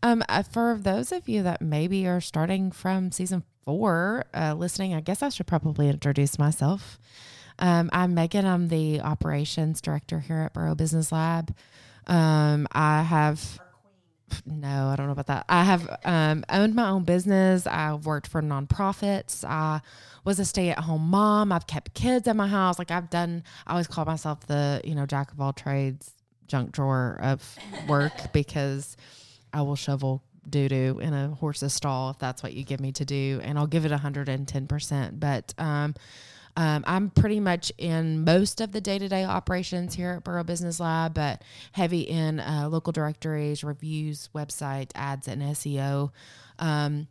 Um, 0.03 0.21
uh, 0.29 0.43
for 0.43 0.77
those 0.79 1.11
of 1.11 1.27
you 1.27 1.41
that 1.41 1.63
maybe 1.63 2.05
are 2.05 2.21
starting 2.21 2.71
from 2.71 3.11
season 3.11 3.41
four, 3.65 4.25
uh, 4.35 4.53
listening, 4.53 4.93
I 4.93 5.01
guess 5.01 5.23
I 5.23 5.29
should 5.29 5.47
probably 5.47 5.89
introduce 5.89 6.37
myself. 6.37 6.99
Um, 7.57 7.89
I'm 7.91 8.13
Megan. 8.13 8.45
I'm 8.45 8.67
the 8.67 9.01
operations 9.01 9.81
director 9.81 10.19
here 10.19 10.37
at 10.37 10.53
Boro 10.53 10.75
Business 10.75 11.11
Lab. 11.11 11.55
Um, 12.05 12.67
I 12.71 13.01
have. 13.01 13.59
No, 14.45 14.87
I 14.87 14.95
don't 14.95 15.07
know 15.07 15.11
about 15.11 15.27
that. 15.27 15.45
I 15.49 15.63
have 15.63 15.99
um, 16.05 16.43
owned 16.49 16.75
my 16.75 16.89
own 16.89 17.03
business. 17.03 17.67
I've 17.67 18.05
worked 18.05 18.27
for 18.27 18.41
nonprofits. 18.41 19.43
I 19.43 19.81
was 20.23 20.39
a 20.39 20.45
stay-at-home 20.45 21.01
mom. 21.09 21.51
I've 21.51 21.67
kept 21.67 21.93
kids 21.93 22.27
at 22.27 22.35
my 22.35 22.47
house. 22.47 22.79
Like 22.79 22.91
I've 22.91 23.09
done. 23.09 23.43
I 23.67 23.71
always 23.71 23.87
call 23.87 24.05
myself 24.05 24.45
the 24.47 24.81
you 24.83 24.95
know 24.95 25.05
jack 25.05 25.31
of 25.31 25.39
all 25.41 25.53
trades, 25.53 26.11
junk 26.47 26.71
drawer 26.71 27.19
of 27.21 27.57
work 27.87 28.13
because 28.33 28.97
I 29.53 29.61
will 29.61 29.75
shovel 29.75 30.23
doo 30.49 30.69
doo 30.69 30.99
in 31.01 31.13
a 31.13 31.29
horse's 31.29 31.73
stall 31.73 32.11
if 32.11 32.17
that's 32.17 32.41
what 32.41 32.53
you 32.53 32.63
give 32.63 32.79
me 32.79 32.91
to 32.93 33.05
do, 33.05 33.39
and 33.43 33.57
I'll 33.57 33.67
give 33.67 33.85
it 33.85 33.91
hundred 33.91 34.29
and 34.29 34.47
ten 34.47 34.67
percent. 34.67 35.19
But 35.19 35.53
um, 35.57 35.95
um, 36.59 36.83
I'm 36.85 37.09
pretty 37.09 37.39
much 37.39 37.71
in 37.77 38.25
most 38.25 38.59
of 38.59 38.73
the 38.73 38.81
day 38.81 38.99
to 38.99 39.07
day 39.07 39.23
operations 39.23 39.95
here 39.95 40.15
at 40.17 40.25
Boro 40.25 40.43
Business 40.43 40.81
Lab, 40.81 41.13
but 41.13 41.41
heavy 41.71 42.01
in 42.01 42.41
uh, 42.41 42.67
local 42.69 42.91
directories, 42.91 43.63
reviews, 43.63 44.29
website, 44.35 44.91
ads, 44.93 45.29
and 45.29 45.41
SEO. 45.41 46.11
Um, 46.59 47.07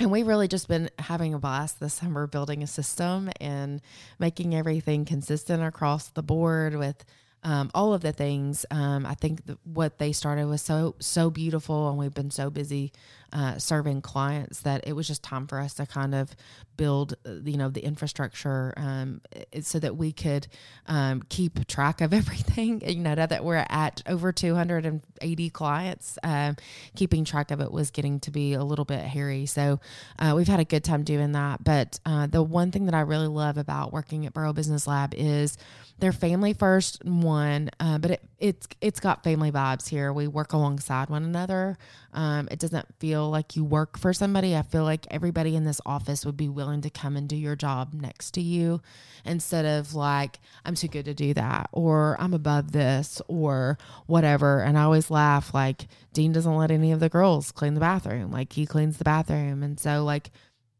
and 0.00 0.10
we've 0.10 0.26
really 0.26 0.48
just 0.48 0.66
been 0.66 0.90
having 0.98 1.34
a 1.34 1.38
blast 1.38 1.78
this 1.78 1.94
summer 1.94 2.26
building 2.26 2.64
a 2.64 2.66
system 2.66 3.30
and 3.40 3.80
making 4.18 4.56
everything 4.56 5.04
consistent 5.04 5.62
across 5.62 6.08
the 6.08 6.22
board 6.24 6.74
with 6.74 7.04
um, 7.44 7.70
all 7.72 7.94
of 7.94 8.00
the 8.00 8.12
things. 8.12 8.66
Um, 8.72 9.06
I 9.06 9.14
think 9.14 9.42
what 9.62 9.98
they 9.98 10.10
started 10.10 10.46
was 10.46 10.62
so 10.62 10.96
so 10.98 11.30
beautiful, 11.30 11.88
and 11.88 11.96
we've 11.96 12.12
been 12.12 12.32
so 12.32 12.50
busy 12.50 12.92
uh, 13.32 13.58
serving 13.58 14.02
clients 14.02 14.60
that 14.60 14.86
it 14.86 14.92
was 14.92 15.06
just 15.06 15.22
time 15.22 15.46
for 15.46 15.58
us 15.58 15.74
to 15.74 15.86
kind 15.86 16.14
of 16.14 16.34
build, 16.76 17.14
uh, 17.26 17.34
you 17.44 17.56
know, 17.56 17.68
the 17.68 17.84
infrastructure 17.84 18.72
um, 18.76 19.20
so 19.60 19.78
that 19.78 19.96
we 19.96 20.12
could 20.12 20.46
um, 20.86 21.22
keep 21.28 21.66
track 21.66 22.00
of 22.00 22.12
everything. 22.20 22.80
You 22.86 23.00
know, 23.00 23.14
now 23.14 23.26
that 23.26 23.44
we're 23.44 23.66
at 23.68 24.02
over 24.06 24.32
280 24.32 25.50
clients, 25.50 26.18
um, 26.22 26.56
keeping 26.96 27.24
track 27.24 27.50
of 27.50 27.60
it 27.60 27.70
was 27.70 27.90
getting 27.90 28.20
to 28.20 28.30
be 28.30 28.54
a 28.54 28.64
little 28.64 28.84
bit 28.84 29.00
hairy. 29.00 29.46
So 29.46 29.80
uh, 30.18 30.32
we've 30.36 30.48
had 30.48 30.60
a 30.60 30.64
good 30.64 30.84
time 30.84 31.04
doing 31.04 31.32
that. 31.32 31.62
But 31.62 32.00
uh, 32.06 32.26
the 32.26 32.42
one 32.42 32.70
thing 32.70 32.86
that 32.86 32.94
I 32.94 33.00
really 33.00 33.28
love 33.28 33.58
about 33.58 33.92
working 33.92 34.26
at 34.26 34.32
Boro 34.32 34.52
Business 34.52 34.86
Lab 34.86 35.14
is 35.14 35.56
they're 36.00 36.12
family 36.12 36.52
first 36.52 37.04
one, 37.04 37.70
uh, 37.78 37.98
but 37.98 38.12
it, 38.12 38.22
it's 38.38 38.66
it's 38.80 39.00
got 39.00 39.22
family 39.22 39.52
vibes 39.52 39.88
here. 39.88 40.12
We 40.12 40.26
work 40.26 40.52
alongside 40.52 41.10
one 41.10 41.24
another. 41.24 41.76
Um, 42.12 42.48
it 42.50 42.58
doesn't 42.58 42.86
feel 42.98 43.30
like 43.30 43.54
you 43.54 43.64
work 43.64 43.98
for 43.98 44.12
somebody. 44.12 44.56
I 44.56 44.62
feel 44.62 44.84
like 44.84 45.06
everybody 45.10 45.54
in 45.54 45.64
this 45.64 45.80
office 45.84 46.24
would 46.24 46.36
be 46.36 46.48
willing 46.48 46.80
to 46.82 46.90
come 46.90 47.16
and 47.16 47.28
do 47.28 47.36
your 47.36 47.54
job 47.54 47.92
next 47.92 48.32
to 48.32 48.40
you 48.40 48.80
instead 49.24 49.66
of 49.66 49.94
like, 49.94 50.40
I'm 50.64 50.74
too 50.74 50.88
good 50.88 51.04
to 51.04 51.14
do 51.14 51.34
that 51.34 51.68
or 51.72 52.16
I'm 52.18 52.34
above 52.34 52.72
this 52.72 53.20
or 53.28 53.78
whatever. 54.06 54.62
And 54.62 54.78
I 54.78 54.84
always 54.84 55.10
laugh 55.10 55.52
like 55.54 55.86
Dean 56.12 56.32
doesn't 56.32 56.56
let 56.56 56.70
any 56.70 56.92
of 56.92 57.00
the 57.00 57.08
girls 57.08 57.52
clean 57.52 57.74
the 57.74 57.80
bathroom. 57.80 58.30
Like 58.30 58.52
he 58.52 58.66
cleans 58.66 58.96
the 58.96 59.04
bathroom. 59.04 59.62
And 59.62 59.78
so 59.78 60.02
like 60.04 60.30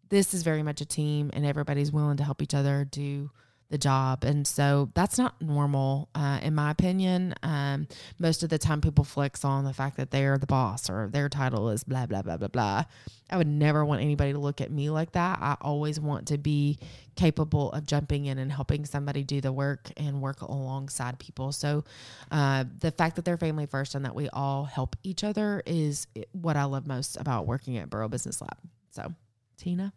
this 0.08 0.34
is 0.34 0.42
very 0.42 0.62
much 0.62 0.80
a 0.80 0.86
team 0.86 1.30
and 1.32 1.46
everybody's 1.46 1.92
willing 1.92 2.16
to 2.16 2.24
help 2.24 2.42
each 2.42 2.54
other 2.54 2.84
do 2.84 3.30
the 3.70 3.78
job. 3.78 4.24
And 4.24 4.46
so 4.46 4.90
that's 4.94 5.16
not 5.16 5.40
normal, 5.40 6.08
uh, 6.14 6.40
in 6.42 6.54
my 6.54 6.70
opinion. 6.70 7.34
Um, 7.42 7.86
most 8.18 8.42
of 8.42 8.50
the 8.50 8.58
time, 8.58 8.80
people 8.80 9.04
flex 9.04 9.44
on 9.44 9.64
the 9.64 9.72
fact 9.72 9.96
that 9.96 10.10
they're 10.10 10.38
the 10.38 10.46
boss 10.46 10.90
or 10.90 11.08
their 11.10 11.28
title 11.28 11.70
is 11.70 11.84
blah, 11.84 12.06
blah, 12.06 12.22
blah, 12.22 12.36
blah, 12.36 12.48
blah. 12.48 12.84
I 13.30 13.36
would 13.36 13.46
never 13.46 13.84
want 13.84 14.02
anybody 14.02 14.32
to 14.32 14.38
look 14.38 14.60
at 14.60 14.72
me 14.72 14.90
like 14.90 15.12
that. 15.12 15.38
I 15.40 15.56
always 15.60 16.00
want 16.00 16.28
to 16.28 16.38
be 16.38 16.78
capable 17.14 17.70
of 17.70 17.86
jumping 17.86 18.26
in 18.26 18.38
and 18.38 18.50
helping 18.50 18.84
somebody 18.84 19.22
do 19.22 19.40
the 19.40 19.52
work 19.52 19.90
and 19.96 20.20
work 20.20 20.42
alongside 20.42 21.20
people. 21.20 21.52
So, 21.52 21.84
uh, 22.32 22.64
the 22.80 22.90
fact 22.90 23.16
that 23.16 23.24
they're 23.24 23.38
family 23.38 23.66
first 23.66 23.94
and 23.94 24.04
that 24.04 24.16
we 24.16 24.28
all 24.30 24.64
help 24.64 24.96
each 25.04 25.22
other 25.22 25.62
is 25.64 26.08
what 26.32 26.56
I 26.56 26.64
love 26.64 26.88
most 26.88 27.16
about 27.20 27.46
working 27.46 27.78
at 27.78 27.88
Boro 27.88 28.08
Business 28.08 28.40
Lab. 28.40 28.58
So, 28.90 29.14
Tina. 29.56 29.92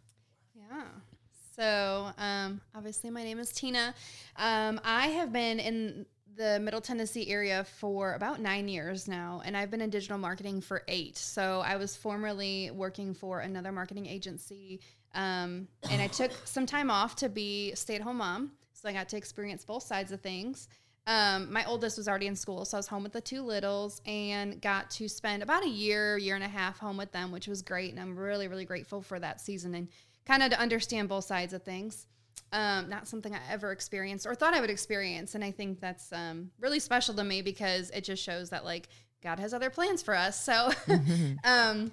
So, 1.54 2.10
um, 2.18 2.60
obviously, 2.74 3.10
my 3.10 3.22
name 3.22 3.38
is 3.38 3.52
Tina. 3.52 3.94
Um, 4.36 4.80
I 4.84 5.08
have 5.08 5.32
been 5.32 5.60
in 5.60 6.04
the 6.36 6.58
Middle 6.58 6.80
Tennessee 6.80 7.30
area 7.30 7.64
for 7.78 8.14
about 8.14 8.40
nine 8.40 8.66
years 8.66 9.06
now, 9.06 9.40
and 9.44 9.56
I've 9.56 9.70
been 9.70 9.80
in 9.80 9.90
digital 9.90 10.18
marketing 10.18 10.60
for 10.60 10.82
eight. 10.88 11.16
So, 11.16 11.62
I 11.64 11.76
was 11.76 11.94
formerly 11.94 12.72
working 12.72 13.14
for 13.14 13.40
another 13.40 13.70
marketing 13.70 14.06
agency, 14.06 14.80
um, 15.14 15.68
and 15.90 16.02
I 16.02 16.08
took 16.08 16.32
some 16.44 16.66
time 16.66 16.90
off 16.90 17.14
to 17.16 17.28
be 17.28 17.70
a 17.70 17.76
stay 17.76 17.94
at 17.94 18.02
home 18.02 18.16
mom. 18.16 18.52
So, 18.72 18.88
I 18.88 18.92
got 18.92 19.08
to 19.10 19.16
experience 19.16 19.64
both 19.64 19.84
sides 19.84 20.10
of 20.10 20.20
things. 20.20 20.68
Um, 21.06 21.52
my 21.52 21.64
oldest 21.66 21.98
was 21.98 22.08
already 22.08 22.26
in 22.26 22.34
school, 22.34 22.64
so 22.64 22.78
I 22.78 22.80
was 22.80 22.88
home 22.88 23.02
with 23.02 23.12
the 23.12 23.20
two 23.20 23.42
littles 23.42 24.00
and 24.06 24.60
got 24.60 24.90
to 24.92 25.08
spend 25.08 25.42
about 25.42 25.62
a 25.62 25.68
year, 25.68 26.16
year 26.16 26.34
and 26.34 26.42
a 26.42 26.48
half 26.48 26.78
home 26.78 26.96
with 26.96 27.12
them, 27.12 27.30
which 27.30 27.46
was 27.46 27.60
great. 27.60 27.90
And 27.92 28.00
I'm 28.00 28.16
really, 28.16 28.48
really 28.48 28.64
grateful 28.64 29.02
for 29.02 29.18
that 29.20 29.40
season 29.40 29.74
and 29.74 29.88
kind 30.26 30.42
of 30.42 30.50
to 30.50 30.60
understand 30.60 31.08
both 31.08 31.24
sides 31.24 31.52
of 31.52 31.62
things. 31.62 32.06
Um, 32.52 32.88
not 32.88 33.08
something 33.08 33.34
I 33.34 33.40
ever 33.50 33.72
experienced 33.72 34.26
or 34.26 34.34
thought 34.34 34.54
I 34.54 34.60
would 34.60 34.70
experience. 34.70 35.34
And 35.34 35.42
I 35.42 35.50
think 35.50 35.80
that's 35.80 36.12
um, 36.12 36.50
really 36.60 36.78
special 36.78 37.14
to 37.14 37.24
me 37.24 37.42
because 37.42 37.90
it 37.90 38.04
just 38.04 38.22
shows 38.22 38.50
that 38.50 38.64
like 38.64 38.88
God 39.22 39.40
has 39.40 39.52
other 39.52 39.70
plans 39.70 40.02
for 40.02 40.14
us. 40.14 40.40
So 40.40 40.70
um, 41.44 41.90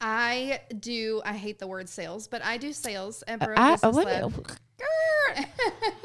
I 0.00 0.60
do, 0.80 1.22
I 1.24 1.34
hate 1.34 1.58
the 1.58 1.66
word 1.66 1.88
sales, 1.88 2.26
but 2.26 2.44
I 2.44 2.56
do 2.56 2.72
sales 2.72 3.22
at 3.28 3.38
Boro 3.38 3.54
I, 3.56 3.72
Business 3.72 3.96
let 3.96 4.06
Lab. 4.06 4.50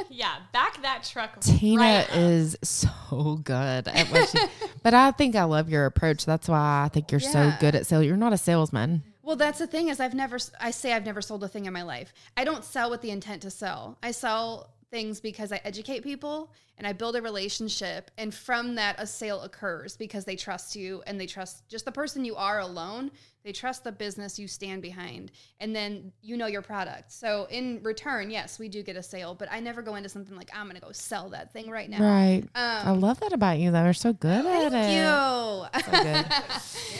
Yeah, 0.10 0.36
back 0.51 0.82
that 0.82 1.03
truck. 1.03 1.39
Tina 1.39 1.82
right 1.82 2.16
is 2.16 2.57
so 2.62 3.39
good 3.43 3.88
at 3.88 4.07
what 4.07 4.28
she, 4.30 4.39
but 4.84 4.93
I 4.93 5.12
think 5.12 5.36
I 5.36 5.43
love 5.43 5.70
your 5.70 5.86
approach. 5.86 6.26
That's 6.26 6.49
why 6.49 6.84
I 6.86 6.89
think 6.89 7.12
you're 7.12 7.20
so 7.20 7.53
good 7.60 7.76
at 7.76 7.86
sales. 7.86 8.05
You're 8.05 8.18
not 8.18 8.34
a 8.34 8.38
salesman. 8.38 9.03
Well, 9.30 9.36
that's 9.36 9.59
the 9.59 9.67
thing 9.67 9.89
is 9.89 9.99
I've 9.99 10.15
never 10.15 10.39
I 10.59 10.71
say 10.71 10.91
I've 10.91 11.05
never 11.05 11.21
sold 11.21 11.43
a 11.43 11.47
thing 11.47 11.65
in 11.65 11.71
my 11.71 11.84
life. 11.84 12.15
I 12.36 12.43
don't 12.43 12.65
sell 12.65 12.89
with 12.89 13.01
the 13.01 13.11
intent 13.11 13.43
to 13.43 13.51
sell. 13.51 13.95
I 14.01 14.09
sell 14.09 14.71
things 14.89 15.19
because 15.19 15.51
I 15.51 15.61
educate 15.63 16.01
people 16.01 16.51
and 16.80 16.88
I 16.88 16.93
build 16.93 17.15
a 17.15 17.21
relationship 17.21 18.09
and 18.17 18.34
from 18.34 18.73
that 18.73 18.95
a 18.97 19.05
sale 19.05 19.41
occurs 19.41 19.95
because 19.95 20.25
they 20.25 20.36
trust 20.36 20.75
you 20.75 21.03
and 21.05 21.21
they 21.21 21.27
trust 21.27 21.69
just 21.69 21.86
the 21.86 21.91
person 21.91 22.25
you 22.25 22.38
are 22.38 22.57
alone. 22.57 23.11
They 23.44 23.54
trust 23.54 23.86
the 23.86 23.92
business 23.92 24.38
you 24.38 24.48
stand 24.50 24.82
behind 24.82 25.32
and 25.62 25.74
then 25.76 26.12
you 26.22 26.36
know 26.36 26.48
your 26.48 26.62
product. 26.62 27.12
So 27.12 27.48
in 27.50 27.80
return, 27.84 28.30
yes, 28.30 28.60
we 28.60 28.68
do 28.68 28.84
get 28.84 28.98
a 28.98 29.04
sale, 29.04 29.34
but 29.34 29.48
I 29.52 29.62
never 29.62 29.82
go 29.82 29.96
into 29.96 30.10
something 30.10 30.36
like 30.36 30.50
I'm 30.54 30.66
going 30.66 30.76
to 30.76 30.82
go 30.82 30.92
sell 30.92 31.30
that 31.30 31.54
thing 31.54 31.70
right 31.70 31.90
now. 31.90 32.04
Right. 32.04 32.44
I 32.54 32.92
love 32.92 33.20
that 33.22 33.32
about 33.32 33.58
you, 33.60 33.72
though. 33.72 33.84
You're 33.86 33.94
so 33.94 34.12
good 34.14 34.46
at 34.46 34.66
Um, 34.66 34.72
Thank 34.72 34.94
you. 34.94 35.00
So 35.86 36.04
good. 36.04 36.26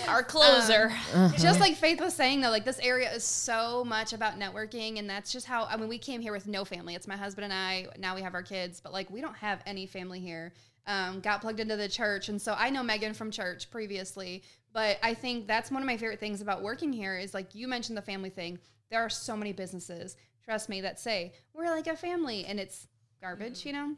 Our 0.10 0.24
closer. 0.24 0.92
just 1.38 1.60
like 1.60 1.76
Faith 1.76 2.00
was 2.00 2.14
saying 2.14 2.42
though, 2.42 2.50
like 2.50 2.66
this 2.66 2.80
area 2.80 3.12
is 3.14 3.24
so 3.24 3.84
much 3.84 4.14
about 4.14 4.40
networking, 4.40 4.98
and 5.00 5.10
that's 5.10 5.32
just 5.32 5.46
how 5.46 5.66
I 5.66 5.76
mean 5.78 5.90
we 5.90 5.98
came 5.98 6.22
here 6.22 6.32
with 6.32 6.48
no 6.48 6.64
family. 6.66 6.96
It's 6.96 7.08
my 7.08 7.18
husband 7.18 7.46
and 7.46 7.54
I. 7.54 7.88
Now 7.98 8.16
we 8.16 8.22
have 8.22 8.34
our 8.34 8.44
kids, 8.44 8.80
but 8.80 8.94
like 8.94 9.10
we 9.10 9.22
don't 9.22 9.36
have 9.38 9.62
any 9.66 9.86
family 9.86 10.20
here. 10.20 10.54
Um, 10.88 11.20
got 11.20 11.42
plugged 11.42 11.60
into 11.60 11.76
the 11.76 11.88
church, 11.90 12.30
and 12.30 12.42
so 12.42 12.56
I 12.58 12.70
know 12.72 12.82
Megan 12.82 13.14
from 13.14 13.30
church 13.30 13.70
previously. 13.70 14.42
But 14.74 15.00
I 15.02 15.14
think 15.14 15.48
that's 15.48 15.72
one 15.72 15.82
of 15.82 15.88
my 15.88 15.98
favorite 15.98 16.20
things 16.20 16.42
about 16.42 16.62
working 16.62 16.94
here 16.94 17.18
is 17.18 17.34
like 17.34 17.56
you 17.56 17.68
mentioned 17.68 17.98
the 17.98 18.02
family 18.04 18.30
thing. 18.30 18.60
There 18.92 19.02
are 19.02 19.10
so 19.10 19.36
many 19.36 19.52
businesses 19.52 20.16
trust 20.50 20.68
me, 20.68 20.82
that 20.82 21.00
say 21.00 21.32
we're 21.54 21.70
like 21.70 21.86
a 21.86 21.96
family, 21.96 22.44
and 22.46 22.60
it's 22.60 22.88
garbage. 23.22 23.60
Mm-hmm. 23.60 23.68
You 23.68 23.74
know. 23.74 23.96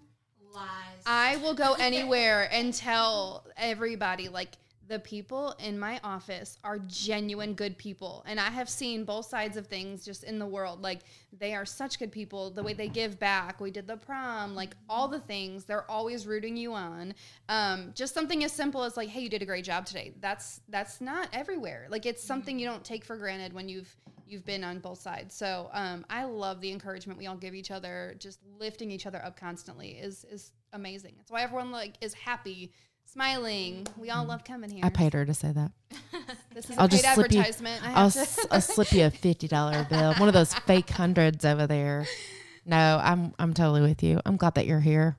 Lies. 0.53 1.03
I 1.05 1.37
will 1.37 1.53
go 1.53 1.73
anywhere 1.79 2.49
and 2.51 2.73
tell 2.73 3.45
everybody 3.55 4.27
like 4.27 4.57
the 4.91 4.99
people 4.99 5.55
in 5.57 5.79
my 5.79 6.01
office 6.03 6.57
are 6.65 6.77
genuine 6.79 7.53
good 7.53 7.77
people. 7.77 8.25
And 8.27 8.37
i 8.41 8.49
have 8.49 8.67
seen 8.67 9.05
both 9.05 9.25
sides 9.25 9.55
of 9.55 9.65
things 9.67 10.03
just 10.03 10.25
in 10.25 10.37
the 10.37 10.45
world. 10.45 10.81
Like 10.81 10.99
they 11.39 11.55
are 11.55 11.65
such 11.65 11.97
good 11.97 12.11
people. 12.11 12.49
The 12.49 12.61
way 12.61 12.73
they 12.73 12.89
give 12.89 13.17
back 13.17 13.61
we 13.61 13.71
did 13.71 13.87
the 13.87 13.95
prom 13.95 14.53
like 14.53 14.75
all 14.89 15.07
the 15.07 15.21
things 15.21 15.63
they're 15.63 15.89
always 15.89 16.27
rooting 16.27 16.57
you 16.57 16.73
on. 16.73 17.13
Um, 17.47 17.93
just 17.95 18.13
something 18.13 18.43
as 18.43 18.51
simple 18.51 18.83
as 18.83 18.97
like 18.97 19.07
hey 19.07 19.21
you 19.21 19.29
did 19.29 19.41
a 19.41 19.45
great 19.45 19.63
job 19.63 19.85
today. 19.85 20.11
That's 20.19 20.59
that's 20.67 20.99
not 20.99 21.29
everywhere. 21.31 21.87
Like 21.89 22.05
it's 22.05 22.21
something 22.21 22.59
you 22.59 22.67
don't 22.67 22.83
take 22.83 23.05
for 23.05 23.15
granted 23.15 23.53
when 23.53 23.69
you've 23.69 23.95
you've 24.27 24.45
been 24.45 24.65
on 24.65 24.79
both 24.79 24.99
sides. 24.99 25.33
So 25.33 25.69
um, 25.71 26.05
i 26.09 26.25
love 26.25 26.59
the 26.59 26.69
encouragement 26.69 27.17
we 27.17 27.27
all 27.27 27.37
give 27.37 27.55
each 27.55 27.71
other. 27.71 28.15
Just 28.19 28.39
lifting 28.59 28.91
each 28.91 29.05
other 29.05 29.23
up 29.23 29.39
constantly 29.39 29.91
is 29.91 30.25
is 30.25 30.51
amazing. 30.73 31.13
That's 31.15 31.31
why 31.31 31.43
everyone 31.43 31.71
like 31.71 31.93
is 32.01 32.13
happy 32.13 32.73
smiling 33.11 33.85
we 33.97 34.09
all 34.09 34.23
love 34.25 34.43
coming 34.43 34.69
here 34.69 34.81
I 34.83 34.89
paid 34.89 35.13
her 35.13 35.25
to 35.25 35.33
say 35.33 35.51
that. 35.51 35.71
this 36.53 36.69
is 36.69 36.77
I'll 36.77 36.85
a 36.85 36.89
paid 36.89 37.01
just 37.01 37.13
slip 37.15 37.31
you. 37.31 37.39
advertisement 37.39 37.83
I 37.83 37.87
have 37.89 37.97
I'll, 37.97 38.05
s- 38.23 38.45
I'll 38.51 38.61
slip 38.61 38.91
you 38.93 39.05
a 39.05 39.09
fifty 39.09 39.47
dollar 39.47 39.85
bill, 39.89 40.13
one 40.15 40.27
of 40.29 40.33
those 40.33 40.53
fake 40.53 40.89
hundreds 40.89 41.43
over 41.43 41.67
there. 41.67 42.05
No, 42.65 42.99
I'm 43.03 43.33
I'm 43.39 43.53
totally 43.53 43.81
with 43.81 44.01
you. 44.03 44.19
I'm 44.25 44.37
glad 44.37 44.55
that 44.55 44.65
you're 44.65 44.79
here. 44.79 45.17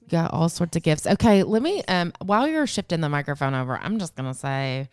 You 0.00 0.08
got 0.08 0.32
all 0.32 0.48
sorts 0.48 0.76
of 0.76 0.82
gifts. 0.82 1.06
Okay, 1.06 1.42
let 1.42 1.60
me. 1.62 1.82
Um, 1.88 2.12
while 2.24 2.46
you're 2.48 2.66
shifting 2.66 3.00
the 3.00 3.08
microphone 3.08 3.54
over, 3.54 3.76
I'm 3.76 3.98
just 3.98 4.14
gonna 4.14 4.32
say 4.34 4.88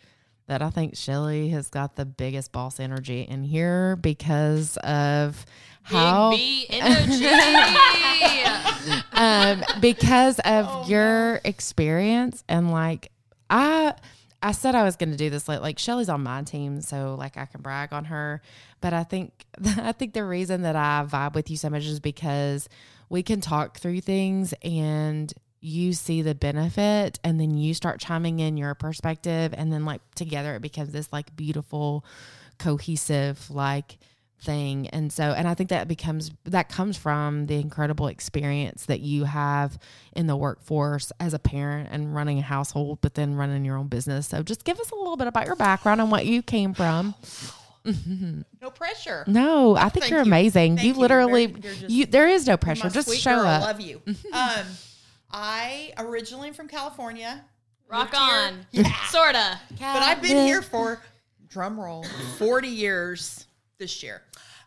that 0.46 0.62
I 0.62 0.70
think 0.70 0.96
Shelly 0.96 1.48
has 1.50 1.68
got 1.70 1.94
the 1.96 2.04
biggest 2.04 2.52
boss 2.52 2.80
energy 2.80 3.22
in 3.22 3.44
here 3.44 3.96
because 3.96 4.76
of 4.78 5.46
how 5.82 6.30
Big 6.30 6.38
B 6.38 6.66
energy. 6.70 7.26
um, 9.12 9.62
because 9.80 10.38
of 10.40 10.66
Oh, 10.68 10.84
your 10.88 11.40
experience 11.44 12.44
and 12.48 12.70
like 12.70 13.10
I 13.48 13.94
I 14.42 14.52
said 14.52 14.74
I 14.74 14.84
was 14.84 14.96
going 14.96 15.10
to 15.10 15.16
do 15.16 15.30
this 15.30 15.48
like 15.48 15.60
like 15.60 15.78
Shelly's 15.78 16.08
on 16.08 16.22
my 16.22 16.42
team 16.42 16.80
so 16.80 17.14
like 17.18 17.36
I 17.36 17.46
can 17.46 17.60
brag 17.62 17.92
on 17.92 18.06
her 18.06 18.40
but 18.80 18.92
I 18.92 19.04
think 19.04 19.44
I 19.78 19.92
think 19.92 20.14
the 20.14 20.24
reason 20.24 20.62
that 20.62 20.76
I 20.76 21.04
vibe 21.06 21.34
with 21.34 21.50
you 21.50 21.56
so 21.56 21.68
much 21.70 21.84
is 21.84 22.00
because 22.00 22.68
we 23.08 23.22
can 23.22 23.40
talk 23.40 23.78
through 23.78 24.00
things 24.02 24.54
and 24.62 25.32
you 25.60 25.92
see 25.92 26.22
the 26.22 26.34
benefit 26.34 27.18
and 27.22 27.38
then 27.38 27.56
you 27.58 27.74
start 27.74 28.00
chiming 28.00 28.40
in 28.40 28.56
your 28.56 28.74
perspective 28.74 29.52
and 29.56 29.70
then 29.72 29.84
like 29.84 30.00
together 30.14 30.54
it 30.54 30.62
becomes 30.62 30.92
this 30.92 31.12
like 31.12 31.36
beautiful 31.36 32.02
cohesive 32.58 33.50
like 33.50 33.98
thing 34.42 34.88
and 34.88 35.12
so 35.12 35.24
and 35.24 35.46
i 35.46 35.54
think 35.54 35.68
that 35.70 35.86
becomes 35.86 36.30
that 36.44 36.68
comes 36.68 36.96
from 36.96 37.46
the 37.46 37.56
incredible 37.56 38.06
experience 38.06 38.86
that 38.86 39.00
you 39.00 39.24
have 39.24 39.78
in 40.16 40.26
the 40.26 40.36
workforce 40.36 41.12
as 41.20 41.34
a 41.34 41.38
parent 41.38 41.88
and 41.92 42.14
running 42.14 42.38
a 42.38 42.42
household 42.42 42.98
but 43.02 43.14
then 43.14 43.34
running 43.34 43.64
your 43.64 43.76
own 43.76 43.86
business 43.88 44.26
so 44.28 44.42
just 44.42 44.64
give 44.64 44.80
us 44.80 44.90
a 44.90 44.94
little 44.94 45.16
bit 45.16 45.26
about 45.26 45.44
your 45.46 45.56
background 45.56 46.00
and 46.00 46.10
what 46.10 46.24
you 46.24 46.40
came 46.42 46.72
from 46.72 47.14
No 48.60 48.70
pressure. 48.70 49.24
no 49.26 49.76
i 49.76 49.88
think 49.88 50.04
Thank 50.04 50.10
you're 50.10 50.20
you. 50.20 50.26
amazing 50.26 50.78
you 50.78 50.88
you. 50.88 50.94
literally 50.94 51.46
You're- 51.46 51.60
you're 51.62 51.72
just- 51.74 51.90
you 51.90 52.06
there 52.06 52.28
is 52.28 52.46
no 52.46 52.56
pressure 52.56 52.88
just 52.90 53.14
show 53.16 53.36
girl. 53.36 53.46
up 53.46 53.62
Love 53.62 53.80
you. 53.80 54.00
um, 54.32 54.66
I 55.30 55.92
originally 55.98 56.48
am 56.48 56.54
from 56.54 56.66
California, 56.68 57.44
Rock 57.88 58.12
Moved 58.12 58.16
here- 58.16 58.22
on. 58.48 58.66
Yeah. 58.72 59.06
Sorta. 59.08 59.60
but 59.78 60.02
I've 60.02 60.20
been 60.22 60.44
here 60.46 60.60
for 60.62 61.00
drum 61.48 61.78
roll 61.80 62.04
forty 62.38 62.68
years 62.68 63.46
this 63.80 64.00
year. 64.04 64.22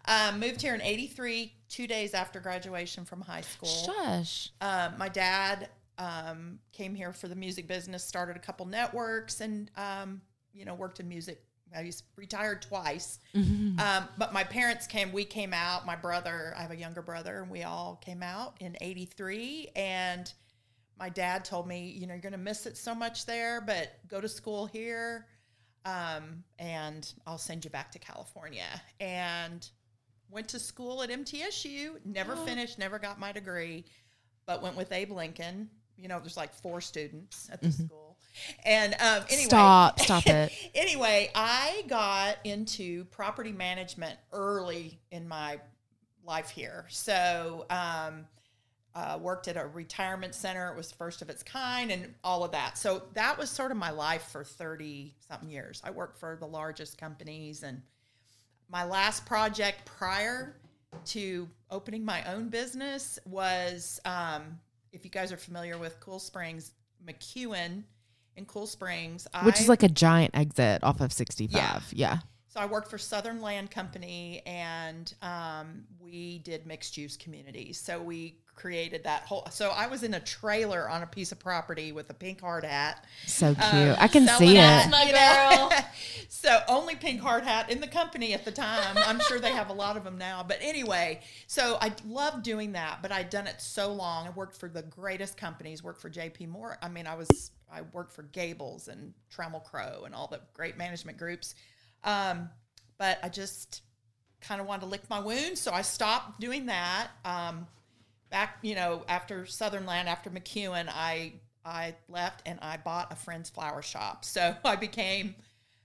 Um, 0.06 0.42
moved 0.42 0.62
here 0.62 0.76
in 0.76 0.82
'83, 0.82 1.54
two 1.70 1.88
days 1.88 2.14
after 2.14 2.42
graduation 2.42 3.06
from 3.06 3.22
high 3.22 3.40
school. 3.42 3.70
shush 3.70 4.50
Um, 4.60 4.96
my 4.98 5.08
dad 5.08 5.70
um, 5.98 6.60
came 6.74 6.94
here 6.94 7.14
for 7.14 7.30
the 7.30 7.36
music 7.36 7.68
business, 7.68 8.04
started 8.04 8.36
a 8.36 8.40
couple 8.40 8.66
networks, 8.66 9.40
and 9.40 9.72
um, 9.78 10.22
you 10.54 10.66
know 10.66 10.74
worked 10.76 11.00
in 11.00 11.08
music. 11.08 11.42
He's 11.82 12.04
retired 12.18 12.62
twice, 12.62 13.18
Mm-hmm. 13.34 13.80
um, 13.80 14.08
but 14.20 14.32
my 14.32 14.44
parents 14.44 14.86
came. 14.86 15.12
We 15.12 15.26
came 15.26 15.54
out. 15.56 15.88
My 15.88 15.96
brother, 15.96 16.54
I 16.56 16.62
have 16.62 16.70
a 16.72 16.76
younger 16.76 17.02
brother, 17.02 17.42
and 17.42 17.50
we 17.50 17.64
all 17.64 18.00
came 18.04 18.22
out 18.22 18.58
in 18.60 18.76
'83. 18.82 19.70
And 19.76 20.32
my 21.00 21.10
dad 21.10 21.44
told 21.46 21.68
me, 21.68 21.88
you 21.98 22.06
know, 22.06 22.14
you're 22.14 22.22
going 22.22 22.34
to 22.34 22.38
miss 22.38 22.68
it 22.68 22.78
so 22.78 22.94
much 22.94 23.26
there, 23.26 23.60
but 23.62 23.92
go 24.08 24.22
to 24.22 24.30
school 24.30 24.68
here, 24.68 25.26
um, 25.86 26.44
and 26.60 27.12
I'll 27.26 27.38
send 27.38 27.64
you 27.64 27.70
back 27.70 27.92
to 27.92 28.00
California. 28.00 28.82
And 29.00 29.68
went 30.30 30.48
to 30.50 30.60
school 30.60 31.04
at 31.04 31.10
MTSU. 31.10 32.04
Never 32.06 32.36
finished. 32.36 32.80
Never 32.80 32.98
got 32.98 33.20
my 33.20 33.32
degree 33.32 33.86
but 34.46 34.62
went 34.62 34.76
with 34.76 34.92
Abe 34.92 35.12
Lincoln. 35.12 35.70
You 35.98 36.08
know, 36.08 36.20
there's 36.20 36.38
like 36.38 36.54
four 36.54 36.82
students 36.82 37.50
at 37.52 37.62
the 37.62 37.72
school. 37.72 38.18
And 38.66 38.94
um, 38.96 39.24
anyway, 39.30 39.46
Stop, 39.46 40.00
stop 40.00 40.26
it. 40.26 40.52
anyway, 40.76 41.30
I 41.36 41.84
got 41.88 42.38
into 42.44 43.06
property 43.06 43.52
management 43.52 44.18
early 44.32 45.00
in 45.12 45.28
my 45.28 45.60
life 46.26 46.50
here. 46.50 46.86
So, 46.90 47.68
um, 47.70 48.26
uh, 48.96 49.18
worked 49.20 49.48
at 49.48 49.58
a 49.58 49.66
retirement 49.66 50.36
center. 50.36 50.70
It 50.70 50.78
was 50.78 50.90
the 50.90 50.96
first 50.96 51.22
of 51.22 51.30
its 51.30 51.42
kind 51.44 51.92
and 51.92 52.14
all 52.24 52.44
of 52.44 52.52
that. 52.52 52.78
So 52.78 53.04
that 53.14 53.38
was 53.38 53.50
sort 53.50 53.72
of 53.72 53.78
my 53.78 53.90
life 53.90 54.24
for 54.32 54.44
30 54.44 55.16
something 55.28 55.50
years. 55.50 55.82
I 55.84 55.92
worked 55.92 56.20
for 56.20 56.38
the 56.40 56.46
largest 56.46 56.98
companies 56.98 57.64
and 57.64 57.82
my 58.70 58.84
last 58.84 59.26
project 59.26 59.86
prior 59.86 60.56
to 61.06 61.50
opening 61.72 62.06
my 62.06 62.24
own 62.32 62.50
business 62.50 63.18
was 63.26 64.00
um, 64.06 64.60
if 64.92 65.04
you 65.04 65.10
guys 65.12 65.32
are 65.32 65.38
familiar 65.38 65.78
with 65.78 66.00
Cool 66.00 66.20
Springs, 66.20 66.72
McEwen 67.06 67.84
in 68.36 68.46
Cool 68.46 68.68
Springs, 68.68 69.28
which 69.44 69.58
I- 69.58 69.60
is 69.60 69.70
like 69.70 69.84
a 69.84 69.90
giant 69.90 70.32
exit 70.36 70.84
off 70.84 71.02
of 71.02 71.12
65 71.12 71.52
Yeah. 71.54 71.80
yeah 71.92 72.18
so 72.54 72.60
I 72.60 72.68
worked 72.68 72.88
for 72.88 73.00
Southern 73.00 73.42
Land 73.42 73.72
Company, 73.72 74.44
and 74.46 75.12
um, 75.24 75.86
we 76.00 76.38
did 76.38 76.68
mixed 76.68 76.96
use 76.98 77.18
communities. 77.18 77.80
So 77.80 78.00
we 78.00 78.36
created 78.56 79.04
that 79.04 79.24
whole. 79.24 79.48
So 79.52 79.70
I 79.70 79.88
was 79.88 80.04
in 80.04 80.14
a 80.14 80.20
trailer 80.20 80.90
on 80.90 81.04
a 81.04 81.08
piece 81.08 81.32
of 81.32 81.40
property 81.40 81.92
with 81.92 82.10
a 82.10 82.14
pink 82.14 82.42
hard 82.42 82.64
hat. 82.64 83.06
so 83.26 83.54
cute 83.54 83.64
um, 83.64 83.96
i 84.00 84.08
can 84.08 84.28
see 84.28 84.58
out, 84.58 84.86
it 84.86 84.90
My 84.90 85.12
girl. 85.12 85.72
so 86.30 86.62
only 86.68 86.96
pink 86.96 87.22
hard 87.22 87.44
hat 87.44 87.70
in 87.70 87.82
the 87.82 87.88
company 87.88 88.34
at 88.34 88.46
the 88.46 88.52
time. 88.52 88.98
I'm 88.98 89.20
sure 89.22 89.40
they 89.40 89.52
have 89.52 89.70
a 89.70 89.74
lot 89.74 89.98
of 89.98 90.04
them 90.04 90.18
now. 90.18 90.44
But 90.44 90.60
anyway, 90.62 91.22
so 91.48 91.78
I 91.82 91.94
loved 92.08 92.44
doing 92.44 92.74
that, 92.74 93.00
but 93.02 93.12
I'd 93.12 93.30
done 93.30 93.48
it 93.48 93.60
so 93.60 93.92
long. 93.94 94.28
I 94.28 94.30
worked 94.32 94.58
for 94.58 94.70
the 94.70 94.84
greatest 94.84 95.38
companies. 95.38 95.84
Worked 95.84 96.02
for 96.02 96.10
J.P. 96.10 96.48
Moore. 96.48 96.78
I 96.82 96.90
mean, 96.90 97.08
I 97.08 97.16
was 97.16 97.52
I 97.72 97.82
worked 97.92 98.14
for 98.14 98.24
Gables 98.24 98.88
and 98.88 99.14
Trammell 99.36 99.64
Crow 99.64 100.04
and 100.06 100.14
all 100.14 100.28
the 100.28 100.40
great 100.54 100.78
management 100.78 101.18
groups. 101.18 101.56
Um, 102.04 102.50
but 102.98 103.20
I 103.24 103.30
just 103.30 103.82
kind 104.42 104.62
of 104.62 104.68
wanted 104.68 104.82
to 104.82 104.88
lick 104.88 105.10
my 105.10 105.20
wounds, 105.20 105.60
so 105.60 105.72
I 105.72 105.82
stopped 105.82 106.40
doing 106.40 106.68
that. 106.68 107.08
Um, 107.26 107.68
back, 108.34 108.58
you 108.64 108.74
know, 108.74 109.04
after 109.08 109.46
Southern 109.46 109.86
Land, 109.86 110.10
after 110.10 110.32
McEwen, 110.32 110.90
I 110.90 111.34
I 111.64 111.96
left 112.10 112.42
and 112.46 112.60
I 112.62 112.78
bought 112.78 113.14
a 113.14 113.16
friend's 113.16 113.50
flower 113.50 113.82
shop. 113.82 114.26
So 114.26 114.56
I 114.66 114.76
became 114.76 115.36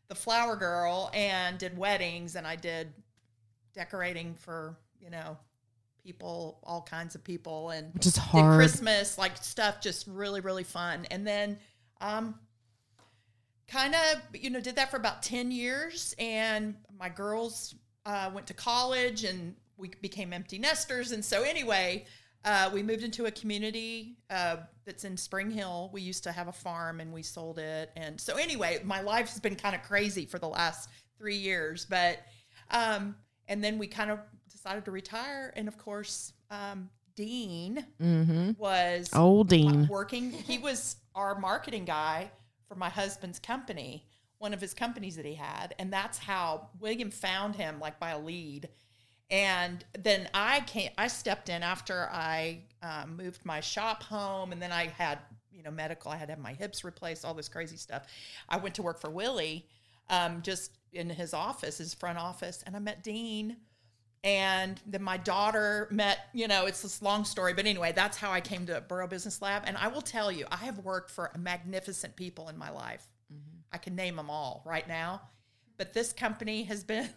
the 0.09 0.15
flower 0.15 0.57
girl 0.57 1.11
and 1.13 1.59
did 1.59 1.77
weddings 1.77 2.35
and 2.35 2.47
I 2.47 2.57
did 2.57 2.89
decorating 3.75 4.35
for, 4.35 4.77
you 4.99 5.11
know, 5.11 5.37
people, 6.03 6.59
all 6.65 6.81
kinds 6.81 7.15
of 7.15 7.23
people 7.23 7.69
and 7.69 7.93
which 7.93 8.07
is 8.07 8.15
did 8.15 8.23
hard 8.23 8.57
Christmas, 8.57 9.19
like 9.19 9.37
stuff 9.37 9.83
just 9.83 10.07
really, 10.07 10.41
really 10.41 10.65
fun. 10.65 11.07
And 11.11 11.27
then 11.27 11.59
um 12.01 12.35
kind 13.69 13.95
of, 13.95 14.23
you 14.33 14.49
know, 14.49 14.61
did 14.61 14.77
that 14.77 14.91
for 14.91 14.97
about 14.97 15.23
10 15.23 15.51
years. 15.51 16.15
And 16.19 16.77
my 16.99 17.11
girls 17.11 17.75
uh, 18.07 18.31
went 18.33 18.47
to 18.47 18.55
college 18.55 19.25
and 19.25 19.55
we 19.77 19.91
became 20.01 20.33
empty 20.33 20.59
nesters. 20.59 21.13
And 21.13 21.23
so, 21.23 21.43
anyway, 21.43 22.07
uh, 22.45 22.70
we 22.72 22.82
moved 22.82 23.03
into 23.03 23.26
a 23.26 23.30
community 23.30 24.16
uh, 24.30 24.57
that's 24.84 25.05
in 25.05 25.16
Spring 25.16 25.51
Hill. 25.51 25.91
We 25.93 26.03
used 26.03 26.24
to 26.24 26.32
have 26.32 26.49
a 26.49 26.53
farm 26.53 27.01
and 27.01 27.12
we 27.12 27.22
sold 27.22 27.59
it. 27.59 27.91
And 27.97 28.20
so, 28.20 28.36
anyway, 28.36 28.80
my 28.84 29.01
life 29.01 29.28
has 29.28 29.41
been 29.41 29.57
kind 29.57 29.74
of 29.74 29.82
crazy 29.82 30.24
for 30.24 30.39
the 30.39 30.49
last 30.49 30.89
three 31.18 31.36
years. 31.36 31.84
But, 31.84 32.18
um, 32.70 33.16
and 33.49 33.62
then 33.62 33.78
we 33.78 33.86
kind 33.86 34.11
of 34.11 34.20
decided 34.51 34.84
to 34.84 34.91
retire. 34.91 35.53
And 35.57 35.68
of 35.68 35.76
course, 35.78 36.32
um, 36.51 36.91
Dean 37.18 37.84
mm-hmm. 38.01 38.53
was 38.57 39.11
old 39.12 39.48
dean 39.48 39.89
working. 39.89 40.31
He 40.31 40.59
was 40.59 40.97
our 41.16 41.36
marketing 41.36 41.85
guy 41.85 42.31
for 42.69 42.77
my 42.77 42.89
husband's 42.89 43.40
company, 43.40 44.06
one 44.39 44.55
of 44.55 44.60
his 44.60 44.73
companies 44.73 45.16
that 45.16 45.24
he 45.24 45.35
had, 45.35 45.74
and 45.81 45.93
that's 45.93 46.19
how 46.19 46.69
William 46.78 47.10
found 47.10 47.56
him, 47.56 47.81
like 47.81 47.98
by 47.98 48.10
a 48.10 48.19
lead. 48.20 48.69
And 49.31 49.85
then 49.99 50.29
I 50.35 50.61
came. 50.61 50.91
I 50.99 51.09
stepped 51.09 51.49
in 51.49 51.63
after 51.63 52.09
I 52.13 52.61
um, 52.83 53.17
moved 53.17 53.45
my 53.45 53.61
shop 53.61 54.03
home, 54.03 54.53
and 54.53 54.63
then 54.63 54.73
I 54.73 54.87
had 54.87 55.19
you 55.53 55.63
know 55.63 55.71
medical. 55.71 56.11
I 56.11 56.17
had 56.17 56.27
to 56.29 56.33
have 56.33 56.43
my 56.43 56.55
hips 56.55 56.85
replaced, 56.85 57.25
all 57.25 57.35
this 57.35 57.49
crazy 57.49 57.77
stuff. 57.77 58.05
I 58.49 58.57
went 58.59 58.75
to 58.77 58.83
work 58.83 59.01
for 59.01 59.11
Willie, 59.11 59.67
um, 60.11 60.43
just 60.43 60.73
in 60.93 61.11
his 61.11 61.35
office, 61.35 61.79
his 61.79 61.95
front 61.95 62.19
office, 62.19 62.63
and 62.67 62.75
I 62.77 62.79
met 62.79 63.03
Dean 63.03 63.59
And 64.25 64.81
then 64.87 65.03
my 65.03 65.17
daughter 65.17 65.89
met, 65.91 66.19
you 66.35 66.49
know, 66.49 66.67
it's 66.67 66.83
this 66.83 67.01
long 67.03 67.25
story, 67.25 67.55
but 67.55 67.67
anyway, 67.67 67.93
that's 67.95 68.17
how 68.19 68.33
I 68.33 68.41
came 68.41 68.67
to 68.67 68.81
Boro 68.81 69.07
Business 69.07 69.41
Lab. 69.41 69.63
And 69.67 69.77
I 69.77 69.89
will 69.89 70.03
tell 70.03 70.33
you, 70.33 70.47
I 70.51 70.57
have 70.57 70.79
worked 70.81 71.11
for 71.11 71.31
magnificent 71.39 72.17
people 72.17 72.49
in 72.49 72.59
my 72.59 72.71
life. 72.71 73.07
I 73.73 73.79
can 73.79 73.95
name 73.95 74.17
them 74.17 74.31
all 74.31 74.63
right 74.67 74.87
now, 74.89 75.23
but 75.77 75.93
this 75.93 76.13
company 76.13 76.65
has 76.65 76.85
been 76.85 77.09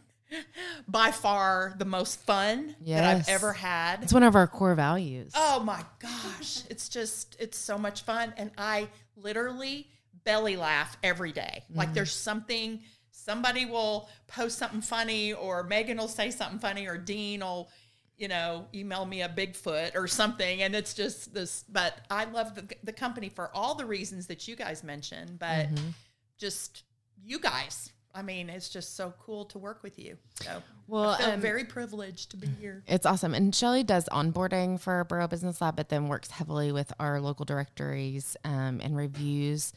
by 0.88 1.12
far 1.12 1.76
the 1.78 1.86
most 1.86 2.20
fun 2.22 2.76
that 2.86 3.04
I've 3.04 3.30
ever 3.30 3.54
had. 3.54 4.04
It's 4.04 4.14
one 4.14 4.24
of 4.24 4.36
our 4.36 4.48
core 4.48 4.76
values. 4.76 5.34
Oh 5.36 5.62
my 5.62 5.84
gosh. 6.00 6.64
It's 6.70 6.90
just, 6.90 7.36
it's 7.40 7.58
so 7.58 7.78
much 7.78 8.04
fun. 8.04 8.34
And 8.38 8.52
I 8.58 8.88
literally 9.16 9.88
belly 10.24 10.56
laugh 10.56 10.98
every 11.04 11.32
day. 11.32 11.64
Like 11.74 11.90
mm. 11.90 11.94
there's 11.96 12.14
something, 12.14 12.82
somebody 13.12 13.66
will 13.66 14.10
post 14.28 14.58
something 14.58 14.82
funny, 14.82 15.34
or 15.34 15.64
Megan 15.64 15.98
will 15.98 16.08
say 16.08 16.32
something 16.32 16.60
funny, 16.60 16.88
or 16.88 16.98
Dean 16.98 17.42
will, 17.42 17.70
you 18.18 18.28
know, 18.28 18.68
email 18.74 19.06
me 19.06 19.22
a 19.22 19.30
Bigfoot 19.30 19.96
or 19.96 20.08
something. 20.08 20.62
And 20.62 20.76
it's 20.76 20.94
just 20.94 21.34
this, 21.34 21.66
but 21.70 21.98
I 22.10 22.26
love 22.26 22.56
the, 22.56 22.68
the 22.84 22.94
company 22.94 23.30
for 23.30 23.50
all 23.56 23.76
the 23.76 23.86
reasons 23.86 24.28
that 24.28 24.48
you 24.48 24.56
guys 24.56 24.84
mentioned, 24.84 25.40
but 25.40 25.68
mm-hmm. 25.68 25.90
just 26.38 26.84
you 27.24 27.40
guys. 27.40 27.91
I 28.14 28.22
mean, 28.22 28.50
it's 28.50 28.70
just 28.70 28.96
so 28.96 29.14
cool 29.26 29.46
to 29.46 29.58
work 29.60 29.84
with 29.84 29.98
you. 29.98 30.18
So, 30.42 30.62
Well, 30.88 31.12
I 31.12 31.18
feel 31.18 31.32
um, 31.32 31.42
very 31.42 31.64
privileged 31.64 32.32
to 32.32 32.38
be 32.38 32.48
here. 32.60 32.84
It's 32.88 33.06
awesome. 33.06 33.34
And 33.34 33.54
Shelly 33.56 33.84
does 33.84 34.06
onboarding 34.12 34.80
for 34.80 35.04
Boro 35.06 35.28
Business 35.28 35.62
Lab, 35.62 35.76
but 35.76 35.90
then 35.90 36.08
works 36.08 36.32
heavily 36.32 36.72
with 36.72 36.92
our 37.00 37.22
local 37.22 37.46
directories 37.46 38.36
um, 38.44 38.82
and 38.84 38.96
reviews. 38.98 39.74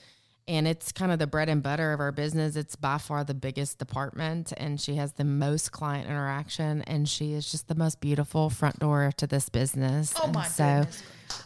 And 0.47 0.69
it's 0.69 0.93
kind 0.93 1.11
of 1.11 1.19
the 1.19 1.27
bread 1.27 1.48
and 1.48 1.62
butter 1.62 1.93
of 1.93 2.01
our 2.01 2.12
business. 2.12 2.55
It's 2.56 2.77
by 2.77 2.98
far 2.98 3.24
the 3.24 3.32
biggest 3.32 3.78
department, 3.78 4.52
and 4.56 4.78
she 4.78 4.97
has 4.97 5.12
the 5.12 5.24
most 5.24 5.73
client 5.73 6.06
interaction. 6.06 6.82
And 6.82 7.09
she 7.09 7.32
is 7.32 7.51
just 7.51 7.69
the 7.69 7.74
most 7.74 8.01
beautiful 8.01 8.51
front 8.51 8.81
door 8.81 9.11
to 9.16 9.27
this 9.27 9.48
business. 9.48 10.12
Oh 10.19 10.24
and 10.24 10.35
my 10.35 10.47
so, 10.47 10.65
goodness. 10.81 11.02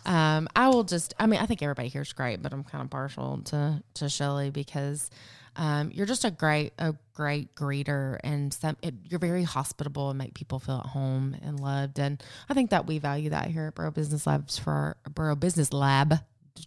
Um, 0.06 0.48
I 0.54 0.68
will 0.68 0.84
just, 0.84 1.14
I 1.18 1.26
mean, 1.26 1.40
I 1.40 1.46
think 1.46 1.62
everybody 1.62 1.88
here 1.88 2.02
is 2.02 2.12
great, 2.12 2.42
but 2.42 2.52
I'm 2.52 2.64
kind 2.64 2.82
of 2.82 2.90
partial 2.90 3.40
to, 3.46 3.82
to 3.94 4.08
Shelly 4.08 4.50
because 4.50 5.10
um, 5.56 5.90
you're 5.92 6.06
just 6.06 6.24
a 6.24 6.30
great, 6.30 6.72
a 6.78 6.94
great 7.14 7.54
greeter 7.54 8.18
and 8.22 8.54
some, 8.54 8.76
it, 8.82 8.94
you're 9.08 9.18
very 9.18 9.42
hospitable 9.42 10.10
and 10.10 10.18
make 10.18 10.34
people 10.34 10.58
feel 10.58 10.78
at 10.78 10.86
home 10.86 11.36
and 11.42 11.58
loved. 11.60 11.98
And 11.98 12.22
I 12.48 12.54
think 12.54 12.70
that 12.70 12.86
we 12.86 12.98
value 12.98 13.30
that 13.30 13.48
here 13.48 13.66
at 13.66 13.74
Boro 13.74 13.90
Business 13.90 14.26
Labs 14.26 14.58
for 14.58 14.72
our 14.72 14.96
Boro 15.10 15.34
Business 15.34 15.72
Lab. 15.72 16.20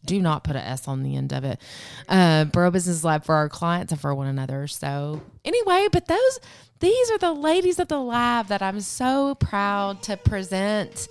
Do 0.05 0.21
not 0.21 0.43
put 0.43 0.55
an 0.55 0.63
S 0.63 0.87
on 0.87 1.03
the 1.03 1.15
end 1.15 1.33
of 1.33 1.43
it. 1.43 1.59
Uh, 2.07 2.45
Boro 2.45 2.71
Business 2.71 3.03
Lab 3.03 3.25
for 3.25 3.35
our 3.35 3.49
clients 3.49 3.91
and 3.91 4.01
for 4.01 4.13
one 4.13 4.27
another. 4.27 4.67
So 4.67 5.21
anyway, 5.45 5.87
but 5.91 6.07
those, 6.07 6.39
these 6.79 7.11
are 7.11 7.17
the 7.17 7.33
ladies 7.33 7.79
of 7.79 7.87
the 7.87 7.99
lab 7.99 8.47
that 8.47 8.61
I'm 8.61 8.81
so 8.81 9.35
proud 9.35 10.03
to 10.03 10.17
present 10.17 11.07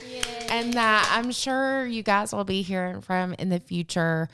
and 0.51 0.75
that 0.75 1.09
I'm 1.13 1.31
sure 1.31 1.87
you 1.87 2.03
guys 2.03 2.33
will 2.33 2.45
be 2.45 2.63
hearing 2.63 3.01
from 3.01 3.35
in 3.35 3.49
the 3.49 3.61
future. 3.61 4.29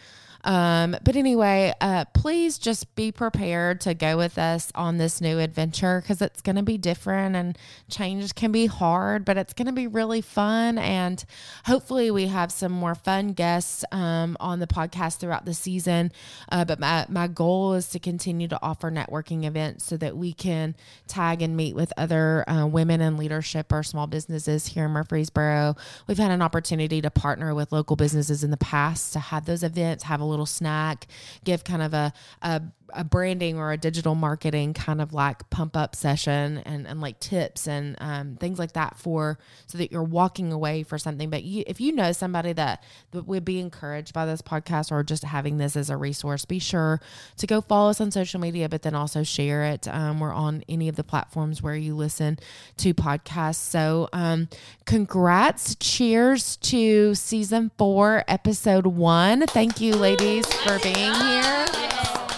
Um, 0.46 0.96
but 1.02 1.16
anyway, 1.16 1.74
uh, 1.80 2.04
please 2.14 2.56
just 2.56 2.94
be 2.94 3.10
prepared 3.10 3.80
to 3.82 3.94
go 3.94 4.16
with 4.16 4.38
us 4.38 4.70
on 4.76 4.96
this 4.96 5.20
new 5.20 5.40
adventure 5.40 6.00
because 6.00 6.22
it's 6.22 6.40
going 6.40 6.54
to 6.54 6.62
be 6.62 6.78
different 6.78 7.34
and 7.34 7.58
change 7.90 8.34
can 8.36 8.52
be 8.52 8.66
hard, 8.66 9.24
but 9.24 9.36
it's 9.36 9.52
going 9.52 9.66
to 9.66 9.72
be 9.72 9.88
really 9.88 10.20
fun. 10.20 10.78
And 10.78 11.22
hopefully, 11.64 12.12
we 12.12 12.28
have 12.28 12.52
some 12.52 12.70
more 12.70 12.94
fun 12.94 13.32
guests 13.32 13.84
um, 13.90 14.36
on 14.38 14.60
the 14.60 14.68
podcast 14.68 15.18
throughout 15.18 15.46
the 15.46 15.54
season. 15.54 16.12
Uh, 16.52 16.64
but 16.64 16.78
my, 16.78 17.06
my 17.08 17.26
goal 17.26 17.74
is 17.74 17.88
to 17.88 17.98
continue 17.98 18.46
to 18.46 18.58
offer 18.62 18.88
networking 18.88 19.44
events 19.44 19.84
so 19.84 19.96
that 19.96 20.16
we 20.16 20.32
can 20.32 20.76
tag 21.08 21.42
and 21.42 21.56
meet 21.56 21.74
with 21.74 21.92
other 21.96 22.48
uh, 22.48 22.66
women 22.66 23.00
in 23.00 23.16
leadership 23.16 23.72
or 23.72 23.82
small 23.82 24.06
businesses 24.06 24.68
here 24.68 24.84
in 24.84 24.92
Murfreesboro. 24.92 25.74
We've 26.06 26.18
had 26.18 26.30
an 26.30 26.42
opportunity 26.42 27.00
to 27.00 27.10
partner 27.10 27.52
with 27.52 27.72
local 27.72 27.96
businesses 27.96 28.44
in 28.44 28.52
the 28.52 28.56
past 28.56 29.12
to 29.14 29.18
have 29.18 29.46
those 29.46 29.64
events, 29.64 30.04
have 30.04 30.20
a 30.20 30.24
little 30.24 30.35
snack, 30.44 31.06
give 31.44 31.64
kind 31.64 31.80
of 31.80 31.94
a, 31.94 32.12
a 32.42 32.60
a 32.92 33.04
branding 33.04 33.58
or 33.58 33.72
a 33.72 33.76
digital 33.76 34.14
marketing 34.14 34.74
kind 34.74 35.00
of 35.00 35.12
like 35.12 35.48
pump 35.50 35.76
up 35.76 35.94
session 35.94 36.58
and, 36.58 36.86
and 36.86 37.00
like 37.00 37.18
tips 37.20 37.66
and 37.66 37.96
um, 38.00 38.36
things 38.36 38.58
like 38.58 38.72
that 38.72 38.98
for 38.98 39.38
so 39.66 39.78
that 39.78 39.90
you're 39.90 40.02
walking 40.02 40.52
away 40.52 40.82
for 40.82 40.98
something. 40.98 41.30
But 41.30 41.44
you, 41.44 41.64
if 41.66 41.80
you 41.80 41.92
know 41.92 42.12
somebody 42.12 42.52
that, 42.54 42.82
that 43.12 43.26
would 43.26 43.44
be 43.44 43.60
encouraged 43.60 44.12
by 44.12 44.26
this 44.26 44.42
podcast 44.42 44.92
or 44.92 45.02
just 45.02 45.24
having 45.24 45.58
this 45.58 45.76
as 45.76 45.90
a 45.90 45.96
resource, 45.96 46.44
be 46.44 46.58
sure 46.58 47.00
to 47.36 47.46
go 47.46 47.60
follow 47.60 47.90
us 47.90 48.00
on 48.00 48.10
social 48.10 48.40
media, 48.40 48.68
but 48.68 48.82
then 48.82 48.94
also 48.94 49.22
share 49.22 49.64
it. 49.64 49.88
Um, 49.88 50.20
we're 50.20 50.32
on 50.32 50.62
any 50.68 50.88
of 50.88 50.96
the 50.96 51.04
platforms 51.04 51.62
where 51.62 51.76
you 51.76 51.94
listen 51.96 52.38
to 52.78 52.94
podcasts. 52.94 53.56
So, 53.56 54.08
um, 54.12 54.48
congrats. 54.84 55.74
Cheers 55.76 56.56
to 56.56 57.14
season 57.14 57.70
four, 57.78 58.24
episode 58.28 58.86
one. 58.86 59.46
Thank 59.46 59.80
you, 59.80 59.94
ladies, 59.94 60.46
for 60.62 60.78
being 60.80 61.14
here. 61.14 61.66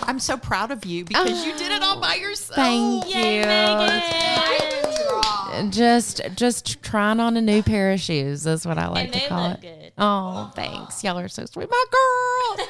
I'm 0.09 0.19
so 0.19 0.37
proud 0.37 0.71
of 0.71 0.85
you 0.85 1.05
because 1.05 1.45
you 1.47 1.53
did 1.57 1.71
it 1.71 1.83
all 1.83 2.01
by 2.01 2.15
yourself. 2.21 2.57
Thank 2.57 3.15
you. 3.15 3.45
Just 5.71 6.23
just 6.37 6.83
trying 6.83 7.19
on 7.21 7.37
a 7.37 7.41
new 7.43 7.63
pair 7.63 7.93
of 7.93 8.01
shoes 8.01 8.47
is 8.47 8.65
what 8.67 8.79
I 8.79 8.87
like 8.89 9.05
And 9.07 9.13
to 9.13 9.19
they 9.21 9.27
call 9.27 9.49
look 9.51 9.65
it. 9.65 9.81
good. 9.83 9.93
Oh, 9.99 10.51
thanks. 10.55 11.03
Y'all 11.03 11.19
are 11.19 11.29
so 11.29 11.45
sweet, 11.47 11.69
my 11.69 11.85
girl. 11.91 12.67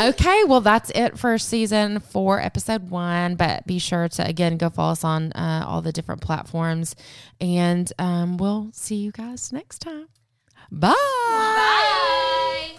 okay, 0.10 0.42
well 0.44 0.60
that's 0.60 0.90
it 0.90 1.16
for 1.18 1.38
season 1.38 2.00
four, 2.00 2.40
episode 2.40 2.90
one. 2.90 3.36
But 3.36 3.66
be 3.66 3.78
sure 3.78 4.08
to 4.08 4.26
again 4.26 4.56
go 4.56 4.70
follow 4.70 4.92
us 4.92 5.04
on 5.04 5.30
uh, 5.32 5.64
all 5.66 5.82
the 5.82 5.92
different 5.92 6.20
platforms, 6.20 6.96
and 7.40 7.90
um, 7.98 8.36
we'll 8.38 8.70
see 8.72 8.96
you 8.96 9.12
guys 9.12 9.52
next 9.52 9.78
time. 9.78 10.08
Bye. 10.72 10.94
Bye. 11.30 12.73